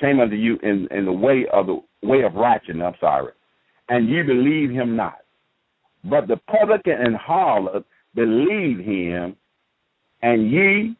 came 0.00 0.18
unto 0.18 0.36
you 0.36 0.58
in, 0.64 0.88
in 0.90 1.04
the 1.04 1.12
way 1.12 1.46
of 1.52 1.66
the 1.66 1.80
way 2.02 2.22
of 2.22 2.34
righteousness. 2.34 2.84
I'm 2.84 2.94
sorry 3.00 3.32
and 3.92 4.08
you 4.08 4.24
believe 4.24 4.70
him 4.70 4.96
not. 4.96 5.18
But 6.04 6.26
the 6.26 6.38
publican 6.50 6.94
and 6.94 7.16
harlot 7.16 7.84
believed 8.14 8.80
him, 8.80 9.36
and 10.22 10.50
ye, 10.50 10.96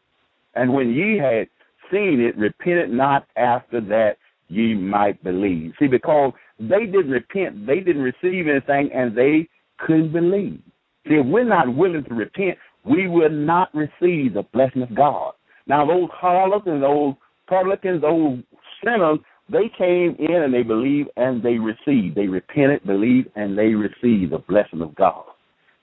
and 0.55 0.73
when 0.73 0.93
ye 0.93 1.19
had 1.19 1.49
seen 1.91 2.21
it, 2.21 2.37
repented 2.37 2.91
not 2.91 3.27
after 3.37 3.81
that 3.81 4.17
ye 4.49 4.75
might 4.75 5.23
believe. 5.25 5.73
See, 5.79 5.87
because 5.87 6.33
they 6.59 6.87
didn't 6.87 7.11
repent, 7.11 7.67
they 7.67 7.81
didn't 7.81 8.03
receive 8.03 8.47
anything, 8.49 8.91
and 8.95 9.17
they 9.17 9.49
couldn't 9.79 10.13
believe. 10.13 10.61
See, 11.09 11.15
if 11.15 11.27
we're 11.27 11.45
not 11.45 11.75
willing 11.75 12.05
to 12.05 12.15
repent, 12.15 12.59
we 12.85 13.09
will 13.09 13.31
not 13.31 13.71
receive 13.75 14.35
the 14.35 14.45
blessing 14.53 14.83
of 14.83 14.95
God. 14.95 15.33
Now, 15.67 15.87
those 15.87 16.09
harlots 16.13 16.67
and 16.67 16.83
those 16.83 17.15
publicans, 17.49 18.03
those 18.03 18.39
sinners, 18.85 19.19
they 19.49 19.71
came 19.77 20.17
in 20.19 20.43
and 20.43 20.55
they 20.55 20.63
believed 20.63 21.11
and 21.17 21.43
they 21.43 21.59
received. 21.59 22.17
They 22.17 22.27
repented, 22.27 22.85
believed, 22.87 23.29
and 23.37 23.57
they 23.57 23.75
received 23.75 24.33
the 24.33 24.43
blessing 24.49 24.81
of 24.81 24.95
God. 24.95 25.25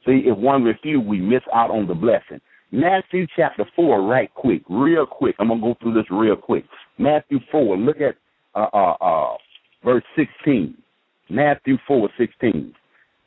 See, 0.06 0.24
if 0.26 0.38
one 0.38 0.64
refuse, 0.64 1.04
we 1.06 1.20
miss 1.20 1.42
out 1.54 1.72
on 1.72 1.88
the 1.88 1.94
blessing. 1.94 2.42
Matthew 2.72 3.26
chapter 3.36 3.66
4, 3.76 4.04
right 4.04 4.34
quick, 4.36 4.62
real 4.70 5.06
quick. 5.06 5.36
I'm 5.40 5.48
going 5.48 5.60
to 5.60 5.68
go 5.68 5.78
through 5.82 5.96
this 5.96 6.10
real 6.12 6.36
quick. 6.36 6.66
Matthew 6.98 7.40
4, 7.52 7.78
look 7.78 7.98
at 8.02 8.16
uh, 8.56 8.68
uh, 8.74 8.96
uh, 9.02 9.38
verse 9.84 10.04
16. 10.16 10.76
Matthew 11.30 11.78
4, 11.88 12.10
16. 12.18 12.74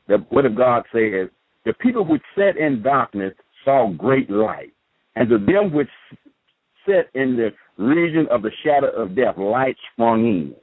The 0.09 0.25
word 0.31 0.47
of 0.47 0.57
God 0.57 0.85
says, 0.93 1.29
The 1.65 1.73
people 1.81 2.05
which 2.05 2.23
sat 2.37 2.57
in 2.57 2.83
darkness 2.83 3.35
saw 3.65 3.91
great 3.91 4.31
light, 4.31 4.73
and 5.17 5.29
to 5.29 5.39
them 5.39 5.73
which 5.73 5.89
sat 6.87 7.07
in 7.15 7.37
the 7.37 7.51
region 7.83 8.27
of 8.31 8.43
the 8.43 8.51
shadow 8.65 8.91
of 8.91 9.17
death, 9.17 9.39
light 9.39 9.77
sprung 9.93 10.25
in. 10.25 10.55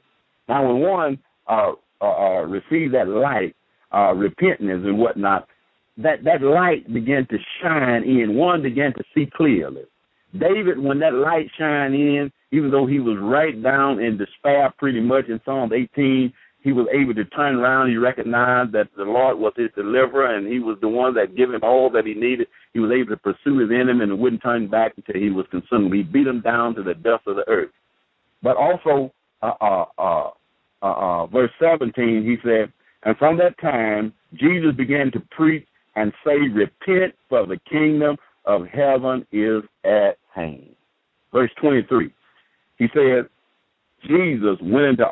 Now, 0.48 0.68
when 0.68 0.82
one 0.82 1.20
uh, 1.48 1.72
uh, 2.02 2.06
uh, 2.06 2.42
received 2.44 2.94
that 2.94 3.08
light, 3.08 3.56
uh, 3.94 4.14
repentance 4.14 4.84
and 4.86 4.98
whatnot, 4.98 5.48
that, 6.00 6.24
that 6.24 6.42
light 6.42 6.92
began 6.94 7.28
to 7.28 7.38
shine 7.62 8.04
in. 8.04 8.36
One 8.36 8.62
began 8.62 8.94
to 8.94 9.04
see 9.14 9.30
clearly. 9.36 9.84
David, 10.38 10.80
when 10.80 11.00
that 11.00 11.14
light 11.14 11.50
shined 11.58 11.96
in, 11.96 12.32
even 12.52 12.72
though 12.72 12.86
he 12.86 13.00
was 13.00 13.18
right 13.20 13.62
down 13.62 14.00
in 14.00 14.18
despair 14.18 14.74
pretty 14.78 15.02
much 15.02 15.28
in 15.28 15.42
Psalm 15.44 15.72
18, 15.74 16.32
he 16.62 16.72
was 16.72 16.88
able 16.94 17.14
to 17.16 17.26
turn 17.26 17.56
around. 17.56 17.90
He 17.90 17.98
recognized 17.98 18.74
that 18.74 18.90
the 18.98 19.04
Lord 19.04 19.40
was 19.40 19.54
his 19.56 19.70
deliverer, 19.76 20.36
and 20.36 20.48
he 20.48 20.60
was 20.60 20.78
the 20.82 20.90
one 20.90 21.14
that 21.16 21.36
gave 21.36 21.52
him 21.52 21.62
all 21.64 21.90
that 21.92 22.06
he 22.06 22.14
needed. 22.14 22.48
He 22.74 22.80
was 22.80 22.92
able 22.92 23.16
to 23.16 23.18
pursue 23.18 23.60
his 23.60 23.70
enemy 23.72 24.04
and 24.04 24.20
wouldn't 24.20 24.44
turn 24.44 24.68
back 24.68 24.94
until 24.98 25.20
he 25.20 25.30
was 25.30 25.46
consumed. 25.52 25.94
He 25.94 26.04
beat 26.04 26.28
him 26.28 26.42
down 26.42 26.76
to 26.76 26.84
the 26.84 26.94
dust 26.94 27.24
of 27.28 27.38
the 27.38 27.48
earth. 27.48 27.72
But 28.44 28.58
also, 28.58 29.12
uh, 29.42 29.54
uh, 29.62 29.86
uh, 29.98 30.30
uh, 30.82 30.86
uh 30.86 31.26
verse 31.28 31.52
17, 31.60 32.24
he 32.24 32.38
said, 32.44 32.72
And 33.04 33.18
from 33.18 33.38
that 33.38 33.58
time, 33.60 34.14
Jesus 34.34 34.76
began 34.76 35.12
to 35.12 35.22
preach 35.32 35.66
and 36.00 36.14
say, 36.26 36.38
Repent, 36.54 37.14
for 37.28 37.46
the 37.46 37.60
kingdom 37.70 38.16
of 38.46 38.66
heaven 38.68 39.28
is 39.34 39.64
at 39.84 40.18
hand. 40.34 40.76
Verse 41.34 41.52
23, 41.62 42.14
he 42.78 42.88
said, 42.94 43.28
Jesus 44.08 44.58
went 44.62 44.86
into 44.86 45.06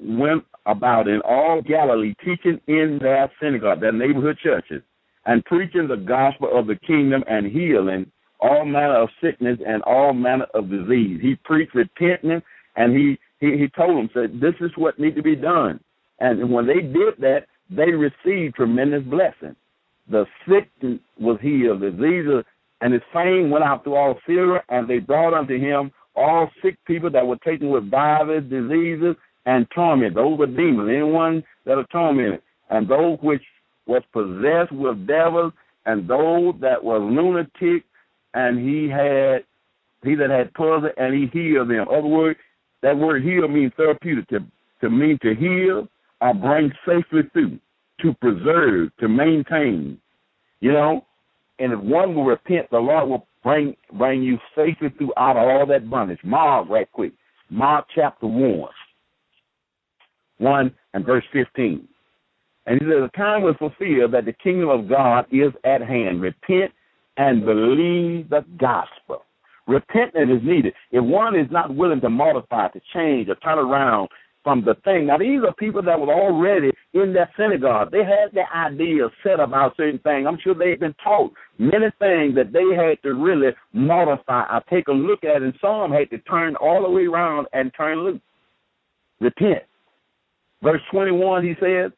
went 0.00 0.44
about 0.66 1.06
in 1.06 1.20
all 1.20 1.62
Galilee, 1.62 2.14
teaching 2.24 2.60
in 2.66 2.98
their 3.00 3.30
synagogue, 3.40 3.80
their 3.80 3.92
neighborhood 3.92 4.36
churches, 4.42 4.82
and 5.26 5.44
preaching 5.44 5.86
the 5.86 5.96
gospel 5.96 6.50
of 6.52 6.66
the 6.66 6.74
kingdom 6.74 7.22
and 7.28 7.46
healing 7.46 8.10
all 8.40 8.64
manner 8.64 8.96
of 8.96 9.08
sickness 9.22 9.58
and 9.64 9.80
all 9.84 10.12
manner 10.12 10.46
of 10.54 10.68
disease. 10.68 11.20
He 11.22 11.36
preached 11.44 11.76
repentance, 11.76 12.42
and 12.74 12.96
he 12.96 13.16
he, 13.38 13.58
he 13.58 13.68
told 13.76 13.96
them 13.96 14.10
said 14.12 14.40
this 14.40 14.54
is 14.60 14.72
what 14.76 14.98
needs 14.98 15.16
to 15.16 15.22
be 15.22 15.36
done. 15.36 15.78
And 16.18 16.50
when 16.50 16.66
they 16.66 16.80
did 16.80 17.14
that, 17.20 17.46
they 17.70 17.92
received 17.92 18.56
tremendous 18.56 19.04
blessing. 19.04 19.54
The 20.12 20.26
sick 20.46 20.68
was 21.18 21.38
healed, 21.40 21.80
diseases, 21.80 22.44
and 22.82 22.92
his 22.92 23.02
fame 23.14 23.48
went 23.50 23.64
out 23.64 23.82
through 23.82 23.94
all 23.94 24.18
Syria, 24.26 24.62
and 24.68 24.86
they 24.86 24.98
brought 24.98 25.32
unto 25.32 25.58
him 25.58 25.90
all 26.14 26.50
sick 26.62 26.76
people 26.86 27.08
that 27.10 27.26
were 27.26 27.38
taken 27.38 27.70
with 27.70 27.90
divers 27.90 28.44
diseases 28.44 29.16
and 29.46 29.66
torment. 29.74 30.14
Those 30.14 30.38
were 30.38 30.46
demons, 30.46 30.90
anyone 30.90 31.42
that 31.64 31.78
are 31.78 31.86
tormented, 31.90 32.42
and 32.68 32.86
those 32.86 33.18
which 33.22 33.42
was 33.86 34.02
possessed 34.12 34.70
with 34.72 35.06
devils, 35.06 35.54
and 35.86 36.06
those 36.06 36.56
that 36.60 36.84
were 36.84 36.98
lunatic, 36.98 37.84
and 38.34 38.58
he 38.58 38.90
had 38.90 39.44
he 40.04 40.14
that 40.16 40.28
had 40.28 40.52
palsy, 40.52 40.88
and 40.98 41.14
he 41.14 41.26
healed 41.32 41.70
them. 41.70 41.86
Other 41.88 42.06
words, 42.06 42.38
that 42.82 42.98
word 42.98 43.22
heal 43.22 43.48
means 43.48 43.72
therapeutic 43.78 44.28
to 44.28 44.40
to 44.82 44.90
mean 44.90 45.18
to 45.22 45.34
heal 45.34 45.88
or 46.20 46.34
bring 46.34 46.70
safely 46.86 47.22
through, 47.32 47.58
to 48.02 48.14
preserve, 48.14 48.90
to 49.00 49.08
maintain. 49.08 49.98
You 50.60 50.72
know, 50.72 51.04
and 51.58 51.72
if 51.72 51.80
one 51.80 52.14
will 52.14 52.24
repent, 52.24 52.70
the 52.70 52.78
Lord 52.78 53.08
will 53.08 53.26
bring 53.42 53.76
bring 53.94 54.22
you 54.22 54.38
safely 54.54 54.88
throughout 54.96 55.36
all 55.36 55.66
that 55.66 55.90
bondage. 55.90 56.20
Mark, 56.22 56.68
right 56.68 56.90
quick. 56.92 57.12
Mark 57.50 57.86
chapter 57.94 58.26
one, 58.26 58.70
one 60.38 60.74
and 60.94 61.04
verse 61.04 61.24
fifteen. 61.32 61.88
And 62.66 62.80
he 62.80 62.86
says, 62.86 63.02
The 63.02 63.10
time 63.16 63.42
was 63.42 63.56
fulfilled 63.58 64.12
that 64.12 64.24
the 64.24 64.32
kingdom 64.32 64.68
of 64.68 64.88
God 64.88 65.26
is 65.30 65.52
at 65.64 65.82
hand. 65.82 66.22
Repent 66.22 66.72
and 67.16 67.44
believe 67.44 68.30
the 68.30 68.44
gospel. 68.58 69.24
Repentance 69.66 70.30
is 70.30 70.46
needed. 70.46 70.74
If 70.90 71.04
one 71.04 71.38
is 71.38 71.50
not 71.50 71.74
willing 71.74 72.00
to 72.00 72.10
modify, 72.10 72.68
to 72.68 72.80
change, 72.94 73.28
or 73.28 73.36
turn 73.36 73.58
around 73.58 74.08
from 74.42 74.64
the 74.64 74.74
thing. 74.84 75.06
Now, 75.06 75.18
these 75.18 75.40
are 75.46 75.54
people 75.54 75.82
that 75.82 75.98
were 75.98 76.12
already 76.12 76.70
in 76.94 77.12
that 77.14 77.30
synagogue. 77.36 77.90
They 77.92 78.04
had 78.04 78.32
their 78.32 78.48
ideas 78.54 79.10
set 79.22 79.40
about 79.40 79.76
certain 79.76 80.00
things. 80.00 80.26
I'm 80.26 80.38
sure 80.42 80.54
they've 80.54 80.78
been 80.78 80.94
taught 81.02 81.32
many 81.58 81.86
things 81.98 82.34
that 82.34 82.52
they 82.52 82.74
had 82.74 83.02
to 83.02 83.14
really 83.14 83.50
modify 83.72 84.42
I 84.48 84.60
take 84.68 84.88
a 84.88 84.92
look 84.92 85.24
at, 85.24 85.42
and 85.42 85.54
some 85.60 85.92
had 85.92 86.10
to 86.10 86.18
turn 86.18 86.56
all 86.56 86.82
the 86.82 86.90
way 86.90 87.06
around 87.06 87.46
and 87.52 87.72
turn 87.76 88.04
loose. 88.04 88.20
Repent. 89.20 89.62
Verse 90.62 90.80
21, 90.90 91.44
he 91.44 91.54
says, 91.60 91.92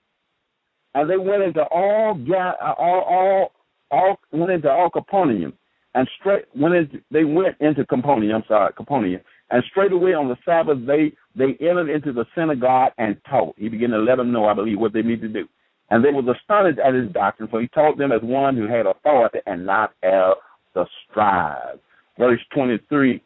and 0.94 1.10
they 1.10 1.16
went 1.16 1.42
into 1.42 1.62
all 1.64 2.18
uh, 2.30 2.72
all 2.78 3.00
all 3.00 3.52
all 3.90 4.16
went 4.32 4.52
into 4.52 4.70
all 4.70 4.90
Capernaum, 4.90 5.52
and 5.94 6.08
straight 6.20 6.44
went 6.54 6.74
into 6.74 7.00
they 7.10 7.24
went 7.24 7.56
into 7.60 7.84
Capernaum. 7.84 8.36
I'm 8.36 8.44
sorry, 8.46 8.72
Capernaum, 8.74 9.20
and 9.55 9.62
straight 9.70 9.93
away 9.93 10.14
on 10.14 10.26
the 10.26 10.36
Sabbath 10.44 10.78
they 10.85 11.12
they 11.36 11.56
entered 11.64 11.89
into 11.89 12.12
the 12.12 12.24
synagogue 12.35 12.90
and 12.98 13.16
taught. 13.31 13.55
He 13.56 13.68
began 13.68 13.90
to 13.90 13.98
let 13.98 14.16
them 14.16 14.32
know, 14.32 14.47
I 14.47 14.55
believe, 14.55 14.81
what 14.81 14.93
they 14.93 15.02
need 15.02 15.20
to 15.20 15.28
do. 15.28 15.47
And 15.90 16.05
they 16.05 16.10
were 16.10 16.28
astonished 16.28 16.81
at 16.81 16.93
his 16.93 17.12
doctrine, 17.12 17.48
for 17.48 17.60
he 17.60 17.68
taught 17.68 17.97
them 17.97 18.10
as 18.10 18.20
one 18.22 18.56
who 18.56 18.66
had 18.66 18.86
authority 18.86 19.39
and 19.47 19.64
not 19.64 19.93
as 20.02 20.35
the 20.74 20.86
scribes. 21.09 21.78
Verse 22.18 22.40
23. 22.52 23.22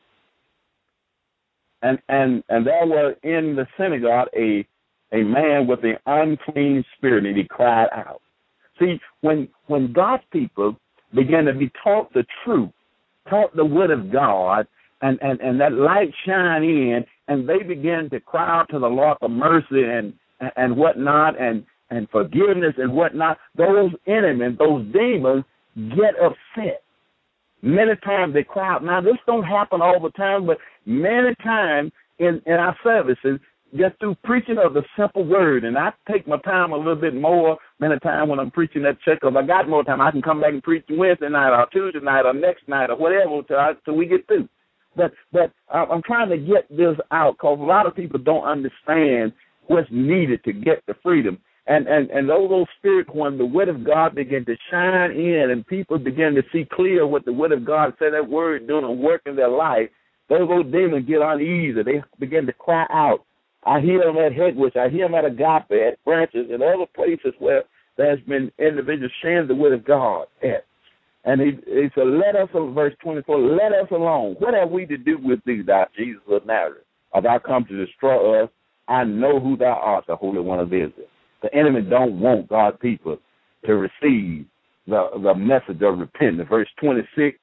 And 1.81 1.99
and 2.11 2.45
and 2.51 2.67
there 2.67 2.85
was 2.85 3.17
in 3.23 3.57
the 3.57 3.67
synagogue 3.79 4.29
a 4.37 4.69
a 5.13 5.23
man 5.23 5.67
with 5.67 5.81
an 5.83 5.97
unclean 6.05 6.85
spirit, 6.99 7.25
and 7.25 7.39
he 7.39 7.45
cried 7.45 7.89
out. 7.95 8.21
See, 8.79 9.01
when 9.23 9.49
when 9.69 9.95
God's 9.95 10.25
people 10.31 10.77
began 11.15 11.47
to 11.47 11.55
be 11.55 11.73
taught 11.83 12.13
the 12.13 12.27
truth, 12.45 12.69
taught 13.31 13.57
the 13.57 13.65
word 13.65 13.91
of 13.91 14.13
God, 14.13 14.67
and, 15.03 15.19
and, 15.23 15.41
and 15.41 15.61
that 15.61 15.73
light 15.73 16.13
shine 16.27 16.63
in, 16.63 17.05
and 17.29 17.49
they 17.49 17.63
begin 17.63 18.09
to 18.11 18.21
cry 18.21 18.61
out 18.61 18.69
to 18.71 18.79
the 18.79 18.89
Lord 18.89 19.19
for 19.21 19.29
mercy 19.29 19.83
and 19.85 20.13
and 20.57 20.77
whatnot, 20.77 21.41
and 21.41 21.65
and 21.91 22.09
forgiveness 22.11 22.75
and 22.77 22.93
whatnot, 22.93 23.39
those 23.57 23.91
enemies, 24.07 24.57
those 24.59 24.85
demons 24.93 25.45
get 25.97 26.15
upset. 26.23 26.83
Many 27.63 27.97
times 28.05 28.35
they 28.35 28.45
cry 28.45 28.75
out. 28.75 28.85
Now 28.85 29.01
this 29.01 29.17
don't 29.27 29.43
happen 29.43 29.81
all 29.83 30.01
the 30.01 30.11
time, 30.11 30.47
but 30.47 30.59
many 30.87 31.35
times 31.43 31.93
in, 32.19 32.41
in 32.47 32.55
our 32.55 32.77
services, 32.85 33.41
just 33.77 33.99
through 33.99 34.17
preaching 34.25 34.59
of 34.59 34.75
the 34.75 34.83
simple 34.99 35.25
word. 35.25 35.65
And 35.65 35.77
I 35.77 35.93
take 36.11 36.27
my 36.27 36.39
time 36.39 36.73
a 36.73 36.77
little 36.77 36.97
bit 36.97 37.15
more 37.15 37.59
than 37.81 37.93
a 37.93 38.01
time 38.01 38.29
when 38.29 38.39
I'm 38.39 38.51
preaching 38.51 38.83
that 38.83 39.01
church 39.03 39.19
If 39.23 39.37
I 39.37 39.47
got 39.47 39.69
more 39.69 39.85
time, 39.85 40.01
I 40.01 40.11
can 40.11 40.23
come 40.23 40.41
back 40.41 40.53
and 40.53 40.63
preach 40.63 40.85
Wednesday 40.89 41.29
night 41.29 41.55
or 41.55 41.67
Tuesday 41.73 42.01
night 42.01 42.25
or 42.25 42.33
next 42.33 42.69
night 42.69 42.91
or 42.91 42.97
whatever 42.97 43.39
until, 43.39 43.57
I, 43.57 43.71
until 43.71 43.97
we 43.97 44.07
get 44.07 44.27
through. 44.27 44.49
But 44.97 45.13
but 45.33 45.53
I'm 45.73 46.03
trying 46.03 46.31
to 46.31 46.39
get 46.39 46.69
this 46.71 46.97
out 47.11 47.35
because 47.35 47.59
a 47.61 47.65
lot 47.65 47.87
of 47.87 47.95
people 47.95 48.19
don't 48.19 48.45
understand 48.45 49.33
what's 49.67 49.89
needed 49.91 50.43
to 50.45 50.53
get 50.53 50.83
the 50.87 50.95
freedom. 51.03 51.39
And 51.67 51.87
and 51.87 52.11
and 52.11 52.29
those 52.29 52.49
those 52.49 52.67
spirits, 52.79 53.11
when 53.13 53.39
the 53.39 53.47
word 53.47 53.69
of 53.69 53.85
God 53.85 54.15
begin 54.15 54.45
to 54.47 54.57
shine 54.71 55.13
in, 55.13 55.51
and 55.51 55.67
people 55.67 55.99
begin 55.99 56.35
to 56.35 56.43
see 56.53 56.67
clear 56.73 57.07
what 57.07 57.25
the 57.25 57.33
word 57.33 57.53
of 57.53 57.65
God 57.65 57.93
said, 57.99 58.15
that 58.15 58.29
word 58.29 58.67
doing 58.67 58.85
a 58.85 58.93
work 58.93 59.23
in 59.27 59.37
their 59.37 59.51
life, 59.51 59.91
those 60.29 60.49
old 60.51 60.73
demons 60.73 61.07
get 61.07 61.21
uneasy. 61.21 61.83
They 61.83 62.03
begin 62.19 62.47
to 62.47 62.53
cry 62.53 62.87
out 62.91 63.25
I 63.65 63.81
hear 63.81 64.01
them 64.01 64.17
at 64.17 64.33
Hegewisch. 64.33 64.77
I 64.77 64.89
hear 64.89 65.07
them 65.07 65.15
at 65.15 65.25
Agape, 65.25 65.73
at 65.73 66.05
Branches, 66.05 66.47
and 66.51 66.63
other 66.63 66.87
places 66.95 67.35
where 67.39 67.65
there's 67.97 68.21
been 68.21 68.51
individuals 68.59 69.13
sharing 69.21 69.49
the 69.49 69.55
word 69.55 69.73
of 69.73 69.85
God 69.85 70.27
at. 70.43 70.65
And 71.25 71.41
he, 71.41 71.59
he 71.67 71.89
said, 71.95 72.07
let 72.07 72.37
us, 72.37 72.49
verse 72.55 72.95
24, 73.03 73.39
let 73.39 73.73
us 73.73 73.89
alone. 73.91 74.37
What 74.39 74.55
have 74.55 74.71
we 74.71 74.87
to 74.87 74.97
do 74.97 75.19
with 75.19 75.41
thee, 75.45 75.63
thou 75.67 75.87
Jesus 75.97 76.23
of 76.31 76.47
Nazareth? 76.47 76.85
Art 77.13 77.25
thou 77.25 77.39
come 77.39 77.65
to 77.67 77.87
destroy 77.87 78.45
us? 78.45 78.51
I 78.87 79.05
know 79.05 79.39
who 79.41 79.57
thou 79.57 79.79
art, 79.83 80.05
the 80.07 80.17
Holy 80.17 80.41
One 80.41 80.61
of 80.61 80.69
Israel. 80.69 81.09
The 81.43 81.55
enemy 81.55 81.83
don't 81.83 82.19
want 82.21 82.49
God's 82.49 82.79
people 82.81 83.19
to 83.67 83.75
receive 83.75 84.47
the, 84.87 85.09
the 85.23 85.35
message 85.35 85.83
of 85.83 85.99
repentance. 85.99 86.49
Verse 86.49 86.69
26, 86.81 87.39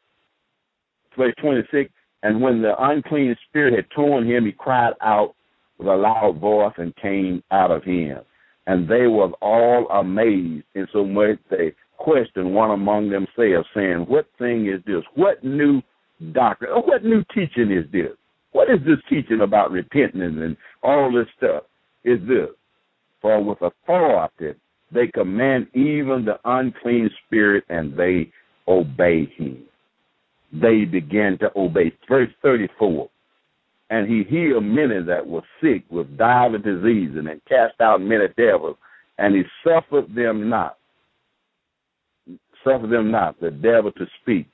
verse 1.18 1.34
26, 1.41 1.91
and 2.23 2.41
when 2.41 2.61
the 2.61 2.73
unclean 2.84 3.35
spirit 3.47 3.76
had 3.76 3.85
torn 3.95 4.27
him, 4.27 4.45
he 4.45 4.52
cried 4.52 4.93
out 5.02 5.35
with 5.77 5.88
a 5.88 5.95
loud 5.95 6.39
voice 6.39 6.73
and 6.77 6.95
came 6.95 7.43
out 7.52 7.72
of 7.72 7.84
him. 7.84 8.19
And 8.68 8.89
they 8.89 9.06
were 9.06 9.30
all 9.41 9.88
amazed, 9.89 10.65
in 10.73 10.88
so 10.91 11.06
much 11.06 11.38
they 11.52 11.73
questioned 12.06 12.53
one 12.53 12.69
among 12.69 13.10
themselves, 13.10 13.68
saying, 13.76 14.06
What 14.07 14.27
thing 14.38 14.68
is 14.68 14.82
this? 14.86 15.03
What 15.15 15.44
new 15.44 15.82
doctrine? 16.32 16.72
Or 16.72 16.84
what 16.84 17.03
new 17.03 17.23
teaching 17.34 17.72
is 17.72 17.91
this? 17.91 18.11
What 18.52 18.69
is 18.69 18.80
this 18.86 18.99
teaching 19.10 19.41
about 19.41 19.72
repentance 19.72 20.36
and 20.38 20.56
all 20.84 21.11
this 21.11 21.27
stuff? 21.36 21.64
Is 22.03 22.19
this? 22.27 22.49
For 23.22 23.44
with 23.44 23.57
authority 23.61 24.53
they 24.91 25.07
command 25.07 25.68
even 25.73 26.26
the 26.26 26.38
unclean 26.45 27.10
spirit, 27.26 27.64
and 27.69 27.98
they 27.98 28.32
obey 28.68 29.26
him. 29.36 29.64
They 30.53 30.86
began 30.86 31.40
to 31.40 31.52
obey. 31.57 31.91
Verse 32.07 32.30
34 32.44 33.10
and 33.90 34.10
he 34.10 34.23
healed 34.23 34.64
many 34.64 35.02
that 35.03 35.26
were 35.26 35.44
sick 35.61 35.84
with 35.90 36.18
divers 36.18 36.64
diseases 36.64 37.18
and 37.18 37.41
cast 37.48 37.80
out 37.82 38.02
many 38.02 38.26
devils, 38.36 38.77
and 39.18 39.36
he 39.36 39.44
suffered 39.64 40.14
them 40.15 40.49
not, 40.49 40.77
suffered 42.66 42.90
them 42.90 43.12
not, 43.12 43.40
the 43.40 43.52
devil 43.52 43.92
to 43.94 44.06
speak, 44.22 44.48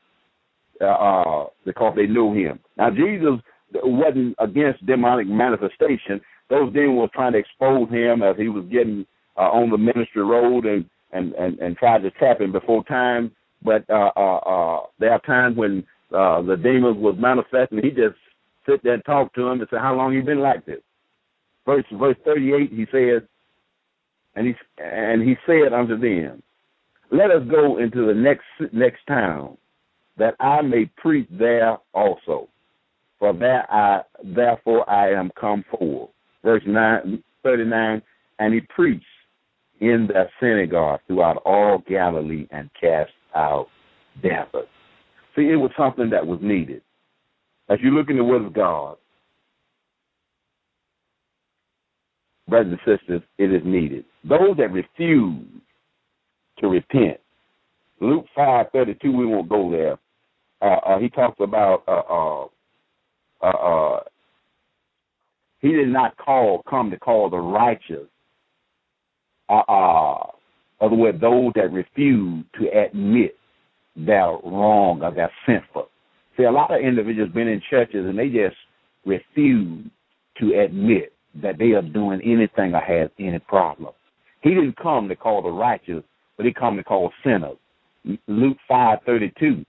uh, 0.82 0.86
uh, 0.86 1.46
because 1.66 1.94
they 1.96 2.06
knew 2.06 2.34
him. 2.34 2.60
Now 2.78 2.90
Jesus 2.92 3.40
wasn't 3.74 4.36
against 4.40 4.86
demonic 4.86 5.28
manifestation. 5.28 6.22
Those 6.50 6.74
demons 6.74 7.00
were 7.00 7.08
trying 7.14 7.34
to 7.34 7.40
expose 7.40 7.90
him 7.90 8.22
as 8.22 8.36
he 8.38 8.50
was 8.50 8.66
getting 8.72 9.06
uh, 9.38 9.50
on 9.50 9.70
the 9.70 9.78
ministry 9.78 10.24
road 10.24 10.66
and 10.66 10.86
and 11.14 11.34
and 11.34 11.58
and 11.60 11.78
tried 11.78 12.04
to 12.04 12.12
trap 12.12 12.42
him 12.42 12.52
before 12.52 12.84
time. 12.86 13.32
But 13.64 13.90
uh, 13.90 14.12
uh, 14.16 14.38
uh, 14.38 14.80
there 15.00 15.14
are 15.14 15.22
times 15.22 15.56
when 15.56 15.84
uh, 16.14 16.42
the 16.42 16.58
demons 16.58 16.98
was 16.98 17.16
manifesting. 17.18 17.82
He 17.82 17.92
just 17.92 18.16
sit 18.68 18.84
there 18.84 18.94
and 18.94 19.06
talk 19.06 19.34
to 19.36 19.48
him 19.48 19.62
and 19.62 19.68
say, 19.72 19.78
How 19.78 19.96
long 19.96 20.14
you 20.14 20.24
been 20.24 20.40
like 20.40 20.66
this? 20.66 20.82
Verse 21.66 21.86
verse 21.94 22.18
thirty 22.26 22.54
eight 22.54 22.72
he 22.72 22.86
says 22.92 23.22
and 24.36 24.48
he 24.48 24.54
and 24.78 25.22
he 25.22 25.36
said 25.46 25.74
unto 25.74 25.98
them, 25.98 26.42
Let 27.12 27.30
us 27.30 27.44
go 27.50 27.78
into 27.78 28.08
the 28.08 28.14
next 28.14 28.46
next 28.74 29.06
town, 29.06 29.58
that 30.18 30.36
I 30.40 30.62
may 30.62 30.86
preach 30.98 31.28
there 31.30 31.78
also. 31.94 32.48
For 33.20 33.34
there 33.34 33.72
I 33.72 34.02
therefore 34.24 34.90
I 34.90 35.12
am 35.12 35.30
come 35.40 35.66
forward. 35.70 36.10
Verse 36.44 36.64
nine 36.66 37.22
thirty 37.44 37.66
nine, 37.66 38.02
and 38.40 38.54
he 38.54 38.62
preached 38.62 39.06
in 39.82 40.08
the 40.08 40.26
synagogue 40.40 41.02
throughout 41.08 41.38
all 41.46 41.84
Galilee 41.88 42.48
and 42.52 42.70
cast 42.80 43.12
out 43.36 43.68
devils. 44.22 44.68
See, 45.36 45.50
it 45.50 45.56
was 45.56 45.72
something 45.78 46.10
that 46.12 46.26
was 46.26 46.40
needed. 46.42 46.82
As 47.70 47.80
you 47.82 47.92
look 47.92 48.10
in 48.10 48.18
the 48.18 48.24
Word 48.24 48.46
of 48.46 48.54
God, 48.54 48.98
brothers 52.48 52.78
and 52.86 53.00
sisters, 53.00 53.22
it 53.38 53.52
is 53.54 53.62
needed. 53.66 54.06
Those 54.24 54.58
that 54.58 54.72
refuse 54.72 55.46
to 56.62 56.68
repent, 56.68 57.20
Luke 58.00 58.26
five 58.36 58.68
thirty 58.72 58.96
two, 59.02 59.12
we 59.12 59.26
won't 59.26 59.50
go 59.50 59.70
there. 59.70 59.98
Uh, 60.62 60.80
uh, 60.86 61.00
he 61.00 61.10
talks 61.10 61.38
about 61.40 61.84
uh, 61.88 62.04
uh, 62.10 62.46
uh, 63.44 63.96
uh, 63.96 64.00
he 65.60 65.72
did 65.72 65.90
not 65.90 66.18
call 66.18 66.64
come 66.70 66.90
to 66.92 66.98
call 66.98 67.30
the 67.30 67.38
righteous. 67.38 68.08
Uh, 69.50 69.64
uh, 69.68 70.28
other 70.80 70.96
words, 70.96 71.22
those 71.22 71.52
that 71.56 71.72
refuse 71.72 72.44
to 72.60 72.68
admit 72.70 73.36
they're 73.96 74.38
wrong 74.44 75.02
or 75.04 75.12
they're 75.14 75.32
sinful. 75.46 75.90
See, 76.38 76.44
a 76.44 76.52
lot 76.52 76.74
of 76.74 76.82
individuals 76.82 77.32
been 77.34 77.48
in 77.48 77.62
churches 77.70 78.06
and 78.06 78.18
they 78.18 78.30
just 78.30 78.56
refuse 79.06 79.86
to 80.40 80.60
admit 80.60 81.14
that 81.42 81.58
they 81.58 81.72
are 81.72 81.82
doing 81.82 82.22
anything 82.22 82.74
or 82.74 82.80
have 82.80 83.12
any 83.20 83.40
problem. 83.40 83.94
He 84.42 84.50
didn't 84.52 84.78
come 84.78 85.08
to 85.10 85.16
call 85.16 85.42
the 85.42 85.50
righteous, 85.50 86.04
but 86.42 86.48
he 86.48 86.54
come 86.54 86.76
to 86.76 86.84
call 86.84 87.12
sinners. 87.24 87.58
Luke 88.28 88.58
five 88.68 88.98
thirty 89.06 89.32
two, 89.40 89.64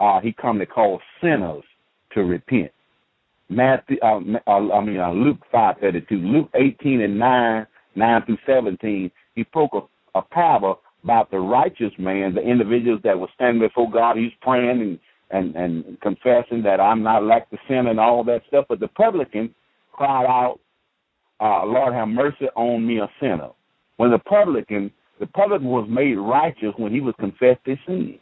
uh, 0.00 0.18
he 0.18 0.32
come 0.32 0.58
to 0.58 0.64
call 0.64 0.98
sinners 1.20 1.62
to 2.14 2.24
repent. 2.24 2.72
Matthew, 3.50 3.98
uh, 4.02 4.20
uh, 4.46 4.72
I 4.72 4.82
mean 4.82 4.98
uh, 4.98 5.12
Luke 5.12 5.40
five 5.52 5.76
thirty 5.78 6.00
two, 6.08 6.16
Luke 6.16 6.48
eighteen 6.54 7.02
and 7.02 7.18
nine, 7.18 7.66
nine 7.96 8.22
through 8.24 8.38
seventeen, 8.46 9.10
he 9.34 9.44
spoke 9.44 9.72
of 9.74 9.88
a 10.14 10.22
parable 10.22 10.80
about 11.04 11.30
the 11.30 11.38
righteous 11.38 11.92
man, 11.98 12.34
the 12.34 12.40
individuals 12.40 13.02
that 13.04 13.18
were 13.18 13.28
standing 13.34 13.60
before 13.60 13.90
God. 13.90 14.16
He's 14.16 14.32
praying 14.40 14.80
and 14.80 14.98
and 15.30 15.54
and 15.54 16.00
confessing 16.00 16.62
that 16.62 16.80
I'm 16.80 17.02
not 17.02 17.24
like 17.24 17.50
the 17.50 17.58
sin 17.68 17.88
and 17.88 18.00
all 18.00 18.24
that 18.24 18.40
stuff. 18.48 18.64
But 18.70 18.80
the 18.80 18.88
publican 18.88 19.54
cried 19.92 20.24
out, 20.24 20.60
uh, 21.40 21.66
"Lord, 21.66 21.92
have 21.92 22.08
mercy 22.08 22.46
on 22.56 22.86
me, 22.86 23.00
a 23.00 23.10
sinner." 23.20 23.50
When 23.98 24.10
the 24.10 24.18
publican, 24.18 24.90
the 25.18 25.26
publican 25.26 25.68
was 25.68 25.86
made 25.88 26.16
righteous 26.16 26.74
when 26.76 26.92
he 26.92 27.00
was 27.00 27.14
confessed 27.18 27.60
his 27.64 27.78
sin. 27.86 28.18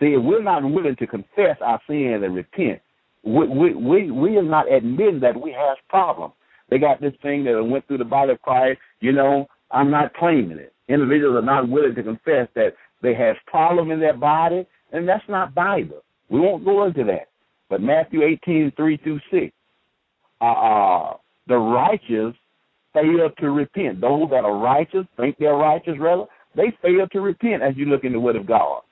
See, 0.00 0.06
if 0.06 0.22
we're 0.22 0.42
not 0.42 0.62
willing 0.62 0.96
to 0.96 1.06
confess 1.06 1.56
our 1.60 1.80
sin 1.86 2.20
and 2.22 2.34
repent, 2.34 2.80
we 3.24 3.48
we 3.48 3.74
we, 3.74 4.10
we 4.10 4.36
are 4.36 4.42
not 4.42 4.70
admitting 4.70 5.20
that 5.20 5.40
we 5.40 5.52
have 5.52 5.76
problems. 5.88 6.34
They 6.70 6.78
got 6.78 7.00
this 7.00 7.14
thing 7.22 7.44
that 7.44 7.64
went 7.64 7.86
through 7.86 7.98
the 7.98 8.04
body 8.04 8.32
of 8.32 8.42
Christ. 8.42 8.78
You 9.00 9.12
know, 9.12 9.46
I'm 9.70 9.90
not 9.90 10.14
claiming 10.14 10.58
it. 10.58 10.72
Individuals 10.88 11.36
are 11.36 11.46
not 11.46 11.68
willing 11.68 11.94
to 11.94 12.02
confess 12.02 12.48
that 12.54 12.74
they 13.02 13.14
have 13.14 13.36
problem 13.46 13.90
in 13.90 14.00
their 14.00 14.16
body, 14.16 14.66
and 14.92 15.08
that's 15.08 15.24
not 15.28 15.54
Bible. 15.54 16.02
We 16.28 16.40
won't 16.40 16.64
go 16.64 16.84
into 16.84 17.04
that. 17.04 17.28
But 17.68 17.82
Matthew 17.82 18.22
18, 18.22 18.72
3 18.76 18.96
through 18.98 19.20
6, 19.30 19.52
uh, 20.40 20.44
uh, 20.44 21.16
the 21.46 21.56
righteous 21.56 22.34
fail 23.02 23.30
to 23.38 23.50
repent. 23.50 24.00
Those 24.00 24.30
that 24.30 24.44
are 24.44 24.56
righteous, 24.56 25.06
think 25.16 25.36
they're 25.38 25.54
righteous, 25.54 25.94
rather, 25.98 26.24
they 26.54 26.72
fail 26.82 27.06
to 27.12 27.20
repent 27.20 27.62
as 27.62 27.76
you 27.76 27.86
look 27.86 28.04
in 28.04 28.12
the 28.12 28.20
Word 28.20 28.36
of 28.36 28.46
God. 28.46 28.82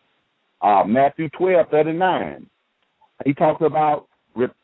Uh, 0.63 0.85
Matthew 0.85 1.29
12, 1.31 1.67
39, 1.71 2.47
he 3.25 3.35
talks 3.35 3.63
about 3.65 4.07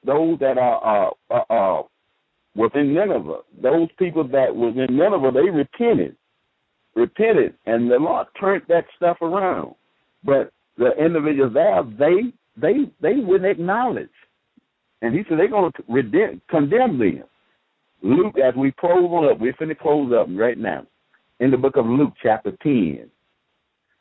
those 0.04 0.38
that 0.40 0.58
are 0.58 1.12
uh, 1.30 1.34
uh, 1.50 1.82
within 2.54 2.94
Nineveh. 2.94 3.40
Those 3.62 3.88
people 3.98 4.26
that 4.28 4.54
was 4.54 4.74
in 4.76 4.96
Nineveh, 4.96 5.30
they 5.32 5.50
repented, 5.50 6.16
repented, 6.94 7.54
and 7.66 7.90
the 7.90 7.96
Lord 7.96 8.26
turned 8.38 8.62
that 8.68 8.84
stuff 8.96 9.18
around. 9.22 9.74
But 10.24 10.52
the 10.78 10.90
individuals 10.98 11.54
there, 11.54 11.82
they 11.98 12.32
they 12.56 12.90
they 13.00 13.20
wouldn't 13.20 13.50
acknowledge. 13.50 14.08
And 15.00 15.14
he 15.14 15.22
said 15.28 15.38
they're 15.38 15.48
going 15.48 15.72
to 15.72 16.40
condemn 16.48 16.98
them. 16.98 17.24
Luke, 18.02 18.36
as 18.38 18.54
we 18.56 18.72
close 18.72 19.30
up, 19.30 19.38
we're 19.38 19.52
finna 19.54 19.78
close 19.78 20.12
up 20.12 20.26
right 20.30 20.58
now. 20.58 20.84
In 21.40 21.50
the 21.50 21.56
book 21.56 21.76
of 21.76 21.86
Luke, 21.86 22.12
chapter 22.22 22.52
10. 22.62 23.08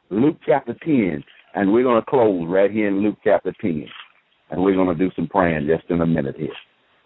Luke 0.09 0.37
chapter 0.45 0.75
10. 0.83 1.23
And 1.53 1.71
we're 1.71 1.83
going 1.83 2.01
to 2.01 2.09
close 2.09 2.45
right 2.47 2.71
here 2.71 2.87
in 2.87 3.01
Luke 3.01 3.17
chapter 3.23 3.53
10. 3.61 3.85
And 4.49 4.63
we're 4.63 4.75
going 4.75 4.95
to 4.95 4.95
do 4.95 5.11
some 5.15 5.27
praying 5.27 5.67
just 5.67 5.89
in 5.89 6.01
a 6.01 6.05
minute 6.05 6.35
here. 6.37 6.49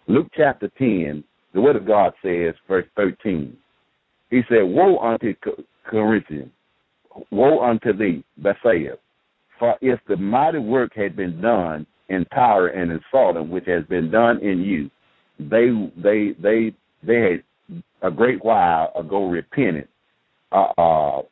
Luke 0.08 0.28
chapter 0.36 0.70
10, 0.78 1.24
the 1.52 1.60
word 1.60 1.76
of 1.76 1.86
God 1.86 2.12
says, 2.22 2.54
verse 2.68 2.86
13. 2.96 3.56
He 4.30 4.42
said, 4.48 4.62
Woe 4.62 4.98
unto 4.98 5.34
Chorazin, 5.90 6.50
woe 7.30 7.60
unto 7.60 7.92
thee, 7.92 8.24
Bethsaida, 8.38 8.98
for 9.58 9.76
if 9.80 9.98
the 10.08 10.16
mighty 10.16 10.58
work 10.58 10.92
had 10.94 11.16
been 11.16 11.40
done 11.40 11.86
in 12.08 12.24
Tyre 12.26 12.68
and 12.68 12.92
in 12.92 13.00
Sodom, 13.10 13.50
which 13.50 13.66
has 13.66 13.84
been 13.86 14.10
done 14.10 14.38
in 14.42 14.60
you, 14.60 14.90
they 15.38 15.70
they 15.96 16.34
they 16.40 16.74
they 17.06 17.20
had 17.20 17.82
a 18.02 18.10
great 18.10 18.44
while 18.44 18.92
ago 18.96 19.28
repented 19.28 19.88
uh, 20.52 20.72
uh, 20.78 21.22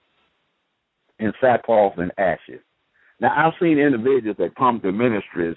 in 1.18 1.32
sackcloth 1.40 1.94
and 1.98 2.12
ashes. 2.18 2.60
Now 3.20 3.32
I've 3.36 3.54
seen 3.60 3.78
individuals 3.78 4.36
that 4.38 4.56
come 4.56 4.80
to 4.80 4.92
ministries 4.92 5.56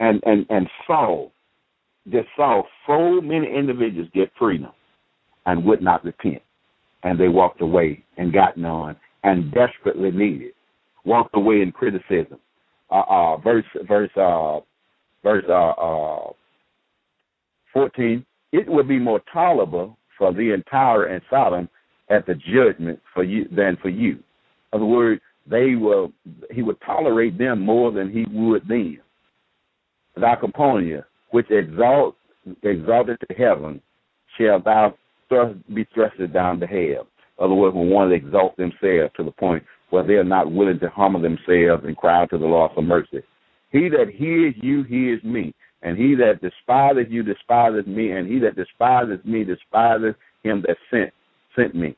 and 0.00 0.22
and 0.24 0.46
and 0.50 0.68
saw 0.86 1.28
just 2.10 2.28
saw 2.36 2.62
so 2.86 3.20
many 3.20 3.46
individuals 3.46 4.08
get 4.14 4.30
freedom 4.38 4.72
and 5.46 5.64
would 5.64 5.82
not 5.82 6.04
repent, 6.04 6.42
and 7.02 7.18
they 7.18 7.28
walked 7.28 7.60
away 7.60 8.04
and 8.16 8.32
got 8.32 8.56
none 8.56 8.96
and 9.24 9.52
desperately 9.52 10.10
needed 10.10 10.52
walked 11.04 11.36
away 11.36 11.62
in 11.62 11.72
criticism. 11.72 12.38
Uh, 12.90 13.02
uh, 13.08 13.36
verse 13.38 13.64
verse 13.88 14.10
uh, 14.16 14.60
verse 15.22 15.44
uh, 15.48 15.70
uh, 15.70 16.32
fourteen. 17.72 18.24
It 18.52 18.68
would 18.68 18.86
be 18.86 18.98
more 18.98 19.20
tolerable 19.32 19.98
for 20.18 20.32
the 20.32 20.52
entire 20.52 21.06
and 21.06 21.22
Sodom 21.30 21.68
at 22.10 22.26
the 22.26 22.34
judgment 22.34 23.00
for 23.14 23.24
you 23.24 23.48
than 23.50 23.76
for 23.80 23.88
you. 23.88 24.12
In 24.12 24.22
other 24.74 24.84
words, 24.84 25.20
they 25.46 25.74
will 25.74 26.12
he 26.50 26.62
would 26.62 26.80
tolerate 26.82 27.38
them 27.38 27.60
more 27.60 27.90
than 27.90 28.10
he 28.10 28.24
would 28.30 28.68
them. 28.68 28.98
Thy 30.16 30.36
which 31.30 31.50
exalt 31.50 32.16
exalted 32.62 33.18
to 33.20 33.34
heaven, 33.34 33.80
shall 34.38 34.60
thou 34.60 34.94
thrust, 35.28 35.56
be 35.74 35.86
thrusted 35.96 36.32
down 36.32 36.60
to 36.60 36.66
hell. 36.66 37.06
In 37.38 37.44
other 37.44 37.54
words, 37.54 37.74
when 37.74 37.88
one 37.88 38.12
exalt 38.12 38.56
themselves 38.56 39.12
to 39.16 39.24
the 39.24 39.32
point 39.32 39.64
where 39.90 40.04
they 40.04 40.14
are 40.14 40.24
not 40.24 40.50
willing 40.50 40.78
to 40.80 40.90
humble 40.90 41.20
themselves 41.20 41.84
and 41.84 41.96
cry 41.96 42.26
to 42.26 42.38
the 42.38 42.46
Lord 42.46 42.72
for 42.74 42.82
mercy. 42.82 43.22
He 43.70 43.88
that 43.88 44.10
hears 44.10 44.54
you 44.58 44.82
hears 44.82 45.22
me, 45.22 45.54
and 45.82 45.96
he 45.96 46.14
that 46.16 46.40
despiseth 46.40 47.10
you 47.10 47.22
despiseth 47.22 47.86
me, 47.86 48.12
and 48.12 48.28
he 48.28 48.38
that 48.40 48.56
despiseth 48.56 49.24
me 49.24 49.44
despiseth 49.44 50.16
him 50.42 50.62
that 50.66 50.76
sent 50.90 51.12
sent 51.56 51.74
me. 51.74 51.96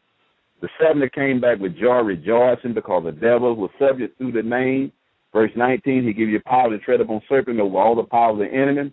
The 0.60 0.68
seventy 0.80 1.08
came 1.10 1.40
back 1.40 1.58
with 1.58 1.78
joy, 1.78 1.98
rejoicing, 1.98 2.74
because 2.74 3.04
the 3.04 3.12
devil 3.12 3.54
was 3.54 3.70
subject 3.78 4.18
through 4.18 4.32
the 4.32 4.42
name. 4.42 4.92
Verse 5.32 5.50
19, 5.56 6.04
he 6.04 6.12
give 6.12 6.28
you 6.28 6.40
power 6.46 6.70
to 6.70 6.78
tread 6.78 7.00
upon 7.00 7.20
serpent 7.28 7.58
over 7.58 7.76
all 7.76 7.96
the 7.96 8.04
power 8.04 8.30
of 8.30 8.38
the 8.38 8.46
enemy. 8.46 8.92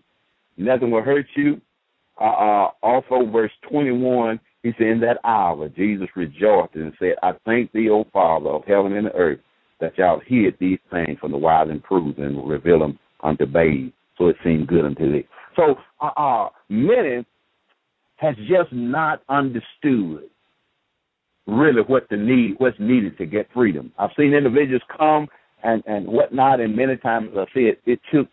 Nothing 0.58 0.90
will 0.90 1.04
hurt 1.04 1.28
you. 1.36 1.62
Uh, 2.20 2.24
uh, 2.24 2.68
also, 2.82 3.30
verse 3.32 3.52
21, 3.70 4.40
he 4.64 4.72
said, 4.78 4.88
In 4.88 5.00
that 5.02 5.20
hour, 5.24 5.70
Jesus 5.70 6.08
rejoiced 6.16 6.76
and 6.76 6.94
said, 7.00 7.14
I 7.22 7.34
thank 7.46 7.72
thee, 7.72 7.90
O 7.90 8.06
Father 8.12 8.50
of 8.50 8.66
heaven 8.66 8.98
and 8.98 9.12
earth, 9.14 9.40
that 9.80 9.98
y'all 9.98 10.22
hid 10.26 10.56
these 10.60 10.80
things 10.92 11.18
from 11.20 11.32
the 11.32 11.38
wise 11.38 11.68
and 11.70 11.84
prudent 11.84 12.18
and 12.18 12.48
reveal 12.48 12.80
them 12.80 13.00
unto 13.24 13.46
babes, 13.46 13.94
so 14.22 14.28
it 14.28 14.36
seemed 14.44 14.68
good 14.68 14.86
unto 14.86 15.12
thee. 15.12 15.28
So, 15.56 15.76
uh, 16.00 16.12
uh, 16.16 16.50
many 16.70 17.26
has 18.18 18.36
just 18.48 18.72
not 18.72 19.24
understood 19.30 20.30
really 21.48 21.82
what 21.88 22.08
the 22.10 22.18
need, 22.18 22.56
what's 22.60 22.80
needed 22.80 23.18
to 23.18 23.26
get 23.26 23.48
freedom. 23.52 23.92
I've 23.98 24.12
seen 24.18 24.34
individuals 24.34 24.84
come 24.96 25.28
and 25.64 25.84
and 25.88 26.08
whatnot, 26.08 26.60
and 26.60 26.76
many 26.76 26.98
times 26.98 27.30
I 27.36 27.46
see 27.54 27.62
it, 27.62 27.82
it 27.86 28.00
took 28.14 28.28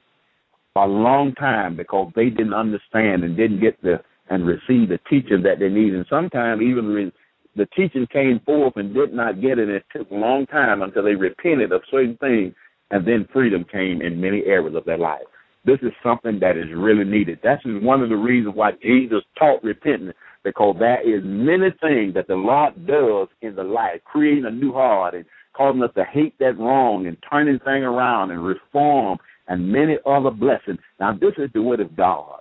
a 0.76 0.86
long 0.86 1.34
time 1.34 1.76
because 1.76 2.12
they 2.14 2.28
didn't 2.28 2.54
understand 2.54 3.24
and 3.24 3.36
didn't 3.36 3.60
get 3.60 3.80
the 3.82 4.00
and 4.30 4.46
receive 4.46 4.90
the 4.90 5.00
teaching 5.08 5.42
that 5.42 5.58
they 5.58 5.70
need. 5.70 5.94
And 5.94 6.04
sometimes 6.10 6.60
even 6.60 6.92
when 6.92 7.12
the 7.56 7.66
teaching 7.74 8.06
came 8.12 8.40
forth 8.44 8.74
and 8.76 8.92
did 8.92 9.14
not 9.14 9.40
get 9.40 9.58
it, 9.58 9.70
it 9.70 9.84
took 9.90 10.10
a 10.10 10.14
long 10.14 10.44
time 10.46 10.82
until 10.82 11.02
they 11.02 11.14
repented 11.14 11.72
of 11.72 11.80
certain 11.90 12.18
things, 12.18 12.54
and 12.90 13.08
then 13.08 13.26
freedom 13.32 13.64
came 13.72 14.02
in 14.02 14.20
many 14.20 14.44
areas 14.44 14.76
of 14.76 14.84
their 14.84 14.98
life. 14.98 15.22
This 15.64 15.78
is 15.82 15.92
something 16.02 16.38
that 16.40 16.56
is 16.56 16.66
really 16.74 17.04
needed. 17.04 17.40
That's 17.42 17.62
one 17.64 18.02
of 18.02 18.08
the 18.08 18.16
reasons 18.16 18.54
why 18.54 18.72
Jesus 18.82 19.22
taught 19.38 19.62
repentance, 19.62 20.14
because 20.44 20.76
there 20.78 21.00
is 21.00 21.22
many 21.24 21.70
things 21.80 22.14
that 22.14 22.26
the 22.28 22.36
Lord 22.36 22.86
does 22.86 23.28
in 23.42 23.54
the 23.54 23.64
life, 23.64 24.00
creating 24.04 24.46
a 24.46 24.50
new 24.50 24.72
heart 24.72 25.14
and 25.14 25.24
causing 25.54 25.82
us 25.82 25.90
to 25.96 26.04
hate 26.04 26.38
that 26.38 26.58
wrong 26.58 27.06
and 27.06 27.16
turning 27.28 27.58
things 27.58 27.84
around 27.84 28.30
and 28.30 28.44
reform 28.44 29.18
and 29.48 29.70
many 29.70 29.96
other 30.06 30.30
blessings. 30.30 30.78
Now, 31.00 31.12
this 31.12 31.32
is 31.36 31.50
the 31.52 31.62
word 31.62 31.80
of 31.80 31.96
God. 31.96 32.40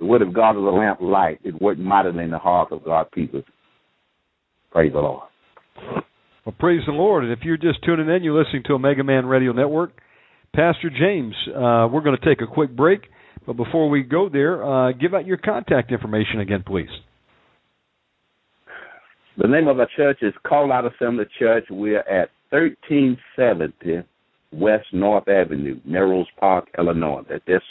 The 0.00 0.06
word 0.06 0.22
of 0.22 0.34
God 0.34 0.52
is 0.52 0.58
a 0.58 0.76
lamp 0.76 1.00
light. 1.00 1.40
It 1.44 1.60
worked 1.60 1.80
mightily 1.80 2.24
in 2.24 2.30
the 2.30 2.38
hearts 2.38 2.72
of 2.72 2.84
God's 2.84 3.10
people. 3.12 3.42
Praise 4.70 4.92
the 4.92 4.98
Lord. 4.98 5.28
Well, 6.44 6.54
praise 6.58 6.82
the 6.86 6.92
Lord. 6.92 7.24
And 7.24 7.32
if 7.32 7.40
you're 7.42 7.56
just 7.56 7.82
tuning 7.84 8.08
in, 8.08 8.22
you're 8.22 8.38
listening 8.38 8.62
to 8.66 8.74
Omega 8.74 9.04
Man 9.04 9.26
Radio 9.26 9.52
Network. 9.52 9.92
Pastor 10.54 10.90
James, 10.90 11.34
uh, 11.48 11.88
we're 11.92 12.02
going 12.02 12.16
to 12.18 12.24
take 12.24 12.40
a 12.40 12.46
quick 12.46 12.74
break. 12.74 13.02
But 13.46 13.56
before 13.56 13.88
we 13.88 14.02
go 14.02 14.28
there, 14.28 14.62
uh, 14.62 14.92
give 14.92 15.14
out 15.14 15.24
your 15.24 15.38
contact 15.38 15.90
information 15.90 16.40
again, 16.40 16.62
please. 16.66 16.90
The 19.38 19.48
name 19.48 19.68
of 19.68 19.78
our 19.78 19.88
church 19.96 20.18
is 20.20 20.34
Call 20.46 20.70
Out 20.72 20.84
Assembly 20.84 21.24
Church. 21.38 21.64
We're 21.70 22.00
at 22.00 22.28
1370 22.50 24.06
West 24.52 24.86
North 24.92 25.28
Avenue, 25.28 25.80
Melrose 25.84 26.26
Park, 26.38 26.66
Illinois. 26.76 27.22
That's 27.28 27.64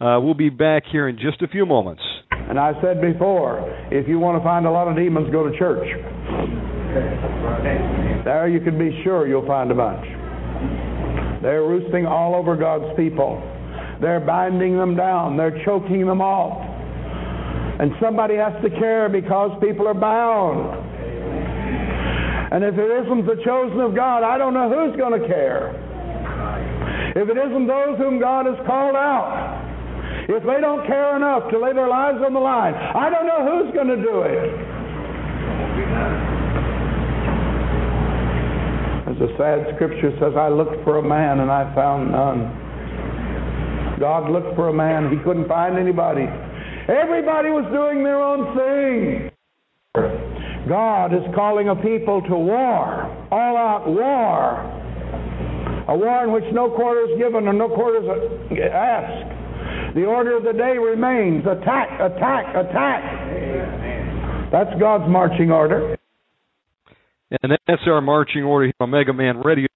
Uh, 0.00 0.20
we'll 0.20 0.34
be 0.34 0.50
back 0.50 0.82
here 0.90 1.08
in 1.08 1.16
just 1.16 1.40
a 1.42 1.48
few 1.48 1.64
moments. 1.64 2.02
And 2.32 2.58
I 2.58 2.72
said 2.82 3.00
before, 3.00 3.60
if 3.92 4.08
you 4.08 4.18
want 4.18 4.36
to 4.36 4.42
find 4.44 4.66
a 4.66 4.70
lot 4.70 4.88
of 4.88 4.96
demons, 4.96 5.30
go 5.30 5.48
to 5.48 5.56
church. 5.56 5.86
There 8.24 8.48
you 8.48 8.60
can 8.60 8.78
be 8.78 9.02
sure 9.04 9.26
you'll 9.26 9.46
find 9.46 9.70
a 9.70 9.74
bunch. 9.74 10.04
They're 11.42 11.62
roosting 11.62 12.06
all 12.06 12.34
over 12.34 12.56
God's 12.56 12.96
people. 12.96 13.42
They're 14.00 14.20
binding 14.20 14.76
them 14.76 14.96
down. 14.96 15.36
They're 15.36 15.62
choking 15.64 16.06
them 16.06 16.20
off. 16.20 16.64
And 17.80 17.92
somebody 18.00 18.36
has 18.36 18.60
to 18.62 18.70
care 18.70 19.08
because 19.08 19.56
people 19.60 19.86
are 19.86 19.94
bound. 19.94 20.86
And 22.50 22.64
if 22.64 22.74
it 22.74 22.90
isn't 23.04 23.26
the 23.26 23.36
chosen 23.44 23.78
of 23.80 23.94
God, 23.94 24.24
I 24.24 24.38
don't 24.38 24.54
know 24.54 24.68
who's 24.68 24.96
going 24.96 25.20
to 25.20 25.28
care. 25.28 25.74
If 27.14 27.28
it 27.28 27.36
isn't 27.36 27.66
those 27.66 27.98
whom 27.98 28.18
God 28.18 28.46
has 28.46 28.56
called 28.66 28.96
out, 28.96 29.62
if 30.28 30.42
they 30.44 30.60
don't 30.60 30.86
care 30.86 31.16
enough 31.16 31.50
to 31.50 31.58
lay 31.58 31.72
their 31.72 31.88
lives 31.88 32.22
on 32.24 32.34
the 32.34 32.40
line, 32.40 32.74
I 32.74 33.10
don't 33.10 33.26
know 33.26 33.44
who's 33.46 33.72
going 33.74 33.88
to 33.88 33.96
do 33.96 34.22
it. 34.22 36.37
The 39.18 39.26
sad 39.36 39.74
scripture 39.74 40.14
says, 40.20 40.34
I 40.38 40.48
looked 40.48 40.84
for 40.84 40.98
a 40.98 41.02
man 41.02 41.40
and 41.40 41.50
I 41.50 41.74
found 41.74 42.12
none. 42.12 43.98
God 43.98 44.30
looked 44.30 44.54
for 44.54 44.68
a 44.68 44.72
man, 44.72 45.10
he 45.10 45.18
couldn't 45.24 45.48
find 45.48 45.76
anybody. 45.76 46.22
Everybody 46.86 47.50
was 47.50 47.66
doing 47.74 48.04
their 48.04 48.22
own 48.22 48.54
thing. 48.54 49.30
God 50.68 51.12
is 51.12 51.22
calling 51.34 51.68
a 51.68 51.74
people 51.74 52.22
to 52.22 52.36
war, 52.36 53.10
all 53.32 53.56
out 53.56 53.88
war. 53.88 54.62
A 55.88 55.96
war 55.96 56.22
in 56.22 56.30
which 56.30 56.44
no 56.52 56.70
quarter 56.70 57.10
is 57.10 57.18
given 57.18 57.48
and 57.48 57.58
no 57.58 57.68
quarter 57.68 57.98
is 57.98 58.08
asked. 58.70 59.96
The 59.96 60.04
order 60.04 60.36
of 60.36 60.44
the 60.44 60.52
day 60.52 60.78
remains 60.78 61.44
attack, 61.44 61.98
attack, 61.98 62.54
attack. 62.54 63.02
That's 64.52 64.78
God's 64.78 65.10
marching 65.10 65.50
order. 65.50 65.97
And 67.30 67.52
that's 67.66 67.82
our 67.86 68.00
marching 68.00 68.42
order 68.42 68.66
here 68.66 68.74
on 68.80 68.90
Mega 68.90 69.12
Man 69.12 69.40
Radio 69.40 69.68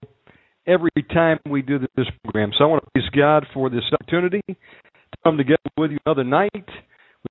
every 0.67 0.91
time 1.13 1.39
we 1.49 1.63
do 1.63 1.79
this 1.79 2.07
program. 2.25 2.53
So 2.57 2.65
I 2.65 2.67
want 2.69 2.85
to 2.85 2.91
praise 2.93 3.11
God 3.15 3.47
for 3.53 3.69
this 3.69 3.83
opportunity 3.93 4.43
to 4.47 5.19
come 5.25 5.37
together 5.37 5.59
with 5.77 5.91
you 5.91 5.99
another 6.07 6.25
night. 6.25 6.69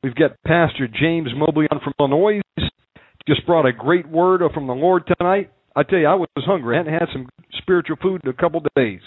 We've 0.03 0.15
got 0.15 0.41
Pastor 0.45 0.87
James 0.87 1.29
Mobley 1.35 1.67
on 1.71 1.79
from 1.79 1.93
Illinois 1.99 2.41
just 3.27 3.45
brought 3.45 3.65
a 3.65 3.73
great 3.73 4.07
word 4.07 4.41
from 4.53 4.67
the 4.67 4.73
Lord 4.73 5.03
tonight. 5.17 5.51
I 5.75 5.83
tell 5.83 5.99
you, 5.99 6.07
I 6.07 6.15
was 6.15 6.27
hungry. 6.37 6.75
I 6.75 6.79
hadn't 6.79 6.93
had 6.93 7.09
some 7.13 7.29
spiritual 7.59 7.97
food 8.01 8.21
in 8.23 8.29
a 8.29 8.33
couple 8.33 8.61
days. 8.75 9.01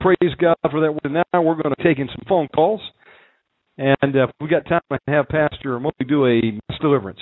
Praise 0.00 0.34
God 0.40 0.56
for 0.70 0.80
that 0.80 0.92
word. 0.92 1.24
Now 1.32 1.42
we're 1.42 1.60
going 1.60 1.74
to 1.76 1.82
take 1.82 1.98
in 1.98 2.08
some 2.08 2.24
phone 2.28 2.48
calls. 2.48 2.80
And 3.76 4.16
uh, 4.16 4.24
if 4.24 4.30
we 4.40 4.48
got 4.48 4.66
time, 4.66 4.80
I 4.90 4.98
have 5.08 5.28
Pastor 5.28 5.78
Mobley 5.78 6.06
do 6.08 6.26
a 6.26 6.52
mass 6.52 6.80
deliverance. 6.80 7.20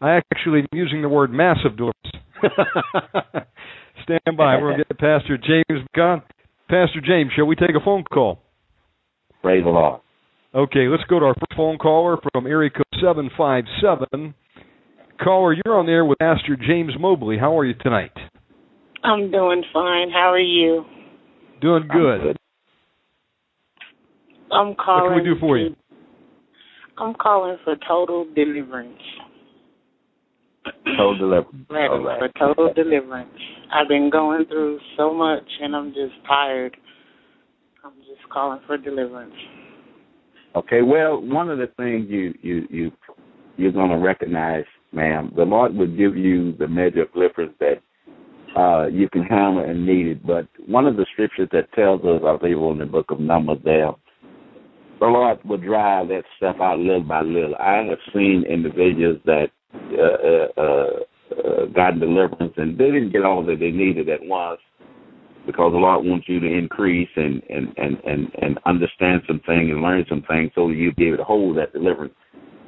I 0.00 0.20
actually 0.32 0.60
am 0.60 0.68
using 0.72 1.00
the 1.00 1.08
word 1.08 1.32
massive 1.32 1.76
deliverance. 1.76 2.12
Stand 4.04 4.36
by. 4.36 4.56
We're 4.56 4.72
going 4.72 4.78
to 4.78 4.84
get 4.84 4.98
Pastor 4.98 5.38
James 5.38 5.86
on. 5.98 6.22
Pastor 6.68 7.00
James, 7.04 7.30
shall 7.34 7.46
we 7.46 7.56
take 7.56 7.70
a 7.70 7.84
phone 7.84 8.04
call? 8.04 8.40
Praise 9.42 9.64
the 9.64 9.70
Lord. 9.70 10.00
Okay, 10.54 10.88
let's 10.88 11.04
go 11.04 11.20
to 11.20 11.26
our 11.26 11.34
first 11.34 11.56
phone 11.56 11.78
caller 11.78 12.16
from 12.32 12.46
area 12.46 12.70
code 12.70 12.84
757. 13.00 14.34
Caller, 15.22 15.54
you're 15.54 15.78
on 15.78 15.86
there 15.86 16.04
with 16.04 16.18
Pastor 16.18 16.56
James 16.56 16.92
Mobley. 16.98 17.38
How 17.38 17.56
are 17.58 17.64
you 17.64 17.74
tonight? 17.74 18.12
I'm 19.02 19.30
doing 19.30 19.62
fine. 19.72 20.10
How 20.10 20.32
are 20.32 20.38
you? 20.38 20.84
Doing 21.60 21.88
good. 21.92 22.36
I'm 24.50 24.74
calling. 24.74 25.12
What 25.12 25.18
can 25.18 25.24
we 25.24 25.34
do 25.34 25.40
for 25.40 25.56
to, 25.56 25.62
you? 25.62 25.76
I'm 26.98 27.14
calling 27.14 27.56
for 27.64 27.76
total 27.86 28.26
deliverance. 28.34 29.00
Total 30.96 31.18
deliverance. 31.18 31.66
Ready 31.68 31.88
All 31.88 32.04
right. 32.04 32.18
for 32.18 32.28
total 32.38 32.72
deliverance. 32.74 33.30
I've 33.72 33.88
been 33.88 34.10
going 34.10 34.46
through 34.46 34.78
so 34.96 35.12
much, 35.12 35.44
and 35.60 35.74
I'm 35.74 35.88
just 35.88 36.14
tired. 36.26 36.76
I'm 37.84 37.94
just 38.00 38.28
calling 38.32 38.60
for 38.66 38.76
deliverance. 38.76 39.34
Okay, 40.54 40.82
well, 40.82 41.20
one 41.20 41.50
of 41.50 41.58
the 41.58 41.68
things 41.76 42.06
you 42.08 42.34
you 42.40 42.66
you 42.70 42.92
you're 43.56 43.72
going 43.72 43.90
to 43.90 43.98
recognize, 43.98 44.64
ma'am, 44.92 45.32
the 45.36 45.42
Lord 45.42 45.74
will 45.74 45.86
give 45.86 46.16
you 46.16 46.52
the 46.58 46.68
measure 46.68 47.02
of 47.02 47.12
deliverance 47.12 47.54
that 47.60 47.82
uh, 48.56 48.86
you 48.86 49.08
can 49.08 49.22
handle 49.22 49.64
and 49.64 49.86
need 49.86 50.06
it. 50.06 50.26
But 50.26 50.46
one 50.66 50.86
of 50.86 50.96
the 50.96 51.06
scriptures 51.12 51.48
that 51.52 51.72
tells 51.72 52.02
us, 52.04 52.22
I 52.26 52.36
believe, 52.36 52.56
in 52.56 52.78
the 52.78 52.86
book 52.86 53.10
of 53.10 53.20
Numbers, 53.20 53.58
there, 53.64 53.90
the 54.98 55.06
Lord 55.06 55.38
will 55.44 55.58
drive 55.58 56.08
that 56.08 56.22
stuff 56.36 56.56
out 56.60 56.78
little 56.78 57.02
by 57.02 57.20
little. 57.20 57.54
I 57.56 57.84
have 57.88 57.98
seen 58.14 58.44
individuals 58.48 59.18
that 59.26 59.48
uh, 59.74 60.60
uh, 60.60 60.90
uh, 61.32 61.66
got 61.74 62.00
deliverance, 62.00 62.54
and 62.56 62.78
they 62.78 62.86
didn't 62.86 63.12
get 63.12 63.24
all 63.24 63.44
that 63.46 63.60
they 63.60 63.70
needed 63.70 64.08
at 64.08 64.22
once 64.22 64.60
because 65.46 65.72
the 65.72 65.78
Lord 65.78 66.04
wants 66.04 66.28
you 66.28 66.40
to 66.40 66.46
increase 66.46 67.08
and 67.16 67.42
and 67.48 67.72
and 67.76 67.96
and, 68.04 68.28
and 68.42 68.58
understand 68.66 69.22
some 69.26 69.40
things 69.46 69.70
and 69.70 69.82
learn 69.82 70.04
some 70.08 70.22
things 70.28 70.50
so 70.54 70.68
that 70.68 70.74
you'll 70.74 70.94
be 70.94 71.08
able 71.08 71.18
to 71.18 71.24
hold 71.24 71.56
that 71.58 71.72
deliverance. 71.72 72.14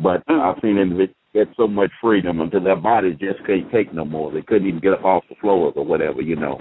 But 0.02 0.22
I've 0.28 0.56
seen 0.62 0.78
individuals 0.78 1.16
get 1.34 1.48
so 1.56 1.66
much 1.68 1.90
freedom 2.00 2.40
until 2.40 2.62
their 2.62 2.76
bodies 2.76 3.16
just 3.20 3.44
can't 3.46 3.70
take 3.72 3.92
no 3.92 4.04
more. 4.04 4.32
They 4.32 4.42
couldn't 4.42 4.68
even 4.68 4.80
get 4.80 4.94
up 4.94 5.04
off 5.04 5.24
the 5.28 5.34
floors 5.40 5.74
or 5.76 5.84
whatever, 5.84 6.22
you 6.22 6.36
know. 6.36 6.58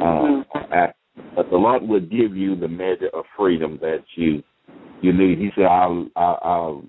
Uh, 0.00 0.58
I- 0.74 0.92
but 1.36 1.50
the 1.50 1.56
Lord 1.56 1.82
will 1.82 2.00
give 2.00 2.36
you 2.36 2.56
the 2.56 2.68
measure 2.68 3.10
of 3.12 3.24
freedom 3.36 3.78
that 3.82 4.02
you 4.16 4.42
you 5.02 5.12
need. 5.12 5.38
He 5.38 5.50
said, 5.54 5.66
"I'll 5.66 6.08
I'll, 6.16 6.38
I'll 6.42 6.84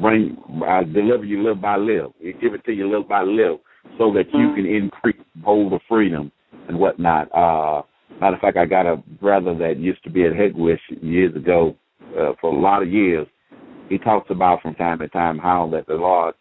bring 0.00 0.36
I'll 0.66 0.84
deliver 0.84 1.24
you 1.24 1.38
little 1.38 1.54
by 1.54 1.76
little. 1.76 2.14
He 2.20 2.32
give 2.32 2.54
it 2.54 2.64
to 2.64 2.72
you 2.72 2.86
little 2.86 3.04
by 3.04 3.22
little, 3.22 3.60
so 3.98 4.12
that 4.12 4.26
you 4.32 4.54
can 4.54 4.66
increase 4.66 5.20
hold 5.44 5.72
of 5.72 5.80
freedom 5.88 6.30
and 6.68 6.78
whatnot." 6.78 7.28
Uh, 7.34 7.82
matter 8.20 8.36
of 8.36 8.40
fact, 8.40 8.56
I 8.56 8.66
got 8.66 8.86
a 8.86 8.96
brother 9.20 9.54
that 9.58 9.78
used 9.78 10.02
to 10.04 10.10
be 10.10 10.24
at 10.24 10.32
Hegewisch 10.32 10.78
years 11.02 11.34
ago 11.34 11.76
uh, 12.18 12.32
for 12.40 12.52
a 12.52 12.58
lot 12.58 12.82
of 12.82 12.92
years. 12.92 13.26
He 13.88 13.98
talks 13.98 14.30
about 14.30 14.62
from 14.62 14.74
time 14.74 14.98
to 15.00 15.08
time 15.08 15.38
how 15.38 15.68
that 15.72 15.86
the 15.86 15.94
Lord 15.94 16.34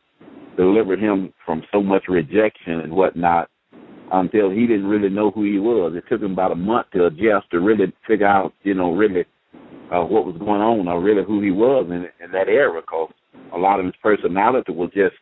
delivered 0.56 1.00
him 1.00 1.34
from 1.46 1.64
so 1.72 1.82
much 1.82 2.04
rejection 2.08 2.80
and 2.82 2.94
whatnot 2.94 3.50
until 4.12 4.50
he 4.50 4.68
didn't 4.68 4.86
really 4.86 5.10
know 5.10 5.32
who 5.32 5.44
he 5.44 5.60
was. 5.60 5.94
It 5.96 6.04
took 6.10 6.22
him 6.22 6.34
about 6.34 6.52
a 6.52 6.56
month 6.56 6.88
to 6.94 7.08
adjust 7.08 7.50
to 7.52 7.60
really 7.60 7.92
figure 8.08 8.28
out, 8.28 8.54
you 8.64 8.76
know, 8.76 8.94
really 8.94 9.26
uh, 9.94 10.04
what 10.04 10.26
was 10.26 10.36
going 10.40 10.62
on 10.62 10.88
or 10.88 11.02
really 11.02 11.24
who 11.26 11.42
he 11.42 11.52
was 11.52 11.86
in, 11.88 12.08
in 12.24 12.32
that 12.32 12.48
era. 12.48 12.82
Because 12.82 13.12
a 13.54 13.58
lot 13.58 13.80
of 13.80 13.86
his 13.86 13.96
personality 14.02 14.72
was 14.72 14.90
just 14.94 15.16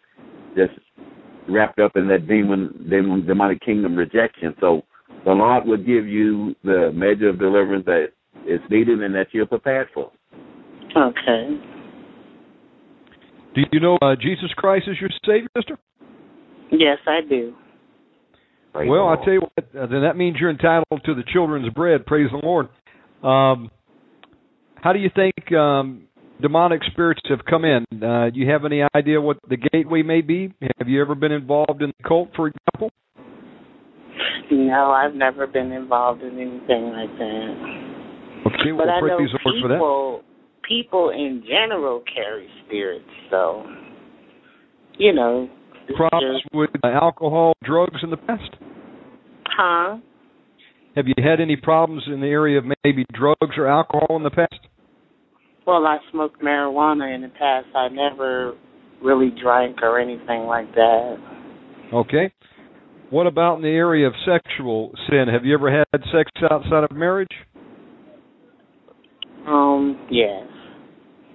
just 0.55 0.79
wrapped 1.49 1.79
up 1.79 1.93
in 1.95 2.07
that 2.07 2.27
demon, 2.27 2.87
demon 2.89 3.25
demonic 3.25 3.61
kingdom 3.61 3.95
rejection. 3.95 4.55
So 4.59 4.83
the 5.25 5.31
Lord 5.31 5.65
will 5.65 5.77
give 5.77 6.07
you 6.07 6.55
the 6.63 6.91
measure 6.93 7.29
of 7.29 7.39
deliverance 7.39 7.85
that 7.85 8.07
is 8.47 8.59
needed 8.69 9.01
and 9.01 9.13
that 9.15 9.27
you're 9.31 9.45
prepared 9.45 9.87
for. 9.93 10.11
Okay. 10.95 11.59
Do 13.53 13.61
you 13.71 13.79
know 13.79 13.97
uh, 14.01 14.15
Jesus 14.15 14.51
Christ 14.55 14.85
is 14.87 14.97
your 14.99 15.09
Savior, 15.25 15.47
sister? 15.55 15.77
Yes, 16.71 16.97
I 17.05 17.19
do. 17.27 17.53
Praise 18.73 18.89
well, 18.89 19.07
I 19.07 19.15
Lord. 19.15 19.19
tell 19.25 19.33
you 19.33 19.41
what, 19.41 19.83
uh, 19.83 19.87
then 19.87 20.01
that 20.03 20.15
means 20.15 20.37
you're 20.39 20.49
entitled 20.49 21.01
to 21.05 21.13
the 21.13 21.23
children's 21.33 21.69
bread. 21.73 22.05
Praise 22.05 22.29
the 22.31 22.45
Lord. 22.45 22.69
Um, 23.21 23.69
how 24.81 24.93
do 24.93 24.99
you 24.99 25.09
think 25.15 25.51
um, 25.53 26.03
demonic 26.41 26.81
spirits 26.91 27.21
have 27.29 27.39
come 27.49 27.65
in? 27.65 27.85
Uh, 28.03 28.29
do 28.29 28.39
you 28.39 28.49
have 28.49 28.65
any 28.65 28.81
idea 28.95 29.21
what 29.21 29.37
the 29.49 29.57
gateway 29.57 30.01
may 30.01 30.21
be? 30.21 30.53
Have 30.79 30.87
you 30.87 31.01
ever 31.01 31.15
been 31.15 31.31
involved 31.31 31.81
in 31.81 31.91
the 31.97 32.07
cult, 32.07 32.29
for 32.35 32.47
example? 32.47 32.91
No, 34.51 34.91
I've 34.91 35.15
never 35.15 35.47
been 35.47 35.71
involved 35.71 36.21
in 36.21 36.33
anything 36.33 36.91
like 36.91 37.17
that. 37.17 37.91
Okay, 38.47 38.71
But 38.71 38.87
well, 38.87 38.89
I 38.89 38.99
know 39.01 39.17
praise 39.17 39.29
the 39.31 39.39
for 39.43 39.67
that. 39.69 39.75
people, 39.75 40.23
people 40.67 41.09
in 41.11 41.43
general 41.47 42.03
carry 42.13 42.47
spirits, 42.65 43.05
so 43.29 43.65
you 44.97 45.13
know. 45.13 45.49
Problems 45.95 46.41
just- 46.43 46.53
with 46.55 46.69
uh, 46.83 46.87
alcohol, 46.87 47.53
drugs 47.63 47.97
in 48.03 48.09
the 48.09 48.17
past? 48.17 48.55
Huh? 49.45 49.97
Have 50.95 51.07
you 51.07 51.13
had 51.17 51.39
any 51.39 51.55
problems 51.55 52.03
in 52.07 52.19
the 52.19 52.27
area 52.27 52.57
of 52.57 52.65
maybe 52.83 53.05
drugs 53.13 53.57
or 53.57 53.67
alcohol 53.67 54.17
in 54.17 54.23
the 54.23 54.29
past? 54.29 54.59
Well, 55.71 55.87
I 55.87 55.99
smoked 56.11 56.41
marijuana 56.41 57.15
in 57.15 57.21
the 57.21 57.29
past. 57.29 57.67
I 57.73 57.87
never 57.87 58.55
really 59.01 59.29
drank 59.41 59.77
or 59.81 60.01
anything 60.01 60.41
like 60.41 60.69
that. 60.75 61.15
Okay. 61.93 62.33
What 63.09 63.25
about 63.25 63.55
in 63.55 63.61
the 63.61 63.69
area 63.69 64.05
of 64.05 64.13
sexual 64.25 64.91
sin? 65.09 65.27
Have 65.31 65.45
you 65.45 65.53
ever 65.53 65.71
had 65.71 66.01
sex 66.11 66.29
outside 66.51 66.83
of 66.83 66.91
marriage? 66.91 67.31
Um, 69.47 70.05
yes. 70.11 70.43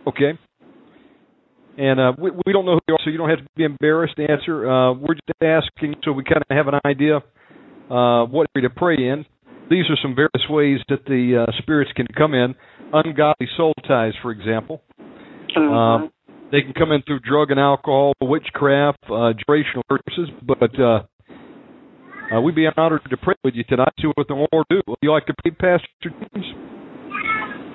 Okay. 0.06 0.32
And 1.78 1.98
uh, 1.98 2.12
we, 2.18 2.30
we 2.44 2.52
don't 2.52 2.66
know 2.66 2.74
who 2.74 2.80
you 2.88 2.94
are, 2.94 3.00
so 3.06 3.10
you 3.10 3.16
don't 3.16 3.30
have 3.30 3.38
to 3.38 3.46
be 3.56 3.64
embarrassed 3.64 4.16
to 4.16 4.30
answer. 4.30 4.70
Uh, 4.70 4.92
we're 4.92 5.14
just 5.14 5.42
asking 5.42 5.94
so 6.04 6.12
we 6.12 6.24
kind 6.24 6.42
of 6.42 6.54
have 6.54 6.68
an 6.68 6.78
idea 6.84 7.22
uh, 7.90 8.26
what 8.26 8.48
area 8.54 8.68
to 8.68 8.74
pray 8.74 8.96
in. 8.96 9.24
These 9.68 9.84
are 9.90 9.96
some 10.00 10.14
various 10.14 10.48
ways 10.48 10.78
that 10.88 11.04
the 11.06 11.44
uh, 11.46 11.52
spirits 11.58 11.90
can 11.96 12.06
come 12.16 12.34
in. 12.34 12.54
Ungodly 12.92 13.48
soul 13.56 13.74
ties, 13.86 14.12
for 14.22 14.30
example. 14.30 14.82
Um, 15.56 16.10
they 16.52 16.62
can 16.62 16.72
come 16.72 16.92
in 16.92 17.02
through 17.02 17.20
drug 17.20 17.50
and 17.50 17.58
alcohol, 17.58 18.12
witchcraft, 18.20 18.98
uh, 19.06 19.32
generational 19.34 19.82
curses. 19.88 20.30
But 20.46 20.78
uh, 20.78 21.02
uh, 22.32 22.40
we'd 22.40 22.54
be 22.54 22.66
honored 22.76 23.02
to 23.10 23.16
pray 23.16 23.34
with 23.42 23.54
you 23.54 23.64
tonight. 23.64 23.92
See 24.00 24.08
what 24.14 24.28
the 24.28 24.46
Lord 24.52 24.66
do. 24.70 24.80
Would 24.86 24.98
you 25.02 25.10
like 25.10 25.26
to 25.26 25.34
pray, 25.42 25.50
Pastor 25.50 25.86
James? 26.02 26.46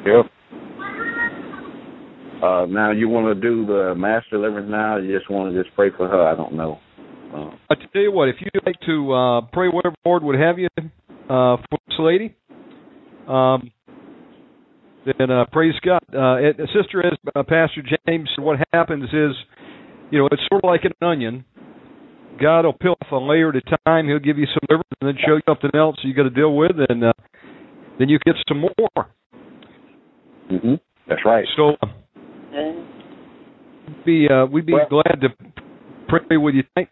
Yep. 0.05 0.25
Uh, 2.41 2.65
now 2.65 2.91
you 2.91 3.07
want 3.07 3.35
to 3.35 3.39
do 3.39 3.65
the 3.65 3.93
mass 3.95 4.23
deliverance 4.31 4.67
now? 4.69 4.95
Or 4.95 4.99
you 5.01 5.17
just 5.17 5.29
want 5.29 5.53
to 5.53 5.63
just 5.63 5.75
pray 5.75 5.89
for 5.95 6.07
her? 6.07 6.27
I 6.27 6.35
don't 6.35 6.53
know. 6.53 6.79
Uh, 7.33 7.51
I 7.69 7.75
tell 7.93 8.01
you 8.01 8.11
what, 8.11 8.29
if 8.29 8.35
you'd 8.39 8.65
like 8.65 8.79
to 8.85 9.13
uh, 9.13 9.41
pray 9.53 9.67
whatever 9.67 9.95
the 10.03 10.09
Lord 10.09 10.23
would 10.23 10.39
have 10.39 10.57
you 10.57 10.67
uh, 10.77 11.55
for 11.55 11.63
this 11.71 11.80
lady, 12.01 12.35
um, 13.27 13.71
then 15.05 15.31
uh, 15.31 15.45
praise 15.51 15.73
God. 15.83 16.01
Uh, 16.13 16.35
it, 16.37 16.57
Sister, 16.75 17.05
as 17.05 17.13
uh, 17.35 17.43
Pastor 17.43 17.81
James, 18.07 18.29
what 18.37 18.59
happens 18.73 19.05
is, 19.05 19.35
you 20.11 20.19
know, 20.19 20.27
it's 20.31 20.41
sort 20.51 20.63
of 20.63 20.67
like 20.69 20.83
an 20.83 20.91
onion. 21.01 21.45
God 22.41 22.65
will 22.65 22.73
peel 22.73 22.95
off 23.01 23.11
a 23.11 23.15
layer 23.17 23.49
at 23.49 23.55
a 23.55 23.77
time. 23.85 24.07
He'll 24.07 24.19
give 24.19 24.37
you 24.37 24.45
some 24.47 24.61
deliverance 24.67 24.87
and 25.01 25.07
then 25.09 25.15
show 25.25 25.35
you 25.35 25.41
something 25.47 25.71
else 25.73 25.95
you 26.03 26.13
got 26.13 26.23
to 26.23 26.29
deal 26.29 26.55
with, 26.55 26.71
and 26.89 27.03
uh, 27.03 27.13
then 27.99 28.09
you 28.09 28.19
get 28.25 28.35
some 28.47 28.59
more. 28.61 29.07
hmm 30.49 30.73
That's 31.07 31.21
right. 31.25 31.45
So, 31.55 31.75
uh, 31.81 31.87
be 34.05 34.27
uh, 34.27 34.45
we'd 34.45 34.65
be 34.65 34.73
Well- 34.73 34.87
glad 34.89 35.21
to 35.21 35.29
pray 36.07 36.37
with 36.37 36.55
you 36.55 36.63
tonight. 36.75 36.89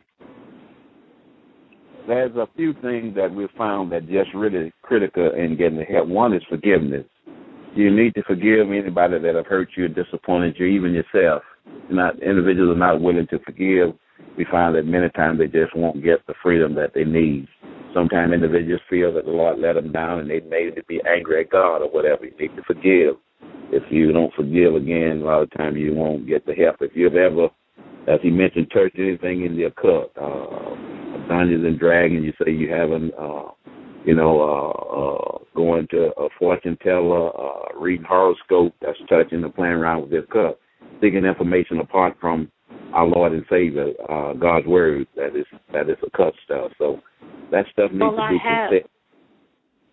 There's 2.09 2.35
a 2.37 2.47
few 2.55 2.73
things 2.81 3.15
that 3.17 3.31
we've 3.31 3.51
found 3.55 3.91
that 3.91 4.09
just 4.09 4.33
really 4.33 4.73
critical 4.81 5.31
in 5.31 5.55
getting 5.55 5.77
the 5.77 5.83
help. 5.83 6.07
One 6.07 6.33
is 6.33 6.41
forgiveness. 6.49 7.05
You 7.75 7.95
need 7.95 8.15
to 8.15 8.23
forgive 8.23 8.71
anybody 8.71 9.19
that 9.19 9.35
have 9.35 9.45
hurt 9.45 9.69
you, 9.77 9.87
disappointed 9.89 10.55
you, 10.57 10.65
even 10.65 10.91
yourself. 10.91 11.43
Not 11.91 12.19
individuals 12.23 12.75
are 12.75 12.79
not 12.79 12.99
willing 12.99 13.27
to 13.27 13.37
forgive. 13.45 13.93
We 14.39 14.45
find 14.49 14.73
that 14.73 14.87
many 14.87 15.09
times 15.09 15.37
they 15.37 15.45
just 15.45 15.75
won't 15.75 16.03
get 16.03 16.25
the 16.25 16.33
freedom 16.41 16.73
that 16.75 16.95
they 16.95 17.03
need. 17.03 17.47
Sometimes 17.93 18.33
individuals 18.33 18.81
feel 18.89 19.13
that 19.13 19.25
the 19.25 19.31
Lord 19.31 19.59
let 19.59 19.73
them 19.73 19.91
down 19.91 20.17
and 20.17 20.31
they 20.31 20.39
may 20.39 20.71
be 20.87 20.99
angry 21.07 21.41
at 21.41 21.51
God 21.51 21.83
or 21.83 21.91
whatever. 21.91 22.25
You 22.25 22.33
need 22.39 22.55
to 22.55 22.63
forgive. 22.63 23.17
If 23.71 23.83
you 23.91 24.11
don't 24.13 24.33
forgive 24.33 24.73
again, 24.73 25.21
a 25.21 25.25
lot 25.25 25.43
of 25.43 25.51
times 25.51 25.77
you 25.77 25.93
won't 25.93 26.27
get 26.27 26.43
the 26.47 26.55
help. 26.55 26.77
If 26.81 26.93
you've 26.95 27.13
ever, 27.13 27.49
as 28.07 28.19
he 28.23 28.31
mentioned, 28.31 28.71
touched 28.73 28.97
anything 28.97 29.45
in 29.45 29.55
the 29.55 29.65
occult, 29.65 30.09
uh, 30.19 30.88
Dungeons 31.29 31.63
and 31.63 31.79
Dragons, 31.79 32.25
you 32.25 32.33
say 32.43 32.51
you 32.51 32.69
haven't, 32.71 33.13
uh, 33.13 33.51
you 34.03 34.15
know, 34.15 34.41
uh, 34.41 34.95
uh, 34.99 35.37
going 35.55 35.87
to 35.91 36.11
a 36.17 36.27
fortune 36.37 36.77
teller, 36.83 37.29
uh, 37.29 37.79
reading 37.79 38.05
horoscope, 38.05 38.73
that's 38.81 38.97
touching 39.07 39.43
and 39.43 39.55
playing 39.55 39.73
around 39.73 40.01
with 40.01 40.11
this 40.11 40.25
cup, 40.33 40.59
seeking 40.99 41.25
information 41.25 41.79
apart 41.79 42.17
from 42.19 42.51
our 42.93 43.05
Lord 43.05 43.33
and 43.33 43.45
Savior, 43.49 43.93
uh, 44.09 44.33
God's 44.33 44.67
word, 44.67 45.07
that 45.15 45.35
is 45.35 45.45
that 45.71 45.89
is 45.89 45.97
occult 46.05 46.33
stuff. 46.43 46.71
So 46.77 46.99
that 47.51 47.65
stuff 47.71 47.91
needs 47.91 48.01
Well, 48.01 48.15
to 48.15 48.29
be 48.29 48.39
considered. 48.39 48.89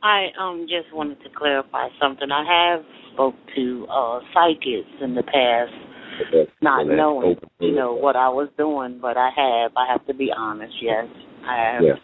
I 0.03 0.29
um 0.39 0.67
just 0.69 0.95
wanted 0.95 1.21
to 1.23 1.31
clarify 1.37 1.89
something. 2.01 2.31
I 2.31 2.45
have 2.45 2.85
spoke 3.13 3.35
to 3.55 3.87
uh 3.91 4.21
psychics 4.33 4.89
in 5.03 5.15
the 5.15 5.23
past, 5.23 5.73
not 6.63 6.87
that's 6.87 6.97
knowing, 6.97 7.37
open 7.37 7.49
you 7.61 7.75
know, 7.75 7.95
what 7.95 8.17
I 8.17 8.29
was 8.29 8.49
doing, 8.57 8.99
but 9.01 9.17
I 9.17 9.31
have. 9.37 9.73
I 9.77 9.91
have 9.91 10.07
to 10.07 10.15
be 10.15 10.31
honest. 10.37 10.75
Yes, 10.81 11.07
I 11.47 11.57
have. 11.57 11.83
Yeah. 11.83 11.95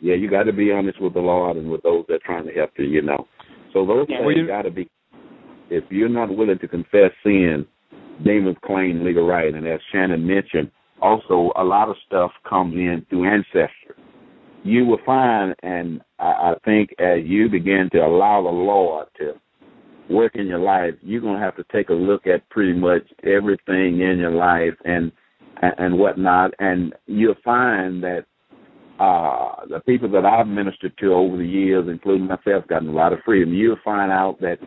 Yeah, 0.00 0.14
you 0.14 0.30
got 0.30 0.44
to 0.44 0.52
be 0.52 0.72
honest 0.72 1.00
with 1.00 1.12
the 1.14 1.20
Lord 1.20 1.56
and 1.56 1.70
with 1.70 1.82
those 1.82 2.04
that 2.08 2.14
are 2.14 2.18
trying 2.24 2.46
to 2.46 2.52
help 2.52 2.70
you, 2.78 2.86
you 2.86 3.02
know. 3.02 3.26
So 3.72 3.84
those 3.84 4.06
Yeah. 4.08 4.20
things 4.20 4.36
you- 4.36 4.46
got 4.46 4.62
to 4.62 4.70
be. 4.70 4.88
If 5.68 5.84
you're 5.90 6.08
not 6.08 6.30
willing 6.30 6.58
to 6.58 6.68
confess 6.68 7.12
sin, 7.22 7.66
demons 8.22 8.56
claim 8.62 9.04
legal 9.04 9.26
right, 9.26 9.52
and 9.52 9.66
as 9.66 9.80
Shannon 9.92 10.26
mentioned, 10.26 10.70
also 11.02 11.52
a 11.56 11.64
lot 11.64 11.88
of 11.88 11.96
stuff 12.06 12.32
comes 12.44 12.74
in 12.74 13.04
through 13.10 13.24
ancestry. 13.24 13.94
You 14.62 14.86
will 14.86 14.98
find, 15.04 15.54
and 15.62 16.00
I, 16.18 16.52
I 16.52 16.54
think 16.64 16.94
as 16.98 17.24
you 17.24 17.48
begin 17.48 17.90
to 17.92 17.98
allow 17.98 18.42
the 18.42 18.48
Lord 18.48 19.08
to 19.18 19.34
work 20.08 20.36
in 20.36 20.46
your 20.46 20.58
life, 20.58 20.94
you're 21.02 21.20
gonna 21.20 21.40
have 21.40 21.56
to 21.56 21.64
take 21.72 21.88
a 21.88 21.94
look 21.94 22.26
at 22.26 22.48
pretty 22.50 22.72
much 22.72 23.02
everything 23.24 24.00
in 24.00 24.18
your 24.18 24.32
life 24.32 24.74
and 24.84 25.12
and, 25.62 25.98
whatnot, 25.98 26.52
and 26.58 26.94
you'll 27.06 27.34
find 27.42 28.02
that 28.02 28.26
uh, 28.98 29.66
the 29.68 29.80
people 29.80 30.10
that 30.10 30.24
I've 30.24 30.46
ministered 30.46 30.96
to 30.98 31.12
over 31.12 31.36
the 31.36 31.46
years, 31.46 31.86
including 31.88 32.26
myself, 32.26 32.66
gotten 32.68 32.88
a 32.88 32.92
lot 32.92 33.12
of 33.12 33.20
freedom. 33.24 33.52
You'll 33.52 33.76
find 33.84 34.10
out 34.10 34.40
that 34.40 34.58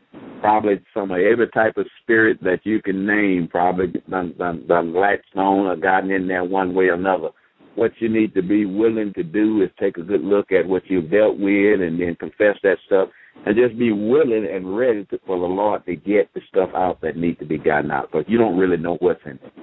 probably 0.41 0.82
some 0.94 1.11
of 1.11 1.20
every 1.20 1.48
type 1.49 1.78
of 1.78 1.88
spirit 2.02 2.40
that 2.44 2.60
you 2.64 2.82
can 2.82 3.06
name 3.06 3.48
probably 3.49 3.88
done, 4.10 4.36
done, 4.38 4.66
done 4.68 4.94
latched 4.94 5.36
on 5.36 5.66
or 5.68 5.76
gotten 5.76 6.11
in 6.11 6.28
there 6.28 6.44
one 6.44 6.74
way 6.74 6.86
or 6.86 6.94
another. 6.94 7.30
What 7.76 7.91
you 7.99 8.10
need 8.10 8.34
to 8.36 8.41
be 8.41 8.66
willing 8.66 9.14
to 9.14 9.24
do 9.24 9.61
is 9.61 9.70
take 9.80 9.98
a 9.98 10.03
good 10.03 10.22
look 10.22 10.52
at 10.52 10.68
what 10.68 10.84
you've 10.88 11.11
dealt 11.11 11.38
with 11.40 11.82
and 11.82 11.99
then 11.99 12.16
confess 12.20 12.57
that 12.64 12.78
stuff 12.86 13.10
and 13.45 13.56
just 13.56 13.78
be 13.80 13.91
willing 13.91 14.48
and 14.52 14.76
ready 14.78 15.06
to, 15.06 15.20
for 15.26 15.40
the 15.40 15.45
Lord 15.45 15.86
to 15.86 15.95
get 15.95 16.34
the 16.34 16.41
stuff 16.49 16.70
out 16.76 16.99
that 17.02 17.16
needs 17.16 17.40
to 17.40 17.45
be 17.45 17.57
gotten 17.57 17.91
out 17.91 18.11
because 18.11 18.26
you 18.28 18.38
don't 18.38 18.57
really 18.57 18.78
know 18.78 18.98
what's 18.99 19.22
in 19.26 19.34
it. 19.34 19.53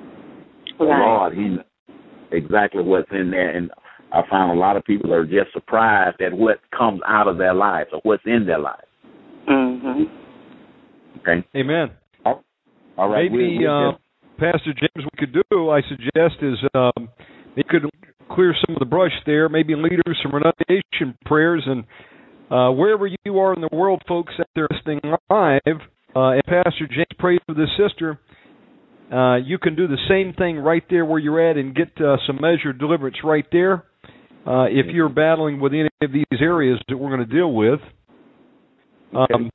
The 0.79 0.85
Right. 0.85 0.99
Lord, 1.01 1.35
He 1.35 1.43
knows 1.49 1.65
exactly 2.33 2.83
what's 2.83 3.11
in 3.13 3.31
there, 3.31 3.51
and 3.51 3.71
I 4.13 4.23
find 4.29 4.51
a 4.57 4.61
lot 4.61 4.77
of 4.77 4.85
people 4.85 5.13
are 5.13 5.25
just 5.25 5.53
surprised 5.53 6.21
at 6.21 6.33
what 6.33 6.59
comes 6.77 7.01
out 7.07 7.29
of 7.29 7.39
their 7.39 7.55
lives 7.55 7.91
or 7.93 8.01
what's 8.03 8.25
in 8.27 8.47
their 8.47 8.59
lives. 8.59 8.83
Mhm. 9.49 10.09
Okay, 11.21 11.45
Amen. 11.57 11.91
all 12.99 13.11
right. 13.11 13.31
Maybe 13.31 13.37
we- 13.37 13.59
we 13.59 13.67
uh, 13.67 13.93
just- 13.93 14.03
Pastor 14.39 14.73
James, 14.75 15.05
we 15.05 15.19
could 15.19 15.33
do, 15.51 15.71
I 15.71 15.81
suggest, 15.83 16.43
is 16.43 16.59
um, 16.75 17.09
you 17.55 17.65
could 17.65 17.89
clear 18.29 18.55
some 18.67 18.75
of 18.75 18.81
the 18.81 18.87
brush 18.87 19.13
there. 19.25 19.49
Maybe 19.49 19.75
leaders 19.75 20.03
us 20.07 20.17
some 20.23 20.33
renunciation 20.33 21.17
prayers, 21.25 21.63
and 21.67 21.85
uh, 22.51 22.71
wherever 22.71 23.07
you 23.07 23.39
are 23.39 23.55
in 23.55 23.61
the 23.61 23.69
world, 23.73 24.03
folks 24.07 24.33
out 24.39 24.47
there 24.55 24.69
listening 24.71 25.01
live, 25.31 25.61
uh, 26.15 26.31
and 26.31 26.45
Pastor 26.45 26.87
James 26.89 27.07
prays 27.19 27.41
for 27.47 27.55
this 27.55 27.69
sister. 27.77 28.19
Uh, 29.13 29.37
you 29.37 29.59
can 29.59 29.77
do 29.77 29.87
the 29.87 29.99
same 30.09 30.35
thing 30.35 30.59
right 30.59 30.83
there 30.91 31.05
where 31.05 31.19
you're 31.19 31.51
at 31.51 31.57
and 31.57 31.75
get 31.75 31.89
uh, 32.01 32.17
some 32.27 32.39
measured 32.41 32.79
deliverance 32.79 33.17
right 33.23 33.47
there. 33.53 33.85
Uh, 34.47 34.65
if 34.65 34.87
you're 34.93 35.09
battling 35.09 35.61
with 35.61 35.73
any 35.73 35.89
of 36.03 36.13
these 36.13 36.25
areas 36.41 36.79
that 36.89 36.97
we're 36.97 37.15
going 37.15 37.29
to 37.29 37.35
deal 37.35 37.53
with, 37.53 37.81
um, 39.13 39.51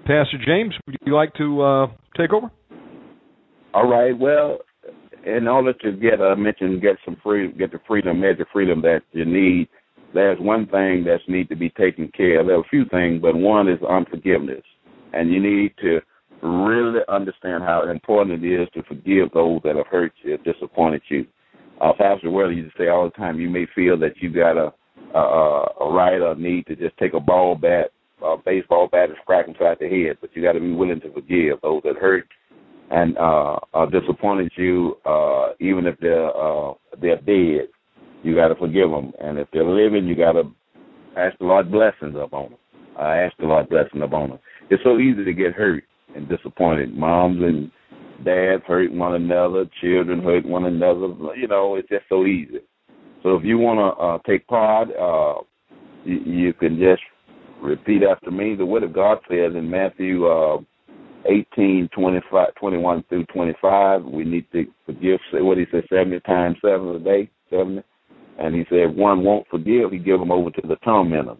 Pastor 0.00 0.38
James, 0.44 0.74
would 0.86 0.96
you 1.04 1.14
like 1.14 1.32
to 1.34 1.62
uh, 1.62 1.86
take 2.16 2.32
over? 2.32 2.50
All 3.74 3.88
right. 3.88 4.16
Well, 4.18 4.58
in 5.24 5.46
order 5.46 5.72
to 5.72 5.92
get, 5.92 6.20
I 6.20 6.34
mentioned, 6.34 6.82
get 6.82 6.96
some 7.04 7.16
free, 7.22 7.52
get 7.52 7.72
the 7.72 7.78
freedom, 7.86 8.20
measure 8.20 8.46
freedom 8.52 8.82
that 8.82 9.02
you 9.12 9.24
need. 9.24 9.68
There's 10.14 10.38
one 10.40 10.66
thing 10.66 11.04
that's 11.04 11.22
need 11.28 11.48
to 11.48 11.56
be 11.56 11.70
taken 11.70 12.10
care 12.14 12.40
of. 12.40 12.46
There 12.46 12.56
are 12.56 12.60
a 12.60 12.68
few 12.68 12.84
things, 12.86 13.22
but 13.22 13.34
one 13.34 13.68
is 13.68 13.78
unforgiveness, 13.88 14.62
and 15.12 15.32
you 15.32 15.40
need 15.40 15.74
to 15.82 16.00
really 16.42 17.00
understand 17.08 17.62
how 17.62 17.88
important 17.88 18.44
it 18.44 18.62
is 18.62 18.68
to 18.74 18.82
forgive 18.82 19.30
those 19.32 19.60
that 19.64 19.76
have 19.76 19.86
hurt 19.86 20.12
you, 20.22 20.36
disappointed 20.38 21.02
you. 21.08 21.26
Uh, 21.80 21.92
Pastor 21.98 22.30
Worley 22.30 22.56
used 22.56 22.76
to 22.76 22.82
say 22.82 22.88
all 22.88 23.04
the 23.04 23.10
time, 23.10 23.40
you 23.40 23.48
may 23.48 23.66
feel 23.74 23.98
that 23.98 24.20
you 24.20 24.32
got 24.32 24.56
a 24.56 24.72
a, 25.14 25.66
a 25.80 25.92
right 25.92 26.20
or 26.20 26.34
need 26.34 26.66
to 26.66 26.76
just 26.76 26.96
take 26.98 27.14
a 27.14 27.20
ball 27.20 27.54
bat, 27.54 27.90
a 28.24 28.36
baseball 28.44 28.88
bat, 28.90 29.10
and 29.10 29.18
crack 29.26 29.48
inside 29.48 29.76
the 29.80 29.88
head, 29.88 30.16
but 30.20 30.30
you 30.34 30.42
got 30.42 30.52
to 30.52 30.60
be 30.60 30.72
willing 30.72 31.00
to 31.00 31.12
forgive 31.12 31.60
those 31.62 31.82
that 31.84 31.96
hurt 31.96 32.26
and 32.90 33.16
uh, 33.16 33.56
uh 33.74 33.86
disappointed 33.86 34.52
you, 34.56 34.96
uh, 35.06 35.52
even 35.60 35.86
if 35.86 35.98
they're 36.00 36.36
uh, 36.36 36.72
they're 37.00 37.20
dead, 37.20 37.68
you 38.22 38.34
got 38.34 38.48
to 38.48 38.54
forgive 38.54 38.90
them. 38.90 39.12
And 39.20 39.38
if 39.38 39.48
they're 39.52 39.64
living, 39.64 40.06
you 40.06 40.16
got 40.16 40.32
to 40.32 40.44
ask 41.16 41.36
the 41.38 41.44
Lord 41.44 41.70
blessings 41.70 42.16
upon 42.18 42.50
them. 42.50 42.58
I 42.98 43.18
ask 43.18 43.36
the 43.38 43.46
Lord 43.46 43.68
blessings 43.68 44.02
upon 44.02 44.30
them. 44.30 44.38
It's 44.70 44.82
so 44.84 44.98
easy 44.98 45.24
to 45.24 45.32
get 45.32 45.52
hurt 45.52 45.84
and 46.14 46.28
disappointed. 46.28 46.96
Moms 46.96 47.42
and 47.42 47.70
dads 48.24 48.62
hurt 48.66 48.92
one 48.92 49.14
another, 49.14 49.64
children 49.80 50.22
hurt 50.22 50.46
one 50.46 50.66
another. 50.66 51.08
You 51.36 51.48
know, 51.48 51.76
it's 51.76 51.88
just 51.88 52.04
so 52.08 52.26
easy. 52.26 52.60
So 53.22 53.36
if 53.36 53.44
you 53.44 53.58
want 53.58 53.78
to 53.78 54.02
uh, 54.02 54.18
take 54.26 54.46
part, 54.46 54.88
uh, 54.90 55.42
you, 56.04 56.18
you 56.18 56.52
can 56.52 56.78
just 56.78 57.02
repeat 57.62 58.02
after 58.02 58.30
me. 58.30 58.54
The 58.54 58.66
Word 58.66 58.82
of 58.82 58.92
God 58.92 59.18
says 59.28 59.52
in 59.54 59.70
Matthew. 59.70 60.26
Uh, 60.26 60.58
18, 61.26 61.88
25, 61.94 62.54
21 62.56 63.04
through 63.08 63.24
25. 63.26 64.04
We 64.04 64.24
need 64.24 64.46
to 64.52 64.66
forgive, 64.86 65.20
what 65.34 65.58
he 65.58 65.66
said, 65.70 65.84
70 65.88 66.20
times 66.20 66.56
7 66.60 66.88
a 66.88 66.98
day, 66.98 67.30
70. 67.50 67.82
And 68.38 68.54
he 68.54 68.64
said, 68.68 68.96
one 68.96 69.22
won't 69.22 69.46
forgive, 69.48 69.92
he 69.92 69.98
give 69.98 70.18
them 70.18 70.32
over 70.32 70.50
to 70.50 70.66
the 70.66 70.76
tormentor. 70.76 71.36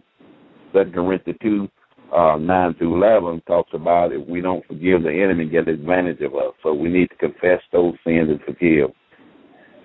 Second 0.73 0.93
Corinthians 0.93 1.39
2, 1.41 1.69
uh, 2.15 2.37
9 2.37 2.73
through 2.75 3.03
11 3.03 3.41
talks 3.47 3.71
about 3.73 4.13
if 4.13 4.27
we 4.27 4.41
don't 4.41 4.65
forgive 4.67 5.03
the 5.03 5.11
enemy, 5.11 5.47
get 5.47 5.67
advantage 5.67 6.21
of 6.21 6.35
us. 6.35 6.53
So 6.61 6.73
we 6.73 6.89
need 6.89 7.09
to 7.09 7.15
confess 7.15 7.61
those 7.71 7.93
sins 8.05 8.29
and 8.29 8.39
forgive. 8.45 8.91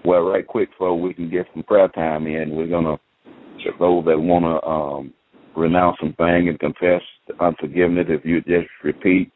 Well, 0.04 0.20
right 0.20 0.46
quick, 0.46 0.68
so 0.78 0.94
we 0.94 1.14
can 1.14 1.30
get 1.30 1.46
some 1.54 1.62
prayer 1.62 1.88
time 1.88 2.26
in. 2.26 2.54
We're 2.54 2.68
going 2.68 2.84
to, 2.84 2.98
for 3.64 3.78
those 3.78 4.04
that 4.06 4.18
want 4.18 4.44
to 4.44 4.68
um, 4.68 5.14
renounce 5.56 5.96
some 6.00 6.14
thing 6.14 6.48
and 6.48 6.58
confess 6.58 7.02
unforgiveness, 7.40 8.06
if 8.08 8.24
you 8.24 8.40
just 8.42 8.68
repeat 8.84 9.32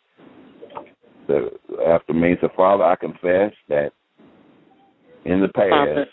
the, 1.29 1.51
after 1.87 2.13
me, 2.13 2.37
so 2.41 2.49
Father, 2.57 2.85
I 2.85 2.97
confess 2.97 3.53
that 3.69 3.91
in 5.25 5.41
the 5.41 5.49
past, 5.49 5.71
Father, 5.71 6.07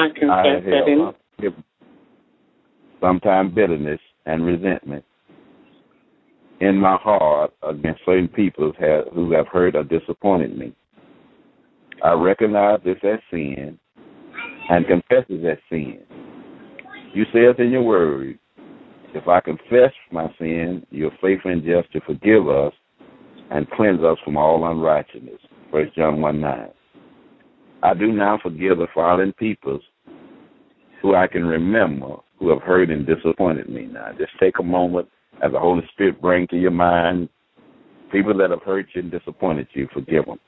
I 0.00 0.06
I 0.06 0.08
confess 0.08 0.46
have 0.46 0.64
that 0.64 0.88
in 0.88 1.54
sometimes 3.00 3.54
bitterness 3.54 4.00
and 4.26 4.44
resentment 4.44 5.04
in 6.60 6.76
my 6.76 6.96
heart 6.96 7.52
against 7.62 8.04
certain 8.04 8.28
people 8.28 8.72
who 9.14 9.32
have, 9.32 9.46
hurt 9.48 9.74
or 9.74 9.84
disappointed 9.84 10.56
me. 10.56 10.74
I 12.04 12.12
recognize 12.12 12.80
this 12.84 12.98
as 13.02 13.18
sin 13.30 13.78
and 14.70 14.86
confess 14.86 15.24
it 15.28 15.44
as 15.44 15.58
sin. 15.68 16.00
You 17.14 17.24
say 17.32 17.40
it 17.40 17.58
in 17.58 17.70
your 17.70 17.82
word. 17.82 18.38
If 19.14 19.26
I 19.26 19.40
confess 19.40 19.92
my 20.12 20.28
sin, 20.38 20.86
you're 20.90 21.10
faithful 21.20 21.50
and 21.50 21.64
just 21.64 21.92
to 21.92 22.00
forgive 22.06 22.48
us 22.48 22.72
and 23.50 23.68
cleanse 23.70 24.02
us 24.02 24.18
from 24.24 24.36
all 24.36 24.70
unrighteousness. 24.70 25.40
First 25.72 25.94
John 25.96 26.20
1 26.20 26.40
9. 26.40 26.68
I 27.82 27.94
do 27.94 28.12
now 28.12 28.38
forgive 28.42 28.78
the 28.78 28.86
fallen 28.94 29.32
peoples 29.32 29.82
who 31.00 31.14
I 31.14 31.26
can 31.26 31.44
remember 31.44 32.16
who 32.38 32.50
have 32.50 32.62
hurt 32.62 32.90
and 32.90 33.06
disappointed 33.06 33.68
me. 33.68 33.86
Now, 33.86 34.12
just 34.18 34.32
take 34.40 34.58
a 34.58 34.62
moment 34.62 35.08
as 35.42 35.52
the 35.52 35.58
Holy 35.58 35.82
Spirit 35.92 36.20
bring 36.20 36.46
to 36.48 36.56
your 36.56 36.70
mind 36.70 37.28
people 38.12 38.36
that 38.38 38.50
have 38.50 38.62
hurt 38.62 38.86
you 38.94 39.02
and 39.02 39.10
disappointed 39.10 39.68
you. 39.72 39.88
Forgive 39.92 40.26
them. 40.26 40.38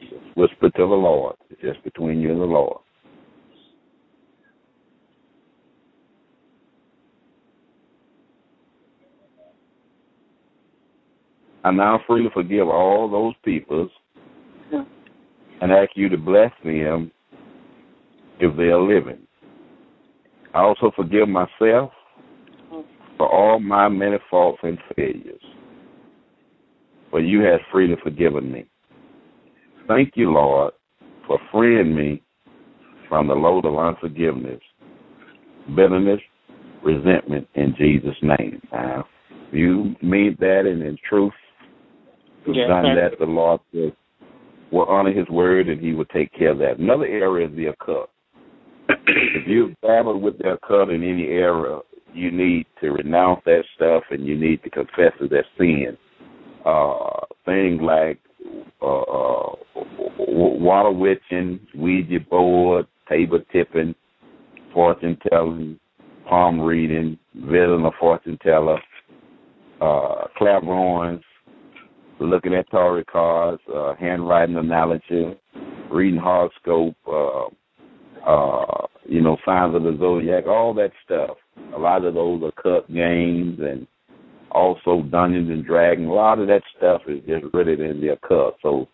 Just 0.00 0.36
whisper 0.36 0.70
to 0.70 0.78
the 0.78 0.84
Lord. 0.84 1.36
It's 1.50 1.60
just 1.60 1.82
between 1.84 2.20
you 2.20 2.32
and 2.32 2.40
the 2.40 2.44
Lord. 2.44 2.80
I 11.64 11.72
now 11.72 12.00
freely 12.06 12.30
forgive 12.32 12.68
all 12.68 13.10
those 13.10 13.34
peoples 13.44 13.90
and 15.60 15.72
ask 15.72 15.90
you 15.96 16.08
to 16.08 16.16
bless 16.16 16.52
them 16.62 17.10
if 18.40 18.56
they 18.56 18.64
are 18.64 18.80
living. 18.80 19.26
I 20.54 20.60
also 20.60 20.90
forgive 20.96 21.28
myself 21.28 21.92
for 23.16 23.28
all 23.28 23.58
my 23.58 23.88
many 23.88 24.16
faults 24.30 24.58
and 24.62 24.78
failures, 24.94 25.40
for 27.10 27.20
you 27.20 27.40
have 27.40 27.60
freely 27.72 27.96
forgiven 28.02 28.50
me. 28.50 28.66
Thank 29.88 30.12
you, 30.16 30.32
Lord, 30.32 30.72
for 31.26 31.38
freeing 31.52 31.94
me 31.94 32.22
from 33.08 33.28
the 33.28 33.34
load 33.34 33.64
of 33.64 33.78
unforgiveness, 33.78 34.60
bitterness, 35.74 36.20
resentment 36.82 37.46
in 37.54 37.74
Jesus' 37.78 38.16
name. 38.22 38.60
Now, 38.72 39.06
you 39.52 39.94
mean 40.02 40.36
that 40.40 40.64
and 40.66 40.82
in 40.82 40.98
truth, 41.08 41.32
you've 42.46 42.56
Yes, 42.56 42.68
done 42.68 42.94
that, 42.96 43.18
the 43.18 43.26
Lord 43.26 43.60
will, 43.72 43.92
will 44.72 44.86
honor 44.86 45.12
his 45.12 45.28
word 45.28 45.68
and 45.68 45.80
he 45.80 45.94
will 45.94 46.04
take 46.06 46.32
care 46.32 46.50
of 46.50 46.58
that. 46.58 46.78
Another 46.78 47.06
area 47.06 47.48
is 47.48 47.54
the 47.56 47.66
occult. 47.66 48.10
You've 49.46 49.74
battled 49.80 50.22
with 50.22 50.38
the 50.38 50.52
occult 50.52 50.90
in 50.90 51.02
any 51.02 51.26
area, 51.26 51.80
you 52.12 52.30
need 52.30 52.66
to 52.80 52.90
renounce 52.90 53.40
that 53.44 53.64
stuff 53.74 54.04
and 54.10 54.26
you 54.26 54.36
need 54.36 54.62
to 54.62 54.70
confess 54.70 55.12
it 55.20 55.32
as 55.32 55.44
sin. 55.58 55.96
Uh, 56.64 57.20
things 57.44 57.80
like 57.80 58.18
uh, 58.82 59.02
uh, 59.02 59.54
water 60.18 60.90
witching, 60.90 61.60
Ouija 61.74 62.20
board, 62.20 62.86
table 63.08 63.40
tipping, 63.52 63.94
fortune 64.72 65.18
telling, 65.30 65.78
palm 66.28 66.60
reading, 66.60 67.18
visiting 67.34 67.84
a 67.84 67.90
fortune 68.00 68.38
teller, 68.42 68.78
uh, 69.80 70.24
clairvoyance, 70.36 71.22
looking 72.18 72.54
at 72.54 72.68
tarot 72.70 73.04
cards, 73.10 73.62
uh, 73.74 73.94
handwriting 73.94 74.56
analogy, 74.56 75.38
reading 75.90 76.20
horoscope, 76.20 76.96
uh, 77.06 77.44
uh, 78.26 78.86
you 79.04 79.20
know, 79.20 79.36
signs 79.44 79.74
of 79.74 79.82
the 79.82 79.96
zodiac, 79.98 80.46
all 80.46 80.74
that 80.74 80.92
stuff. 81.04 81.36
A 81.74 81.78
lot 81.78 82.04
of 82.04 82.14
those 82.14 82.42
are 82.42 82.48
occult 82.48 82.92
games 82.92 83.58
and 83.60 83.86
also 84.50 85.02
Dungeons 85.02 85.50
and 85.50 85.64
Dragons. 85.64 86.08
A 86.08 86.12
lot 86.12 86.38
of 86.38 86.48
that 86.48 86.62
stuff 86.76 87.02
is 87.06 87.20
just 87.26 87.44
rooted 87.54 87.80
in 87.80 88.00
the 88.00 88.14
occult. 88.14 88.56
So 88.62 88.88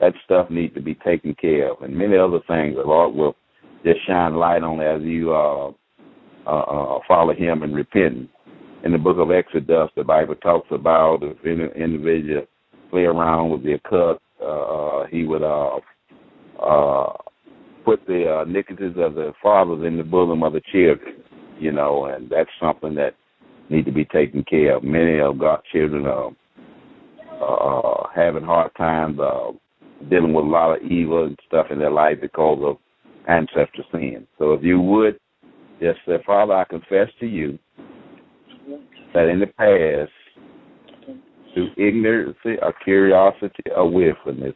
that 0.00 0.14
stuff 0.24 0.48
needs 0.50 0.74
to 0.74 0.80
be 0.80 0.94
taken 0.94 1.34
care 1.34 1.72
of. 1.72 1.82
And 1.82 1.96
many 1.96 2.16
other 2.16 2.40
things 2.48 2.76
the 2.76 2.82
Lord 2.82 3.14
will 3.14 3.36
just 3.84 3.98
shine 4.06 4.34
light 4.34 4.62
on 4.62 4.80
as 4.80 5.02
you 5.02 5.34
uh, 5.34 5.70
uh, 6.46 6.50
uh, 6.50 6.98
follow 7.06 7.34
Him 7.34 7.62
and 7.62 7.74
repent. 7.74 8.28
In 8.84 8.92
the 8.92 8.98
book 8.98 9.18
of 9.18 9.32
Exodus, 9.32 9.90
the 9.96 10.04
Bible 10.04 10.36
talks 10.36 10.68
about 10.70 11.22
if 11.22 11.36
any 11.44 11.68
individual 11.76 12.46
play 12.90 13.02
around 13.02 13.50
with 13.50 13.64
the 13.64 13.72
occult, 13.72 14.22
uh, 14.44 15.04
he 15.10 15.24
would 15.24 15.42
uh, 15.42 15.78
uh, 16.62 17.12
put 17.88 18.06
the 18.06 18.30
uh, 18.30 18.42
iniquities 18.42 18.96
of 18.98 19.14
the 19.14 19.32
fathers 19.42 19.82
in 19.86 19.96
the 19.96 20.02
bosom 20.02 20.42
of 20.42 20.52
the 20.52 20.60
children, 20.70 21.22
you 21.58 21.72
know, 21.72 22.04
and 22.04 22.28
that's 22.28 22.50
something 22.60 22.94
that 22.94 23.14
need 23.70 23.86
to 23.86 23.92
be 23.92 24.04
taken 24.04 24.44
care 24.44 24.76
of. 24.76 24.84
Many 24.84 25.20
of 25.20 25.38
God's 25.38 25.62
children 25.72 26.04
are 26.04 26.30
uh, 27.40 28.08
having 28.14 28.44
hard 28.44 28.72
times 28.76 29.18
uh, 29.18 29.52
dealing 30.10 30.34
with 30.34 30.44
a 30.44 30.48
lot 30.48 30.76
of 30.76 30.82
evil 30.82 31.24
and 31.24 31.38
stuff 31.46 31.68
in 31.70 31.78
their 31.78 31.90
life 31.90 32.18
because 32.20 32.58
of 32.62 32.76
ancestor 33.26 33.84
sin. 33.90 34.26
So 34.38 34.52
if 34.52 34.62
you 34.62 34.82
would 34.82 35.18
just 35.80 36.00
say, 36.06 36.18
Father, 36.26 36.52
I 36.52 36.64
confess 36.64 37.08
to 37.20 37.26
you 37.26 37.58
that 39.14 39.28
in 39.30 39.40
the 39.40 39.46
past, 39.46 40.12
through 41.54 41.70
ignorance 41.78 42.36
or 42.44 42.74
curiosity 42.84 43.70
or 43.74 43.90
willfulness, 43.90 44.54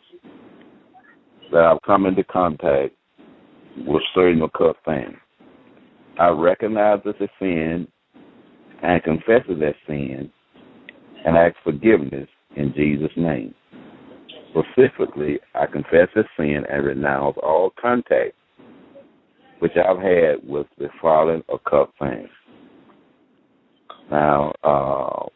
that 1.50 1.62
I've 1.62 1.80
come 1.86 2.04
into 2.04 2.24
contact 2.24 2.94
with 3.92 4.02
certain 4.14 4.42
occult 4.42 4.76
things. 4.84 5.16
I 6.18 6.28
recognize 6.28 7.00
it's 7.04 7.32
sin 7.38 7.88
and 8.82 9.02
confess 9.02 9.42
as 9.48 9.74
sin 9.86 10.30
and 11.24 11.36
ask 11.36 11.54
forgiveness 11.62 12.28
in 12.56 12.72
Jesus' 12.74 13.10
name. 13.16 13.54
Specifically, 14.50 15.38
I 15.54 15.66
confess 15.66 16.08
as 16.16 16.24
sin 16.36 16.64
and 16.70 16.84
renounce 16.84 17.36
all 17.42 17.72
contact 17.80 18.34
which 19.60 19.72
I've 19.76 20.02
had 20.02 20.36
with 20.44 20.66
the 20.76 20.88
fallen 21.00 21.44
occult 21.48 21.90
things. 22.00 22.28
Now, 24.10 24.52
uh, 24.64 25.28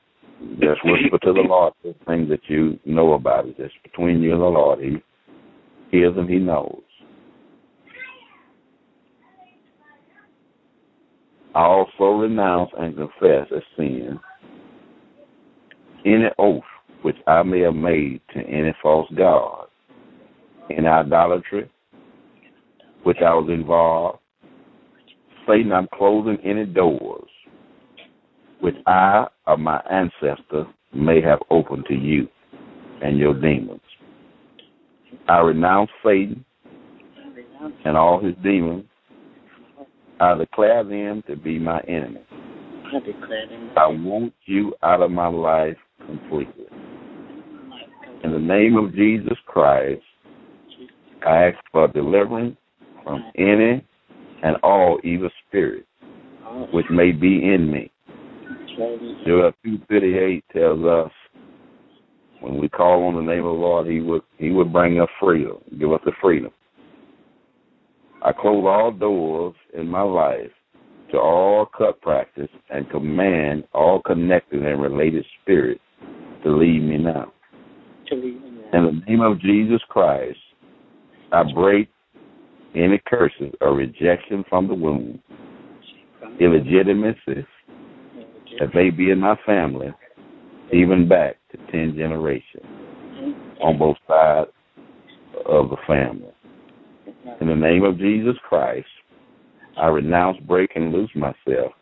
just 0.61 0.85
whisper 0.85 1.19
to 1.23 1.33
the 1.33 1.47
Lord 1.49 1.73
the 1.85 1.95
things 2.07 2.29
that 2.31 2.41
you 2.49 2.79
know 2.85 3.15
about 3.15 3.47
it. 3.47 3.57
Just 3.57 3.75
between 3.85 4.21
you 4.21 4.33
and 4.33 4.43
the 4.43 4.47
Lord. 4.47 4.81
He 4.81 4.97
hears 5.91 6.15
and 6.17 6.29
He 6.29 6.39
knows. 6.39 6.83
I 11.46 11.46
also 11.65 12.19
renounce 12.19 12.71
and 12.79 12.97
confess 12.97 13.51
a 13.51 13.61
sin 13.77 14.19
any 16.05 16.27
oath 16.39 16.63
which 17.03 17.17
I 17.27 17.43
may 17.43 17.61
have 17.61 17.75
made 17.75 18.21
to 18.35 18.41
any 18.41 18.75
false 18.83 19.09
god, 19.17 19.67
in 20.71 20.87
idolatry, 20.87 21.71
which 23.03 23.19
I 23.19 23.35
was 23.35 23.49
involved. 23.51 24.19
Satan, 25.47 25.73
I'm 25.73 25.89
closing 25.95 26.39
any 26.45 26.67
doors 26.67 27.29
which 28.61 28.75
I 28.87 29.27
or 29.47 29.57
my 29.57 29.81
ancestor 29.91 30.65
may 30.95 31.21
have 31.21 31.41
opened 31.51 31.85
to 31.89 31.95
you 31.95 32.27
and 33.03 33.19
your 33.19 33.35
demons. 33.35 33.81
I 35.29 35.41
renounce 35.41 35.91
Satan 36.05 36.45
and 37.85 37.97
all 37.97 38.23
his 38.25 38.35
demons. 38.43 38.85
I 40.19 40.35
declare 40.35 40.83
them 40.83 41.23
to 41.29 41.37
be 41.37 41.59
my 41.59 41.81
enemies. 41.81 42.23
I 42.31 42.99
declare 43.01 43.49
them. 43.49 43.71
I 43.77 43.87
want 43.87 44.33
you 44.47 44.75
out 44.83 45.03
of 45.03 45.11
my 45.11 45.29
life 45.29 45.77
completely. 46.07 46.65
In 48.25 48.33
the 48.33 48.39
name 48.39 48.77
of 48.77 48.95
Jesus 48.95 49.37
Christ, 49.47 50.03
I 51.27 51.49
ask 51.49 51.59
for 51.71 51.89
deliverance 51.89 52.57
from 53.05 53.25
any 53.37 53.85
and 54.43 54.57
all 54.63 54.99
evil 55.05 55.31
spirits 55.47 55.87
which 56.73 56.87
may 56.91 57.13
be 57.13 57.53
in 57.53 57.71
me. 57.71 57.91
Joel 59.27 59.53
two 59.65 59.79
thirty 59.89 60.17
eight 60.17 60.45
tells 60.53 60.85
us 60.85 61.13
when 62.41 62.59
we 62.59 62.69
call 62.69 63.05
on 63.05 63.15
the 63.15 63.21
name 63.21 63.45
of 63.45 63.57
the 63.57 63.61
Lord, 63.61 63.87
He 63.87 64.01
would 64.01 64.23
He 64.39 64.51
would 64.51 64.73
bring 64.73 65.01
us 65.01 65.09
freedom, 65.21 65.59
give 65.79 65.93
us 65.93 66.01
the 66.05 66.13
freedom. 66.21 66.51
I 68.23 68.33
close 68.33 68.65
all 68.67 68.93
doors 68.93 69.55
in 69.77 69.89
my 69.89 70.03
life 70.03 70.51
to 71.13 71.19
all 71.19 71.67
cut 71.67 72.01
practice 72.01 72.49
and 72.71 72.89
command 72.91 73.65
all 73.73 74.01
connected 74.03 74.65
and 74.65 74.81
related 74.81 75.25
spirits 75.43 75.81
to 76.43 76.57
leave 76.57 76.83
me 76.83 76.99
now. 76.99 77.33
To 78.09 78.15
leave 78.15 78.41
them 78.41 78.61
In 78.73 78.85
the 78.85 79.03
name 79.07 79.21
of 79.21 79.41
Jesus 79.41 79.81
Christ, 79.89 80.39
I 81.33 81.43
break 81.53 81.89
any 82.75 83.01
curses 83.07 83.53
or 83.61 83.75
rejection 83.75 84.45
from 84.49 84.69
the 84.69 84.75
womb, 84.75 85.21
illegitimacy 86.41 87.47
that 88.59 88.75
may 88.75 88.91
be 88.91 89.11
in 89.11 89.21
my 89.21 89.37
family, 89.45 89.89
even 90.73 91.09
back 91.09 91.37
to 91.53 91.59
10 91.73 91.95
generations 91.97 92.65
on 93.61 93.79
both 93.79 93.97
sides 94.07 94.51
of 95.49 95.71
the 95.71 95.77
family. 95.87 96.33
In 97.41 97.49
the 97.49 97.57
name 97.57 97.83
of 97.83 97.99
Jesus 97.99 98.37
Christ, 98.49 98.87
I 99.77 99.89
renounce, 99.89 100.39
break, 100.47 100.71
and 100.77 100.93
loose 100.93 101.11
myself 101.15 101.73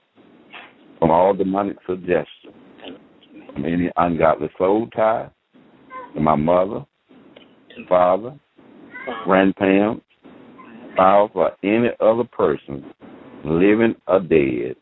from 0.99 1.11
all 1.11 1.35
demonic 1.35 1.77
suggestions, 1.87 2.55
from 3.53 3.65
any 3.67 3.91
ungodly 3.97 4.49
soul 4.57 4.89
tie 4.97 5.29
to 6.15 6.21
my 6.21 6.35
mother, 6.35 6.87
father, 7.89 8.35
grandparents, 9.25 10.05
spouse, 10.95 11.31
or 11.35 11.53
any 11.63 11.89
other 12.01 12.25
person, 12.25 12.83
living 13.45 13.95
or 14.09 14.21
dead, 14.21 14.77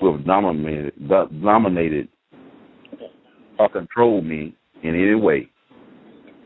who 0.00 0.12
have 0.12 0.26
dominated, 0.26 0.92
dominated 1.08 2.08
or 3.60 3.68
controlled 3.68 4.24
me 4.24 4.56
in 4.82 4.94
any 4.94 5.14
way, 5.14 5.48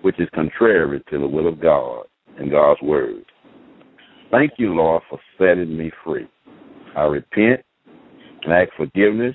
which 0.03 0.21
is 0.21 0.29
contrary 0.35 1.03
to 1.11 1.19
the 1.19 1.27
will 1.27 1.49
of 1.49 1.61
God 1.61 2.05
and 2.39 2.51
God's 2.51 2.83
word. 2.83 3.25
Thank 4.31 4.53
you, 4.59 4.75
Lord, 4.75 5.03
for 5.09 5.19
setting 5.39 5.77
me 5.77 5.91
free. 6.05 6.29
I 6.97 7.03
repent 7.03 7.61
and 8.43 8.53
ask 8.53 8.71
forgiveness 8.77 9.35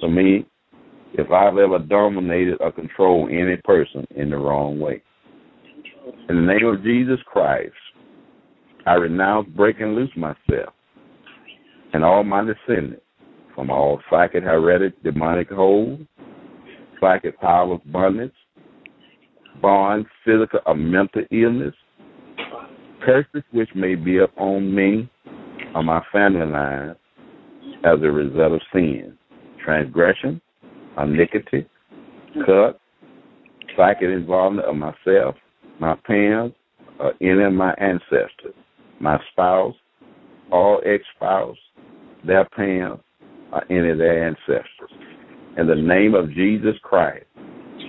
for 0.00 0.10
me 0.10 0.46
if 1.14 1.30
I've 1.30 1.56
ever 1.56 1.78
dominated 1.78 2.58
or 2.60 2.72
controlled 2.72 3.30
any 3.30 3.56
person 3.64 4.06
in 4.16 4.30
the 4.30 4.36
wrong 4.36 4.80
way. 4.80 5.02
In 6.28 6.36
the 6.36 6.52
name 6.52 6.66
of 6.66 6.82
Jesus 6.82 7.18
Christ, 7.26 7.72
I 8.86 8.94
renounce, 8.94 9.48
break, 9.56 9.80
and 9.80 9.94
loose 9.94 10.10
myself 10.16 10.72
and 11.92 12.04
all 12.04 12.24
my 12.24 12.44
descendants 12.44 13.02
from 13.54 13.70
all 13.70 14.00
psychic, 14.10 14.42
heretic, 14.44 15.02
demonic 15.02 15.50
hold, 15.50 16.06
psychic 17.00 17.40
powers, 17.40 17.80
bondage, 17.86 18.32
bonds, 19.62 20.06
physical 20.24 20.60
or 20.66 20.74
mental 20.74 21.22
illness, 21.30 21.74
curses 23.06 23.44
which 23.52 23.68
may 23.74 23.94
be 23.94 24.18
upon 24.18 24.74
me 24.74 25.08
or 25.74 25.82
my 25.84 26.02
family 26.12 26.44
line 26.44 26.96
as 27.84 28.02
a 28.02 28.10
result 28.10 28.54
of 28.54 28.60
sin, 28.72 29.16
transgression, 29.64 30.40
iniquity, 31.00 31.68
cut, 32.44 32.80
psychic 33.76 34.08
involvement 34.08 34.66
of 34.66 34.74
myself, 34.74 35.36
my 35.78 35.94
parents, 36.04 36.56
or 36.98 37.12
any 37.20 37.44
of 37.44 37.52
my 37.52 37.72
ancestors, 37.74 38.54
my 39.00 39.18
spouse, 39.30 39.74
all 40.50 40.80
ex-spouse, 40.84 41.56
their 42.26 42.44
parents, 42.56 43.04
or 43.52 43.62
any 43.70 43.90
of 43.90 43.98
their 43.98 44.26
ancestors. 44.26 44.90
In 45.56 45.68
the 45.68 45.76
name 45.76 46.14
of 46.14 46.32
Jesus 46.32 46.74
Christ, 46.82 47.26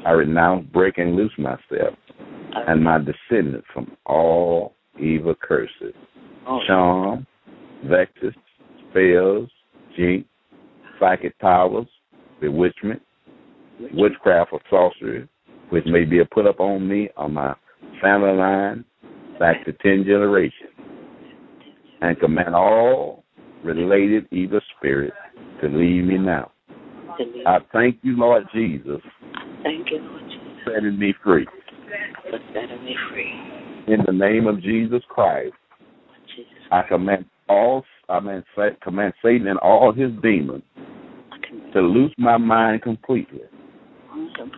I 0.05 0.11
renounce, 0.11 0.67
breaking 0.71 1.15
loose 1.15 1.33
myself 1.39 1.95
and 2.67 2.83
my 2.83 2.99
descendants 2.99 3.67
from 3.73 3.95
all 4.05 4.76
evil 4.99 5.35
curses, 5.35 5.93
oh, 6.47 6.59
charm, 6.67 7.25
vexes, 7.85 8.33
spells, 8.89 9.49
jinx, 9.95 10.27
psychic 10.99 11.37
powers, 11.39 11.87
bewitchment, 12.41 13.01
witchcraft 13.93 14.51
or 14.53 14.61
sorcery, 14.69 15.27
which 15.69 15.85
may 15.85 16.03
be 16.03 16.21
put 16.31 16.47
up 16.47 16.59
on 16.59 16.87
me 16.87 17.09
on 17.17 17.33
my 17.33 17.53
family 18.01 18.33
line 18.33 18.85
back 19.39 19.63
to 19.65 19.73
ten 19.73 20.03
generations, 20.03 20.71
and 22.01 22.19
command 22.19 22.55
all 22.55 23.23
related 23.63 24.27
evil 24.31 24.61
spirits 24.77 25.15
to 25.61 25.67
leave 25.67 26.05
me 26.05 26.17
now. 26.17 26.51
I 27.45 27.59
thank 27.73 27.97
you, 28.03 28.17
Lord 28.17 28.43
Jesus. 28.53 29.01
Thank 29.63 29.89
you, 29.89 29.99
Lord 29.99 30.23
Jesus, 30.23 30.73
setting 30.73 30.99
me 30.99 31.13
free. 31.23 31.47
For 32.29 32.39
setting 32.53 32.83
me 32.83 32.95
free. 33.11 33.66
In 33.87 33.99
the 34.05 34.11
name 34.11 34.47
of 34.47 34.61
Jesus 34.61 35.01
Christ, 35.07 35.53
I 36.71 36.81
command 36.87 37.25
all 37.47 37.85
I 38.09 38.19
mean, 38.19 38.43
command 38.81 39.13
Satan 39.23 39.47
and 39.47 39.59
all 39.59 39.93
his 39.93 40.11
demons 40.21 40.63
to 41.73 41.81
loose 41.81 42.13
my 42.17 42.37
mind 42.37 42.81
completely. 42.81 43.41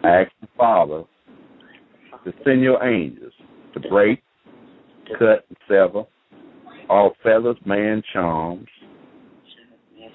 I 0.03 0.07
ask 0.21 0.31
the 0.41 0.47
Father 0.57 1.03
to 2.25 2.33
send 2.43 2.61
your 2.61 2.83
angels 2.83 3.33
to 3.73 3.79
break, 3.79 4.21
cut, 5.17 5.45
and 5.49 5.57
sever 5.67 6.03
all 6.89 7.13
feathers, 7.23 7.57
man 7.65 8.01
charms, 8.11 8.67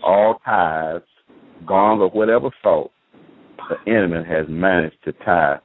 all 0.02 0.40
ties, 0.44 1.02
bonds 1.66 2.02
of 2.02 2.12
whatever 2.12 2.50
sort 2.62 2.90
the 3.68 3.92
enemy 3.92 4.26
has 4.28 4.46
managed 4.48 4.96
to 5.04 5.12
tie 5.24 5.58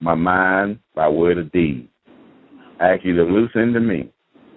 my 0.00 0.14
mind 0.14 0.78
by 0.94 1.08
word 1.08 1.38
of 1.38 1.52
deed. 1.52 1.88
I 2.80 2.94
ask 2.94 3.04
you 3.04 3.14
to 3.16 3.22
loose 3.22 3.50
into 3.54 3.80
me 3.80 4.10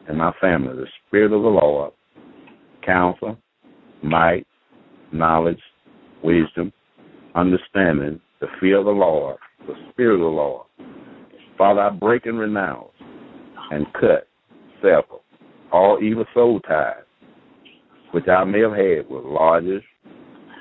and 0.08 0.18
my 0.18 0.32
family 0.40 0.76
the 0.76 0.88
Spirit 1.08 1.34
of 1.34 1.44
the 1.44 1.50
Lord, 1.50 1.92
counsel, 2.86 3.38
might, 4.02 4.48
knowledge, 5.12 5.62
wisdom, 6.24 6.72
understanding, 7.36 8.20
the 8.40 8.48
fear 8.60 8.80
of 8.80 8.86
the 8.86 8.92
Lord, 8.92 9.38
the 9.68 9.74
Spirit 9.92 10.16
of 10.16 10.22
the 10.22 10.26
Lord. 10.26 10.68
Father, 11.58 11.82
I 11.82 11.90
break 11.90 12.26
and 12.26 12.40
renounce 12.40 12.92
and 13.72 13.86
cut, 13.94 14.28
sever 14.82 15.20
all 15.72 16.00
evil 16.02 16.26
soul 16.34 16.60
ties 16.62 17.04
which 18.12 18.28
I 18.28 18.44
may 18.44 18.60
have 18.60 18.74
had 18.74 19.10
with 19.10 19.26
lodges, 19.26 19.82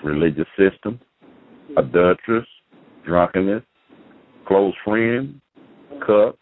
religious 0.02 0.46
system, 0.58 0.98
adulterers, 1.76 2.48
drunkenness, 3.04 3.62
close 4.46 4.74
friend, 4.84 5.40
cup. 6.06 6.38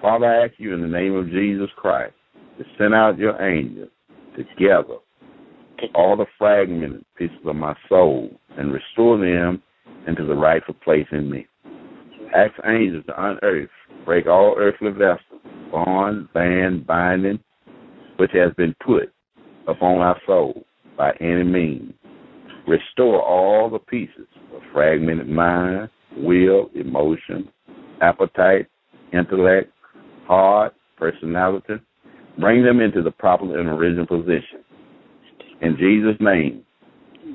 Father, 0.00 0.26
I 0.26 0.44
ask 0.44 0.54
you 0.58 0.74
in 0.74 0.82
the 0.82 0.88
name 0.88 1.14
of 1.14 1.30
Jesus 1.30 1.70
Christ 1.76 2.14
to 2.58 2.64
send 2.78 2.94
out 2.94 3.18
your 3.18 3.40
angels 3.40 3.90
together 4.36 4.96
all 5.94 6.16
the 6.16 6.26
fragmented 6.38 7.04
pieces 7.16 7.36
of 7.44 7.56
my 7.56 7.74
soul 7.88 8.30
and 8.56 8.72
restore 8.72 9.18
them 9.18 9.62
into 10.06 10.24
the 10.24 10.34
rightful 10.34 10.74
place 10.84 11.06
in 11.12 11.30
me. 11.30 11.46
Ask 12.34 12.52
angels 12.64 13.04
to 13.06 13.14
unearth, 13.16 13.70
break 14.04 14.26
all 14.26 14.54
earthly 14.58 14.90
vessels, 14.90 15.42
bond, 15.70 16.32
band, 16.32 16.86
binding, 16.86 17.38
which 18.16 18.30
has 18.32 18.52
been 18.56 18.74
put 18.84 19.12
upon 19.68 19.98
our 19.98 20.18
soul 20.26 20.64
by 20.96 21.12
any 21.20 21.44
means. 21.44 21.92
Restore 22.66 23.22
all 23.22 23.68
the 23.68 23.78
pieces 23.78 24.26
of 24.54 24.62
fragmented 24.72 25.28
mind, 25.28 25.90
will, 26.16 26.70
emotion, 26.74 27.48
appetite, 28.00 28.66
intellect, 29.12 29.72
heart, 30.26 30.74
personality. 30.96 31.74
Bring 32.38 32.64
them 32.64 32.80
into 32.80 33.02
the 33.02 33.10
proper 33.10 33.58
and 33.58 33.68
original 33.68 34.06
position. 34.06 34.64
In 35.60 35.76
Jesus' 35.78 36.20
name, 36.20 36.64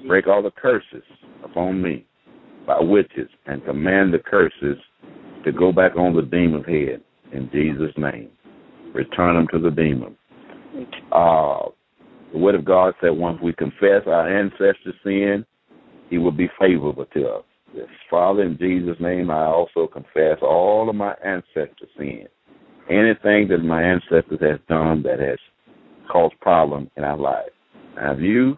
break 0.08 0.28
all 0.28 0.44
the 0.44 0.52
curses 0.52 1.04
upon 1.44 1.82
me 1.82 2.06
by 2.68 2.80
witches 2.80 3.30
and 3.46 3.64
command 3.66 4.14
the 4.14 4.20
curses 4.20 4.78
to 5.46 5.52
go 5.52 5.72
back 5.72 5.96
on 5.96 6.16
the 6.16 6.22
demon's 6.22 6.66
head 6.66 7.02
in 7.32 7.50
Jesus' 7.52 7.94
name. 7.98 8.30
Return 8.94 9.36
them 9.36 9.48
to 9.54 9.60
the 9.60 9.72
demon. 9.72 10.16
Uh, 11.12 11.70
the 12.32 12.38
word 12.38 12.56
of 12.56 12.66
God 12.66 12.94
said 13.02 13.10
once 13.10 13.40
we 13.42 13.54
confess 13.54 14.04
our 14.06 14.30
ancestors' 14.30 14.96
sin, 15.04 15.46
he 16.10 16.18
will 16.18 16.32
be 16.32 16.50
favorable 16.60 17.06
to 17.14 17.28
us. 17.28 17.44
Yes, 17.74 17.88
Father, 18.10 18.44
in 18.44 18.58
Jesus' 18.58 18.98
name, 19.00 19.30
I 19.30 19.46
also 19.46 19.88
confess 19.88 20.38
all 20.42 20.90
of 20.90 20.96
my 20.96 21.14
ancestors' 21.24 21.90
sin. 21.98 22.28
Anything 22.90 23.48
that 23.50 23.60
my 23.64 23.84
ancestors 23.84 24.40
has 24.42 24.60
done 24.68 25.04
that 25.04 25.20
has 25.20 25.38
caused 26.12 26.40
problem 26.40 26.90
in 26.98 27.04
our 27.04 27.18
life. 27.18 27.52
Now, 27.96 28.14
if 28.14 28.20
you 28.20 28.58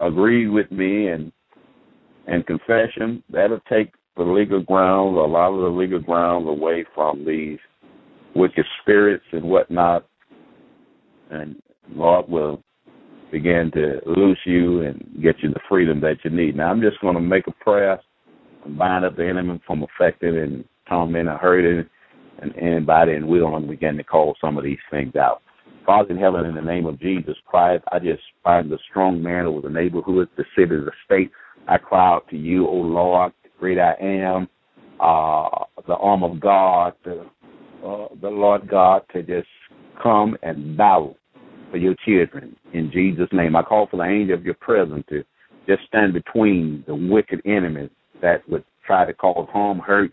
agree 0.00 0.48
with 0.48 0.70
me 0.70 1.08
and 1.08 1.32
and 2.26 2.46
confession, 2.46 3.22
that'll 3.28 3.60
take 3.68 3.92
the 4.16 4.22
legal 4.22 4.62
grounds, 4.62 5.16
a 5.16 5.20
lot 5.20 5.52
of 5.52 5.60
the 5.60 5.68
legal 5.68 6.00
grounds 6.00 6.48
away 6.48 6.84
from 6.94 7.24
these 7.26 7.58
wicked 8.34 8.64
spirits 8.80 9.24
and 9.32 9.42
whatnot. 9.42 10.06
And 11.30 11.60
Lord 11.90 12.28
will 12.28 12.62
begin 13.30 13.70
to 13.74 14.00
loose 14.06 14.38
you 14.46 14.82
and 14.82 15.18
get 15.22 15.36
you 15.42 15.50
the 15.50 15.60
freedom 15.68 16.00
that 16.00 16.16
you 16.24 16.30
need. 16.30 16.56
Now, 16.56 16.70
I'm 16.70 16.80
just 16.80 17.00
going 17.00 17.14
to 17.14 17.20
make 17.20 17.46
a 17.46 17.64
prayer 17.64 18.00
bind 18.68 19.04
up 19.04 19.16
the 19.16 19.26
enemy 19.26 19.60
from 19.66 19.84
affecting 19.84 20.36
and 20.36 20.64
tormenting 20.88 21.28
or 21.28 21.38
hurting 21.38 21.88
and 22.40 22.56
anybody, 22.56 23.12
and 23.12 23.26
we're 23.26 23.40
going 23.40 23.62
to 23.62 23.68
begin 23.68 23.96
to 23.96 24.04
call 24.04 24.34
some 24.40 24.58
of 24.58 24.64
these 24.64 24.78
things 24.90 25.14
out. 25.16 25.42
Father 25.86 26.10
in 26.10 26.18
heaven, 26.18 26.46
in 26.46 26.54
the 26.54 26.62
name 26.62 26.86
of 26.86 26.98
Jesus 26.98 27.36
Christ, 27.46 27.84
I 27.92 27.98
just 27.98 28.22
find 28.42 28.70
the 28.70 28.78
strong 28.90 29.22
man 29.22 29.46
over 29.46 29.60
the 29.60 29.72
neighborhood, 29.72 30.28
the 30.36 30.44
city, 30.56 30.76
the 30.76 30.90
state. 31.04 31.30
I 31.68 31.78
cry 31.78 32.14
out 32.14 32.28
to 32.30 32.36
you, 32.36 32.66
O 32.66 32.74
Lord, 32.74 33.32
great 33.58 33.78
I 33.78 33.94
am, 34.00 34.48
uh, 35.00 35.64
the 35.86 35.94
arm 35.94 36.22
of 36.22 36.40
God, 36.40 36.94
the, 37.04 37.26
uh, 37.84 38.08
the 38.20 38.30
Lord 38.30 38.68
God, 38.68 39.02
to 39.12 39.22
just 39.22 39.48
come 40.02 40.36
and 40.42 40.76
battle 40.76 41.16
for 41.70 41.76
your 41.76 41.94
children. 42.04 42.56
In 42.72 42.90
Jesus' 42.90 43.28
name, 43.32 43.54
I 43.54 43.62
call 43.62 43.86
for 43.86 43.98
the 43.98 44.04
angel 44.04 44.36
of 44.36 44.44
your 44.44 44.54
presence 44.54 45.04
to 45.10 45.22
just 45.66 45.82
stand 45.86 46.12
between 46.12 46.84
the 46.86 46.94
wicked 46.94 47.40
enemies 47.44 47.90
that 48.22 48.48
would 48.48 48.64
try 48.86 49.04
to 49.06 49.14
cause 49.14 49.48
harm, 49.52 49.78
hurt, 49.78 50.12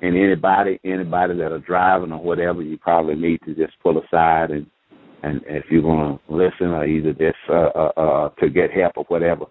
And 0.00 0.16
anybody, 0.16 0.80
anybody 0.84 1.36
that 1.36 1.52
are 1.52 1.58
driving 1.58 2.12
or 2.12 2.22
whatever, 2.22 2.62
you 2.62 2.78
probably 2.78 3.14
need 3.14 3.40
to 3.46 3.54
just 3.54 3.74
pull 3.82 3.98
aside 3.98 4.50
and 4.50 4.66
and 5.22 5.40
if 5.46 5.64
you're 5.70 5.82
going 5.82 6.18
to 6.18 6.34
listen 6.34 6.68
or 6.68 6.84
either 6.84 7.12
just 7.12 7.36
uh, 7.48 7.70
uh, 7.74 7.92
uh, 7.96 8.28
to 8.40 8.50
get 8.50 8.72
help 8.72 8.94
or 8.96 9.04
whatever 9.04 9.44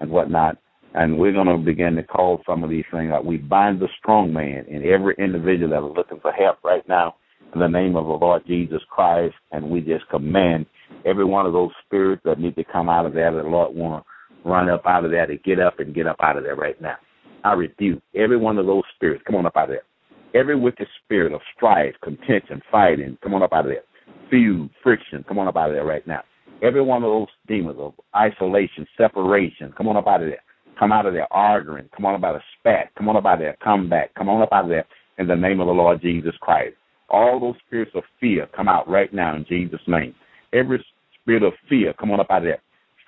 and 0.00 0.10
whatnot. 0.10 0.58
And 0.94 1.16
we're 1.16 1.32
going 1.32 1.46
to 1.46 1.56
begin 1.58 1.94
to 1.94 2.02
call 2.02 2.42
some 2.46 2.62
of 2.64 2.70
these 2.70 2.84
things 2.92 3.12
out. 3.12 3.24
We 3.24 3.38
bind 3.38 3.80
the 3.80 3.88
strong 3.98 4.32
man 4.32 4.66
in 4.68 4.84
every 4.84 5.14
individual 5.18 5.70
that 5.70 5.86
is 5.86 5.96
looking 5.96 6.20
for 6.20 6.32
help 6.32 6.58
right 6.64 6.86
now 6.88 7.14
in 7.54 7.60
the 7.60 7.68
name 7.68 7.96
of 7.96 8.06
the 8.06 8.12
Lord 8.12 8.42
Jesus 8.46 8.82
Christ. 8.90 9.34
And 9.52 9.70
we 9.70 9.80
just 9.80 10.08
command 10.10 10.66
every 11.06 11.24
one 11.24 11.46
of 11.46 11.52
those 11.52 11.70
spirits 11.86 12.22
that 12.24 12.38
need 12.38 12.56
to 12.56 12.64
come 12.64 12.88
out 12.88 13.06
of 13.06 13.14
there, 13.14 13.32
that 13.32 13.42
the 13.42 13.48
Lord 13.48 13.74
want 13.74 14.04
to 14.04 14.48
run 14.48 14.68
up 14.68 14.82
out 14.86 15.04
of 15.04 15.12
there 15.12 15.26
to 15.26 15.36
get 15.38 15.60
up 15.60 15.78
and 15.78 15.94
get 15.94 16.06
up 16.06 16.16
out 16.20 16.36
of 16.36 16.42
there 16.42 16.56
right 16.56 16.80
now. 16.80 16.96
I 17.44 17.52
rebuke 17.54 18.02
every 18.14 18.36
one 18.36 18.58
of 18.58 18.66
those 18.66 18.84
spirits. 18.94 19.22
Come 19.26 19.36
on 19.36 19.46
up 19.46 19.56
out 19.56 19.64
of 19.64 19.70
there. 19.70 20.40
Every 20.40 20.56
wicked 20.56 20.86
spirit 21.04 21.32
of 21.32 21.40
strife, 21.54 21.94
contention, 22.02 22.62
fighting, 22.70 23.18
come 23.22 23.34
on 23.34 23.42
up 23.42 23.52
out 23.52 23.66
of 23.66 23.72
there. 23.72 23.82
Feud, 24.30 24.70
friction, 24.82 25.24
come 25.28 25.38
on 25.38 25.48
up 25.48 25.56
out 25.56 25.68
of 25.68 25.74
there 25.74 25.84
right 25.84 26.06
now. 26.06 26.22
Every 26.62 26.80
one 26.80 27.02
of 27.02 27.10
those 27.10 27.28
demons 27.48 27.78
of 27.78 27.94
isolation, 28.16 28.86
separation, 28.96 29.74
come 29.76 29.88
on 29.88 29.96
up 29.96 30.06
out 30.06 30.22
of 30.22 30.28
there. 30.28 30.42
Come 30.78 30.92
out 30.92 31.06
of 31.06 31.12
there 31.12 31.32
arguing. 31.32 31.88
Come 31.94 32.06
on 32.06 32.14
up 32.14 32.24
out 32.24 32.36
of 32.36 32.42
spat. 32.58 32.90
Come 32.96 33.08
on 33.08 33.16
up 33.16 33.26
out 33.26 33.34
of 33.34 33.40
there. 33.40 33.56
Come 33.62 33.88
back. 33.88 34.14
Come 34.14 34.28
on 34.28 34.42
up 34.42 34.48
out 34.52 34.64
of 34.64 34.70
there 34.70 34.86
in 35.18 35.26
the 35.26 35.36
name 35.36 35.60
of 35.60 35.66
the 35.66 35.72
Lord 35.72 36.00
Jesus 36.00 36.34
Christ. 36.40 36.74
All 37.10 37.38
those 37.38 37.56
spirits 37.66 37.92
of 37.94 38.04
fear 38.18 38.48
come 38.56 38.68
out 38.68 38.88
right 38.88 39.12
now 39.12 39.36
in 39.36 39.44
Jesus' 39.48 39.80
name. 39.86 40.14
Every 40.52 40.84
spirit 41.20 41.42
of 41.42 41.52
fear, 41.68 41.92
come 41.92 42.10
on 42.10 42.20
up 42.20 42.30
out 42.30 42.38
of 42.38 42.44
there. 42.44 42.62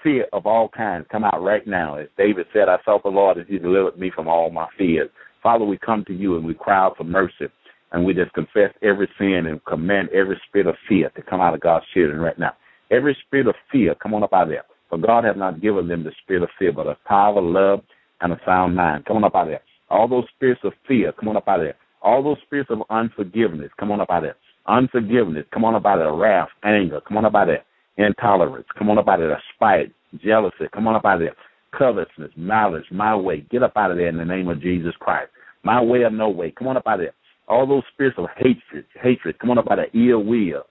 Fear 0.05 0.27
of 0.35 0.47
all 0.47 0.69
kinds, 0.69 1.07
come 1.11 1.25
out 1.25 1.43
right 1.43 1.67
now. 1.67 1.97
As 1.97 2.09
David 2.19 2.47
said, 2.53 2.69
I 2.69 2.77
sought 2.85 3.03
the 3.03 3.09
Lord 3.09 3.39
and 3.39 3.47
he 3.49 3.59
delivered 3.59 3.99
me 3.99 4.13
from 4.15 4.29
all 4.29 4.51
my 4.51 4.69
fears. 4.77 5.09
Father, 5.43 5.65
we 5.65 5.79
come 5.79 6.05
to 6.05 6.15
you 6.15 6.37
and 6.37 6.45
we 6.45 6.53
cry 6.53 6.77
out 6.77 6.99
for 6.99 7.05
mercy. 7.05 7.47
And 7.91 8.05
we 8.05 8.13
just 8.13 8.33
confess 8.35 8.71
every 8.83 9.09
sin 9.19 9.47
and 9.47 9.65
command 9.65 10.11
every 10.11 10.39
spirit 10.47 10.67
of 10.67 10.75
fear 10.89 11.11
to 11.11 11.23
come 11.23 11.41
out 11.41 11.55
of 11.55 11.61
God's 11.61 11.87
children 11.95 12.21
right 12.21 12.39
now. 12.39 12.53
Every 12.91 13.17
spirit 13.27 13.47
of 13.47 13.55
fear, 13.73 13.95
come 13.95 14.13
on 14.13 14.23
up 14.23 14.35
out 14.35 14.43
of 14.43 14.49
there. 14.51 14.65
For 14.91 14.99
God 14.99 15.25
has 15.25 15.37
not 15.37 15.63
given 15.63 15.89
them 15.89 16.05
the 16.05 16.13
spirit 16.23 16.43
of 16.43 16.51
fear, 16.59 16.73
but 16.73 16.87
a 16.87 16.97
power, 17.07 17.41
love, 17.41 17.81
and 18.21 18.33
a 18.33 18.41
sound 18.45 18.77
mind. 18.77 19.07
Come 19.07 19.17
on 19.17 19.25
up 19.25 19.35
out 19.35 19.43
of 19.43 19.49
there. 19.49 19.63
All 19.91 20.07
those 20.07 20.25
spirits 20.35 20.61
of 20.65 20.73
fear, 20.87 21.13
come 21.13 21.29
on 21.29 21.37
up 21.37 21.49
out 21.49 21.61
of 21.61 21.67
there. 21.67 21.77
All 22.03 22.23
those 22.23 22.37
spirits 22.45 22.71
of 22.71 22.83
unforgiveness, 22.91 23.71
come 23.79 23.91
on 23.91 24.01
up 24.01 24.11
out 24.11 24.19
of 24.19 24.23
there. 24.25 24.37
Unforgiveness, 24.67 25.47
come 25.53 25.65
on 25.65 25.75
up 25.75 25.87
out 25.87 25.99
of 25.99 26.05
there. 26.05 26.13
Wrath, 26.15 26.49
anger, 26.63 27.01
come 27.01 27.17
on 27.17 27.25
up 27.25 27.35
out 27.35 27.49
of 27.49 27.49
there. 27.49 27.65
Intolerance, 27.97 28.67
come 28.77 28.91
on 28.91 28.99
up 28.99 29.09
out 29.09 29.21
of 29.21 29.29
there. 29.29 29.43
Spite, 29.55 29.93
jealousy, 30.23 30.67
come 30.73 30.87
on 30.87 30.97
up 30.97 31.05
out 31.05 31.15
of 31.15 31.21
there. 31.21 31.37
Covetousness, 31.77 32.33
malice, 32.37 32.85
my 32.91 33.17
way, 33.17 33.45
get 33.51 33.63
up 33.63 33.73
out 33.77 33.91
of 33.91 33.97
there 33.97 34.09
in 34.09 34.17
the 34.17 34.25
name 34.25 34.49
of 34.49 34.61
Jesus 34.61 34.95
Christ. 35.01 35.31
My 35.63 35.83
way 35.83 36.01
or 36.01 36.11
no 36.11 36.29
way, 36.29 36.53
come 36.57 36.69
on 36.69 36.77
up 36.77 36.87
out 36.87 36.95
of 36.95 37.07
there. 37.07 37.15
All 37.49 37.67
those 37.67 37.83
spirits 37.93 38.19
of 38.19 38.27
hatred, 38.37 38.87
hatred, 39.01 39.39
come 39.39 39.51
on 39.51 39.59
up 39.59 39.71
out 39.71 39.79
of 39.79 39.87
ill 39.95 40.25
will, 40.25 40.65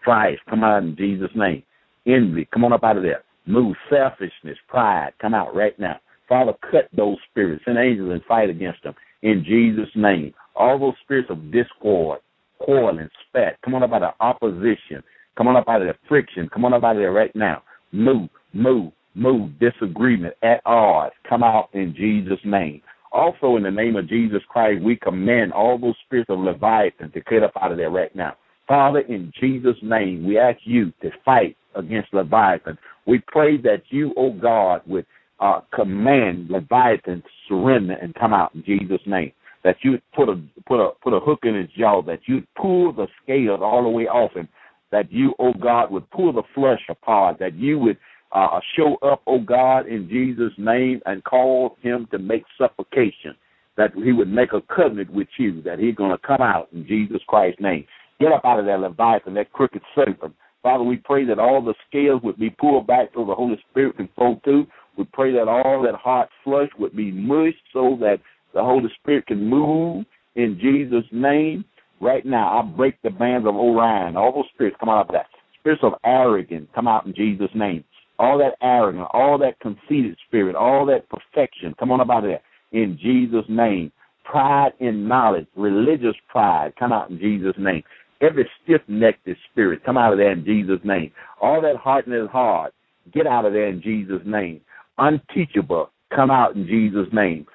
strife, 0.00 0.38
come 0.48 0.64
out 0.64 0.82
in 0.82 0.96
Jesus' 0.96 1.30
name. 1.34 1.62
Envy, 2.06 2.48
come 2.52 2.64
on 2.64 2.72
up 2.72 2.84
out 2.84 2.96
of 2.96 3.02
there. 3.02 3.22
Move 3.46 3.76
selfishness, 3.88 4.58
pride, 4.68 5.12
come 5.20 5.34
out 5.34 5.54
right 5.54 5.78
now. 5.78 5.98
Father, 6.28 6.52
cut 6.70 6.88
those 6.96 7.16
spirits, 7.30 7.64
send 7.64 7.78
angels 7.78 8.12
and 8.12 8.22
fight 8.24 8.50
against 8.50 8.82
them 8.82 8.94
in 9.22 9.44
Jesus' 9.44 9.90
name. 9.94 10.32
All 10.54 10.78
those 10.78 10.94
spirits 11.02 11.30
of 11.30 11.50
discord, 11.50 12.20
quarreling, 12.58 13.08
spat, 13.28 13.56
come 13.64 13.74
on 13.74 13.82
up 13.82 13.92
out 13.92 14.02
of 14.02 14.14
opposition, 14.20 15.02
come 15.36 15.48
on 15.48 15.56
up 15.56 15.68
out 15.68 15.82
of 15.82 15.88
the 15.88 15.94
friction, 16.08 16.48
come 16.52 16.64
on 16.64 16.74
up 16.74 16.84
out 16.84 16.96
of 16.96 17.02
there 17.02 17.12
right 17.12 17.34
now. 17.34 17.62
Move, 17.92 18.28
move, 18.52 18.92
move, 19.14 19.50
disagreement 19.58 20.34
at 20.42 20.60
odds, 20.66 21.14
come 21.28 21.42
out 21.42 21.68
in 21.72 21.94
Jesus' 21.94 22.38
name. 22.44 22.82
Also, 23.12 23.56
in 23.56 23.64
the 23.64 23.70
name 23.70 23.96
of 23.96 24.08
Jesus 24.08 24.40
Christ, 24.48 24.82
we 24.82 24.96
command 24.96 25.52
all 25.52 25.78
those 25.78 25.96
spirits 26.06 26.30
of 26.30 26.38
Leviathan 26.38 27.10
to 27.12 27.20
get 27.22 27.42
up 27.42 27.52
out 27.60 27.72
of 27.72 27.78
there 27.78 27.90
right 27.90 28.14
now. 28.14 28.36
Father, 28.68 29.00
in 29.00 29.32
Jesus' 29.40 29.76
name, 29.82 30.24
we 30.24 30.38
ask 30.38 30.58
you 30.62 30.92
to 31.02 31.10
fight 31.24 31.56
against 31.74 32.14
Leviathan. 32.14 32.78
We 33.06 33.20
pray 33.26 33.56
that 33.62 33.82
you, 33.88 34.10
O 34.16 34.26
oh 34.26 34.32
God, 34.32 34.82
would 34.86 35.06
uh, 35.40 35.60
command 35.74 36.50
Leviathan 36.50 37.22
to 37.22 37.28
surrender 37.48 37.94
and 37.94 38.14
come 38.14 38.32
out 38.32 38.54
in 38.54 38.62
Jesus' 38.64 39.00
name. 39.06 39.32
That 39.64 39.76
you 39.82 39.98
put 40.14 40.28
a 40.28 40.40
put 40.66 40.80
a 40.80 40.90
put 41.02 41.12
a 41.12 41.20
hook 41.20 41.40
in 41.42 41.54
his 41.54 41.68
jaw. 41.76 42.00
That 42.02 42.20
you 42.26 42.42
pull 42.56 42.92
the 42.92 43.08
scales 43.22 43.60
all 43.62 43.82
the 43.82 43.88
way 43.88 44.04
off 44.04 44.32
him. 44.32 44.48
That 44.92 45.12
you, 45.12 45.34
O 45.38 45.48
oh 45.48 45.52
God, 45.52 45.90
would 45.90 46.10
pull 46.10 46.32
the 46.32 46.42
flesh 46.54 46.80
apart. 46.88 47.38
That 47.38 47.54
you 47.54 47.78
would 47.78 47.98
uh, 48.32 48.60
show 48.76 48.94
up, 49.02 49.22
O 49.26 49.34
oh 49.34 49.40
God, 49.40 49.86
in 49.86 50.08
Jesus' 50.08 50.52
name 50.58 51.00
and 51.06 51.22
cause 51.24 51.72
him 51.82 52.08
to 52.10 52.18
make 52.18 52.44
supplication. 52.58 53.34
That 53.76 53.92
he 53.94 54.12
would 54.12 54.30
make 54.30 54.52
a 54.52 54.60
covenant 54.74 55.10
with 55.10 55.28
you. 55.38 55.62
That 55.62 55.78
he's 55.78 55.94
going 55.94 56.10
to 56.10 56.26
come 56.26 56.42
out 56.42 56.68
in 56.72 56.86
Jesus 56.86 57.20
Christ's 57.26 57.60
name. 57.60 57.86
Get 58.20 58.32
up 58.32 58.44
out 58.44 58.60
of 58.60 58.66
that 58.66 58.80
Leviathan, 58.80 59.34
that 59.34 59.52
crooked 59.52 59.82
serpent. 59.94 60.34
Father, 60.62 60.84
we 60.84 60.96
pray 60.96 61.24
that 61.24 61.38
all 61.38 61.62
the 61.62 61.74
scales 61.88 62.20
would 62.22 62.38
be 62.38 62.50
pulled 62.50 62.86
back 62.86 63.08
so 63.14 63.24
the 63.24 63.34
Holy 63.34 63.58
Spirit 63.70 63.96
can 63.96 64.08
flow 64.14 64.38
through. 64.44 64.66
We 64.98 65.04
pray 65.04 65.32
that 65.32 65.48
all 65.48 65.82
that 65.82 65.94
hot 65.94 66.28
flesh 66.44 66.68
would 66.78 66.94
be 66.94 67.10
mushed 67.10 67.62
so 67.72 67.96
that 68.00 68.18
the 68.52 68.62
Holy 68.62 68.90
Spirit 69.00 69.26
can 69.26 69.48
move 69.48 70.04
in 70.34 70.58
Jesus' 70.60 71.08
name. 71.12 71.64
Right 72.00 72.24
now, 72.24 72.58
I 72.58 72.62
break 72.62 73.00
the 73.02 73.10
bands 73.10 73.46
of 73.46 73.54
Orion. 73.54 74.16
All 74.16 74.32
those 74.32 74.44
spirits 74.54 74.76
come 74.80 74.88
out 74.88 75.06
of 75.08 75.12
that. 75.12 75.26
Spirits 75.58 75.82
of 75.84 75.92
arrogance 76.04 76.68
come 76.74 76.88
out 76.88 77.06
in 77.06 77.14
Jesus' 77.14 77.50
name. 77.54 77.84
All 78.18 78.38
that 78.38 78.54
arrogance, 78.62 79.08
all 79.12 79.38
that 79.38 79.60
conceited 79.60 80.16
spirit, 80.26 80.56
all 80.56 80.86
that 80.86 81.08
perfection, 81.08 81.74
come 81.78 81.90
on 81.92 82.00
about 82.00 82.22
that 82.22 82.42
in 82.72 82.98
Jesus' 83.00 83.44
name. 83.48 83.92
Pride 84.24 84.72
in 84.80 85.08
knowledge, 85.08 85.46
religious 85.56 86.14
pride, 86.28 86.72
come 86.78 86.92
out 86.92 87.10
in 87.10 87.18
Jesus' 87.18 87.56
name. 87.58 87.82
Every 88.20 88.48
stiff 88.62 88.82
necked 88.86 89.28
spirit, 89.50 89.82
come 89.84 89.96
out 89.96 90.12
of 90.12 90.18
there 90.18 90.32
in 90.32 90.44
Jesus' 90.44 90.80
name. 90.84 91.10
All 91.40 91.60
that 91.62 91.76
hardness 91.76 92.28
heart, 92.30 92.74
get 93.12 93.26
out 93.26 93.46
of 93.46 93.52
there 93.52 93.68
in 93.68 93.80
Jesus' 93.82 94.22
name. 94.24 94.60
Unteachable, 94.98 95.90
come 96.14 96.30
out 96.30 96.54
in 96.54 96.66
Jesus' 96.66 97.08
name. 97.12 97.46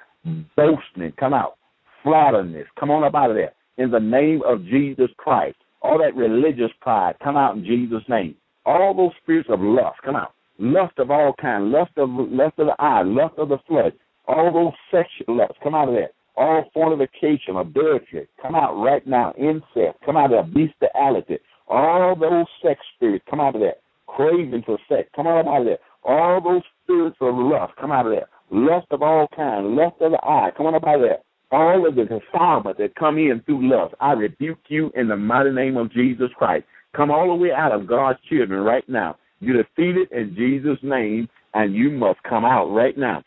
Boasting, 0.56 1.12
come 1.18 1.32
out. 1.32 1.56
Flatterness, 2.02 2.66
come 2.78 2.90
on 2.90 3.04
up 3.04 3.14
out 3.14 3.30
of 3.30 3.36
there. 3.36 3.52
In 3.78 3.90
the 3.90 4.00
name 4.00 4.42
of 4.46 4.64
Jesus 4.64 5.10
Christ. 5.18 5.56
All 5.82 5.98
that 5.98 6.16
religious 6.16 6.70
pride, 6.80 7.16
come 7.22 7.36
out 7.36 7.56
in 7.56 7.64
Jesus' 7.64 8.02
name. 8.08 8.34
All 8.64 8.94
those 8.94 9.12
spirits 9.22 9.48
of 9.50 9.60
lust, 9.60 9.98
come 10.04 10.16
out. 10.16 10.32
Lust 10.58 10.98
of 10.98 11.10
all 11.10 11.34
kinds, 11.40 11.72
lust 11.72 11.92
of 11.96 12.08
lust 12.10 12.58
of 12.58 12.68
the 12.68 12.76
eye, 12.78 13.02
lust 13.02 13.34
of 13.36 13.50
the 13.50 13.58
flesh, 13.68 13.92
all 14.26 14.50
those 14.52 14.72
sexual 14.90 15.36
lusts, 15.36 15.58
come 15.62 15.74
out 15.74 15.88
of 15.88 15.94
that. 15.94 16.12
all 16.36 16.64
fornication, 16.74 17.56
adultery, 17.56 18.28
come 18.40 18.54
out 18.54 18.74
right 18.76 19.06
now. 19.06 19.32
Incest, 19.38 19.98
come 20.04 20.16
out 20.16 20.32
of 20.32 20.46
that. 20.46 20.54
Bestiality, 20.54 21.38
all 21.68 22.14
those 22.16 22.46
sex 22.62 22.80
spirits, 22.94 23.24
come 23.28 23.40
out 23.40 23.54
of 23.54 23.60
that. 23.62 23.80
Craving 24.06 24.62
for 24.64 24.78
sex, 24.88 25.08
come 25.14 25.26
out 25.26 25.46
of 25.46 25.64
that. 25.66 25.80
All 26.04 26.40
those 26.40 26.62
spirits 26.82 27.16
of 27.20 27.34
lust, 27.34 27.72
come 27.80 27.92
out 27.92 28.06
of 28.06 28.12
that. 28.12 28.28
Lust 28.50 28.86
of 28.90 29.02
all 29.02 29.26
kinds, 29.34 29.66
lust 29.68 29.96
of 30.00 30.12
the 30.12 30.18
eye, 30.24 30.50
come 30.56 30.66
on 30.66 30.74
out 30.74 30.84
of 30.84 31.00
there. 31.00 31.18
All 31.52 31.86
of 31.86 31.94
the 31.94 32.04
defilement 32.04 32.78
that 32.78 32.96
come 32.96 33.18
in 33.18 33.42
through 33.46 33.68
lust, 33.68 33.94
I 34.00 34.12
rebuke 34.12 34.58
you 34.68 34.90
in 34.96 35.08
the 35.08 35.16
mighty 35.16 35.50
name 35.50 35.76
of 35.76 35.92
Jesus 35.92 36.30
Christ. 36.36 36.64
Come 36.94 37.10
all 37.10 37.28
the 37.28 37.34
way 37.34 37.52
out 37.52 37.72
of 37.72 37.86
God's 37.86 38.18
children 38.28 38.60
right 38.60 38.86
now. 38.88 39.16
You 39.40 39.52
defeat 39.52 39.96
it 39.96 40.10
in 40.10 40.34
Jesus' 40.34 40.78
name, 40.82 41.28
and 41.54 41.74
you 41.74 41.90
must 41.90 42.22
come 42.22 42.44
out 42.44 42.72
right 42.72 42.96
now. 42.96 43.22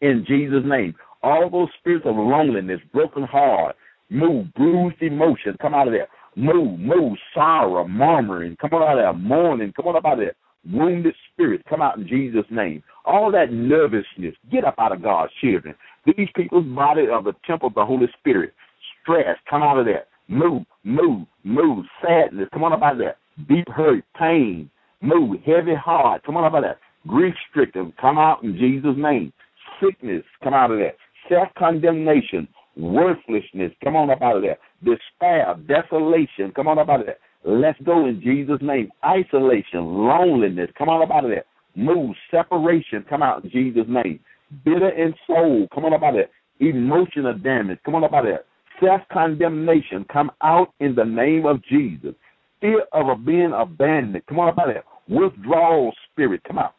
In 0.00 0.24
Jesus' 0.26 0.64
name 0.64 0.94
all 1.22 1.48
those 1.48 1.68
spirits 1.78 2.06
of 2.06 2.16
loneliness, 2.16 2.80
broken 2.92 3.22
heart, 3.22 3.76
move, 4.10 4.52
bruised 4.54 5.00
emotions, 5.00 5.56
come 5.60 5.74
out 5.74 5.86
of 5.86 5.94
there. 5.94 6.08
Move, 6.34 6.80
move, 6.80 7.16
sorrow, 7.34 7.86
murmuring, 7.86 8.56
come 8.60 8.72
on 8.72 8.82
out 8.82 8.98
of 8.98 9.04
there, 9.04 9.12
mourning, 9.12 9.72
come 9.76 9.86
on 9.86 9.96
up 9.96 10.04
out 10.04 10.14
of 10.14 10.18
there. 10.20 10.34
Wounded 10.70 11.14
spirits, 11.32 11.64
come 11.68 11.82
out 11.82 11.98
in 11.98 12.06
Jesus' 12.06 12.46
name. 12.50 12.82
All 13.04 13.32
that 13.32 13.52
nervousness, 13.52 14.34
get 14.50 14.64
up 14.64 14.76
out 14.78 14.92
of 14.92 15.02
God's 15.02 15.32
children. 15.40 15.74
These 16.06 16.28
people's 16.36 16.66
body 16.66 17.08
are 17.08 17.22
the 17.22 17.34
temple 17.46 17.68
of 17.68 17.74
the 17.74 17.84
Holy 17.84 18.06
Spirit. 18.18 18.54
Stress, 19.02 19.36
come 19.48 19.62
out 19.62 19.78
of 19.78 19.86
that. 19.86 20.08
Move, 20.28 20.62
move, 20.84 21.26
move. 21.44 21.84
Sadness, 22.00 22.48
come 22.52 22.64
on 22.64 22.72
up 22.72 22.82
out 22.82 22.92
of 22.92 22.98
that. 22.98 23.18
Deep 23.48 23.68
hurt, 23.68 24.04
pain, 24.18 24.70
move. 25.00 25.40
Heavy 25.44 25.74
heart, 25.74 26.22
come 26.24 26.36
on 26.36 26.44
up 26.44 26.52
out 26.52 26.58
of 26.58 26.64
that. 26.64 26.78
Grief 27.06 27.34
stricken, 27.50 27.92
come 28.00 28.18
out 28.18 28.42
in 28.44 28.56
Jesus' 28.56 28.96
name. 28.96 29.32
Sickness, 29.80 30.22
come 30.44 30.54
out 30.54 30.70
of 30.70 30.78
that. 30.78 30.96
self 31.28 31.48
condemnation, 31.58 32.46
worthlessness. 32.76 33.72
Come 33.82 33.96
on 33.96 34.10
up 34.10 34.22
out 34.22 34.36
of 34.36 34.42
that. 34.42 34.58
Despair, 34.84 35.56
desolation. 35.66 36.52
Come 36.54 36.68
on 36.68 36.78
up 36.78 36.88
out 36.88 37.00
of 37.00 37.06
there. 37.06 37.18
Let's 37.44 37.80
go 37.82 38.06
in 38.06 38.20
Jesus' 38.20 38.60
name. 38.60 38.90
Isolation, 39.04 39.84
loneliness. 39.84 40.70
Come 40.76 40.88
on 40.88 41.02
up 41.02 41.10
out 41.10 41.24
of 41.24 41.30
there. 41.30 41.44
Move, 41.74 42.14
separation. 42.30 43.04
Come 43.08 43.22
out 43.22 43.44
in 43.44 43.50
Jesus' 43.50 43.86
name. 43.88 44.20
Bitter 44.64 44.90
in 44.90 45.14
soul. 45.26 45.66
Come 45.74 45.84
on 45.84 45.94
up 45.94 46.02
out 46.02 46.10
of 46.10 46.26
there. 46.26 46.68
Emotional 46.68 47.36
damage. 47.36 47.78
Come 47.84 47.94
on 47.94 48.04
up 48.04 48.12
out 48.12 48.26
of 48.26 48.32
there. 48.32 48.44
Self 48.80 49.00
condemnation. 49.12 50.04
Come 50.12 50.30
out 50.42 50.72
in 50.80 50.94
the 50.94 51.04
name 51.04 51.46
of 51.46 51.62
Jesus. 51.64 52.14
Fear 52.60 52.84
of 52.92 53.24
being 53.24 53.52
abandoned. 53.56 54.24
Come 54.28 54.38
on 54.38 54.48
up 54.48 54.58
out 54.58 54.68
of 54.68 54.74
there. 54.74 54.84
Withdrawal 55.08 55.92
spirit. 56.10 56.42
Come 56.46 56.58
out. 56.58 56.74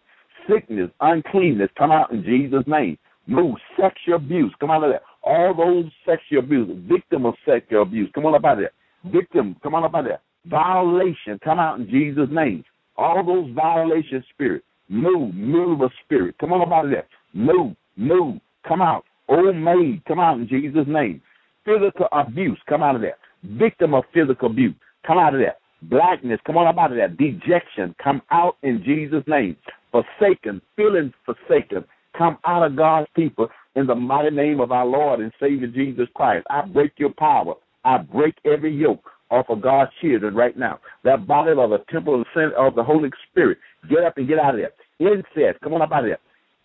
Sickness, 0.49 0.89
uncleanness. 1.01 1.69
Come 1.77 1.91
out 1.91 2.11
in 2.11 2.23
Jesus' 2.23 2.63
name. 2.67 2.97
Move 3.27 3.55
sexual 3.79 4.15
abuse. 4.15 4.53
Come 4.59 4.71
out 4.71 4.83
of 4.83 4.91
there. 4.91 5.01
All 5.23 5.53
those 5.55 5.89
sexual 6.05 6.39
abuse, 6.39 6.69
victim 6.89 7.25
of 7.25 7.35
sexual 7.45 7.83
abuse, 7.83 8.09
come 8.13 8.25
on 8.25 8.35
up 8.35 8.43
out 8.43 8.53
of 8.53 8.59
there. 8.59 9.11
Victim, 9.11 9.55
come 9.63 9.73
on 9.73 9.85
up 9.85 9.95
out 9.95 10.01
of 10.01 10.05
there. 10.05 10.21
Violation, 10.45 11.39
come 11.43 11.59
out 11.59 11.79
in 11.79 11.89
Jesus' 11.89 12.29
name. 12.31 12.63
All 12.97 13.25
those 13.25 13.53
violation 13.55 14.23
spirits, 14.33 14.65
move, 14.89 15.33
move 15.33 15.81
a 15.81 15.89
spirit, 16.03 16.35
come 16.39 16.53
on 16.53 16.61
up 16.61 16.85
that. 16.91 17.07
Move, 17.33 17.75
move, 17.97 18.39
come 18.67 18.81
out. 18.81 19.05
Old 19.29 19.55
maid, 19.55 20.03
come 20.05 20.19
out 20.19 20.37
in 20.37 20.47
Jesus' 20.47 20.85
name. 20.87 21.21
Physical 21.65 22.07
abuse, 22.11 22.59
come 22.67 22.83
out 22.83 22.95
of 22.95 23.01
that. 23.01 23.17
Victim 23.43 23.93
of 23.93 24.03
physical 24.13 24.51
abuse, 24.51 24.75
come 25.07 25.17
out 25.17 25.33
of 25.33 25.41
that. 25.41 25.59
Blackness, 25.83 26.39
come 26.45 26.57
on 26.57 26.67
up 26.67 26.77
out 26.77 26.91
of 26.91 26.97
there. 26.97 27.07
Dejection, 27.09 27.95
come 28.01 28.21
out 28.31 28.57
in 28.63 28.83
Jesus' 28.83 29.23
name. 29.27 29.55
Forsaken, 29.91 30.61
feeling 30.75 31.13
forsaken, 31.25 31.83
come 32.17 32.37
out 32.45 32.65
of 32.65 32.75
God's 32.75 33.07
people 33.15 33.47
in 33.75 33.87
the 33.87 33.95
mighty 33.95 34.29
name 34.29 34.59
of 34.59 34.71
our 34.71 34.85
Lord 34.85 35.19
and 35.19 35.31
Savior 35.39 35.67
Jesus 35.67 36.07
Christ. 36.15 36.45
I 36.49 36.65
break 36.65 36.91
your 36.97 37.13
power. 37.17 37.55
I 37.83 37.97
break 37.97 38.35
every 38.45 38.73
yoke 38.73 39.03
off 39.33 39.49
of 39.49 39.61
God's 39.61 39.91
children 39.99 40.35
right 40.35 40.57
now. 40.57 40.79
That 41.03 41.25
body 41.25 41.51
of 41.51 41.69
the 41.71 41.79
temple 41.91 42.23
of 42.57 42.75
the 42.75 42.83
Holy 42.83 43.09
Spirit. 43.29 43.57
Get 43.89 44.03
up 44.03 44.17
and 44.17 44.27
get 44.27 44.39
out 44.39 44.55
of 44.55 44.61
there. 44.61 44.71
Incest, 44.99 45.59
come 45.63 45.73
on 45.73 45.81
up 45.81 45.91
out 45.91 46.05
of 46.05 46.11
there. 46.11 46.19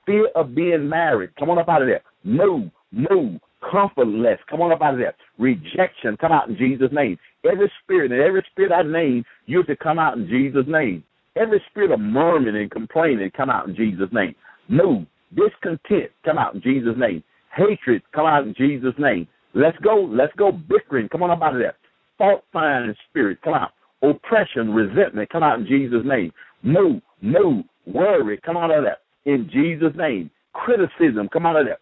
Fear 0.06 0.28
of 0.36 0.54
being 0.54 0.88
married, 0.88 1.34
come 1.38 1.50
on 1.50 1.58
up 1.58 1.68
out 1.68 1.82
of 1.82 1.88
there. 1.88 2.02
Move, 2.24 2.70
move. 2.92 3.40
Comfortless, 3.60 4.38
come 4.48 4.60
on 4.60 4.70
up 4.70 4.82
out 4.82 4.94
of 4.94 5.00
there. 5.00 5.14
Rejection, 5.38 6.16
come 6.20 6.30
out 6.30 6.48
in 6.48 6.56
Jesus' 6.56 6.92
name. 6.92 7.18
Every 7.44 7.70
spirit 7.82 8.12
and 8.12 8.20
every 8.20 8.44
spirit 8.52 8.70
I 8.70 8.82
name, 8.82 9.24
you 9.46 9.64
to 9.64 9.74
come 9.74 9.98
out 9.98 10.16
in 10.16 10.28
Jesus' 10.28 10.66
name. 10.68 11.02
Every 11.34 11.60
spirit 11.70 11.90
of 11.90 11.98
murmuring 11.98 12.56
and 12.56 12.70
complaining, 12.70 13.30
come 13.36 13.50
out 13.50 13.68
in 13.68 13.74
Jesus' 13.74 14.10
name. 14.12 14.34
Move. 14.68 15.06
Discontent, 15.34 16.10
come 16.24 16.38
out 16.38 16.54
in 16.54 16.62
Jesus' 16.62 16.94
name. 16.96 17.22
Hatred, 17.54 18.02
come 18.14 18.26
out 18.26 18.44
in 18.44 18.54
Jesus' 18.56 18.94
name. 18.98 19.26
Let's 19.54 19.76
go, 19.78 20.08
let's 20.08 20.32
go 20.36 20.52
bickering, 20.52 21.08
come 21.08 21.22
on 21.22 21.30
up 21.30 21.42
out 21.42 21.54
of 21.54 21.60
there. 21.60 21.74
Fault 22.18 22.44
finding 22.52 22.94
spirit, 23.08 23.38
come 23.42 23.54
out. 23.54 23.72
Oppression, 24.02 24.72
resentment, 24.72 25.30
come 25.30 25.42
out 25.42 25.60
in 25.60 25.66
Jesus' 25.66 26.04
name. 26.04 26.32
Move, 26.62 27.00
move, 27.22 27.64
worry, 27.86 28.38
come 28.44 28.56
out 28.56 28.70
of 28.70 28.84
that 28.84 28.98
in 29.24 29.48
Jesus' 29.52 29.96
name. 29.96 30.30
Criticism, 30.52 31.28
come 31.32 31.46
out 31.46 31.56
of 31.56 31.66
that. 31.66 31.78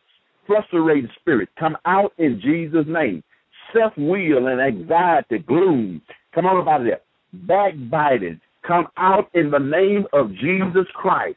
Frustrated 0.47 1.11
spirit, 1.19 1.49
come 1.59 1.77
out 1.87 2.13
in 2.19 2.41
Jesus' 2.41 2.87
name. 2.87 3.23
Self 3.73 3.93
will 3.97 4.47
and 4.47 4.61
anxiety, 4.61 5.39
gloom, 5.39 6.01
come 6.35 6.47
out 6.47 6.57
of 6.57 6.85
there. 6.85 7.01
Backbiting, 7.33 8.41
come 8.67 8.87
out 8.97 9.29
in 9.35 9.51
the 9.51 9.59
name 9.59 10.07
of 10.13 10.33
Jesus 10.35 10.87
Christ. 10.95 11.37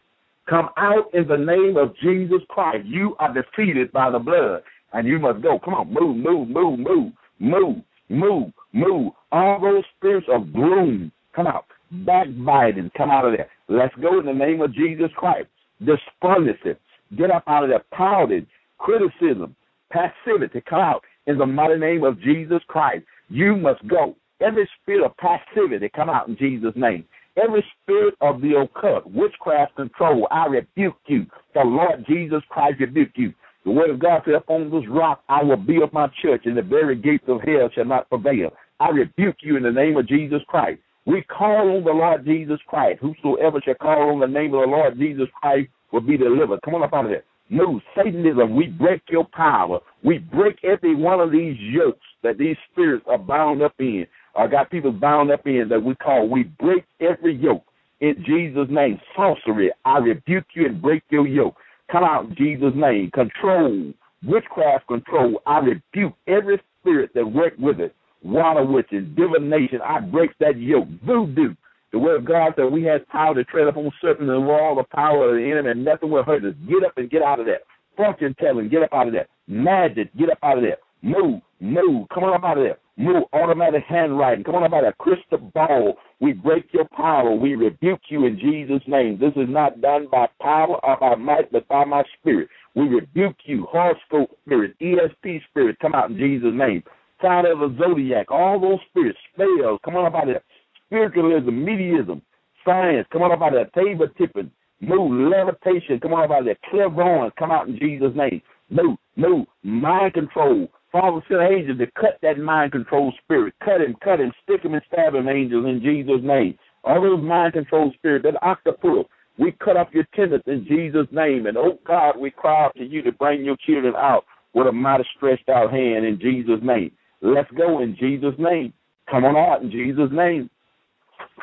Come 0.49 0.69
out 0.77 1.13
in 1.13 1.27
the 1.27 1.37
name 1.37 1.77
of 1.77 1.95
Jesus 2.01 2.41
Christ. 2.49 2.85
You 2.85 3.15
are 3.19 3.33
defeated 3.33 3.91
by 3.91 4.09
the 4.09 4.19
blood, 4.19 4.63
and 4.93 5.07
you 5.07 5.19
must 5.19 5.41
go. 5.41 5.59
Come 5.63 5.75
on, 5.75 5.93
move, 5.93 6.17
move, 6.17 6.49
move, 6.49 6.79
move, 6.79 7.13
move, 7.39 7.77
move, 8.09 8.51
move. 8.73 9.13
All 9.31 9.59
those 9.61 9.83
spirits 9.97 10.27
of 10.31 10.53
gloom, 10.53 11.11
come 11.35 11.47
out. 11.47 11.65
Backbiting, 11.91 12.91
come 12.95 13.09
out 13.09 13.25
of 13.25 13.33
there. 13.35 13.49
Let's 13.67 13.95
go 13.95 14.19
in 14.19 14.25
the 14.25 14.33
name 14.33 14.61
of 14.61 14.73
Jesus 14.73 15.09
Christ. 15.15 15.47
Despondency, 15.79 16.79
get 17.17 17.31
up 17.31 17.43
out 17.47 17.63
of 17.63 17.69
there. 17.69 17.83
Pouting, 17.91 18.45
criticism, 18.77 19.55
passivity, 19.91 20.61
come 20.69 20.79
out 20.79 21.03
in 21.27 21.37
the 21.37 21.45
mighty 21.45 21.79
name 21.79 22.03
of 22.03 22.21
Jesus 22.21 22.61
Christ. 22.67 23.05
You 23.29 23.55
must 23.55 23.85
go. 23.87 24.15
Every 24.41 24.69
spirit 24.81 25.05
of 25.05 25.17
passivity, 25.17 25.89
come 25.93 26.09
out 26.09 26.27
in 26.27 26.37
Jesus' 26.37 26.73
name. 26.75 27.05
Every 27.41 27.63
spirit 27.81 28.15
of 28.21 28.41
the 28.41 28.55
occult, 28.57 29.05
witchcraft 29.07 29.75
control, 29.75 30.27
I 30.31 30.47
rebuke 30.47 30.97
you. 31.07 31.25
The 31.53 31.61
Lord 31.63 32.05
Jesus 32.07 32.41
Christ 32.49 32.79
rebuke 32.79 33.11
you. 33.15 33.33
The 33.65 33.71
word 33.71 33.89
of 33.89 33.99
God 33.99 34.21
said, 34.25 34.35
Upon 34.35 34.71
this 34.71 34.87
rock 34.89 35.23
I 35.29 35.43
will 35.43 35.57
build 35.57 35.91
my 35.93 36.07
church, 36.21 36.43
and 36.45 36.57
the 36.57 36.61
very 36.61 36.95
gates 36.95 37.25
of 37.27 37.41
hell 37.41 37.69
shall 37.73 37.85
not 37.85 38.09
prevail. 38.09 38.51
I 38.79 38.89
rebuke 38.89 39.37
you 39.41 39.57
in 39.57 39.63
the 39.63 39.71
name 39.71 39.97
of 39.97 40.07
Jesus 40.07 40.41
Christ. 40.47 40.79
We 41.05 41.23
call 41.23 41.75
on 41.75 41.83
the 41.83 41.91
Lord 41.91 42.25
Jesus 42.25 42.59
Christ. 42.67 42.99
Whosoever 43.01 43.59
shall 43.63 43.75
call 43.75 44.13
on 44.13 44.19
the 44.19 44.27
name 44.27 44.53
of 44.53 44.61
the 44.61 44.67
Lord 44.67 44.97
Jesus 44.97 45.27
Christ 45.41 45.69
will 45.91 46.01
be 46.01 46.17
delivered. 46.17 46.61
Come 46.63 46.75
on 46.75 46.83
up 46.83 46.93
out 46.93 47.05
of 47.05 47.11
there. 47.11 47.23
No, 47.49 47.81
Satanism, 47.95 48.55
we 48.55 48.67
break 48.67 49.01
your 49.09 49.25
power. 49.33 49.79
We 50.03 50.19
break 50.19 50.57
every 50.63 50.95
one 50.95 51.19
of 51.19 51.31
these 51.31 51.57
yokes 51.59 52.05
that 52.21 52.37
these 52.37 52.55
spirits 52.71 53.05
are 53.07 53.17
bound 53.17 53.63
up 53.63 53.73
in. 53.79 54.05
I 54.35 54.47
got 54.47 54.69
people 54.69 54.91
bound 54.91 55.31
up 55.31 55.47
in 55.47 55.67
that 55.69 55.83
we 55.83 55.95
call, 55.95 56.29
we 56.29 56.43
break 56.43 56.85
every 57.01 57.35
yoke 57.35 57.63
in 58.01 58.23
Jesus' 58.25 58.67
name. 58.69 58.99
Sorcery, 59.15 59.71
I 59.83 59.97
rebuke 59.97 60.45
you 60.53 60.67
and 60.67 60.81
break 60.81 61.03
your 61.09 61.27
yoke. 61.27 61.55
Come 61.91 62.03
out 62.03 62.25
in 62.25 62.35
Jesus' 62.35 62.73
name. 62.75 63.09
Control, 63.11 63.93
witchcraft 64.23 64.87
control, 64.87 65.41
I 65.45 65.59
rebuke 65.59 66.13
every 66.27 66.61
spirit 66.79 67.11
that 67.15 67.25
work 67.25 67.53
with 67.57 67.79
it. 67.79 67.95
Water 68.21 68.65
witches, 68.65 69.07
divination, 69.15 69.79
I 69.83 69.99
break 69.99 70.31
that 70.39 70.59
yoke. 70.59 70.87
Voodoo, 71.05 71.55
the 71.91 71.99
word 71.99 72.17
of 72.17 72.25
God 72.25 72.53
said 72.55 72.65
we 72.71 72.83
have 72.83 73.07
power 73.07 73.33
to 73.33 73.43
tread 73.45 73.67
upon 73.67 73.91
serpents 74.01 74.29
and 74.29 74.49
all 74.49 74.75
the 74.75 74.83
power 74.95 75.29
of 75.29 75.35
the 75.35 75.49
enemy, 75.49 75.71
and 75.71 75.85
nothing 75.85 76.11
will 76.11 76.23
hurt 76.23 76.43
us. 76.45 76.53
Get 76.67 76.83
up 76.83 76.97
and 76.97 77.09
get 77.09 77.21
out 77.21 77.39
of 77.39 77.45
that. 77.45 77.63
Fortune 77.95 78.35
telling, 78.39 78.69
get 78.69 78.83
up 78.83 78.93
out 78.93 79.07
of 79.07 79.13
that. 79.13 79.29
Magic, 79.47 80.15
get 80.17 80.29
up 80.29 80.37
out 80.43 80.57
of 80.57 80.63
there. 80.63 80.77
Move, 81.01 81.41
move, 81.59 82.07
come 82.13 82.25
on 82.25 82.33
up 82.33 82.43
out 82.43 82.57
of 82.57 82.63
there. 82.63 82.77
Move, 82.99 83.23
automatic 83.31 83.85
handwriting, 83.87 84.43
come 84.43 84.55
on 84.55 84.63
up 84.65 84.73
out 84.73 84.79
of 84.79 84.83
there. 84.83 85.15
Crystal 85.15 85.37
ball, 85.37 85.95
we 86.19 86.33
break 86.33 86.65
your 86.73 86.83
power. 86.83 87.33
We 87.33 87.55
rebuke 87.55 88.01
you 88.09 88.25
in 88.25 88.37
Jesus' 88.37 88.85
name. 88.87 89.17
This 89.17 89.31
is 89.37 89.47
not 89.47 89.79
done 89.79 90.07
by 90.11 90.27
power 90.41 90.83
or 90.83 90.97
by 90.99 91.15
might, 91.15 91.49
but 91.49 91.65
by 91.69 91.85
my 91.85 92.03
spirit. 92.19 92.49
We 92.75 92.89
rebuke 92.89 93.37
you, 93.45 93.65
horoscope 93.71 94.37
spirit, 94.45 94.75
ESP 94.81 95.39
spirit, 95.49 95.79
come 95.79 95.95
out 95.95 96.11
in 96.11 96.17
Jesus' 96.17 96.51
name. 96.53 96.83
Sign 97.21 97.45
of 97.45 97.59
the 97.59 97.73
zodiac, 97.79 98.31
all 98.31 98.59
those 98.59 98.79
spirits, 98.89 99.17
spells, 99.33 99.79
come 99.85 99.95
on 99.95 100.05
up 100.05 100.15
out 100.15 100.27
of 100.27 100.35
there. 100.35 100.43
Spiritualism, 100.87 101.51
mediaism, 101.51 102.21
seance, 102.65 103.07
come 103.13 103.21
on 103.21 103.31
up 103.31 103.41
out 103.41 103.55
of 103.55 103.69
there. 103.73 103.85
Table 103.85 104.07
tipping, 104.17 104.51
move, 104.81 105.31
levitation, 105.31 106.01
come 106.01 106.13
on 106.13 106.25
up 106.25 106.31
out 106.31 106.39
of 106.39 106.45
there. 106.47 106.57
Clairvoyance, 106.69 107.33
come 107.39 107.51
out 107.51 107.69
in 107.69 107.79
Jesus' 107.79 108.11
name. 108.13 108.41
Move, 108.69 108.97
move, 109.15 109.47
mind 109.63 110.13
control, 110.15 110.67
Father, 110.91 111.21
send 111.27 111.41
angels 111.41 111.77
to 111.77 111.87
cut 111.99 112.17
that 112.21 112.39
mind 112.39 112.71
control 112.71 113.13
spirit. 113.23 113.53
Cut 113.63 113.81
him, 113.81 113.95
cut 114.03 114.19
him, 114.19 114.31
stick 114.43 114.63
him 114.63 114.73
and 114.73 114.83
stab 114.91 115.13
him, 115.13 115.29
angels, 115.29 115.65
in 115.65 115.81
Jesus' 115.81 116.21
name. 116.23 116.57
All 116.83 117.01
those 117.01 117.21
mind 117.21 117.53
control 117.53 117.91
spirits, 117.95 118.25
that 118.25 118.41
octopus, 118.43 119.05
we 119.37 119.51
cut 119.63 119.77
off 119.77 119.87
your 119.93 120.07
tendons 120.15 120.43
in 120.47 120.65
Jesus' 120.67 121.07
name. 121.11 121.45
And 121.45 121.57
oh 121.57 121.79
God, 121.85 122.17
we 122.19 122.31
cry 122.31 122.65
out 122.65 122.75
to 122.75 122.83
you 122.83 123.01
to 123.03 123.11
bring 123.11 123.45
your 123.45 123.57
children 123.65 123.93
out 123.95 124.25
with 124.53 124.67
a 124.67 124.71
mighty 124.71 125.05
stretched 125.15 125.47
out 125.49 125.71
hand 125.71 126.05
in 126.05 126.19
Jesus' 126.19 126.59
name. 126.63 126.91
Let's 127.21 127.49
go 127.51 127.81
in 127.81 127.95
Jesus' 127.99 128.35
name. 128.37 128.73
Come 129.09 129.25
on 129.25 129.35
out 129.35 129.61
in 129.61 129.71
Jesus' 129.71 130.09
name. 130.11 130.49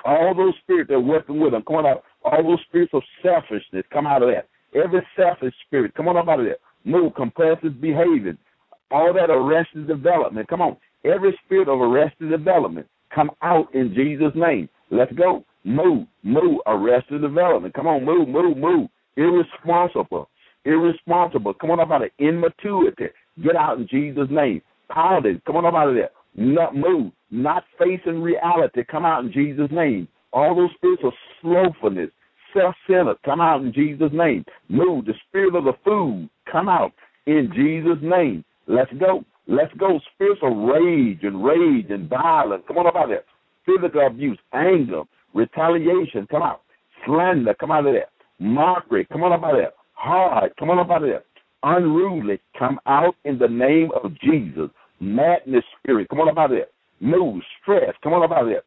All 0.05 0.35
those 0.35 0.55
spirits 0.63 0.89
that 0.89 0.95
are 0.95 1.01
working 1.01 1.41
with 1.41 1.53
them, 1.53 1.63
come 1.67 1.77
on 1.77 1.87
out. 1.87 2.03
All 2.25 2.43
those 2.43 2.61
spirits 2.69 2.93
of 2.95 3.03
selfishness, 3.23 3.85
come 3.93 4.07
out 4.07 4.23
of 4.23 4.31
that. 4.31 4.49
Every 4.75 5.01
selfish 5.17 5.55
spirit, 5.67 5.95
come 5.95 6.09
on 6.09 6.17
out 6.17 6.41
of 6.41 6.47
that. 6.47 6.59
Move, 6.85 7.15
compulsive 7.15 7.81
behavior, 7.81 8.37
all 8.91 9.13
that 9.13 9.31
arrested 9.31 9.87
development. 9.87 10.49
Come 10.49 10.63
on. 10.63 10.77
Every 11.05 11.39
spirit 11.45 11.69
of 11.69 11.81
arrested 11.81 12.31
development, 12.31 12.87
come 13.15 13.31
out 13.43 13.73
in 13.75 13.95
Jesus' 13.95 14.33
name. 14.35 14.69
Let's 14.91 15.13
go. 15.13 15.45
Move, 15.65 16.07
move, 16.23 16.61
arrested 16.67 17.23
development. 17.23 17.75
Come 17.75 17.87
on, 17.87 18.05
move, 18.05 18.29
move, 18.29 18.57
move. 18.57 18.89
Irresponsible, 19.17 20.29
irresponsible. 20.65 21.55
Come 21.55 21.71
on 21.71 21.81
up 21.81 21.91
out 21.91 22.05
of 22.05 22.11
immaturity. 22.19 23.07
Get 23.43 23.57
out 23.57 23.79
in 23.79 23.89
Jesus' 23.89 24.29
name. 24.31 24.63
Pouted. 24.89 25.45
Come 25.45 25.57
on 25.57 25.67
up 25.67 25.75
out 25.75 25.89
of 25.89 25.95
there. 25.95 26.11
Not 26.35 26.77
move. 26.77 27.13
Not 27.31 27.65
facing 27.79 28.23
reality. 28.23 28.85
Come 28.89 29.05
out 29.05 29.25
in 29.25 29.33
Jesus' 29.33 29.71
name. 29.71 30.07
All 30.33 30.55
those 30.55 30.71
spirits 30.77 31.03
of 31.05 31.13
slowfulness, 31.41 32.11
self-centered. 32.55 33.17
Come 33.25 33.41
out 33.41 33.63
in 33.63 33.73
Jesus' 33.73 34.13
name. 34.13 34.45
Move. 34.69 35.07
The 35.07 35.15
spirit 35.29 35.55
of 35.55 35.65
the 35.65 35.73
food. 35.85 36.29
Come 36.51 36.69
out 36.69 36.93
in 37.27 37.51
Jesus' 37.55 38.03
name. 38.03 38.45
Let's 38.67 38.93
go. 38.99 39.25
Let's 39.47 39.73
go. 39.75 40.01
Spirits 40.15 40.41
of 40.43 40.57
rage 40.57 41.21
and 41.23 41.45
rage 41.45 41.87
and 41.91 42.09
violence. 42.09 42.65
Come 42.67 42.79
on 42.79 42.87
up 42.87 42.97
out 42.97 43.09
there. 43.09 43.25
Physical 43.65 44.07
abuse, 44.07 44.39
anger, 44.53 45.03
retaliation. 45.35 46.27
Come 46.31 46.43
out. 46.43 46.63
Slander. 47.05 47.55
Come 47.55 47.71
out 47.71 47.87
of 47.87 47.95
there. 47.95 48.09
Mockery. 48.39 49.07
Come 49.07 49.23
on 49.23 49.33
up 49.33 49.45
out 49.45 49.55
of 49.55 49.59
there. 49.59 49.73
Hard. 49.95 50.53
Come 50.59 50.71
on 50.71 50.79
up 50.79 50.91
out 50.91 51.03
of 51.03 51.09
there. 51.09 51.25
Unruly. 51.63 52.41
Come 52.59 52.79
out 52.87 53.15
in 53.25 53.39
the 53.39 53.49
name 53.49 53.91
of 54.03 54.13
Jesus. 54.21 54.71
Madness 55.01 55.65
spirit. 55.79 56.09
Come 56.09 56.21
on 56.21 56.29
up 56.29 56.39
out 56.39 56.51
of 56.53 56.59
there. 56.59 56.67
No 57.01 57.41
stress. 57.61 57.95
Come 58.03 58.15
on 58.15 58.23
up 58.23 58.33
out 58.33 58.43
of 58.43 58.49
there. 58.49 58.63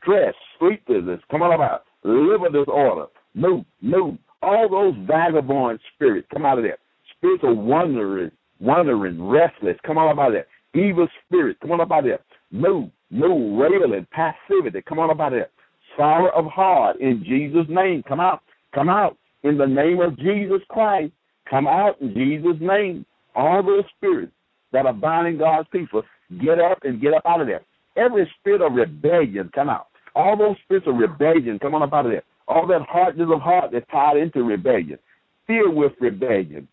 Stress, 0.00 0.34
sleeplessness. 0.58 1.20
Come 1.30 1.42
on 1.42 1.52
up 1.52 1.60
out. 1.60 1.84
Liver 2.04 2.48
disorder. 2.48 3.06
No, 3.34 3.64
no. 3.82 4.16
All 4.42 4.68
those 4.68 4.94
vagabond 5.06 5.80
spirits. 5.94 6.26
Come 6.32 6.46
out 6.46 6.58
of 6.58 6.64
there. 6.64 6.78
Spirits 7.16 7.44
of 7.46 7.56
wandering, 7.56 8.30
wandering, 8.60 9.22
restless. 9.22 9.76
Come 9.84 9.98
on 9.98 10.10
up 10.10 10.18
out 10.18 10.28
of 10.28 10.34
there. 10.34 10.82
Evil 10.82 11.08
spirit. 11.24 11.56
Come 11.60 11.72
on 11.72 11.80
up 11.80 11.90
out 11.90 12.00
of 12.00 12.04
there. 12.04 12.20
No, 12.52 12.90
no 13.10 13.56
railing, 13.56 14.06
passivity. 14.12 14.82
Come 14.82 14.98
on 14.98 15.10
up 15.10 15.20
out 15.20 15.32
of 15.32 15.38
there. 15.40 15.50
Sorrow 15.96 16.30
of 16.30 16.46
heart 16.46 17.00
in 17.00 17.24
Jesus' 17.24 17.66
name. 17.68 18.02
Come 18.06 18.20
out. 18.20 18.42
Come 18.74 18.88
out 18.88 19.16
in 19.42 19.58
the 19.58 19.66
name 19.66 20.00
of 20.00 20.16
Jesus 20.18 20.60
Christ. 20.68 21.12
Come 21.48 21.66
out 21.66 22.00
in 22.00 22.14
Jesus' 22.14 22.60
name. 22.60 23.04
All 23.34 23.62
those 23.62 23.84
spirits 23.96 24.32
that 24.72 24.86
are 24.86 24.92
binding 24.92 25.38
God's 25.38 25.68
people, 25.72 26.02
get 26.40 26.60
up 26.60 26.78
and 26.82 27.00
get 27.00 27.14
up 27.14 27.22
out 27.26 27.40
of 27.40 27.46
there. 27.46 27.62
Every 27.96 28.30
spirit 28.38 28.62
of 28.62 28.74
rebellion, 28.74 29.50
come 29.54 29.68
out. 29.68 29.88
All 30.14 30.36
those 30.36 30.56
spirits 30.64 30.86
of 30.86 30.96
rebellion, 30.96 31.58
come 31.58 31.74
on 31.74 31.82
up 31.82 31.92
out 31.92 32.06
of 32.06 32.12
there. 32.12 32.22
All 32.46 32.66
that 32.68 32.82
hardness 32.88 33.28
of 33.32 33.40
heart 33.40 33.70
that's 33.72 33.86
tied 33.90 34.16
into 34.16 34.42
rebellion. 34.42 34.98
Fear 35.46 35.70
with 35.70 35.92
rebellion. 36.00 36.68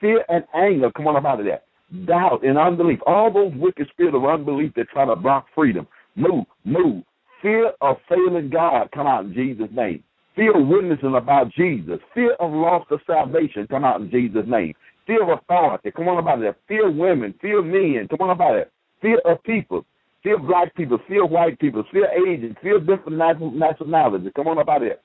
Fear 0.00 0.24
and 0.28 0.44
anger, 0.54 0.90
come 0.92 1.06
on 1.06 1.16
up 1.16 1.24
out 1.24 1.40
of 1.40 1.46
there. 1.46 1.60
Doubt 2.06 2.44
and 2.44 2.58
unbelief. 2.58 3.00
All 3.06 3.32
those 3.32 3.52
wicked 3.56 3.88
spirits 3.90 4.16
of 4.16 4.24
unbelief 4.24 4.72
that 4.76 4.88
try 4.90 5.06
to 5.06 5.16
block 5.16 5.46
freedom. 5.54 5.86
Move, 6.16 6.44
move. 6.64 7.02
Fear 7.42 7.72
of 7.80 7.96
failing 8.08 8.50
God, 8.50 8.90
come 8.92 9.06
out 9.06 9.24
in 9.24 9.34
Jesus' 9.34 9.68
name. 9.72 10.02
Fear 10.36 10.60
of 10.60 10.68
witnessing 10.68 11.14
about 11.14 11.52
Jesus. 11.52 11.98
Fear 12.14 12.34
of 12.34 12.52
loss 12.52 12.86
of 12.90 13.00
salvation, 13.06 13.66
come 13.68 13.84
out 13.84 14.00
in 14.00 14.10
Jesus' 14.10 14.46
name. 14.46 14.74
Fear 15.06 15.22
of 15.22 15.38
authority, 15.38 15.90
come 15.90 16.08
on 16.08 16.18
about 16.18 16.42
it. 16.42 16.56
Fear 16.68 16.88
of 16.88 16.94
women, 16.94 17.34
fear 17.40 17.60
of 17.60 17.66
men, 17.66 18.06
come 18.08 18.28
on 18.28 18.30
about 18.30 18.56
it. 18.56 18.70
Fear 19.00 19.20
of 19.24 19.42
people, 19.44 19.84
fear 20.22 20.38
black 20.38 20.74
people, 20.74 20.98
fear 21.08 21.24
white 21.24 21.58
people, 21.58 21.84
fear 21.90 22.08
Asians, 22.12 22.56
fear 22.62 22.78
different 22.78 23.16
nationalities, 23.16 24.32
come 24.36 24.48
on 24.48 24.58
about 24.58 24.82
it. 24.82 25.00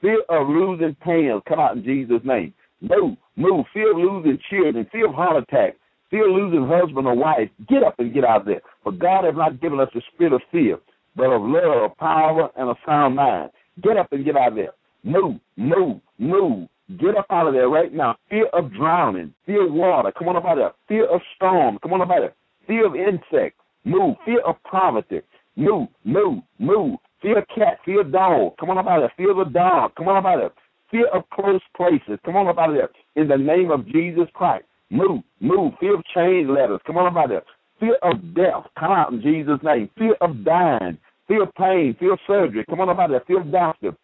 Fear 0.00 0.22
of 0.28 0.48
losing 0.48 0.94
parents, 0.96 1.44
come 1.48 1.60
out 1.60 1.76
in 1.76 1.84
Jesus' 1.84 2.22
name. 2.24 2.54
Move, 2.82 3.16
move. 3.36 3.64
Fear 3.72 3.92
of 3.92 3.96
losing 3.98 4.38
children, 4.50 4.86
fear 4.90 5.08
of 5.08 5.14
heart 5.14 5.42
attack, 5.42 5.76
fear 6.10 6.28
of 6.28 6.34
losing 6.34 6.66
husband 6.66 7.06
or 7.06 7.14
wife. 7.14 7.48
Get 7.68 7.82
up 7.84 7.94
and 7.98 8.12
get 8.12 8.24
out 8.24 8.40
of 8.42 8.46
there. 8.46 8.60
For 8.82 8.92
God 8.92 9.24
has 9.24 9.34
not 9.36 9.60
given 9.60 9.78
us 9.80 9.88
the 9.94 10.02
spirit 10.12 10.32
of 10.32 10.42
fear, 10.50 10.78
but 11.14 11.30
of 11.30 11.42
love, 11.42 11.96
power, 11.98 12.50
and 12.56 12.68
a 12.68 12.74
sound 12.84 13.16
mind. 13.16 13.50
Get 13.82 13.96
up 13.96 14.12
and 14.12 14.24
get 14.24 14.36
out 14.36 14.48
of 14.48 14.54
there. 14.56 14.72
Move, 15.04 15.36
move, 15.56 16.00
move. 16.18 16.68
Get 16.98 17.16
up 17.16 17.26
out 17.30 17.46
of 17.46 17.54
there 17.54 17.68
right 17.68 17.92
now. 17.92 18.16
Fear 18.28 18.46
of 18.52 18.72
drowning. 18.72 19.32
Fear 19.46 19.66
of 19.66 19.72
water. 19.72 20.12
Come 20.18 20.28
on 20.28 20.36
up 20.36 20.44
out 20.44 20.58
of 20.58 20.58
there. 20.58 20.72
Fear 20.88 21.06
of 21.06 21.20
storm. 21.36 21.78
Come 21.82 21.92
on 21.92 22.02
up 22.02 22.10
out 22.10 22.16
of 22.16 22.22
there. 22.22 22.34
Fear 22.66 22.86
of 22.86 22.96
insects. 22.96 23.58
Move. 23.84 24.16
Fear 24.24 24.40
of 24.42 24.56
poverty. 24.64 25.20
Move, 25.56 25.88
move, 26.04 26.42
move. 26.58 26.98
Fear 27.22 27.38
of 27.38 27.44
cat. 27.54 27.78
Fear 27.84 28.02
of 28.02 28.12
dog. 28.12 28.56
Come 28.58 28.70
on 28.70 28.78
up 28.78 28.86
out 28.86 29.02
of 29.02 29.02
there. 29.02 29.12
Fear 29.16 29.40
of 29.40 29.52
dog. 29.52 29.94
Come 29.96 30.08
on 30.08 30.16
up 30.16 30.24
out 30.24 30.34
of 30.34 30.40
there. 30.40 30.62
Fear 30.92 31.08
of 31.08 31.24
close 31.30 31.60
places. 31.76 32.20
Come 32.24 32.36
on 32.36 32.46
up 32.46 32.58
out 32.58 32.70
of 32.70 32.76
there. 32.76 32.90
In 33.16 33.26
the 33.26 33.36
name 33.36 33.70
of 33.72 33.86
Jesus 33.86 34.28
Christ. 34.34 34.64
Move, 34.90 35.22
move. 35.40 35.72
Fear 35.80 35.96
of 35.96 36.04
chain 36.14 36.54
letters. 36.54 36.80
Come 36.86 36.98
on 36.98 37.06
up 37.06 37.16
out 37.16 37.24
of 37.24 37.30
there. 37.30 37.42
Fear 37.80 37.96
of 38.02 38.34
death. 38.34 38.70
Come 38.78 38.92
out 38.92 39.12
in 39.12 39.22
Jesus' 39.22 39.58
name. 39.64 39.90
Fear 39.98 40.14
of 40.20 40.44
dying. 40.44 40.98
Fear 41.26 41.42
of 41.44 41.54
pain. 41.54 41.96
Fear 41.98 42.12
of 42.12 42.20
surgery. 42.26 42.64
Come 42.68 42.80
on 42.80 42.90
up 42.90 42.98
out 42.98 43.06
of 43.06 43.10
there. 43.12 43.24
Fear 43.26 43.40
of 43.40 43.50
doctor. 43.50 43.96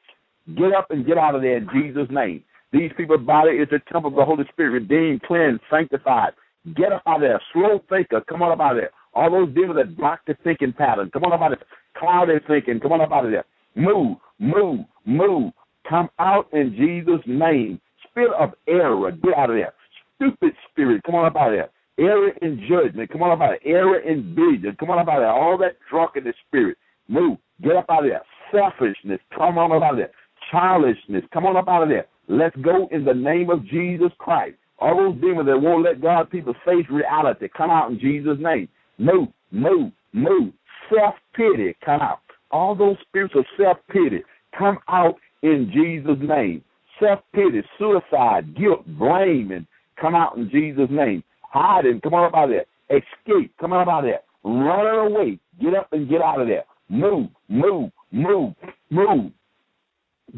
Get 0.56 0.72
up 0.72 0.90
and 0.90 1.06
get 1.06 1.18
out 1.18 1.34
of 1.34 1.42
there 1.42 1.58
in 1.58 1.68
Jesus' 1.72 2.08
name. 2.10 2.42
These 2.72 2.90
people's 2.96 3.24
body 3.24 3.52
is 3.52 3.68
the 3.70 3.80
temple 3.92 4.10
of 4.10 4.16
the 4.16 4.24
Holy 4.24 4.44
Spirit, 4.52 4.70
redeemed, 4.70 5.22
cleansed, 5.22 5.62
sanctified. 5.70 6.32
Get 6.74 6.92
up 6.92 7.02
out 7.06 7.16
of 7.16 7.20
there. 7.22 7.40
Slow 7.52 7.80
thinker, 7.88 8.22
come 8.28 8.42
on 8.42 8.52
up 8.52 8.60
out 8.60 8.72
of 8.72 8.82
there. 8.82 8.90
All 9.14 9.30
those 9.30 9.54
demons 9.54 9.76
that 9.76 9.96
block 9.96 10.20
the 10.26 10.36
thinking 10.44 10.72
pattern, 10.72 11.10
come 11.10 11.24
on 11.24 11.32
up 11.32 11.40
out 11.40 11.52
of 11.52 11.58
there. 11.58 11.68
Cloudy 11.96 12.34
thinking, 12.46 12.80
come 12.80 12.92
on 12.92 13.00
up 13.00 13.12
out 13.12 13.24
of 13.24 13.30
there. 13.30 13.44
Move, 13.74 14.18
move, 14.38 14.80
move. 15.06 15.52
Come 15.88 16.08
out 16.18 16.48
in 16.52 16.74
Jesus' 16.76 17.24
name. 17.26 17.80
Spirit 18.10 18.34
of 18.38 18.50
error, 18.66 19.10
get 19.12 19.34
out 19.36 19.50
of 19.50 19.56
there. 19.56 19.72
Stupid 20.16 20.52
spirit, 20.70 21.02
come 21.04 21.14
on 21.14 21.26
up 21.26 21.36
out 21.36 21.52
of 21.52 21.58
there. 21.58 21.70
Error 21.98 22.30
in 22.42 22.66
judgment, 22.68 23.10
come 23.10 23.22
on 23.22 23.32
up 23.32 23.40
out 23.40 23.54
of 23.54 23.60
there. 23.64 23.76
Error 23.76 23.98
in 24.00 24.34
vision, 24.34 24.76
come 24.78 24.90
on 24.90 24.98
up 24.98 25.08
out 25.08 25.16
of 25.16 25.22
there. 25.22 25.32
All 25.32 25.58
that 25.58 25.76
drunkenness 25.90 26.34
spirit, 26.46 26.76
move. 27.08 27.38
Get 27.62 27.76
up 27.76 27.86
out 27.90 28.04
of 28.04 28.10
there. 28.10 28.22
Selfishness, 28.52 29.20
come 29.36 29.58
on 29.58 29.72
up 29.72 29.82
out 29.82 29.92
of 29.92 29.98
there 29.98 30.10
childishness. 30.50 31.24
Come 31.32 31.46
on 31.46 31.56
up 31.56 31.68
out 31.68 31.82
of 31.82 31.88
there. 31.88 32.06
Let's 32.28 32.56
go 32.56 32.88
in 32.90 33.04
the 33.04 33.14
name 33.14 33.50
of 33.50 33.64
Jesus 33.66 34.10
Christ. 34.18 34.56
All 34.78 34.96
those 34.96 35.20
demons 35.20 35.46
that 35.46 35.60
won't 35.60 35.84
let 35.84 36.00
God 36.00 36.30
people 36.30 36.54
face 36.64 36.86
reality, 36.90 37.48
come 37.56 37.70
out 37.70 37.90
in 37.90 37.98
Jesus' 37.98 38.38
name. 38.38 38.68
Move, 38.98 39.28
move, 39.50 39.92
move. 40.12 40.52
Self 40.94 41.14
pity, 41.34 41.76
come 41.84 42.00
out. 42.00 42.20
All 42.50 42.74
those 42.74 42.96
spirits 43.06 43.34
of 43.36 43.44
self 43.60 43.78
pity, 43.90 44.22
come 44.56 44.78
out 44.88 45.16
in 45.42 45.70
Jesus' 45.72 46.18
name. 46.26 46.62
Self 47.00 47.20
pity, 47.32 47.62
suicide, 47.78 48.56
guilt, 48.56 48.84
blame, 48.98 49.52
and 49.52 49.66
come 50.00 50.14
out 50.14 50.36
in 50.36 50.50
Jesus' 50.50 50.90
name. 50.90 51.22
Hiding, 51.42 52.00
come 52.00 52.14
on 52.14 52.34
out 52.34 52.44
of 52.44 52.50
there. 52.50 52.66
Escape, 52.90 53.52
come 53.60 53.72
on 53.72 53.88
out 53.88 54.00
of 54.00 54.04
there. 54.04 54.20
Running 54.44 55.12
away, 55.12 55.38
get 55.60 55.74
up 55.74 55.88
and 55.92 56.08
get 56.08 56.22
out 56.22 56.40
of 56.40 56.48
there. 56.48 56.64
Move, 56.88 57.28
move, 57.48 57.90
move, 58.12 58.54
move. 58.90 59.32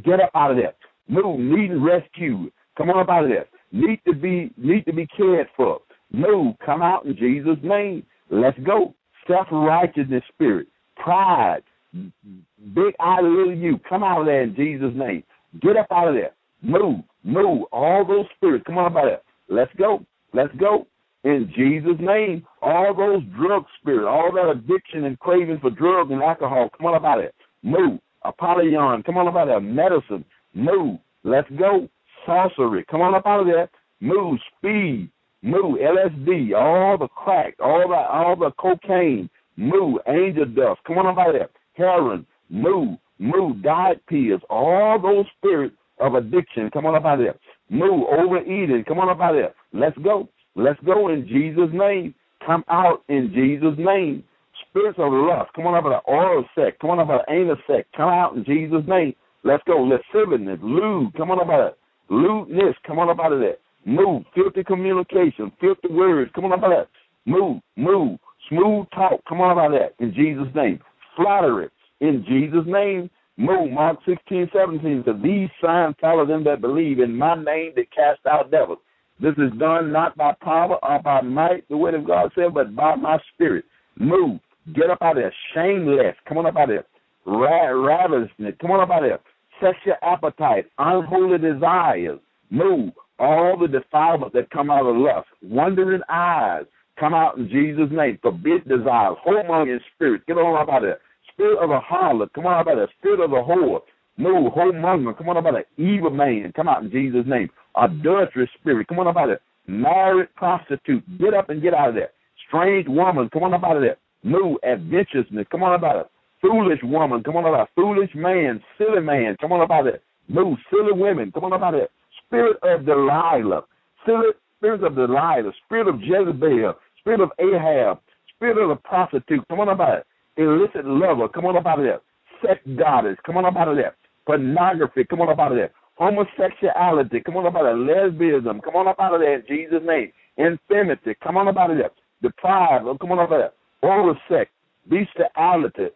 Get 0.05 0.20
up 0.20 0.31
out 0.35 0.51
of 0.51 0.56
there. 0.56 0.74
Move. 1.09 1.40
Need 1.40 1.72
rescue. 1.74 2.51
Come 2.77 2.90
on 2.90 3.01
up 3.01 3.09
out 3.09 3.24
of 3.24 3.31
there. 3.31 3.47
Need 3.72 4.01
to 4.06 4.14
be 4.14 4.52
need 4.56 4.85
to 4.86 4.93
be 4.93 5.06
cared 5.16 5.48
for. 5.56 5.81
Move. 6.12 6.55
Come 6.64 6.82
out 6.82 7.05
in 7.05 7.16
Jesus' 7.16 7.59
name. 7.62 8.05
Let's 8.31 8.59
go. 8.60 8.94
Self 9.27 9.48
righteousness 9.51 10.22
spirit. 10.32 10.68
Pride. 10.97 11.62
Big 11.92 12.94
I 13.00 13.20
little 13.20 13.54
you. 13.54 13.78
Come 13.88 14.02
out 14.02 14.20
of 14.20 14.26
there 14.26 14.42
in 14.42 14.54
Jesus' 14.54 14.92
name. 14.94 15.22
Get 15.60 15.76
up 15.76 15.88
out 15.90 16.08
of 16.08 16.14
there. 16.14 16.32
Move. 16.62 17.00
Move. 17.24 17.64
All 17.72 18.04
those 18.04 18.26
spirits. 18.36 18.64
Come 18.66 18.78
on 18.78 18.96
out 18.96 19.04
of 19.04 19.10
there. 19.10 19.20
Let's 19.48 19.72
go. 19.76 20.04
Let's 20.32 20.54
go. 20.56 20.86
In 21.24 21.52
Jesus' 21.54 22.00
name. 22.00 22.46
All 22.62 22.94
those 22.94 23.22
drug 23.36 23.64
spirits, 23.80 24.06
all 24.08 24.30
that 24.32 24.50
addiction 24.50 25.04
and 25.04 25.18
craving 25.18 25.58
for 25.60 25.70
drugs 25.70 26.10
and 26.10 26.22
alcohol, 26.22 26.70
come 26.76 26.86
on 26.86 26.94
up 26.94 27.04
out 27.04 27.18
of 27.18 27.24
there. 27.24 27.32
Move. 27.62 28.00
Apollyon, 28.22 29.02
come 29.02 29.16
on 29.16 29.28
up 29.28 29.34
out 29.34 29.48
of 29.48 29.48
there. 29.48 29.60
Medicine, 29.60 30.24
move. 30.54 30.98
Let's 31.24 31.48
go. 31.58 31.88
Sorcery, 32.26 32.84
come 32.90 33.00
on 33.00 33.14
up 33.14 33.26
out 33.26 33.40
of 33.40 33.46
there. 33.46 33.68
Move. 34.00 34.38
Speed, 34.58 35.10
move. 35.42 35.78
LSD, 35.78 36.54
all 36.54 36.98
the 36.98 37.08
crack, 37.08 37.54
all 37.60 37.88
the 37.88 37.94
all 37.94 38.36
the 38.36 38.50
cocaine, 38.52 39.28
move. 39.56 39.98
Angel 40.06 40.44
dust, 40.44 40.80
come 40.86 40.98
on 40.98 41.06
up 41.06 41.18
out 41.18 41.34
of 41.34 41.34
there. 41.34 41.48
Heroin, 41.74 42.26
move. 42.48 42.98
Move. 43.18 43.62
Diet 43.62 44.02
pills, 44.06 44.40
all 44.48 44.98
those 45.01 45.26
spirits 45.36 45.76
of 45.98 46.14
addiction, 46.14 46.70
come 46.72 46.86
on 46.86 46.94
up 46.94 47.05
out 47.05 47.20
of 47.20 47.26
there. 47.26 47.34
Move. 47.68 48.05
Overeating, 48.10 48.84
come 48.88 48.98
on 48.98 49.10
up 49.10 49.20
out 49.20 49.36
of 49.36 49.42
there. 49.42 49.55
Let's 49.72 49.98
go. 49.98 50.28
Let's 50.56 50.80
go 50.84 51.09
in 51.09 51.28
Jesus' 51.28 51.70
name. 51.72 52.14
Come 52.44 52.64
out 52.68 53.05
in 53.09 53.30
Jesus' 53.34 53.78
name 53.78 54.24
spirits 54.70 54.98
of 54.98 55.12
lust. 55.12 55.51
Come 55.55 55.66
on 55.66 55.74
up 55.74 55.84
with 55.84 55.92
an 55.92 56.01
oral 56.06 56.44
sex. 56.55 56.76
Come 56.80 56.90
on 56.90 57.01
up 57.01 57.09
with 57.09 57.20
an 57.26 57.34
anal 57.34 57.56
sex. 57.66 57.88
Come 57.97 58.09
out 58.09 58.34
in 58.34 58.44
Jesus' 58.44 58.86
name. 58.86 59.14
Let's 59.44 59.62
go. 59.66 59.82
Lasciviousness, 59.82 60.59
lewd. 60.62 61.12
Come 61.16 61.30
on 61.30 61.40
up 61.40 61.48
out 61.48 61.60
of 61.60 61.72
that. 61.72 62.14
Lewdness. 62.14 62.76
Come 62.86 62.98
on 62.98 63.10
up 63.10 63.20
out 63.20 63.32
of 63.32 63.40
that. 63.40 63.59
Move. 63.84 64.24
Filthy 64.34 64.64
communication. 64.64 65.52
Filthy 65.60 65.88
words. 65.90 66.30
Come 66.34 66.44
on 66.44 66.52
up 66.52 66.62
out 66.62 66.72
of 66.72 66.86
that. 66.86 66.88
Move. 67.30 67.60
Move. 67.76 68.18
Smooth 68.48 68.86
talk. 68.94 69.20
Come 69.28 69.40
on 69.40 69.51
up 69.51 69.62
out 69.62 69.74
of 69.74 69.80
that. 69.80 70.05
In 70.05 70.12
Jesus' 70.14 70.52
name. 70.55 70.80
Flattery. 71.20 71.68
In 72.01 72.24
Jesus' 72.26 72.66
name. 72.66 73.10
Move. 73.36 73.72
Mark 73.72 73.98
16, 74.06 74.51
17 74.52 75.05
says, 75.06 75.14
These 75.22 75.48
signs 75.64 75.94
follow 75.98 76.26
them 76.26 76.44
that 76.44 76.60
believe 76.60 76.98
in 76.98 77.16
my 77.16 77.34
name 77.34 77.72
that 77.74 77.90
cast 77.90 78.20
out 78.26 78.51
devils. 78.51 78.78
This 79.18 79.32
is 79.38 79.59
done 79.59 79.92
not 79.92 80.16
by 80.16 80.34
power 80.42 80.78
or 80.82 81.02
by 81.02 81.22
might, 81.22 81.68
the 81.68 81.76
word 81.76 81.94
of 81.94 82.06
God 82.06 82.30
said, 82.34 82.52
but 82.55 82.76
by 82.76 82.97
my 82.97 83.18
spirit. 83.32 83.64
Move. 83.98 84.40
Get 84.74 84.90
up 84.90 84.98
out 85.01 85.16
of 85.16 85.22
there. 85.22 85.34
Shameless. 85.55 86.16
Come 86.28 86.38
on 86.38 86.47
up 86.47 86.56
out 86.56 86.64
of 86.64 86.68
there. 86.68 86.84
Ra-. 87.26 88.26
Come 88.60 88.70
on 88.70 88.80
up 88.80 88.90
out 88.90 89.05
of 89.05 89.10
there. 89.10 89.20
Sexual 89.60 89.97
appetite. 90.02 90.66
Unholy 90.78 91.38
desires. 91.38 92.18
Move. 92.51 92.92
All 93.18 93.59
the 93.59 93.68
defilements 93.68 94.34
that 94.34 94.51
come 94.51 94.70
out 94.70 94.86
of 94.86 94.97
lust. 94.97 95.28
Wandering 95.42 96.02
eyes. 96.09 96.64
Come 96.98 97.14
out 97.14 97.38
in 97.38 97.48
Jesus' 97.48 97.90
name. 97.90 98.18
Forbid 98.20 98.68
desires. 98.68 99.16
Whoremongering 99.26 99.80
spirit. 99.94 100.26
Get 100.26 100.36
on 100.36 100.60
up 100.60 100.68
out 100.68 100.84
of 100.84 100.90
there. 100.90 100.98
Spirit 101.40 101.58
of 101.64 101.70
a 101.70 101.80
harlot. 101.80 102.32
Come 102.34 102.46
on 102.46 102.60
up 102.60 102.66
out 102.66 102.72
of 102.72 102.78
there. 102.78 102.88
Spirit 102.98 103.20
of 103.20 103.32
a 103.32 103.36
whore. 103.36 103.80
Move. 104.18 104.52
Whoremonger. 104.52 105.16
Come 105.16 105.30
on 105.30 105.38
up 105.38 105.46
out 105.46 105.56
of 105.56 105.64
there. 105.76 105.86
Evil 105.86 106.10
man. 106.10 106.52
Come 106.54 106.68
out 106.68 106.82
in 106.82 106.90
Jesus' 106.90 107.24
name. 107.26 107.48
Adulterous 107.76 108.50
spirit. 108.60 108.88
Come 108.88 108.98
on 108.98 109.08
up 109.08 109.16
out 109.16 109.30
of 109.30 109.38
there. 109.38 109.40
Married 109.66 110.28
prostitute. 110.36 111.02
Get 111.18 111.32
up 111.32 111.48
and 111.48 111.62
get 111.62 111.72
out 111.72 111.88
of 111.88 111.94
there. 111.94 112.10
Strange 112.46 112.86
woman. 112.88 113.30
Come 113.32 113.44
on 113.44 113.54
up 113.54 113.64
out 113.64 113.76
of 113.76 113.82
there 113.82 113.96
adventurousness. 114.22 115.46
Come 115.50 115.62
on 115.62 115.74
about 115.74 115.96
it. 115.96 116.06
Foolish 116.42 116.80
woman. 116.82 117.22
Come 117.22 117.36
on 117.36 117.46
about 117.46 117.68
it. 117.68 117.68
Foolish 117.74 118.10
man. 118.14 118.62
Silly 118.78 119.00
man. 119.00 119.36
Come 119.40 119.52
on 119.52 119.62
about 119.62 119.86
it. 119.86 120.02
New 120.28 120.56
silly 120.70 120.92
women. 120.92 121.32
Come 121.32 121.44
on 121.44 121.52
about 121.52 121.74
it. 121.74 121.90
Spirit 122.26 122.56
of 122.62 122.84
Delilah. 122.86 123.62
Silly, 124.06 124.32
spirit 124.58 124.84
of 124.84 124.94
Delilah. 124.94 125.52
Spirit 125.64 125.88
of 125.88 126.00
Jezebel. 126.00 126.74
Spirit 127.00 127.20
of 127.20 127.30
Ahab. 127.38 128.00
Spirit 128.36 128.58
of 128.62 128.68
the 128.68 128.76
prostitute. 128.76 129.46
Come 129.48 129.60
on 129.60 129.68
about 129.68 129.98
it. 129.98 130.06
Illicit 130.40 130.84
lover. 130.86 131.28
Come 131.28 131.46
on 131.46 131.56
about 131.56 131.80
it. 131.80 132.02
Sex 132.40 132.60
goddess. 132.76 133.18
Come 133.26 133.36
on 133.36 133.44
about 133.44 133.76
it. 133.76 133.94
Pornography. 134.26 135.04
Come 135.04 135.20
on 135.20 135.28
about 135.28 135.52
it. 135.52 135.72
Homosexuality. 135.96 137.20
Come 137.20 137.36
on 137.36 137.46
about 137.46 137.66
it. 137.66 137.76
Lesbianism. 137.76 138.62
Come 138.62 138.76
on 138.76 138.88
up 138.88 138.98
out 138.98 139.14
of 139.14 139.20
there 139.20 139.36
in 139.36 139.44
Jesus' 139.46 139.82
name. 139.84 140.12
Infirmity. 140.38 141.14
Come 141.22 141.36
on 141.36 141.48
about 141.48 141.70
it. 141.70 141.92
Deprived. 142.22 142.84
Come 143.00 143.12
on 143.12 143.18
up 143.18 143.30
out 143.30 143.34
of 143.34 143.40
there 143.40 143.52
oral 143.82 144.16
sex, 144.28 144.50
bestiality, 144.88 145.88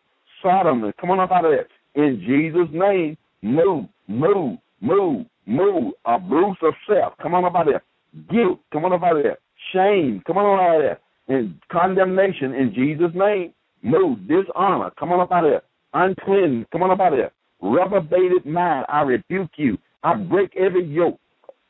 sodomy. 0.42 0.92
Come 1.00 1.10
on 1.10 1.20
up 1.20 1.30
out 1.30 1.44
of 1.44 1.52
that. 1.52 1.68
In 2.00 2.20
Jesus' 2.20 2.72
name, 2.72 3.16
move, 3.42 3.86
move, 4.08 4.58
move, 4.80 5.26
move. 5.46 5.92
Abuse 6.04 6.56
of 6.62 6.74
self. 6.88 7.14
Come 7.22 7.34
on 7.34 7.44
up 7.44 7.54
out 7.54 7.68
of 7.68 7.74
there. 7.74 7.82
Guilt. 8.30 8.60
Come 8.72 8.84
on 8.84 8.92
up 8.92 9.02
out 9.02 9.16
of 9.16 9.22
there. 9.22 9.38
Shame. 9.72 10.22
Come 10.26 10.38
on 10.38 10.58
up 10.58 10.64
out 10.64 10.76
of 10.76 10.82
there. 10.82 11.00
And 11.28 11.58
condemnation 11.70 12.54
in 12.54 12.74
Jesus' 12.74 13.14
name. 13.14 13.52
Move. 13.84 14.26
Dishonor. 14.26 14.90
Come 14.98 15.12
on 15.12 15.20
up 15.20 15.30
out 15.30 15.44
of 15.44 15.50
there. 15.52 15.62
Unclean. 15.92 16.66
Come 16.72 16.82
on 16.82 16.90
up 16.90 17.00
out 17.00 17.12
of 17.12 17.18
there. 17.18 17.32
Reprobated 17.60 18.44
mind. 18.44 18.86
I 18.88 19.02
rebuke 19.02 19.52
you. 19.56 19.78
I 20.02 20.14
break 20.14 20.56
every 20.56 20.84
yoke 20.84 21.20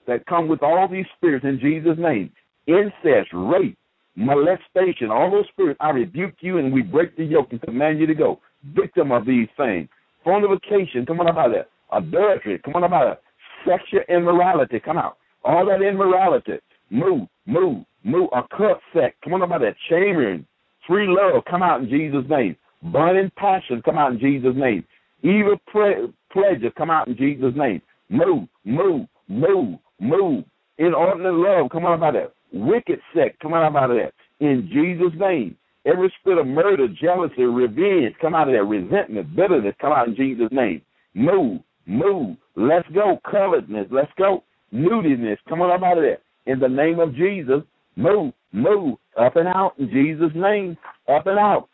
that 0.07 0.27
come 0.27 0.49
with 0.49 0.63
all 0.63 0.89
these 0.89 1.07
spirits 1.17 1.45
in 1.45 1.61
Jesus' 1.61 1.99
name. 1.99 2.31
Incest, 2.67 3.31
rape, 3.33 3.77
molestation, 4.17 5.11
all 5.11 5.31
those 5.31 5.47
spirits, 5.53 5.79
I 5.81 5.91
rebuke 5.91 6.35
you 6.41 6.59
and 6.59 6.73
we 6.73 6.83
break 6.83 7.17
the 7.17 7.25
yoke 7.25 7.49
and 7.51 7.61
command 7.61 8.01
you 8.01 8.07
to 8.07 8.15
go. 8.15 8.41
Victim 8.75 9.13
of 9.13 9.27
these 9.27 9.49
things. 9.57 9.89
Fornication, 10.23 11.05
come 11.07 11.21
on 11.21 11.29
about 11.29 11.51
that. 11.53 11.69
Adultery, 11.93 12.61
come 12.65 12.75
on 12.75 12.85
about 12.85 13.05
that. 13.05 13.23
Sexual 13.69 14.03
immorality, 14.09 14.81
come 14.81 14.99
out. 14.99 15.19
All 15.45 15.67
that 15.67 15.83
immorality, 15.83 16.59
move, 16.91 17.29
move, 17.47 17.85
move. 18.03 18.31
A 18.33 18.43
cut 18.57 18.81
sex, 18.95 19.15
come 19.23 19.35
on 19.35 19.43
about 19.43 19.61
that. 19.61 19.77
Shaming, 19.89 20.47
free 20.87 21.07
love, 21.09 21.45
come 21.49 21.63
out 21.63 21.81
in 21.81 21.89
Jesus' 21.89 22.29
name. 22.29 22.57
Burning 22.93 23.31
passion, 23.37 23.83
come 23.85 23.99
out 23.99 24.13
in 24.13 24.19
Jesus' 24.19 24.55
name. 24.57 24.85
Evil 25.23 25.57
pre- 25.67 26.13
pleasure, 26.33 26.71
come 26.77 26.91
out 26.91 27.09
in 27.09 27.17
Jesus' 27.17 27.55
name. 27.57 27.81
Move, 28.11 28.47
move, 28.65 29.07
move, 29.29 29.79
move. 30.01 30.45
Inordinate 30.79 31.35
love, 31.35 31.71
come 31.71 31.87
on 31.87 31.95
about 31.95 32.15
that. 32.15 32.33
Wicked 32.53 33.01
sex, 33.15 33.35
come 33.41 33.55
out 33.55 33.65
of 33.67 33.97
that. 33.97 34.13
In 34.41 34.69
Jesus' 34.73 35.19
name. 35.19 35.57
Every 35.87 36.13
spirit 36.21 36.41
of 36.41 36.47
murder, 36.47 36.89
jealousy, 36.89 37.43
revenge, 37.43 38.15
come 38.21 38.35
out 38.35 38.49
of 38.49 38.55
that. 38.55 38.65
Resentment, 38.65 39.37
bitterness, 39.37 39.75
come 39.81 39.93
out 39.93 40.09
in 40.09 40.17
Jesus' 40.17 40.49
name. 40.51 40.81
Move, 41.15 41.61
move. 41.87 42.37
Let's 42.57 42.89
go. 42.95 43.21
Covetousness, 43.31 43.89
let's 43.91 44.13
go. 44.17 44.45
Nudiness, 44.73 45.39
come 45.49 45.61
on 45.61 45.71
out 45.85 45.99
of 45.99 46.05
that. 46.05 46.21
In 46.47 46.59
the 46.59 46.69
name 46.69 47.01
of 47.01 47.15
Jesus, 47.15 47.63
move, 47.97 48.33
move. 48.55 48.97
Up 49.19 49.37
and 49.37 49.49
out 49.49 49.75
in 49.79 49.91
Jesus' 49.91 50.33
name. 50.35 50.79
Up 51.09 51.27
and 51.27 51.39
out. 51.39 51.69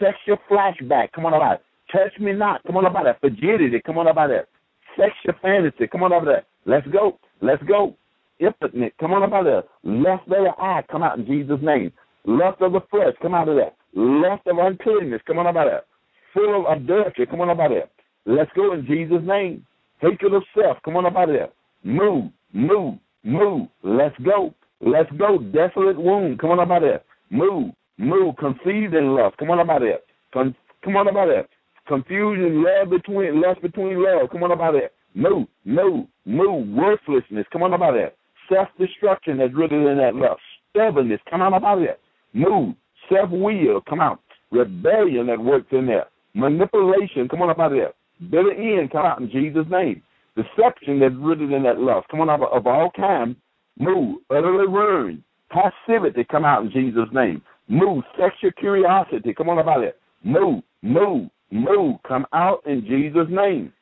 Sexual 0.00 0.38
flashback, 0.50 1.12
come 1.12 1.26
on 1.26 1.34
about 1.34 1.56
it. 1.56 1.62
Touch 1.92 2.18
me 2.18 2.32
not, 2.32 2.62
come 2.64 2.76
on 2.76 2.86
about 2.86 3.04
that. 3.04 3.82
Come 3.84 3.98
on 3.98 4.08
about 4.08 4.30
that. 4.30 4.48
Sexual 4.96 5.38
fantasy, 5.40 5.86
come 5.86 6.02
on 6.02 6.12
about 6.12 6.24
that. 6.26 6.46
Let's 6.64 6.86
go. 6.88 7.18
Let's 7.40 7.62
go. 7.64 7.94
Impotent, 8.40 8.92
come 8.98 9.12
on 9.12 9.22
about 9.22 9.44
that. 9.44 9.64
Lust 9.84 10.22
of 10.24 10.30
the 10.30 10.52
eye, 10.58 10.82
come 10.90 11.02
out 11.02 11.18
in 11.18 11.26
Jesus' 11.26 11.60
name. 11.62 11.92
Lust 12.24 12.60
of 12.60 12.72
the 12.72 12.80
flesh, 12.90 13.14
come 13.20 13.34
out 13.34 13.48
of 13.48 13.56
that. 13.56 13.76
Lust 13.94 14.42
of 14.46 14.58
uncleanness, 14.58 15.20
come 15.26 15.38
on 15.38 15.46
about 15.46 15.68
that. 15.70 15.86
Full 16.34 16.66
of 16.66 16.76
adultery, 16.76 17.26
come 17.26 17.42
on 17.42 17.50
about 17.50 17.70
that. 17.70 17.90
Let's 18.24 18.50
go 18.56 18.72
in 18.72 18.86
Jesus' 18.86 19.22
name. 19.22 19.66
Hatred 20.00 20.32
of 20.32 20.42
self, 20.56 20.78
come 20.84 20.96
on 20.96 21.06
about 21.06 21.28
that. 21.28 21.52
Move, 21.84 22.30
move, 22.52 22.94
move. 23.22 23.68
Let's 23.82 24.16
go. 24.24 24.54
Let's 24.82 25.10
go. 25.16 25.38
Desolate 25.38 25.98
wound, 25.98 26.40
come 26.40 26.50
on 26.50 26.58
about 26.60 26.82
that. 26.82 27.04
Move, 27.30 27.72
move. 27.98 28.34
Conceived 28.38 28.94
in 28.94 29.14
lust, 29.14 29.36
come 29.38 29.50
on 29.50 29.60
about 29.60 29.80
that. 29.80 30.02
Con- 30.34 30.56
come 30.84 30.96
on 30.96 31.08
about 31.08 31.28
that. 31.28 31.48
Confusion, 31.86 32.64
love 32.64 32.90
between 32.90 33.40
lust 33.40 33.62
between 33.62 34.02
love, 34.02 34.30
come 34.30 34.42
on 34.42 34.52
about 34.52 34.74
that. 34.74 34.92
Move, 35.14 35.46
move, 35.64 36.06
move. 36.24 36.68
Worthlessness, 36.68 37.46
come 37.52 37.62
on 37.62 37.74
about 37.74 37.94
that. 37.94 38.16
Self 38.52 38.68
destruction 38.78 39.38
that's 39.38 39.54
rooted 39.54 39.86
in 39.86 39.98
that 39.98 40.14
lust. 40.14 40.40
Stubbornness, 40.70 41.20
come 41.30 41.42
on 41.42 41.54
about 41.54 41.78
that. 41.80 42.00
Move. 42.32 42.74
Self 43.08 43.30
will, 43.30 43.80
come 43.88 44.00
out. 44.00 44.20
Rebellion 44.50 45.26
that 45.28 45.38
works 45.38 45.68
in 45.70 45.86
there. 45.86 46.06
Manipulation, 46.34 47.28
come 47.28 47.42
on 47.42 47.50
up 47.50 47.58
out 47.58 47.72
of 47.72 47.78
there. 47.78 47.92
Bitter 48.30 48.52
end, 48.52 48.90
come 48.90 49.04
out 49.04 49.20
in 49.20 49.30
Jesus' 49.30 49.66
name. 49.70 50.02
Deception 50.36 50.98
that's 50.98 51.14
rooted 51.14 51.52
in 51.52 51.62
that 51.64 51.78
lust, 51.78 52.08
come 52.10 52.20
on 52.20 52.30
up 52.30 52.40
of 52.40 52.66
all 52.66 52.90
kinds. 52.96 53.36
Move. 53.78 54.18
Utterly 54.30 54.66
ruin. 54.66 55.24
Passivity, 55.50 56.24
come 56.24 56.44
out 56.44 56.64
in 56.64 56.70
Jesus' 56.70 57.08
name. 57.12 57.42
Move. 57.68 58.04
Sexual 58.18 58.52
curiosity, 58.52 59.34
come 59.34 59.48
on 59.48 59.58
up 59.58 59.66
out 59.66 59.78
of 59.78 59.82
there. 59.82 59.94
Move, 60.24 60.62
move, 60.82 61.28
move. 61.50 61.96
Come 62.06 62.26
out 62.32 62.62
in 62.66 62.84
Jesus' 62.86 63.28
name. 63.28 63.72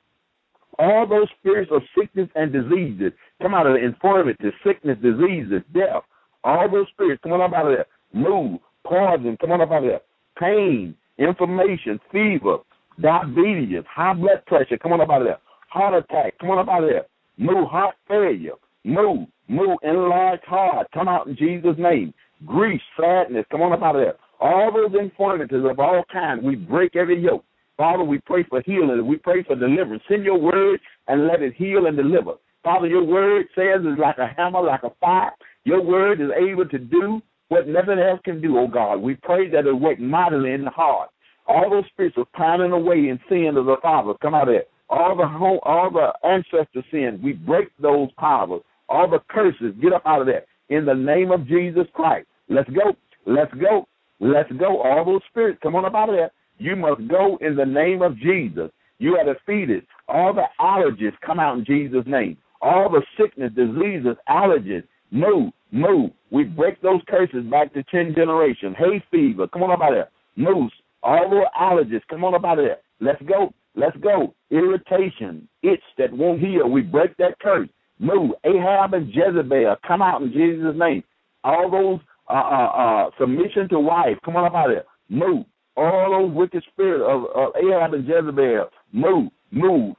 All 0.79 1.07
those 1.07 1.29
spirits 1.39 1.71
of 1.73 1.83
sickness 1.97 2.29
and 2.35 2.53
diseases 2.53 3.13
come 3.43 3.55
out 3.55 3.67
of 3.67 3.75
the 3.75 3.85
infirmity, 3.85 4.51
sickness, 4.65 4.97
diseases, 5.03 5.63
death. 5.75 6.03
All 6.43 6.71
those 6.71 6.87
spirits 6.93 7.21
come 7.23 7.33
on 7.33 7.43
up 7.43 7.53
out 7.53 7.71
of 7.71 7.77
there. 7.77 7.87
Move, 8.15 8.61
poison, 8.87 9.37
come 9.41 9.53
on 9.53 9.61
up 9.61 9.71
out 9.71 9.85
of 9.85 9.91
there. 9.91 10.01
Pain, 10.39 10.97
inflammation, 11.19 12.01
fever, 12.11 12.59
diabetes, 13.01 13.85
high 13.89 14.15
blood 14.15 14.45
pressure, 14.47 14.79
come 14.79 14.93
on 14.93 15.01
up 15.03 15.11
out 15.11 15.21
of 15.21 15.27
there. 15.27 15.39
Heart 15.69 16.05
attack, 16.05 16.39
come 16.41 16.51
on 16.51 16.59
up 16.59 16.69
out 16.69 16.85
of 16.85 16.89
there. 16.89 17.07
Move, 17.37 17.69
heart 17.69 17.95
failure, 18.09 18.55
move, 18.85 19.29
move, 19.49 19.79
enlarge 19.83 20.41
heart, 20.47 20.89
come 20.93 21.09
out 21.09 21.27
in 21.27 21.37
Jesus' 21.37 21.77
name. 21.79 22.15
Grief, 22.47 22.81
sadness, 22.99 23.45
come 23.51 23.63
on 23.63 23.73
up 23.73 23.83
out 23.83 23.97
of 23.97 24.03
there. 24.03 24.15
All 24.41 24.73
those 24.73 24.99
infirmities 24.99 25.65
of 25.69 25.79
all 25.79 26.03
kinds, 26.11 26.43
we 26.43 26.57
break 26.57 26.97
every 26.97 27.23
yoke. 27.23 27.45
Father, 27.77 28.05
we 28.05 28.19
pray 28.19 28.45
for 28.49 28.63
healing. 28.63 29.07
We 29.07 29.17
pray 29.17 29.43
for 29.43 29.57
deliverance. 29.57 30.03
Send 30.09 30.25
your 30.25 30.39
word 30.39 30.81
and 31.09 31.27
let 31.27 31.43
it 31.43 31.55
heal 31.57 31.87
and 31.87 31.97
deliver. 31.97 32.35
Father, 32.63 32.87
your 32.87 33.05
word 33.05 33.47
says 33.55 33.81
it's 33.83 34.01
like 34.01 34.19
a 34.19 34.29
hammer, 34.37 34.63
like 34.63 34.83
a 34.83 34.91
fire. 35.01 35.33
Your 35.65 35.83
word 35.83 36.21
is 36.21 36.31
able 36.37 36.69
to 36.69 36.79
do 36.79 37.23
what 37.49 37.67
nothing 37.67 37.99
else 37.99 38.21
can 38.25 38.41
do, 38.41 38.59
oh 38.59 38.69
God. 38.69 38.97
We 39.01 39.15
pray 39.15 39.51
that 39.51 39.67
it 39.67 39.73
work 39.73 39.99
mightily 39.99 40.53
in 40.53 40.65
the 40.65 40.71
heart. 40.71 41.11
All 41.47 41.69
those 41.71 41.85
spirits 41.93 42.17
are 42.17 42.27
pining 42.35 42.73
away 42.73 43.09
in 43.09 43.19
sin 43.29 43.57
of 43.57 43.67
the 43.67 43.77
Father, 43.83 44.13
come 44.23 44.35
out 44.35 44.49
of 44.49 44.55
there. 44.55 44.65
All 44.89 45.17
the 45.17 45.27
home, 45.27 45.59
all 45.63 45.91
the 45.91 46.13
ancestor 46.27 46.85
sins, 46.91 47.21
we 47.23 47.33
break 47.33 47.69
those 47.81 48.09
powers. 48.19 48.63
All 48.91 49.09
the 49.09 49.21
curses, 49.31 49.73
get 49.81 49.93
up 49.93 50.03
out 50.05 50.21
of 50.21 50.27
there. 50.27 50.45
In 50.69 50.85
the 50.85 50.95
name 50.95 51.31
of 51.31 51.47
Jesus 51.47 51.87
Christ. 51.95 52.27
Let's 52.49 52.69
go. 52.71 52.97
Let's 53.25 53.53
go. 53.55 53.87
Let's 54.19 54.51
go. 54.53 54.83
All 54.83 55.05
those 55.05 55.21
spirits, 55.31 55.61
come 55.63 55.77
on 55.77 55.85
up 55.85 55.95
out 55.95 56.11
of 56.11 56.17
there. 56.17 56.31
You 56.59 56.77
must 56.77 57.07
go 57.09 57.39
in 57.41 57.57
the 57.57 57.65
name 57.65 58.03
of 58.03 58.19
Jesus. 58.19 58.71
You 58.99 59.17
are 59.17 59.25
defeated. 59.25 59.87
All 60.09 60.35
the 60.35 60.45
allergies 60.61 61.15
come 61.25 61.41
out 61.41 61.57
in 61.57 61.65
Jesus' 61.65 62.05
name. 62.07 62.37
All 62.61 62.91
the 62.91 63.03
sickness, 63.19 63.53
diseases, 63.55 64.17
allergies, 64.29 64.85
move, 65.11 65.53
move. 65.73 66.11
We 66.31 66.45
break 66.45 66.83
those 66.83 67.01
curses 67.09 67.45
back 67.51 67.73
to 67.73 67.83
10 67.85 68.15
generations. 68.15 68.77
Hay 68.79 69.03
fever, 69.11 69.49
come 69.49 69.63
on 69.63 69.71
up 69.71 69.81
out 69.81 69.93
of 69.93 69.95
there. 69.97 70.11
Moose, 70.37 70.73
all 71.03 71.31
the 71.31 71.45
allergies, 71.59 72.03
come 72.11 72.25
on 72.25 72.35
up 72.35 72.45
out 72.45 72.59
of 72.59 72.67
there. 72.67 72.79
Let's 73.01 73.23
go, 73.23 73.55
let's 73.75 73.97
go. 73.99 74.35
Irritation, 74.51 75.49
itch 75.63 75.81
that 75.97 76.13
won't 76.13 76.41
heal. 76.41 76.69
We 76.69 76.83
break 76.83 77.17
that 77.17 77.39
curse. 77.41 77.69
Move. 78.01 78.33
Ahab 78.45 78.95
and 78.95 79.09
Jezebel, 79.09 79.77
come 79.87 80.03
out 80.03 80.23
in 80.23 80.33
Jesus' 80.33 80.75
name. 80.77 81.05
All 81.45 81.71
those 81.71 82.01
uh, 82.29 82.33
uh, 82.33 83.07
uh, 83.07 83.11
submission 83.21 83.69
to 83.69 83.79
wife, 83.79 84.17
come 84.25 84.37
on 84.37 84.47
up 84.47 84.55
out 84.55 84.71
of 84.71 84.77
there. 84.77 84.85
Move 85.09 85.45
all 85.77 86.11
those 86.11 86.37
wicked 86.37 86.65
spirits 86.73 87.05
of, 87.07 87.25
of 87.35 87.53
Ahab 87.57 87.95
and 87.95 88.07
Jezebel, 88.07 88.69
move, 88.93 89.31
move. 89.51 89.95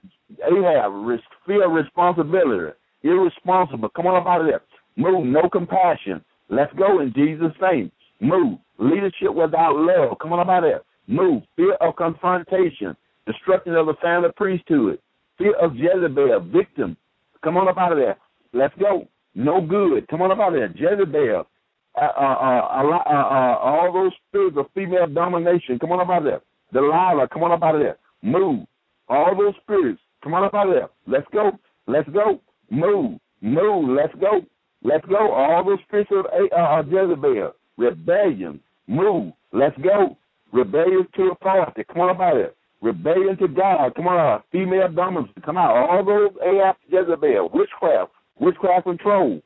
Ahab, 0.46 1.20
feel 1.46 1.68
responsibility, 1.68 2.74
irresponsible. 3.04 3.90
Come 3.90 4.08
on 4.08 4.22
up 4.22 4.28
out 4.28 4.42
of 4.42 4.48
there. 4.48 4.62
Move, 4.96 5.26
no 5.26 5.50
compassion. 5.50 6.24
Let's 6.50 6.74
go 6.78 7.02
in 7.02 7.14
Jesus' 7.14 7.56
name. 7.62 7.92
Move. 8.20 8.60
Leadership 8.78 9.34
without 9.34 9.76
love. 9.76 10.18
Come 10.22 10.34
on 10.34 10.40
up 10.40 10.50
out 10.50 10.64
of 10.64 10.70
there. 10.70 10.82
Move. 11.08 11.44
Fear 11.56 11.76
of 11.76 11.96
confrontation. 11.96 12.96
Destruction 13.26 13.76
of 13.76 13.88
the 13.88 13.94
family 14.02 14.30
priesthood. 14.36 15.00
Fear 15.38 15.56
of 15.56 15.76
Jezebel. 15.76 16.52
Victim. 16.52 16.98
Come 17.44 17.58
on 17.58 17.68
up 17.68 17.78
out 17.78 17.92
of 17.92 17.98
there. 17.98 18.18
Let's 18.54 18.74
go. 18.80 19.08
No 19.34 19.62
good. 19.62 20.08
Come 20.10 20.22
on 20.22 20.32
up 20.32 20.40
out 20.40 20.54
of 20.54 20.60
there. 20.60 20.72
Jezebel. 20.76 21.48
Uh, 21.96 22.00
uh, 22.00 22.10
uh, 22.22 23.04
uh, 23.10 23.58
all 23.60 23.92
those 23.94 24.14
spirits 24.30 24.56
of 24.58 24.66
female 24.74 25.08
domination, 25.08 25.78
come 25.78 25.92
on 25.92 26.00
up 26.00 26.10
out 26.10 26.20
of 26.20 26.24
there. 26.24 26.42
Delilah, 26.72 27.28
come 27.28 27.44
on 27.44 27.52
up 27.52 27.64
out 27.64 27.76
of 27.76 27.82
there. 27.82 27.98
Move. 28.22 28.66
All 29.10 29.36
those 29.38 29.54
spirits, 29.62 30.00
come 30.24 30.34
on 30.34 30.46
up 30.46 30.54
out 30.54 30.70
of 30.70 30.74
there. 30.74 30.90
Let's 31.06 31.28
go. 31.34 31.52
Let's 31.88 32.08
go. 32.10 32.40
Move. 32.70 33.20
Move. 33.42 33.90
Let's 33.90 34.14
go. 34.22 34.42
Let's 34.84 35.06
go. 35.08 35.34
All 35.34 35.66
those 35.66 35.80
spirits 35.86 36.12
of 36.14 36.26
uh, 36.26 36.84
Jezebel, 36.84 37.52
rebellion, 37.78 38.62
move. 38.88 39.34
Let's 39.52 39.78
go. 39.82 40.18
Rebellion 40.54 41.08
to 41.16 41.32
authority, 41.32 41.84
come 41.92 42.02
on 42.02 42.10
up 42.10 42.20
out 42.22 42.38
of 42.38 42.38
there. 42.38 42.52
Rebellion 42.82 43.38
to 43.38 43.48
God, 43.48 43.96
come 43.96 44.08
on. 44.08 44.42
Female 44.52 44.90
dominance, 44.90 45.32
come 45.46 45.58
out. 45.58 45.76
All 45.76 46.04
those 46.04 46.32
Ahab, 46.44 46.76
Jezebel, 46.90 47.50
witchcraft, 47.54 48.12
witchcraft 48.40 48.86
control, 48.86 49.42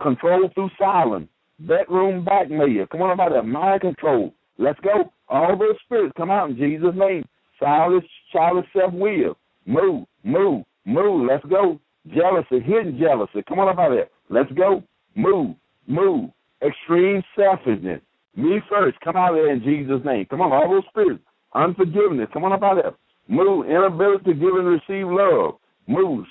control 0.00 0.48
through 0.54 0.70
silence 0.78 1.28
bedroom 1.60 2.24
blackmail. 2.24 2.86
Come 2.90 3.02
on 3.02 3.12
about 3.12 3.32
that 3.32 3.44
mind 3.44 3.80
control. 3.80 4.32
Let's 4.58 4.78
go. 4.80 5.12
All 5.28 5.56
those 5.58 5.76
spirits 5.84 6.14
come 6.16 6.30
out 6.30 6.50
in 6.50 6.56
Jesus' 6.56 6.94
name. 6.94 7.24
Childish, 7.58 8.08
childish 8.32 8.66
self 8.72 8.92
will. 8.92 9.36
Move, 9.66 10.06
move, 10.24 10.64
move. 10.84 11.28
Let's 11.28 11.44
go. 11.46 11.80
Jealousy, 12.08 12.60
hidden 12.60 12.98
jealousy. 12.98 13.42
Come 13.48 13.58
on 13.58 13.68
about 13.68 13.90
that. 13.90 14.10
Let's 14.30 14.50
go. 14.52 14.82
Move, 15.14 15.56
move. 15.86 16.30
Extreme 16.62 17.22
selfishness. 17.36 18.00
Me 18.36 18.60
first. 18.70 18.98
Come 19.00 19.16
out 19.16 19.30
of 19.30 19.36
there 19.36 19.52
in 19.52 19.62
Jesus' 19.62 20.04
name. 20.04 20.26
Come 20.30 20.40
on, 20.40 20.52
all 20.52 20.70
those 20.70 20.84
spirits. 20.88 21.22
Unforgiveness. 21.54 22.28
Come 22.32 22.44
on 22.44 22.52
about 22.52 22.82
that. 22.82 22.94
Move. 23.28 23.66
Inability 23.66 24.24
to 24.24 24.34
give 24.34 24.54
and 24.54 24.66
receive 24.66 25.06
love. 25.06 25.54
Move. 25.86 26.26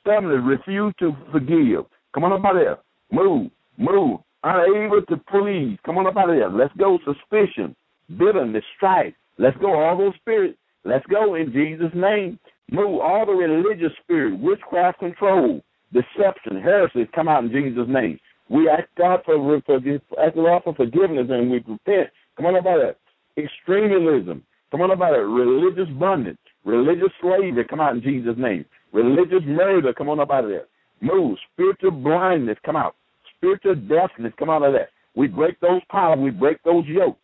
Stubbornness. 0.00 0.42
Refuse 0.44 0.94
to 0.98 1.16
forgive. 1.32 1.84
Come 2.12 2.24
on 2.24 2.32
about 2.32 2.54
there. 2.54 2.78
Move, 3.10 3.50
move 3.76 4.20
unable 4.44 5.02
to 5.08 5.16
please. 5.30 5.78
Come 5.84 5.98
on 5.98 6.06
up 6.06 6.16
out 6.16 6.30
of 6.30 6.36
there. 6.36 6.50
Let's 6.50 6.74
go. 6.76 6.98
Suspicion, 7.04 7.74
bitterness, 8.18 8.62
strife. 8.76 9.14
Let's 9.38 9.56
go. 9.58 9.72
All 9.74 9.98
those 9.98 10.14
spirits. 10.20 10.58
Let's 10.84 11.04
go 11.06 11.34
in 11.34 11.50
Jesus' 11.52 11.92
name. 11.94 12.38
Move 12.70 13.00
all 13.00 13.26
the 13.26 13.32
religious 13.32 13.92
spirit, 14.02 14.38
witchcraft 14.38 14.98
control, 14.98 15.62
deception, 15.92 16.60
heresy. 16.62 17.08
Come 17.14 17.28
out 17.28 17.44
in 17.44 17.50
Jesus' 17.50 17.88
name. 17.88 18.18
We 18.48 18.68
ask 18.68 18.84
God 18.96 19.20
for, 19.24 19.62
for 19.64 19.76
ask 19.76 20.34
God 20.34 20.62
for 20.64 20.74
forgiveness 20.74 21.26
and 21.30 21.50
we 21.50 21.58
repent. 21.58 22.10
Come 22.36 22.46
on 22.46 22.56
about 22.56 22.80
that. 22.82 22.96
Extremism. 23.36 24.42
Come 24.70 24.80
on 24.80 24.90
about 24.90 25.14
it. 25.14 25.18
Religious 25.18 25.88
bondage, 25.98 26.38
religious 26.64 27.12
slavery. 27.20 27.64
Come 27.68 27.80
out 27.80 27.94
in 27.94 28.02
Jesus' 28.02 28.36
name. 28.36 28.64
Religious 28.92 29.42
murder. 29.46 29.92
Come 29.92 30.08
on 30.08 30.20
about 30.20 30.44
it. 30.44 30.68
Move. 31.00 31.38
Spiritual 31.52 31.92
blindness. 31.92 32.58
Come 32.64 32.76
out. 32.76 32.96
Spiritual 33.36 33.74
deafness. 33.74 34.32
Come 34.38 34.50
out 34.50 34.62
of 34.62 34.72
that. 34.72 34.88
We 35.14 35.28
break 35.28 35.60
those 35.60 35.82
powers. 35.90 36.18
We 36.18 36.30
break 36.30 36.62
those 36.62 36.86
yokes. 36.86 37.18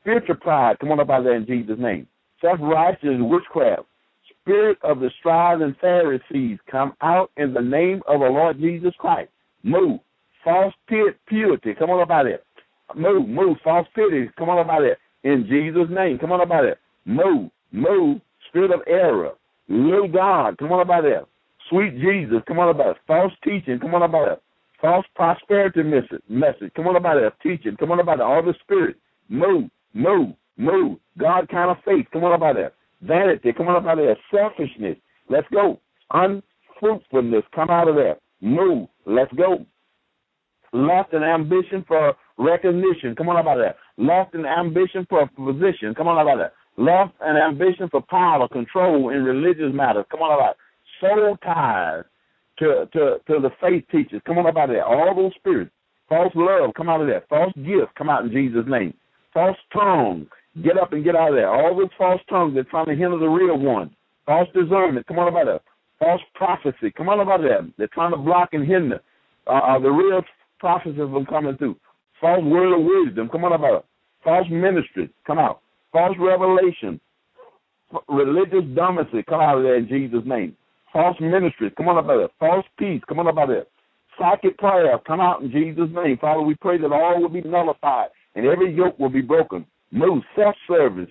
Spiritual 0.00 0.36
pride. 0.36 0.78
Come 0.78 0.92
on 0.92 1.00
about 1.00 1.24
that 1.24 1.32
in 1.32 1.46
Jesus' 1.46 1.78
name. 1.78 2.06
Self 2.40 2.58
righteous 2.60 3.18
witchcraft. 3.18 3.82
Spirit 4.40 4.78
of 4.82 5.00
the 5.00 5.10
scribes 5.20 5.62
and 5.62 5.76
Pharisees. 5.78 6.58
Come 6.70 6.94
out 7.00 7.30
in 7.36 7.54
the 7.54 7.60
name 7.60 8.02
of 8.08 8.20
the 8.20 8.26
Lord 8.26 8.58
Jesus 8.60 8.92
Christ. 8.98 9.30
Move 9.62 10.00
false 10.44 10.74
purity. 10.86 11.74
Come 11.78 11.90
on 11.90 12.02
about 12.02 12.26
it. 12.26 12.44
Move, 12.96 13.28
move, 13.28 13.56
false 13.64 13.86
purity. 13.94 14.30
Come 14.38 14.48
on 14.48 14.58
about 14.58 14.82
it. 14.82 14.98
In 15.24 15.46
Jesus' 15.48 15.90
name. 15.90 16.18
Come 16.18 16.32
on 16.32 16.40
about 16.40 16.64
it. 16.64 16.78
Move, 17.04 17.50
move, 17.72 18.20
spirit 18.48 18.70
of 18.70 18.80
error. 18.86 19.32
Little 19.68 20.08
God. 20.08 20.58
Come 20.58 20.72
on 20.72 20.80
about 20.80 21.04
it. 21.04 21.24
Sweet 21.68 21.98
Jesus. 21.98 22.42
Come 22.46 22.58
on 22.58 22.68
about 22.68 22.96
it. 22.96 23.02
False 23.06 23.32
teaching. 23.44 23.78
Come 23.78 23.94
on 23.94 24.02
about 24.02 24.32
it. 24.32 24.42
False 24.80 25.06
prosperity 25.14 25.82
message. 25.82 26.22
message. 26.28 26.72
Come 26.74 26.88
on 26.88 26.96
about 26.96 27.18
it. 27.18 27.32
Teaching. 27.42 27.76
Come 27.76 27.92
on 27.92 28.00
about 28.00 28.18
it. 28.18 28.22
All 28.22 28.42
the 28.42 28.54
spirit. 28.62 28.96
Move, 29.28 29.70
move, 29.94 30.34
move. 30.56 30.98
God 31.18 31.48
kind 31.48 31.70
of 31.70 31.76
faith. 31.84 32.06
Come 32.12 32.24
on 32.24 32.34
about 32.34 32.56
it. 32.56 32.74
Vanity. 33.00 33.52
Come 33.52 33.68
on 33.68 33.76
about 33.76 33.98
it. 33.98 34.18
Selfishness. 34.30 34.96
Let's 35.28 35.46
go. 35.52 35.80
Unfruitfulness. 36.10 37.44
Come 37.54 37.70
out 37.70 37.88
of 37.88 37.94
there. 37.94 38.16
Move. 38.40 38.88
Let's 39.06 39.32
go 39.34 39.64
lost 40.72 41.12
an 41.12 41.22
ambition 41.22 41.84
for 41.86 42.14
recognition. 42.38 43.14
Come 43.14 43.28
on 43.28 43.36
about 43.36 43.58
that. 43.58 43.76
Lost 43.98 44.34
an 44.34 44.46
ambition 44.46 45.06
for 45.08 45.22
a 45.22 45.26
position. 45.28 45.94
Come 45.94 46.08
on 46.08 46.20
about 46.20 46.38
that. 46.38 46.52
Lost 46.76 47.12
an 47.20 47.36
ambition 47.36 47.88
for 47.90 48.02
power, 48.02 48.48
control 48.48 49.10
in 49.10 49.22
religious 49.22 49.74
matters. 49.74 50.06
Come 50.10 50.20
on 50.20 50.32
about 50.34 50.56
that. 50.56 51.06
Soul 51.06 51.36
ties 51.44 52.04
to, 52.58 52.88
to, 52.92 53.18
to 53.26 53.40
the 53.40 53.50
faith 53.60 53.84
teachers. 53.90 54.22
Come 54.26 54.38
on 54.38 54.46
about 54.46 54.68
that. 54.68 54.84
All 54.84 55.14
those 55.14 55.32
spirits. 55.36 55.70
False 56.08 56.32
love, 56.34 56.70
come 56.76 56.88
out 56.88 57.00
of 57.00 57.06
that. 57.06 57.28
False 57.28 57.52
gifts, 57.56 57.92
come 57.96 58.10
out 58.10 58.24
in 58.24 58.30
Jesus' 58.30 58.64
name. 58.68 58.92
False 59.32 59.56
tongue, 59.72 60.26
get 60.62 60.78
up 60.78 60.92
and 60.92 61.04
get 61.04 61.16
out 61.16 61.30
of 61.30 61.34
there. 61.34 61.48
All 61.48 61.74
those 61.74 61.88
false 61.96 62.20
tongues, 62.28 62.52
they're 62.52 62.64
trying 62.64 62.86
to 62.86 62.94
hinder 62.94 63.18
the 63.18 63.28
real 63.28 63.58
one. 63.58 63.94
False 64.26 64.48
discernment, 64.54 65.06
come 65.06 65.18
on 65.18 65.28
about 65.28 65.46
that. 65.46 65.62
False 65.98 66.20
prophecy, 66.34 66.92
come 66.94 67.08
on 67.08 67.20
about 67.20 67.40
that. 67.40 67.72
They're 67.78 67.88
trying 67.88 68.10
to 68.10 68.18
block 68.18 68.50
and 68.52 68.66
hinder 68.66 69.00
uh, 69.46 69.52
uh, 69.52 69.78
the 69.78 69.90
real 69.90 70.22
prophecies 70.58 70.98
from 70.98 71.24
coming 71.26 71.56
through. 71.56 71.76
False 72.22 72.42
word 72.44 72.72
of 72.72 72.84
wisdom, 72.86 73.28
come 73.28 73.44
on 73.44 73.52
about 73.52 73.74
it. 73.80 73.84
False 74.24 74.46
ministry, 74.48 75.10
come 75.26 75.38
out. 75.38 75.60
False 75.92 76.16
revelation, 76.18 77.00
religious 78.08 78.64
dominancy, 78.74 79.26
come 79.26 79.40
out 79.40 79.58
of 79.58 79.64
there 79.64 79.76
in 79.76 79.88
Jesus' 79.88 80.24
name. 80.24 80.56
False 80.92 81.20
ministry, 81.20 81.70
come 81.76 81.88
on 81.88 81.98
about 81.98 82.20
it. 82.20 82.30
False 82.38 82.64
peace, 82.78 83.02
come 83.08 83.18
on 83.18 83.26
about 83.26 83.50
it. 83.50 83.68
Psychic 84.18 84.56
prayer, 84.58 84.98
come 85.06 85.20
out 85.20 85.42
in 85.42 85.50
Jesus' 85.50 85.90
name. 85.92 86.16
Father, 86.18 86.42
we 86.42 86.54
pray 86.54 86.78
that 86.78 86.92
all 86.92 87.20
will 87.20 87.28
be 87.28 87.40
nullified 87.40 88.10
and 88.36 88.46
every 88.46 88.72
yoke 88.72 88.98
will 88.98 89.08
be 89.08 89.20
broken. 89.20 89.66
Move 89.90 90.22
self-service, 90.36 91.10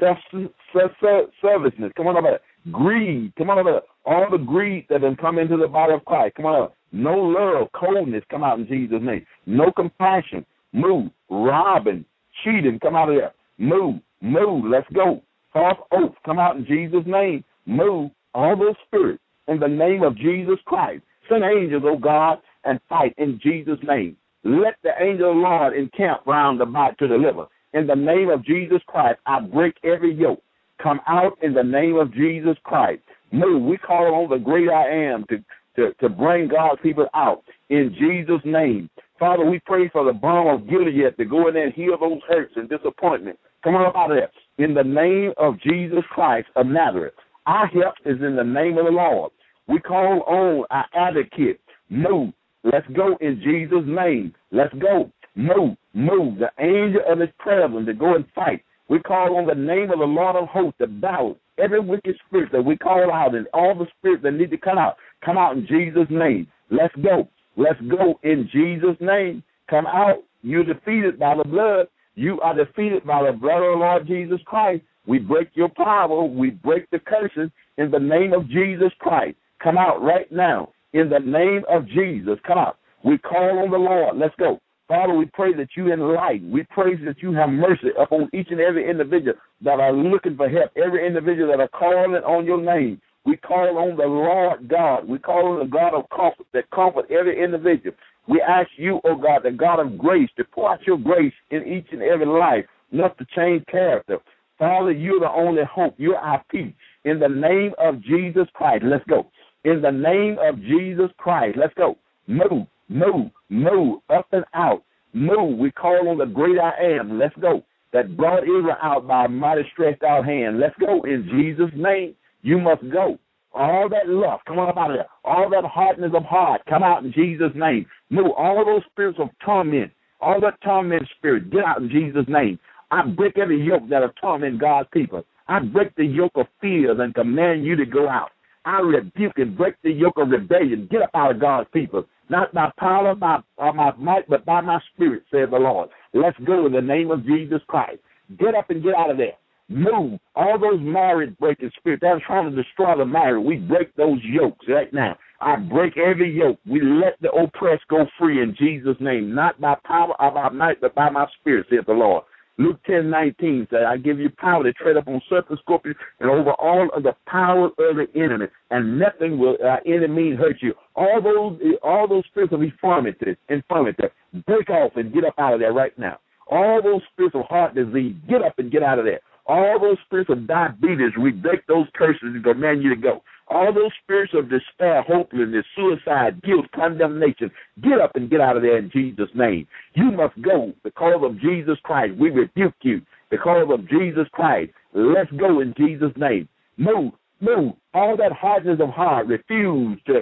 self-serviceness, 0.00 1.92
come 1.96 2.06
on 2.06 2.16
about 2.16 2.34
it. 2.34 2.42
Greed, 2.72 3.34
come 3.36 3.50
on 3.50 3.58
about 3.58 3.76
it. 3.76 3.84
All 4.06 4.26
the 4.30 4.38
greed 4.38 4.86
that 4.88 5.02
has 5.02 5.16
come 5.20 5.38
into 5.38 5.56
the 5.56 5.68
body 5.68 5.92
of 5.92 6.04
Christ, 6.04 6.36
come 6.36 6.46
on 6.46 6.54
about 6.54 6.70
it. 6.70 6.76
No 6.92 7.14
love, 7.14 7.68
coldness 7.72 8.24
come 8.30 8.42
out 8.42 8.58
in 8.58 8.66
Jesus' 8.66 9.02
name. 9.02 9.26
No 9.46 9.70
compassion. 9.70 10.44
Move. 10.72 11.10
Robbing, 11.30 12.04
cheating, 12.42 12.78
come 12.80 12.96
out 12.96 13.10
of 13.10 13.16
there. 13.16 13.32
Move. 13.58 14.00
Move. 14.20 14.64
Let's 14.64 14.86
go. 14.94 15.22
False 15.52 15.78
oath, 15.92 16.14
come 16.24 16.38
out 16.38 16.56
in 16.56 16.66
Jesus' 16.66 17.06
name. 17.06 17.44
Move. 17.66 18.10
All 18.34 18.56
those 18.56 18.74
spirits 18.86 19.22
in 19.48 19.58
the 19.58 19.68
name 19.68 20.02
of 20.02 20.16
Jesus 20.16 20.58
Christ. 20.64 21.02
Send 21.28 21.44
angels, 21.44 21.82
O 21.84 21.96
God, 21.96 22.38
and 22.64 22.80
fight 22.88 23.14
in 23.18 23.40
Jesus' 23.42 23.78
name. 23.82 24.16
Let 24.44 24.76
the 24.82 24.90
angel 25.00 25.30
of 25.30 25.36
the 25.36 25.42
Lord 25.42 25.76
encamp 25.76 26.26
round 26.26 26.60
about 26.60 26.96
to 26.98 27.08
deliver. 27.08 27.46
In 27.74 27.86
the 27.86 27.96
name 27.96 28.30
of 28.30 28.44
Jesus 28.44 28.80
Christ, 28.86 29.18
I 29.26 29.40
break 29.40 29.74
every 29.84 30.14
yoke. 30.14 30.42
Come 30.82 31.00
out 31.06 31.36
in 31.42 31.52
the 31.54 31.62
name 31.62 31.96
of 31.96 32.14
Jesus 32.14 32.56
Christ. 32.62 33.02
Move. 33.32 33.62
We 33.62 33.76
call 33.76 34.14
on 34.14 34.30
the 34.30 34.38
great 34.38 34.70
I 34.70 34.88
am 34.88 35.24
to 35.28 35.42
to, 35.78 35.94
to 35.94 36.08
bring 36.08 36.48
God's 36.48 36.80
people 36.82 37.06
out 37.14 37.42
in 37.70 37.94
Jesus' 37.98 38.42
name. 38.44 38.90
Father, 39.18 39.44
we 39.44 39.60
pray 39.64 39.88
for 39.88 40.04
the 40.04 40.12
balm 40.12 40.48
of 40.48 40.68
Gilead 40.68 41.16
to 41.16 41.24
go 41.24 41.48
in 41.48 41.54
there 41.54 41.66
and 41.66 41.74
heal 41.74 41.96
those 41.98 42.20
hurts 42.28 42.54
and 42.56 42.68
disappointment. 42.68 43.38
Come 43.62 43.76
on 43.76 43.96
out 43.96 44.10
of 44.10 44.16
there. 44.16 44.30
In 44.64 44.74
the 44.74 44.82
name 44.82 45.32
of 45.36 45.60
Jesus 45.60 46.04
Christ 46.10 46.48
of 46.56 46.66
Nazareth. 46.66 47.14
Our 47.46 47.66
help 47.68 47.94
is 48.04 48.20
in 48.20 48.36
the 48.36 48.44
name 48.44 48.76
of 48.76 48.86
the 48.86 48.90
Lord. 48.90 49.30
We 49.68 49.78
call 49.78 50.22
on 50.22 50.64
our 50.70 50.86
advocate. 50.94 51.60
Move. 51.88 52.32
Let's 52.64 52.86
go 52.88 53.16
in 53.20 53.40
Jesus' 53.42 53.86
name. 53.86 54.34
Let's 54.50 54.74
go. 54.74 55.10
Move. 55.34 55.76
Move. 55.94 56.38
The 56.38 56.50
angel 56.58 57.02
of 57.08 57.20
his 57.20 57.30
presence 57.38 57.86
to 57.86 57.94
go 57.94 58.16
and 58.16 58.24
fight. 58.34 58.62
We 58.88 58.98
call 59.00 59.36
on 59.36 59.46
the 59.46 59.54
name 59.54 59.90
of 59.90 59.98
the 59.98 60.04
Lord 60.04 60.36
of 60.36 60.48
hosts 60.48 60.78
to 60.80 60.86
bow 60.86 61.36
every 61.58 61.80
wicked 61.80 62.16
spirit 62.26 62.50
that 62.52 62.64
we 62.64 62.76
call 62.76 63.12
out 63.12 63.34
and 63.34 63.46
all 63.52 63.74
the 63.74 63.86
spirits 63.98 64.22
that 64.22 64.32
need 64.32 64.50
to 64.50 64.56
come 64.56 64.78
out. 64.78 64.96
Come 65.24 65.38
out 65.38 65.56
in 65.56 65.66
Jesus' 65.66 66.08
name. 66.10 66.46
Let's 66.70 66.94
go. 66.96 67.28
Let's 67.56 67.80
go 67.88 68.18
in 68.22 68.48
Jesus' 68.52 68.96
name. 69.00 69.42
Come 69.68 69.86
out. 69.86 70.18
You're 70.42 70.64
defeated 70.64 71.18
by 71.18 71.36
the 71.36 71.44
blood. 71.44 71.88
You 72.14 72.40
are 72.40 72.54
defeated 72.54 73.04
by 73.04 73.24
the 73.24 73.32
blood 73.36 73.58
of 73.58 73.78
the 73.78 73.78
Lord 73.78 74.06
Jesus 74.06 74.40
Christ. 74.44 74.82
We 75.06 75.18
break 75.18 75.48
your 75.54 75.68
power. 75.68 76.24
We 76.24 76.50
break 76.50 76.88
the 76.90 76.98
curses 76.98 77.50
in 77.76 77.90
the 77.90 77.98
name 77.98 78.32
of 78.32 78.48
Jesus 78.48 78.92
Christ. 78.98 79.36
Come 79.62 79.78
out 79.78 80.02
right 80.02 80.30
now 80.30 80.72
in 80.92 81.08
the 81.08 81.18
name 81.18 81.62
of 81.68 81.86
Jesus. 81.88 82.38
Come 82.46 82.58
out. 82.58 82.78
We 83.04 83.18
call 83.18 83.58
on 83.58 83.70
the 83.70 83.78
Lord. 83.78 84.16
Let's 84.16 84.34
go. 84.38 84.60
Father, 84.88 85.14
we 85.14 85.26
pray 85.26 85.52
that 85.54 85.68
you 85.76 85.92
enlighten. 85.92 86.50
We 86.50 86.64
pray 86.70 86.96
that 87.04 87.22
you 87.22 87.32
have 87.34 87.50
mercy 87.50 87.88
upon 88.00 88.30
each 88.32 88.48
and 88.50 88.60
every 88.60 88.88
individual 88.88 89.34
that 89.62 89.80
are 89.80 89.92
looking 89.92 90.36
for 90.36 90.48
help, 90.48 90.70
every 90.82 91.06
individual 91.06 91.48
that 91.48 91.60
are 91.60 91.68
calling 91.68 92.14
on 92.14 92.46
your 92.46 92.60
name. 92.60 93.00
We 93.28 93.36
call 93.36 93.76
on 93.76 93.98
the 93.98 94.06
Lord 94.06 94.70
God. 94.70 95.06
We 95.06 95.18
call 95.18 95.52
on 95.52 95.58
the 95.58 95.66
God 95.66 95.92
of 95.92 96.08
comfort 96.08 96.46
that 96.54 96.70
comfort 96.70 97.10
every 97.10 97.44
individual. 97.44 97.94
We 98.26 98.40
ask 98.40 98.70
you, 98.78 99.02
oh 99.04 99.16
God, 99.16 99.42
the 99.44 99.50
God 99.50 99.80
of 99.80 99.98
grace, 99.98 100.30
to 100.38 100.44
pour 100.44 100.72
out 100.72 100.86
your 100.86 100.96
grace 100.96 101.34
in 101.50 101.62
each 101.66 101.88
and 101.92 102.00
every 102.00 102.24
life, 102.24 102.64
not 102.90 103.18
to 103.18 103.26
change 103.36 103.66
character. 103.66 104.16
Father, 104.58 104.92
you're 104.92 105.20
the 105.20 105.30
only 105.30 105.60
hope. 105.70 105.94
You're 105.98 106.16
our 106.16 106.42
peace. 106.50 106.72
In 107.04 107.20
the 107.20 107.28
name 107.28 107.72
of 107.78 108.00
Jesus 108.00 108.48
Christ, 108.54 108.84
let's 108.86 109.04
go. 109.04 109.26
In 109.64 109.82
the 109.82 109.92
name 109.92 110.38
of 110.40 110.58
Jesus 110.62 111.10
Christ, 111.18 111.58
let's 111.60 111.74
go. 111.74 111.98
Move, 112.28 112.66
move, 112.88 113.30
move, 113.50 114.00
up 114.08 114.28
and 114.32 114.46
out. 114.54 114.84
Move. 115.12 115.58
We 115.58 115.70
call 115.70 116.08
on 116.08 116.16
the 116.16 116.24
great 116.24 116.58
I 116.58 116.72
am. 116.98 117.18
Let's 117.18 117.36
go. 117.42 117.62
That 117.92 118.16
brought 118.16 118.44
Israel 118.44 118.76
out 118.82 119.06
by 119.06 119.26
a 119.26 119.28
mighty 119.28 119.68
stretched 119.74 120.02
out 120.02 120.24
hand. 120.24 120.58
Let's 120.58 120.76
go 120.80 121.02
in 121.02 121.28
Jesus' 121.30 121.74
name. 121.76 122.14
You 122.42 122.58
must 122.58 122.88
go. 122.90 123.18
All 123.54 123.88
that 123.88 124.08
love, 124.08 124.40
come 124.46 124.58
on 124.58 124.76
out 124.78 124.90
of 124.90 124.96
there. 124.96 125.06
All 125.24 125.48
that 125.50 125.64
hardness 125.64 126.12
of 126.14 126.24
heart, 126.24 126.62
come 126.68 126.82
out 126.82 127.04
in 127.04 127.12
Jesus' 127.12 127.52
name. 127.54 127.86
Move 128.10 128.30
all 128.36 128.64
those 128.64 128.82
spirits 128.90 129.18
of 129.20 129.30
torment, 129.44 129.90
all 130.20 130.40
that 130.40 130.60
torment 130.62 131.02
spirit, 131.16 131.50
get 131.50 131.64
out 131.64 131.80
in 131.80 131.88
Jesus' 131.88 132.26
name. 132.28 132.58
I 132.90 133.02
break 133.06 133.38
every 133.38 133.62
yoke 133.62 133.88
that 133.88 134.02
are 134.02 134.12
torment 134.20 134.60
God's 134.60 134.88
people. 134.92 135.24
I 135.48 135.60
break 135.60 135.94
the 135.96 136.04
yoke 136.04 136.32
of 136.36 136.46
fears 136.60 136.98
and 137.00 137.14
command 137.14 137.64
you 137.64 137.74
to 137.76 137.86
go 137.86 138.08
out. 138.08 138.30
I 138.64 138.80
rebuke 138.80 139.38
and 139.38 139.56
break 139.56 139.74
the 139.82 139.90
yoke 139.90 140.18
of 140.18 140.28
rebellion. 140.28 140.88
Get 140.90 141.02
up 141.02 141.10
out 141.14 141.30
of 141.32 141.40
God's 141.40 141.68
people. 141.72 142.04
Not 142.28 142.52
by 142.52 142.70
power 142.78 143.14
by, 143.14 143.38
or 143.56 143.72
my 143.72 143.92
might, 143.96 144.28
but 144.28 144.44
by 144.44 144.60
my 144.60 144.78
spirit, 144.92 145.22
says 145.30 145.48
the 145.50 145.56
Lord. 145.56 145.88
Let's 146.12 146.36
go 146.44 146.66
in 146.66 146.72
the 146.72 146.82
name 146.82 147.10
of 147.10 147.24
Jesus 147.24 147.60
Christ. 147.66 148.00
Get 148.38 148.54
up 148.54 148.68
and 148.68 148.82
get 148.82 148.94
out 148.94 149.10
of 149.10 149.16
there. 149.16 149.32
Move. 149.68 150.18
All 150.34 150.58
those 150.58 150.80
marriage 150.80 151.36
breaking 151.38 151.70
spirits 151.78 152.00
that 152.00 152.08
are 152.08 152.22
trying 152.26 152.50
to 152.50 152.62
destroy 152.62 152.96
the 152.96 153.04
marriage, 153.04 153.44
we 153.44 153.56
break 153.56 153.94
those 153.96 154.18
yokes 154.22 154.66
right 154.68 154.92
now. 154.92 155.16
I 155.40 155.56
break 155.56 155.96
every 155.98 156.36
yoke. 156.36 156.58
We 156.66 156.80
let 156.80 157.20
the 157.20 157.30
oppressed 157.30 157.86
go 157.88 158.06
free 158.18 158.42
in 158.42 158.56
Jesus' 158.58 158.96
name, 158.98 159.34
not 159.34 159.60
by 159.60 159.76
power 159.84 160.14
or 160.20 160.30
by 160.32 160.48
might, 160.48 160.80
but 160.80 160.94
by 160.94 161.10
my 161.10 161.26
spirit, 161.38 161.66
saith 161.70 161.86
the 161.86 161.92
Lord. 161.92 162.24
Luke 162.60 162.80
ten 162.86 163.08
nineteen 163.08 163.68
said, 163.70 163.84
I 163.84 163.98
give 163.98 164.18
you 164.18 164.30
power 164.30 164.64
to 164.64 164.72
tread 164.72 164.96
upon 164.96 165.22
serpents, 165.28 165.62
scorpions, 165.62 165.96
and 166.18 166.28
over 166.28 166.50
all 166.54 166.88
of 166.96 167.04
the 167.04 167.14
power 167.28 167.66
of 167.66 167.74
the 167.78 168.06
enemy, 168.16 168.46
and 168.72 168.98
nothing 168.98 169.38
will 169.38 169.56
uh, 169.64 169.76
enemy 169.86 170.34
hurt 170.34 170.56
you. 170.60 170.74
All 170.96 171.22
those 171.22 171.60
all 171.84 172.08
those 172.08 172.24
spirits 172.30 172.52
of 172.52 172.62
infirmity, 172.62 173.36
infirmity, 173.48 174.04
break 174.46 174.68
off 174.70 174.96
and 174.96 175.14
get 175.14 175.24
up 175.24 175.34
out 175.38 175.54
of 175.54 175.60
there 175.60 175.72
right 175.72 175.96
now. 175.98 176.18
All 176.50 176.82
those 176.82 177.02
spirits 177.12 177.36
of 177.36 177.44
heart 177.44 177.76
disease, 177.76 178.16
get 178.28 178.42
up 178.42 178.58
and 178.58 178.72
get 178.72 178.82
out 178.82 178.98
of 178.98 179.04
there. 179.04 179.20
All 179.48 179.80
those 179.80 179.96
spirits 180.04 180.30
of 180.30 180.46
diabetes, 180.46 181.12
we 181.18 181.30
break 181.30 181.66
those 181.66 181.86
curses 181.94 182.20
and 182.22 182.44
command 182.44 182.82
you 182.82 182.90
to 182.90 183.00
go. 183.00 183.22
All 183.48 183.72
those 183.72 183.92
spirits 184.02 184.34
of 184.34 184.50
despair, 184.50 185.02
hopelessness, 185.02 185.64
suicide, 185.74 186.42
guilt, 186.42 186.66
condemnation, 186.74 187.50
get 187.82 187.98
up 187.98 188.14
and 188.14 188.28
get 188.28 188.42
out 188.42 188.56
of 188.58 188.62
there 188.62 188.76
in 188.76 188.90
Jesus' 188.90 189.30
name. 189.34 189.66
You 189.94 190.10
must 190.10 190.40
go 190.42 190.74
because 190.84 191.20
of 191.22 191.40
Jesus 191.40 191.78
Christ. 191.82 192.14
We 192.18 192.28
rebuke 192.28 192.74
you 192.82 193.00
because 193.30 193.66
of 193.72 193.88
Jesus 193.88 194.26
Christ. 194.32 194.72
Let's 194.92 195.30
go 195.32 195.60
in 195.60 195.74
Jesus' 195.78 196.12
name. 196.16 196.46
Move, 196.76 197.12
move. 197.40 197.72
All 197.94 198.18
that 198.18 198.32
hardness 198.32 198.80
of 198.82 198.90
heart, 198.90 199.28
refuse 199.28 199.98
to, 200.08 200.20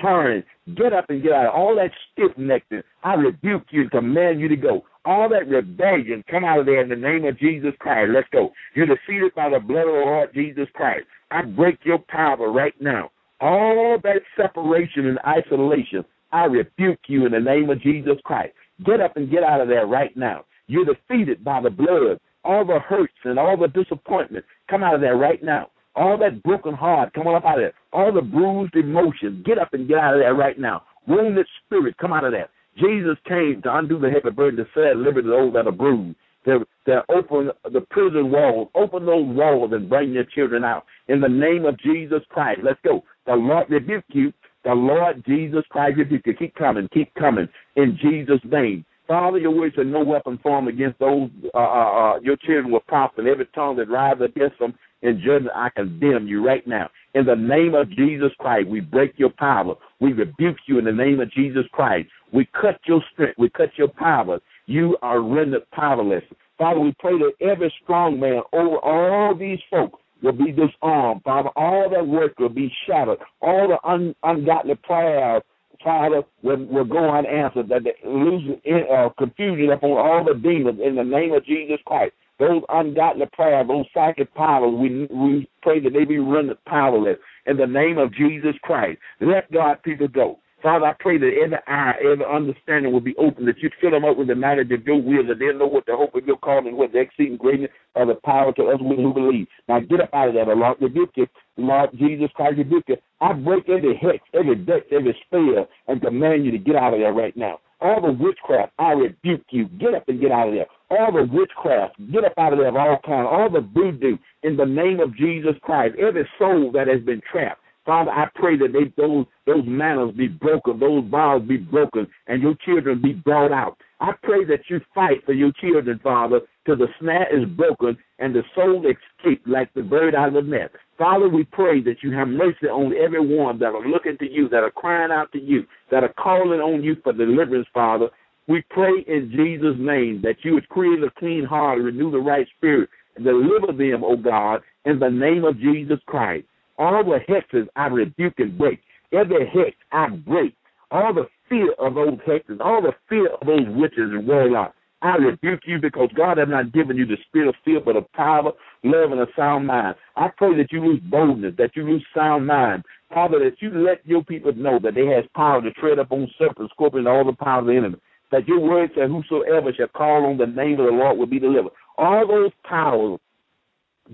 turn. 0.00 0.42
Get 0.74 0.92
up 0.92 1.06
and 1.08 1.22
get 1.22 1.32
out. 1.32 1.46
Of 1.46 1.54
all 1.54 1.76
that 1.76 1.90
stiff 2.12 2.36
necked, 2.36 2.72
I 3.02 3.14
rebuke 3.14 3.64
you 3.70 3.82
and 3.82 3.90
command 3.90 4.40
you 4.40 4.48
to 4.48 4.56
go. 4.56 4.84
All 5.04 5.28
that 5.28 5.48
rebellion, 5.48 6.24
come 6.30 6.44
out 6.44 6.60
of 6.60 6.66
there 6.66 6.82
in 6.82 6.88
the 6.88 6.96
name 6.96 7.24
of 7.24 7.38
Jesus 7.38 7.72
Christ. 7.78 8.10
Let's 8.12 8.28
go. 8.30 8.52
You're 8.74 8.86
defeated 8.86 9.34
by 9.34 9.48
the 9.48 9.60
blood 9.60 9.86
of 9.86 9.94
the 9.94 10.02
Lord 10.04 10.30
Jesus 10.34 10.68
Christ. 10.74 11.06
I 11.30 11.42
break 11.42 11.78
your 11.84 11.98
power 11.98 12.50
right 12.50 12.74
now. 12.80 13.10
All 13.40 13.98
that 14.02 14.22
separation 14.36 15.06
and 15.06 15.18
isolation, 15.26 16.04
I 16.32 16.44
rebuke 16.44 17.00
you 17.06 17.24
in 17.24 17.32
the 17.32 17.40
name 17.40 17.70
of 17.70 17.80
Jesus 17.80 18.18
Christ. 18.24 18.52
Get 18.84 19.00
up 19.00 19.16
and 19.16 19.30
get 19.30 19.44
out 19.44 19.60
of 19.60 19.68
there 19.68 19.86
right 19.86 20.14
now. 20.16 20.44
You're 20.66 20.84
defeated 20.84 21.42
by 21.44 21.60
the 21.60 21.70
blood. 21.70 22.18
All 22.44 22.64
the 22.64 22.78
hurts 22.78 23.12
and 23.24 23.38
all 23.38 23.56
the 23.56 23.68
disappointment, 23.68 24.44
come 24.70 24.82
out 24.82 24.94
of 24.94 25.00
there 25.00 25.16
right 25.16 25.42
now. 25.42 25.70
All 25.98 26.16
that 26.18 26.42
broken 26.42 26.74
heart, 26.74 27.12
come 27.12 27.26
on 27.26 27.34
up 27.34 27.44
out 27.44 27.58
of 27.58 27.64
there. 27.64 27.74
All 27.92 28.12
the 28.12 28.22
bruised 28.22 28.76
emotions, 28.76 29.44
get 29.44 29.58
up 29.58 29.74
and 29.74 29.88
get 29.88 29.98
out 29.98 30.14
of 30.14 30.20
there 30.20 30.34
right 30.34 30.58
now. 30.58 30.84
Wounded 31.06 31.46
spirit, 31.64 31.96
come 31.98 32.12
out 32.12 32.24
of 32.24 32.32
there. 32.32 32.48
Jesus 32.76 33.16
came 33.26 33.60
to 33.64 33.76
undo 33.76 33.98
the 33.98 34.08
heavy 34.08 34.30
burden 34.30 34.64
to 34.64 34.70
set 34.72 34.96
liberty 34.96 35.28
those 35.28 35.52
that 35.54 35.66
are 35.66 35.72
bruised 35.72 36.16
to, 36.44 36.66
to 36.86 37.02
open 37.10 37.50
the 37.72 37.80
prison 37.90 38.30
walls, 38.30 38.68
open 38.74 39.04
those 39.04 39.26
walls 39.26 39.72
and 39.72 39.88
bring 39.88 40.12
your 40.12 40.24
children 40.24 40.64
out. 40.64 40.84
In 41.08 41.20
the 41.20 41.28
name 41.28 41.64
of 41.66 41.78
Jesus 41.78 42.20
Christ, 42.30 42.60
let's 42.62 42.80
go. 42.84 43.04
The 43.26 43.34
Lord 43.34 43.68
rebuke 43.68 44.04
you. 44.08 44.32
The 44.64 44.72
Lord 44.74 45.22
Jesus 45.26 45.62
Christ 45.70 45.98
rebuke 45.98 46.22
you. 46.26 46.34
Keep 46.34 46.54
coming, 46.54 46.88
keep 46.92 47.12
coming 47.14 47.48
in 47.76 47.98
Jesus' 48.00 48.40
name. 48.44 48.84
Father, 49.06 49.38
your 49.38 49.52
words 49.52 49.76
are 49.78 49.84
no 49.84 50.04
weapon 50.04 50.38
formed 50.42 50.68
against 50.68 50.98
those, 50.98 51.30
uh, 51.54 51.58
uh, 51.58 52.16
uh, 52.16 52.20
your 52.20 52.36
children 52.36 52.70
will 52.70 52.80
prosper. 52.80 53.26
Every 53.26 53.46
tongue 53.54 53.76
that 53.76 53.88
rises 53.88 54.28
against 54.34 54.58
them 54.58 54.74
in 55.02 55.20
judgment, 55.20 55.52
I 55.54 55.68
condemn 55.70 56.26
you 56.26 56.44
right 56.44 56.66
now. 56.66 56.90
In 57.14 57.24
the 57.24 57.36
name 57.36 57.74
of 57.74 57.90
Jesus 57.90 58.32
Christ, 58.38 58.68
we 58.68 58.80
break 58.80 59.14
your 59.16 59.30
power. 59.30 59.74
We 60.00 60.12
rebuke 60.12 60.56
you 60.66 60.78
in 60.78 60.84
the 60.84 60.92
name 60.92 61.20
of 61.20 61.30
Jesus 61.32 61.64
Christ. 61.72 62.08
We 62.32 62.48
cut 62.60 62.80
your 62.86 63.02
strength. 63.12 63.38
We 63.38 63.48
cut 63.50 63.70
your 63.76 63.88
power 63.88 64.40
you 64.68 64.98
are 65.02 65.20
rendered 65.20 65.68
powerless. 65.72 66.22
Father, 66.58 66.78
we 66.78 66.94
pray 66.98 67.18
that 67.18 67.32
every 67.40 67.72
strong 67.82 68.20
man 68.20 68.42
over 68.52 68.76
all 68.78 69.34
these 69.34 69.58
folk 69.70 69.98
will 70.22 70.32
be 70.32 70.52
disarmed. 70.52 71.22
Father, 71.24 71.48
all 71.56 71.88
that 71.90 72.06
work 72.06 72.38
will 72.38 72.50
be 72.50 72.70
shattered. 72.86 73.18
All 73.40 73.68
the 73.68 73.88
un, 73.88 74.14
ungodly 74.22 74.74
prayers, 74.74 75.42
Father, 75.82 76.22
will, 76.42 76.64
will 76.66 76.84
go 76.84 77.10
unanswered. 77.10 77.68
That 77.70 77.84
the 77.84 78.08
lose 78.08 78.58
uh, 78.92 79.08
confusion 79.16 79.70
upon 79.70 79.92
all 79.92 80.24
the 80.24 80.38
demons 80.38 80.80
in 80.84 80.96
the 80.96 81.04
name 81.04 81.32
of 81.32 81.46
Jesus 81.46 81.78
Christ. 81.86 82.12
Those 82.38 82.62
ungodly 82.68 83.26
prayers, 83.32 83.66
those 83.66 83.86
psychic 83.92 84.32
powers, 84.34 84.72
we 84.72 85.06
we 85.06 85.50
pray 85.62 85.80
that 85.80 85.92
they 85.92 86.04
be 86.04 86.18
rendered 86.18 86.64
powerless 86.66 87.18
in 87.46 87.56
the 87.56 87.66
name 87.66 87.98
of 87.98 88.14
Jesus 88.14 88.54
Christ. 88.62 88.98
Let 89.20 89.50
God 89.50 89.82
people 89.82 90.08
go. 90.08 90.38
Father, 90.62 90.86
I 90.86 90.94
pray 90.98 91.18
that 91.18 91.30
every 91.44 91.58
eye, 91.68 91.94
every 92.00 92.24
understanding 92.24 92.92
will 92.92 93.00
be 93.00 93.14
open, 93.16 93.46
that 93.46 93.58
you 93.58 93.70
fill 93.80 93.92
them 93.92 94.04
up 94.04 94.16
with 94.16 94.26
the 94.26 94.34
knowledge 94.34 94.72
of 94.72 94.84
your 94.84 95.00
will, 95.00 95.26
that 95.28 95.38
they 95.38 95.52
know 95.56 95.66
what 95.66 95.86
the 95.86 95.96
hope 95.96 96.14
of 96.16 96.26
your 96.26 96.38
calling, 96.38 96.76
what 96.76 96.92
the 96.92 96.98
exceeding 96.98 97.36
greatness 97.36 97.70
of 97.94 98.08
the 98.08 98.16
power 98.24 98.52
to 98.54 98.64
us 98.64 98.80
who 98.80 99.14
believe. 99.14 99.46
Now 99.68 99.80
get 99.80 100.00
up 100.00 100.10
out 100.12 100.28
of 100.28 100.34
that, 100.34 100.48
Lord. 100.48 100.78
Rebuke 100.80 101.12
you. 101.14 101.26
Lord 101.56 101.90
Jesus 101.96 102.30
Christ, 102.34 102.58
rebuke 102.58 102.84
you. 102.88 102.96
I 103.20 103.32
break 103.34 103.68
every 103.68 103.96
hex, 103.96 104.18
every 104.34 104.56
deck, 104.56 104.82
every 104.90 105.16
spell, 105.26 105.68
and 105.86 106.00
command 106.00 106.44
you 106.44 106.50
to 106.50 106.58
get 106.58 106.76
out 106.76 106.94
of 106.94 107.00
there 107.00 107.12
right 107.12 107.36
now. 107.36 107.60
All 107.80 108.00
the 108.00 108.12
witchcraft, 108.12 108.72
I 108.78 108.92
rebuke 108.92 109.44
you. 109.50 109.66
Get 109.78 109.94
up 109.94 110.08
and 110.08 110.20
get 110.20 110.32
out 110.32 110.48
of 110.48 110.54
there. 110.54 110.66
All 110.90 111.12
the 111.12 111.28
witchcraft, 111.32 111.96
get 112.12 112.24
up 112.24 112.32
out 112.36 112.52
of 112.52 112.58
there 112.58 112.68
of 112.68 112.76
all 112.76 112.98
kinds. 113.06 113.28
All 113.30 113.48
the 113.48 113.60
voodoo, 113.60 114.16
in 114.42 114.56
the 114.56 114.66
name 114.66 114.98
of 114.98 115.16
Jesus 115.16 115.54
Christ. 115.62 115.94
Every 115.98 116.28
soul 116.38 116.72
that 116.72 116.88
has 116.88 117.00
been 117.02 117.20
trapped, 117.30 117.60
Father, 117.88 118.10
I 118.10 118.26
pray 118.34 118.58
that 118.58 118.74
they, 118.74 118.92
those 119.02 119.24
those 119.46 119.64
manners 119.66 120.12
be 120.14 120.28
broken, 120.28 120.78
those 120.78 121.04
vows 121.10 121.40
be 121.48 121.56
broken, 121.56 122.06
and 122.26 122.42
your 122.42 122.54
children 122.56 123.00
be 123.00 123.14
brought 123.14 123.50
out. 123.50 123.78
I 123.98 124.12
pray 124.22 124.44
that 124.44 124.60
you 124.68 124.82
fight 124.94 125.24
for 125.24 125.32
your 125.32 125.52
children, 125.52 125.98
Father, 126.02 126.40
till 126.66 126.76
the 126.76 126.88
snare 127.00 127.34
is 127.34 127.48
broken 127.48 127.96
and 128.18 128.34
the 128.34 128.42
soul 128.54 128.84
escape 128.84 129.42
like 129.46 129.72
the 129.72 129.80
bird 129.80 130.14
out 130.14 130.28
of 130.28 130.34
the 130.34 130.42
net. 130.42 130.70
Father, 130.98 131.30
we 131.30 131.44
pray 131.44 131.80
that 131.80 132.02
you 132.02 132.12
have 132.12 132.28
mercy 132.28 132.66
on 132.66 132.92
everyone 132.94 133.58
that 133.60 133.72
are 133.72 133.88
looking 133.88 134.18
to 134.18 134.30
you, 134.30 134.50
that 134.50 134.62
are 134.62 134.70
crying 134.70 135.10
out 135.10 135.32
to 135.32 135.40
you, 135.40 135.64
that 135.90 136.04
are 136.04 136.12
calling 136.12 136.60
on 136.60 136.82
you 136.84 136.94
for 137.02 137.14
deliverance, 137.14 137.68
Father. 137.72 138.10
We 138.48 138.62
pray 138.68 139.02
in 139.06 139.32
Jesus' 139.34 139.76
name 139.78 140.20
that 140.24 140.44
you 140.44 140.52
would 140.52 140.68
create 140.68 141.02
a 141.02 141.10
clean 141.18 141.46
heart 141.46 141.80
renew 141.80 142.10
the 142.10 142.18
right 142.18 142.46
spirit 142.58 142.90
and 143.16 143.24
deliver 143.24 143.72
them, 143.72 144.04
O 144.04 144.14
God, 144.14 144.60
in 144.84 144.98
the 144.98 145.08
name 145.08 145.44
of 145.44 145.58
Jesus 145.58 146.00
Christ. 146.04 146.44
All 146.78 147.04
the 147.04 147.18
hexes 147.28 147.66
I 147.76 147.86
rebuke 147.86 148.34
and 148.38 148.56
break. 148.56 148.80
Every 149.12 149.46
hex 149.46 149.76
I 149.92 150.08
break. 150.08 150.54
All 150.90 151.12
the 151.12 151.26
fear 151.48 151.72
of 151.78 151.94
those 151.94 152.18
hexes, 152.26 152.60
all 152.60 152.80
the 152.80 152.92
fear 153.08 153.28
of 153.28 153.46
those 153.46 153.66
witches 153.68 154.10
and 154.12 154.26
warlocks. 154.26 154.74
I 155.00 155.14
rebuke 155.16 155.60
you 155.64 155.78
because 155.80 156.08
God 156.16 156.38
has 156.38 156.48
not 156.48 156.72
given 156.72 156.96
you 156.96 157.06
the 157.06 157.18
spirit 157.28 157.48
of 157.48 157.54
fear, 157.64 157.80
but 157.80 157.96
of 157.96 158.10
power, 158.12 158.52
love, 158.82 159.12
and 159.12 159.20
a 159.20 159.26
sound 159.36 159.66
mind. 159.66 159.94
I 160.16 160.28
pray 160.36 160.56
that 160.56 160.72
you 160.72 160.84
lose 160.84 161.00
boldness, 161.04 161.54
that 161.56 161.76
you 161.76 161.84
lose 161.84 162.04
sound 162.14 162.46
mind. 162.46 162.84
Father, 163.12 163.38
that 163.38 163.62
you 163.62 163.70
let 163.70 164.04
your 164.04 164.24
people 164.24 164.52
know 164.54 164.80
that 164.82 164.94
they 164.94 165.06
have 165.06 165.32
power 165.34 165.62
to 165.62 165.70
tread 165.72 165.98
upon 166.00 166.28
serpents, 166.36 166.72
scorpions, 166.72 167.06
all 167.06 167.24
the 167.24 167.32
power 167.32 167.60
of 167.60 167.66
the 167.66 167.76
enemy. 167.76 167.96
That 168.32 168.48
your 168.48 168.58
word 168.58 168.90
says, 168.94 169.08
Whosoever 169.08 169.72
shall 169.72 169.88
call 169.88 170.26
on 170.26 170.36
the 170.36 170.46
name 170.46 170.80
of 170.80 170.86
the 170.86 170.92
Lord 170.92 171.16
will 171.16 171.26
be 171.26 171.38
delivered. 171.38 171.72
All 171.96 172.26
those 172.26 172.50
powers, 172.64 173.20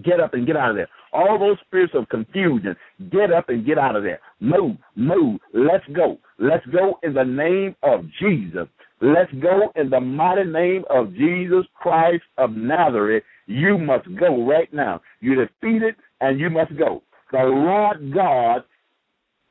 get 0.03 0.21
up 0.21 0.35
and 0.35 0.47
get 0.47 0.57
out 0.57 0.71
of 0.71 0.77
there. 0.77 0.89
All 1.15 1.39
those 1.39 1.57
spirits 1.67 1.95
of 1.95 2.09
confusion, 2.09 2.75
get 3.11 3.33
up 3.33 3.49
and 3.49 3.65
get 3.65 3.79
out 3.79 3.95
of 3.95 4.03
there. 4.03 4.21
Move, 4.41 4.77
move. 4.97 5.41
Let's 5.55 5.85
go. 5.95 6.19
Let's 6.39 6.67
go 6.67 6.99
in 7.05 7.15
the 7.15 7.25
name 7.25 7.77
of 7.85 8.05
Jesus. 8.21 8.67
Let's 9.01 9.33
go 9.41 9.73
in 9.77 9.91
the 9.91 10.01
mighty 10.01 10.45
name 10.45 10.85
of 10.91 11.15
Jesus 11.15 11.65
Christ 11.75 12.25
of 12.37 12.51
Nazareth. 12.53 13.23
You 13.47 13.79
must 13.79 14.07
go 14.19 14.45
right 14.45 14.73
now. 14.75 15.01
You're 15.21 15.47
defeated 15.47 15.95
and 16.21 16.41
you 16.41 16.51
must 16.51 16.77
go. 16.77 17.03
The 17.31 17.39
Lord 17.39 18.13
God 18.13 18.65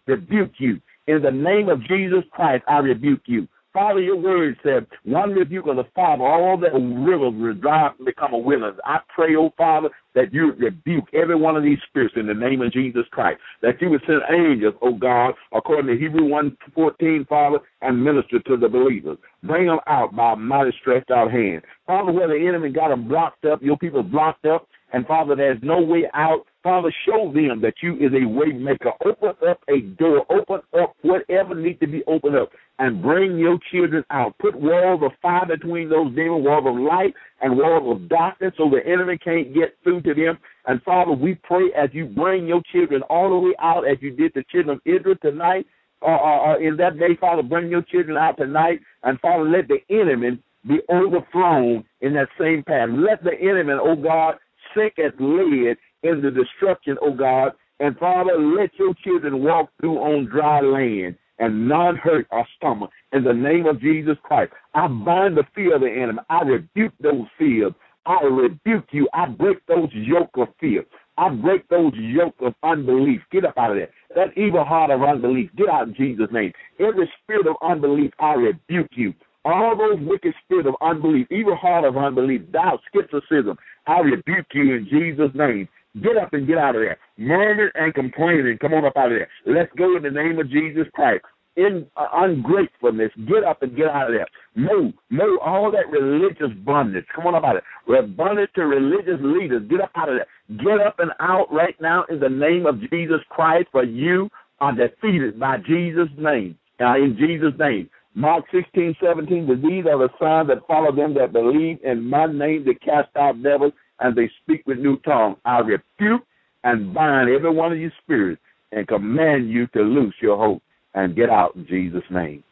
rebuke 0.05 0.53
you. 0.57 0.81
In 1.07 1.21
the 1.21 1.31
name 1.31 1.69
of 1.69 1.81
Jesus 1.83 2.23
Christ, 2.31 2.63
I 2.67 2.79
rebuke 2.79 3.21
you. 3.25 3.47
Father, 3.73 4.01
your 4.01 4.17
word 4.17 4.55
said, 4.61 4.85
one 5.03 5.31
rebuke 5.31 5.65
of 5.65 5.77
the 5.77 5.85
Father, 5.95 6.23
all 6.23 6.57
the 6.57 6.69
rivers 6.69 7.33
will 7.33 7.55
dry 7.55 7.87
up 7.87 7.97
and 7.97 8.05
become 8.05 8.33
a 8.33 8.37
wilderness. 8.37 8.79
I 8.85 8.99
pray, 9.13 9.35
oh 9.35 9.51
Father, 9.57 9.89
that 10.13 10.31
you 10.31 10.53
rebuke 10.53 11.05
every 11.11 11.35
one 11.35 11.57
of 11.57 11.63
these 11.63 11.79
spirits 11.89 12.13
in 12.15 12.27
the 12.27 12.35
name 12.35 12.61
of 12.61 12.71
Jesus 12.71 13.05
Christ. 13.09 13.39
That 13.63 13.81
you 13.81 13.89
would 13.89 14.03
send 14.05 14.21
angels, 14.29 14.75
oh 14.83 14.93
God, 14.93 15.33
according 15.53 15.87
to 15.87 15.99
Hebrew 15.99 16.27
1.14, 16.29 17.27
Father, 17.27 17.59
and 17.81 18.03
minister 18.03 18.39
to 18.41 18.57
the 18.57 18.69
believers. 18.69 19.17
Bring 19.41 19.65
them 19.65 19.79
out 19.87 20.15
by 20.15 20.33
a 20.33 20.35
mighty 20.35 20.71
stretched 20.79 21.09
out 21.09 21.31
hand. 21.31 21.63
Father, 21.87 22.11
where 22.11 22.27
the 22.27 22.47
enemy 22.47 22.69
got 22.69 22.89
them 22.89 23.07
blocked 23.07 23.45
up, 23.45 23.63
your 23.63 23.77
people 23.77 24.03
blocked 24.03 24.45
up, 24.45 24.67
and 24.93 25.07
Father, 25.07 25.35
there's 25.35 25.59
no 25.63 25.81
way 25.81 26.03
out. 26.13 26.45
Father, 26.63 26.93
show 27.05 27.29
them 27.33 27.59
that 27.61 27.73
you 27.83 27.95
is 27.97 28.13
a 28.13 28.25
way 28.25 28.53
maker. 28.53 28.93
Open 29.05 29.33
up 29.47 29.59
a 29.67 29.81
door. 29.81 30.25
Open 30.31 30.61
up 30.79 30.95
whatever 31.01 31.55
needs 31.55 31.79
to 31.81 31.87
be 31.87 32.03
opened 32.07 32.37
up 32.37 32.49
and 32.79 33.01
bring 33.01 33.37
your 33.37 33.59
children 33.69 34.03
out. 34.09 34.37
Put 34.39 34.55
walls 34.55 35.01
of 35.03 35.11
fire 35.21 35.45
between 35.45 35.89
those 35.89 36.15
demons, 36.15 36.45
walls 36.45 36.65
of 36.65 36.75
light 36.75 37.13
and 37.41 37.57
walls 37.57 37.97
of 37.97 38.07
darkness 38.07 38.53
so 38.57 38.69
the 38.69 38.79
enemy 38.89 39.17
can't 39.17 39.53
get 39.53 39.75
through 39.83 40.01
to 40.03 40.13
them. 40.13 40.37
And 40.65 40.81
Father, 40.83 41.11
we 41.11 41.35
pray 41.35 41.65
as 41.77 41.89
you 41.91 42.05
bring 42.05 42.47
your 42.47 42.61
children 42.71 43.01
all 43.09 43.29
the 43.29 43.47
way 43.47 43.53
out 43.61 43.85
as 43.85 43.97
you 43.99 44.11
did 44.11 44.31
the 44.33 44.45
children 44.49 44.77
of 44.77 44.81
Israel 44.85 45.15
tonight, 45.21 45.67
or, 46.01 46.17
or, 46.17 46.39
or 46.47 46.61
in 46.61 46.77
that 46.77 46.97
day, 46.97 47.17
Father, 47.19 47.43
bring 47.43 47.69
your 47.69 47.81
children 47.83 48.15
out 48.15 48.37
tonight. 48.37 48.79
And 49.03 49.19
Father, 49.19 49.43
let 49.43 49.67
the 49.67 49.79
enemy 49.89 50.39
be 50.65 50.79
overthrown 50.89 51.83
in 51.99 52.13
that 52.13 52.29
same 52.39 52.63
path. 52.63 52.87
Let 52.89 53.21
the 53.25 53.33
enemy, 53.33 53.73
oh 53.73 53.97
God, 53.97 54.35
sink 54.73 54.93
as 54.97 55.11
lead 55.19 55.75
into 56.03 56.31
destruction, 56.31 56.97
O 57.01 57.13
God. 57.13 57.53
And 57.79 57.97
Father, 57.97 58.37
let 58.37 58.71
your 58.77 58.93
children 59.03 59.43
walk 59.43 59.69
through 59.79 59.97
on 59.97 60.25
dry 60.25 60.61
land 60.61 61.17
and 61.39 61.67
none 61.67 61.95
hurt 61.97 62.27
our 62.31 62.47
stomach. 62.57 62.91
In 63.11 63.23
the 63.23 63.33
name 63.33 63.65
of 63.65 63.81
Jesus 63.81 64.17
Christ, 64.23 64.53
I 64.73 64.87
bind 64.87 65.37
the 65.37 65.43
fear 65.55 65.75
of 65.75 65.81
the 65.81 65.89
enemy. 65.89 66.19
I 66.29 66.41
rebuke 66.43 66.93
those 67.01 67.25
fears. 67.37 67.73
I 68.05 68.21
rebuke 68.23 68.85
you. 68.91 69.07
I 69.13 69.27
break 69.27 69.65
those 69.67 69.89
yoke 69.93 70.31
of 70.35 70.49
fear. 70.59 70.85
I 71.17 71.29
break 71.29 71.67
those 71.69 71.93
yoke 71.95 72.35
of 72.41 72.53
unbelief. 72.63 73.21
Get 73.31 73.45
up 73.45 73.57
out 73.57 73.71
of 73.71 73.77
there. 73.77 73.89
That 74.15 74.37
evil 74.37 74.63
heart 74.63 74.91
of 74.91 75.01
unbelief. 75.01 75.49
Get 75.55 75.69
out 75.69 75.87
in 75.87 75.95
Jesus' 75.95 76.27
name. 76.31 76.51
Every 76.79 77.09
spirit 77.21 77.47
of 77.47 77.55
unbelief, 77.61 78.11
I 78.19 78.33
rebuke 78.33 78.91
you. 78.95 79.13
All 79.45 79.75
those 79.77 79.99
wicked 80.07 80.33
spirits 80.43 80.69
of 80.69 80.75
unbelief, 80.81 81.27
evil 81.29 81.55
heart 81.55 81.83
of 81.83 81.97
unbelief, 81.97 82.49
doubt, 82.51 82.79
skepticism, 82.87 83.57
I 83.87 83.99
rebuke 83.99 84.47
you 84.53 84.75
in 84.75 84.87
Jesus' 84.89 85.35
name. 85.35 85.67
Get 86.01 86.17
up 86.17 86.33
and 86.33 86.47
get 86.47 86.57
out 86.57 86.75
of 86.75 86.81
there. 86.81 86.97
Murmur 87.17 87.71
and 87.75 87.93
complaining, 87.93 88.57
come 88.59 88.73
on 88.73 88.85
up 88.85 88.97
out 88.97 89.11
of 89.11 89.17
there. 89.17 89.29
Let's 89.45 89.71
go 89.77 89.95
in 89.95 90.03
the 90.03 90.09
name 90.09 90.39
of 90.39 90.49
Jesus 90.49 90.87
Christ 90.93 91.23
in 91.55 91.85
uh, 91.97 92.07
ungratefulness, 92.13 93.11
get 93.27 93.43
up 93.43 93.61
and 93.61 93.75
get 93.75 93.87
out 93.87 94.09
of 94.09 94.15
there. 94.15 94.27
Move, 94.55 94.93
move 95.09 95.39
all 95.43 95.71
that 95.71 95.89
religious 95.89 96.55
bondage. 96.65 97.05
Come 97.15 97.27
on 97.27 97.35
about 97.35 97.57
it. 97.57 97.63
We're 97.87 98.07
bondage 98.07 98.49
to 98.55 98.65
religious 98.65 99.19
leaders. 99.21 99.67
Get 99.69 99.81
up 99.81 99.91
out 99.95 100.09
of 100.09 100.15
there. 100.15 100.57
Get 100.57 100.85
up 100.85 100.99
and 100.99 101.11
out 101.19 101.51
right 101.51 101.75
now 101.79 102.05
in 102.09 102.19
the 102.19 102.29
name 102.29 102.65
of 102.65 102.79
Jesus 102.89 103.19
Christ, 103.29 103.67
for 103.71 103.83
you 103.83 104.29
are 104.59 104.73
defeated 104.73 105.39
by 105.39 105.57
Jesus' 105.57 106.09
name. 106.17 106.57
Now, 106.79 106.95
in 106.95 107.15
Jesus' 107.19 107.57
name. 107.59 107.89
Mark 108.15 108.45
16, 108.51 108.95
17, 109.03 109.47
but 109.47 109.67
these 109.67 109.85
are 109.87 109.97
the 109.97 110.09
signs 110.19 110.47
that 110.47 110.67
follow 110.67 110.95
them 110.95 111.15
that 111.15 111.33
believe 111.33 111.79
in 111.83 112.07
my 112.07 112.27
name, 112.27 112.63
they 112.63 112.75
cast 112.75 113.09
out 113.15 113.41
devils, 113.41 113.73
and 113.99 114.15
they 114.15 114.29
speak 114.43 114.63
with 114.65 114.79
new 114.79 114.97
tongues. 114.99 115.37
I 115.45 115.59
rebuke 115.59 116.23
and 116.63 116.93
bind 116.93 117.29
every 117.29 117.51
one 117.51 117.71
of 117.71 117.77
you 117.77 117.91
spirits 118.03 118.41
and 118.71 118.87
command 118.87 119.49
you 119.49 119.67
to 119.67 119.81
loose 119.81 120.15
your 120.21 120.37
hope 120.37 120.61
and 120.93 121.15
get 121.15 121.29
out 121.29 121.55
in 121.55 121.65
Jesus' 121.67 122.03
name. 122.09 122.43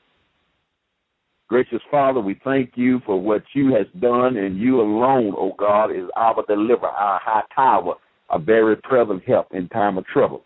Gracious 1.51 1.81
Father, 1.91 2.22
we 2.22 2.39
thank 2.45 2.72
you 2.76 3.01
for 3.05 3.19
what 3.19 3.43
you 3.53 3.73
has 3.76 3.85
done, 3.99 4.38
and 4.38 4.57
you 4.57 4.80
alone, 4.80 5.34
O 5.38 5.51
oh 5.51 5.55
God, 5.57 5.91
is 5.91 6.09
our 6.15 6.45
deliverer, 6.47 6.88
our 6.88 7.19
high 7.22 7.43
tower, 7.53 7.95
a 8.30 8.39
very 8.39 8.77
present 8.77 9.22
help 9.27 9.47
in 9.51 9.68
time 9.68 9.97
of 9.97 10.05
trouble. 10.05 10.45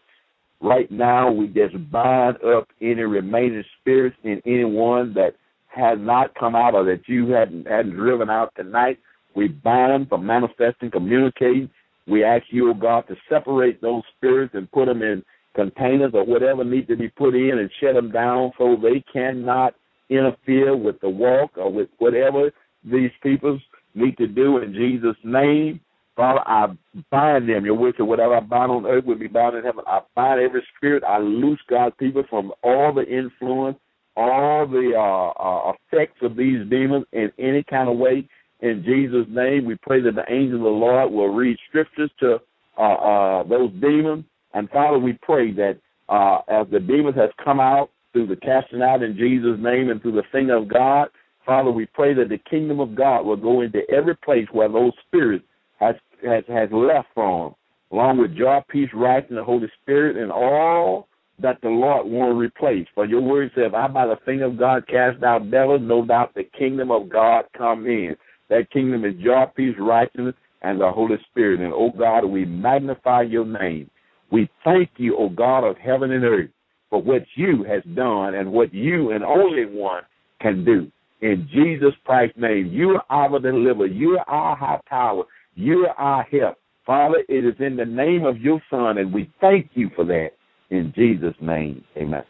Right 0.61 0.89
now, 0.89 1.31
we 1.31 1.47
just 1.47 1.75
bind 1.91 2.37
up 2.43 2.69
any 2.81 3.03
remaining 3.03 3.63
spirits 3.79 4.15
in 4.23 4.41
anyone 4.47 5.13
that 5.13 5.35
has 5.67 5.99
not 6.01 6.33
come 6.33 6.55
out 6.55 6.73
or 6.73 6.83
that 6.85 7.01
you 7.07 7.27
hadn't, 7.27 7.67
hadn't 7.67 7.95
driven 7.95 8.31
out 8.31 8.51
tonight. 8.55 8.97
We 9.35 9.49
bind 9.49 10.09
from 10.09 10.25
manifesting, 10.25 10.91
communicating. 10.91 11.69
We 12.07 12.23
ask 12.23 12.45
you, 12.49 12.69
O 12.71 12.73
God, 12.73 13.07
to 13.07 13.15
separate 13.29 13.81
those 13.81 14.03
spirits 14.17 14.53
and 14.55 14.71
put 14.71 14.85
them 14.85 15.01
in 15.01 15.23
containers 15.55 16.11
or 16.13 16.25
whatever 16.25 16.63
need 16.63 16.87
to 16.87 16.95
be 16.95 17.09
put 17.09 17.33
in 17.33 17.57
and 17.59 17.69
shut 17.81 17.95
them 17.95 18.11
down 18.11 18.51
so 18.57 18.77
they 18.81 19.03
cannot 19.11 19.73
interfere 20.09 20.75
with 20.75 20.99
the 21.01 21.09
walk 21.09 21.51
or 21.57 21.71
with 21.71 21.89
whatever 21.97 22.51
these 22.83 23.11
people 23.23 23.59
need 23.95 24.17
to 24.17 24.27
do 24.27 24.57
in 24.59 24.73
Jesus' 24.73 25.17
name. 25.23 25.79
Father, 26.15 26.41
I 26.45 26.67
bind 27.11 27.49
them. 27.49 27.65
Your 27.65 27.75
word 27.75 27.95
said, 27.97 28.05
whatever 28.05 28.37
I 28.37 28.39
bind 28.39 28.71
on 28.71 28.85
earth 28.85 29.05
will 29.05 29.17
be 29.17 29.27
bound 29.27 29.57
in 29.57 29.63
heaven. 29.63 29.83
I 29.87 30.01
bind 30.15 30.39
every 30.39 30.63
spirit. 30.77 31.03
I 31.03 31.17
loose 31.17 31.59
God's 31.69 31.95
people 31.99 32.23
from 32.29 32.53
all 32.63 32.93
the 32.93 33.05
influence, 33.05 33.77
all 34.15 34.65
the 34.65 34.93
uh, 34.95 35.29
uh, 35.41 35.73
effects 35.73 36.19
of 36.21 36.37
these 36.37 36.59
demons 36.69 37.05
in 37.11 37.31
any 37.37 37.63
kind 37.63 37.89
of 37.89 37.97
way. 37.97 38.27
In 38.61 38.83
Jesus' 38.83 39.27
name, 39.29 39.65
we 39.65 39.75
pray 39.75 40.01
that 40.01 40.15
the 40.15 40.31
angel 40.31 40.57
of 40.57 40.63
the 40.63 40.69
Lord 40.69 41.11
will 41.11 41.29
read 41.29 41.57
scriptures 41.69 42.11
to 42.19 42.39
uh, 42.77 42.81
uh, 42.81 43.43
those 43.43 43.71
demons 43.81 44.25
and 44.55 44.69
Father, 44.69 44.97
we 44.97 45.13
pray 45.21 45.51
that 45.51 45.77
uh, 46.07 46.37
as 46.47 46.65
the 46.71 46.79
demons 46.79 47.15
has 47.17 47.29
come 47.43 47.59
out 47.59 47.89
through 48.13 48.27
the 48.27 48.37
casting 48.37 48.81
out 48.81 49.03
in 49.03 49.17
Jesus' 49.17 49.59
name 49.59 49.89
and 49.89 50.01
through 50.01 50.13
the 50.13 50.23
finger 50.31 50.55
of 50.55 50.69
God, 50.69 51.09
Father, 51.45 51.69
we 51.69 51.85
pray 51.87 52.13
that 52.13 52.29
the 52.29 52.39
kingdom 52.49 52.79
of 52.79 52.95
God 52.95 53.25
will 53.25 53.35
go 53.35 53.61
into 53.61 53.81
every 53.91 54.15
place 54.15 54.47
where 54.51 54.69
those 54.69 54.93
spirits 55.05 55.45
has 55.79 55.95
has, 56.25 56.43
has 56.47 56.69
left 56.71 57.09
from, 57.13 57.53
along 57.91 58.17
with 58.17 58.37
joy, 58.37 58.61
peace, 58.69 58.89
right, 58.95 59.29
and 59.29 59.37
the 59.37 59.43
Holy 59.43 59.69
Spirit, 59.81 60.15
and 60.15 60.31
all 60.31 61.09
that 61.39 61.59
the 61.61 61.67
Lord 61.67 62.07
will 62.07 62.33
replace. 62.33 62.87
For 62.95 63.05
your 63.05 63.21
word 63.21 63.51
says, 63.53 63.73
I 63.75 63.87
by 63.87 64.07
the 64.07 64.17
finger 64.25 64.45
of 64.45 64.57
God 64.57 64.87
cast 64.87 65.21
out 65.21 65.51
devils, 65.51 65.81
no 65.83 66.05
doubt 66.05 66.33
the 66.33 66.45
kingdom 66.57 66.89
of 66.91 67.09
God 67.09 67.43
come 67.57 67.85
in. 67.85 68.15
That 68.49 68.71
kingdom 68.71 69.05
is 69.05 69.15
joy, 69.23 69.45
peace, 69.55 69.75
righteousness, 69.79 70.35
and 70.61 70.79
the 70.79 70.91
Holy 70.91 71.17
Spirit. 71.29 71.59
And 71.59 71.73
oh 71.73 71.91
God, 71.97 72.25
we 72.25 72.45
magnify 72.45 73.23
your 73.23 73.45
name. 73.45 73.89
We 74.31 74.49
thank 74.63 74.89
you, 74.97 75.15
O 75.17 75.29
God 75.29 75.63
of 75.63 75.77
heaven 75.77 76.11
and 76.11 76.23
earth, 76.23 76.49
for 76.89 77.01
what 77.01 77.23
you 77.35 77.63
has 77.63 77.83
done 77.95 78.35
and 78.35 78.51
what 78.51 78.73
you 78.73 79.11
and 79.11 79.23
only 79.23 79.65
one 79.65 80.03
can 80.41 80.65
do. 80.65 80.91
In 81.21 81.47
Jesus 81.51 81.93
Christ's 82.05 82.37
name, 82.37 82.67
you 82.67 82.99
are 83.09 83.29
our 83.29 83.39
deliverer. 83.39 83.87
You 83.87 84.17
are 84.17 84.29
our 84.29 84.55
high 84.55 84.81
tower. 84.89 85.23
You 85.55 85.87
are 85.87 85.97
our 85.97 86.23
help. 86.23 86.57
Father, 86.85 87.23
it 87.27 87.45
is 87.45 87.55
in 87.59 87.77
the 87.77 87.85
name 87.85 88.25
of 88.25 88.37
your 88.39 88.61
Son, 88.69 88.97
and 88.97 89.13
we 89.13 89.31
thank 89.41 89.71
you 89.73 89.89
for 89.95 90.05
that. 90.05 90.29
In 90.69 90.93
Jesus' 90.95 91.35
name, 91.41 91.83
amen. 91.97 92.23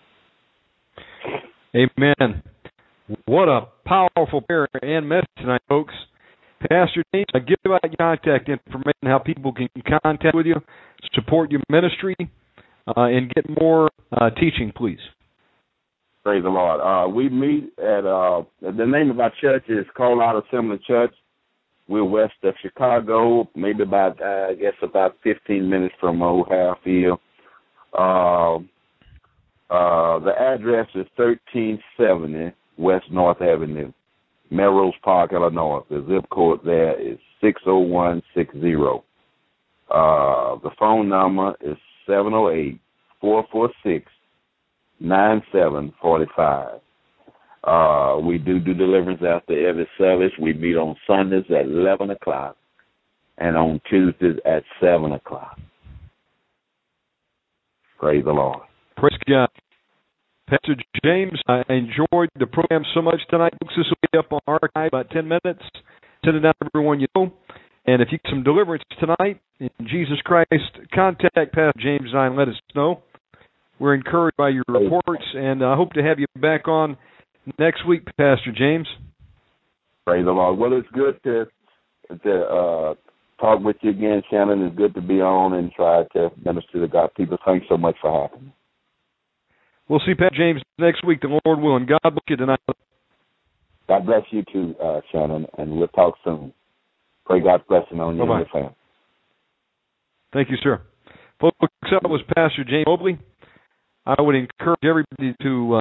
Amen. 1.76 2.44
What 3.26 3.48
a 3.48 3.68
powerful 3.86 4.42
prayer 4.42 4.68
and 4.82 5.08
message 5.08 5.30
tonight, 5.38 5.62
folks. 5.70 5.94
Pastor 6.62 7.04
James, 7.14 7.28
I 7.36 7.40
give 7.40 7.58
out 7.68 7.82
your 7.84 7.98
contact 8.00 8.50
information, 8.50 9.04
how 9.04 9.20
people 9.20 9.54
can 9.54 9.70
contact 10.04 10.36
with 10.36 10.48
you, 10.48 10.56
support 11.14 11.52
your 11.52 11.62
ministry, 11.70 12.16
uh, 12.88 13.02
and 13.02 13.32
get 13.32 13.46
more 13.62 13.92
uh, 14.12 14.32
teaching, 14.32 14.74
please. 14.76 14.98
Praise 16.24 16.42
the 16.42 16.50
Lord. 16.50 16.82
Uh, 16.82 17.08
we 17.08 17.30
meet 17.30 17.74
at 17.78 18.08
uh, 18.08 18.42
the 18.62 18.86
name 18.88 19.12
of 19.12 19.20
our 19.20 19.32
church 19.40 19.66
is 19.70 19.86
Out 20.00 20.44
Assembly 20.48 20.80
Church. 20.88 21.14
We're 21.88 22.04
west 22.04 22.34
of 22.44 22.56
Chicago, 22.64 23.48
maybe 23.56 23.84
about 23.84 24.20
uh, 24.20 24.48
I 24.50 24.56
guess 24.56 24.74
about 24.82 25.18
15 25.24 25.70
minutes 25.70 25.94
from 26.00 26.24
O'Hare 26.24 26.76
Field. 26.84 27.20
Uh, 27.94 28.56
uh, 29.70 30.20
the 30.20 30.34
address 30.40 30.88
is 30.96 31.06
1370 31.18 32.56
West 32.78 33.06
North 33.12 33.42
Avenue. 33.42 33.92
Melrose 34.52 34.94
Park, 35.04 35.34
Illinois. 35.34 35.82
The 35.90 36.06
zip 36.08 36.30
code 36.32 36.60
there 36.64 37.00
is 37.00 37.18
60160. 37.42 38.76
Uh, 39.90 40.58
the 40.64 40.72
phone 40.80 41.10
number 41.10 41.56
is 41.62 41.78
708 42.08 42.80
446 43.22 44.12
9745. 45.00 46.80
Uh, 47.64 48.20
we 48.20 48.38
do 48.38 48.60
do 48.60 48.74
deliverance 48.74 49.22
after 49.28 49.68
every 49.68 49.88
service. 49.98 50.32
We 50.40 50.54
meet 50.54 50.76
on 50.76 50.96
Sundays 51.08 51.46
at 51.50 51.66
11 51.66 52.12
o'clock 52.12 52.56
and 53.38 53.58
on 53.58 53.82
Tuesdays 53.90 54.38
at 54.46 54.64
7 54.80 55.12
o'clock. 55.14 55.60
Praise 58.00 58.24
the 58.24 58.32
Lord. 58.32 58.60
Praise 58.98 59.18
God. 59.28 59.50
Pastor 60.48 60.76
James, 61.04 61.42
I 61.48 61.64
enjoyed 61.70 62.30
the 62.38 62.46
program 62.46 62.84
so 62.94 63.02
much 63.02 63.20
tonight. 63.30 63.54
This 63.62 63.78
will 63.78 64.10
be 64.12 64.18
up 64.20 64.32
on 64.32 64.40
archive 64.48 64.90
about 64.90 65.10
10 65.10 65.28
minutes. 65.28 65.64
Send 66.24 66.38
it 66.38 66.46
out 66.46 66.56
to 66.62 66.70
everyone 66.74 67.00
you 67.00 67.08
know. 67.16 67.34
And 67.88 68.02
if 68.02 68.10
you 68.12 68.20
get 68.20 68.30
some 68.30 68.44
deliverance 68.44 68.84
tonight 69.00 69.42
in 69.60 69.70
Jesus 69.88 70.18
Christ, 70.24 70.52
contact 70.94 71.54
Pastor 71.54 71.74
James 71.80 72.10
and 72.12 72.20
I 72.20 72.28
and 72.28 72.36
let 72.36 72.48
us 72.48 72.56
know. 72.76 73.02
We're 73.80 73.96
encouraged 73.96 74.38
by 74.38 74.50
your 74.50 74.64
reports, 74.68 75.26
and 75.34 75.64
I 75.64 75.76
hope 75.76 75.94
to 75.94 76.04
have 76.04 76.20
you 76.20 76.28
back 76.40 76.68
on 76.68 76.96
next 77.60 77.86
week, 77.88 78.06
Pastor 78.06 78.54
James. 78.56 78.88
Praise 80.06 80.26
the 80.26 80.32
Lord. 80.32 80.60
Well, 80.60 80.74
it's 80.74 80.88
good 80.94 81.22
to 81.24 81.46
to 82.24 82.42
uh, 82.44 82.94
talk 83.42 83.62
with 83.64 83.78
you 83.82 83.90
again, 83.90 84.22
Shannon. 84.30 84.62
It's 84.62 84.78
good 84.78 84.94
to 84.94 85.02
be 85.02 85.16
on 85.16 85.54
and 85.54 85.72
try 85.72 86.04
to 86.14 86.30
minister 86.44 86.80
to 86.80 86.88
God 86.88 87.10
people. 87.18 87.38
Thanks 87.44 87.66
so 87.68 87.78
much 87.78 87.96
for 88.00 88.30
having 88.30 88.46
me. 88.46 88.54
We'll 89.88 90.02
see 90.06 90.16
Pat 90.16 90.34
James 90.34 90.62
next 90.80 91.06
week, 91.06 91.22
the 91.22 91.40
Lord 91.46 91.60
willing. 91.60 91.86
God 91.86 92.00
bless 92.04 92.24
you 92.28 92.38
tonight. 92.38 92.60
God 93.88 94.06
bless 94.06 94.24
you 94.32 94.44
too, 94.52 94.76
uh, 94.84 95.02
Shannon, 95.12 95.46
and 95.58 95.72
we'll 95.78 95.88
talk 95.90 96.16
soon. 96.24 96.54
Pray 97.26 97.42
God's 97.42 97.64
blessing 97.70 98.00
on 98.00 98.16
you 98.16 98.24
Bye-bye. 98.24 98.38
and 98.40 98.48
your 98.52 98.62
family. 98.62 98.76
Thank 100.34 100.50
you, 100.50 100.58
sir. 100.62 100.82
Folks, 101.40 101.58
that 101.84 102.10
was 102.10 102.22
Pastor 102.36 102.64
James 102.64 102.86
Mobley. 102.88 103.20
I 104.06 104.22
would 104.22 104.36
encourage 104.36 104.84
everybody 104.84 105.36
to 105.44 105.76
uh, 105.76 105.80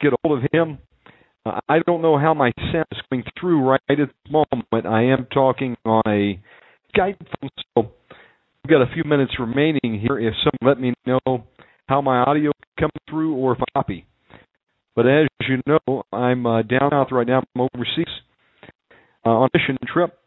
get 0.00 0.12
a 0.12 0.16
hold 0.24 0.42
of 0.42 0.50
him. 0.52 0.78
Uh, 1.44 1.60
I 1.68 1.80
don't 1.86 2.02
know 2.02 2.18
how 2.18 2.34
my 2.34 2.52
sound 2.72 2.86
is 2.92 2.98
coming 3.08 3.24
through 3.38 3.62
right 3.68 3.80
at 3.88 3.96
the 3.96 4.08
moment. 4.30 4.86
I 4.86 5.04
am 5.04 5.26
talking 5.32 5.76
on 5.84 6.02
a 6.06 6.38
Skype 6.94 7.18
phone, 7.18 7.50
so 7.74 7.90
we've 8.62 8.70
got 8.70 8.82
a 8.82 8.92
few 8.94 9.04
minutes 9.04 9.32
remaining 9.38 10.00
here. 10.00 10.18
If 10.18 10.34
someone 10.44 10.74
let 10.74 10.80
me 10.80 10.94
know 11.06 11.44
how 11.92 12.00
my 12.00 12.20
audio 12.20 12.52
comes 12.80 12.92
through 13.10 13.34
or 13.34 13.52
if 13.52 13.58
I 13.60 13.64
copy. 13.78 14.06
But 14.96 15.06
as 15.06 15.26
you 15.46 15.60
know, 15.66 16.04
I'm 16.10 16.46
uh, 16.46 16.62
down 16.62 16.88
south 16.90 17.08
right 17.12 17.26
now. 17.26 17.42
I'm 17.54 17.68
overseas 17.74 18.06
uh, 19.26 19.28
on 19.28 19.50
a 19.52 19.58
mission 19.58 19.76
trip, 19.92 20.18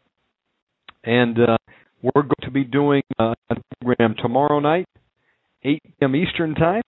and 1.02 1.36
uh, 1.40 1.56
we're 2.02 2.22
going 2.22 2.42
to 2.42 2.52
be 2.52 2.62
doing 2.62 3.02
uh, 3.18 3.34
a 3.50 3.56
program 3.80 4.14
tomorrow 4.22 4.60
night, 4.60 4.86
8 5.64 5.82
p.m. 5.82 6.14
Eastern 6.14 6.54
time. 6.54 6.82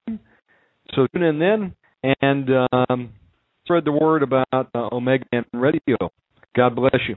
So 0.94 1.08
tune 1.12 1.24
in 1.24 1.40
then 1.40 1.74
and 2.22 2.48
um, 2.72 3.10
spread 3.64 3.84
the 3.84 3.92
word 3.92 4.22
about 4.22 4.46
uh, 4.52 4.88
Omega 4.92 5.24
Man 5.32 5.44
Radio. 5.52 5.96
God 6.54 6.76
bless 6.76 7.00
you. 7.08 7.16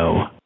know. 0.00 0.39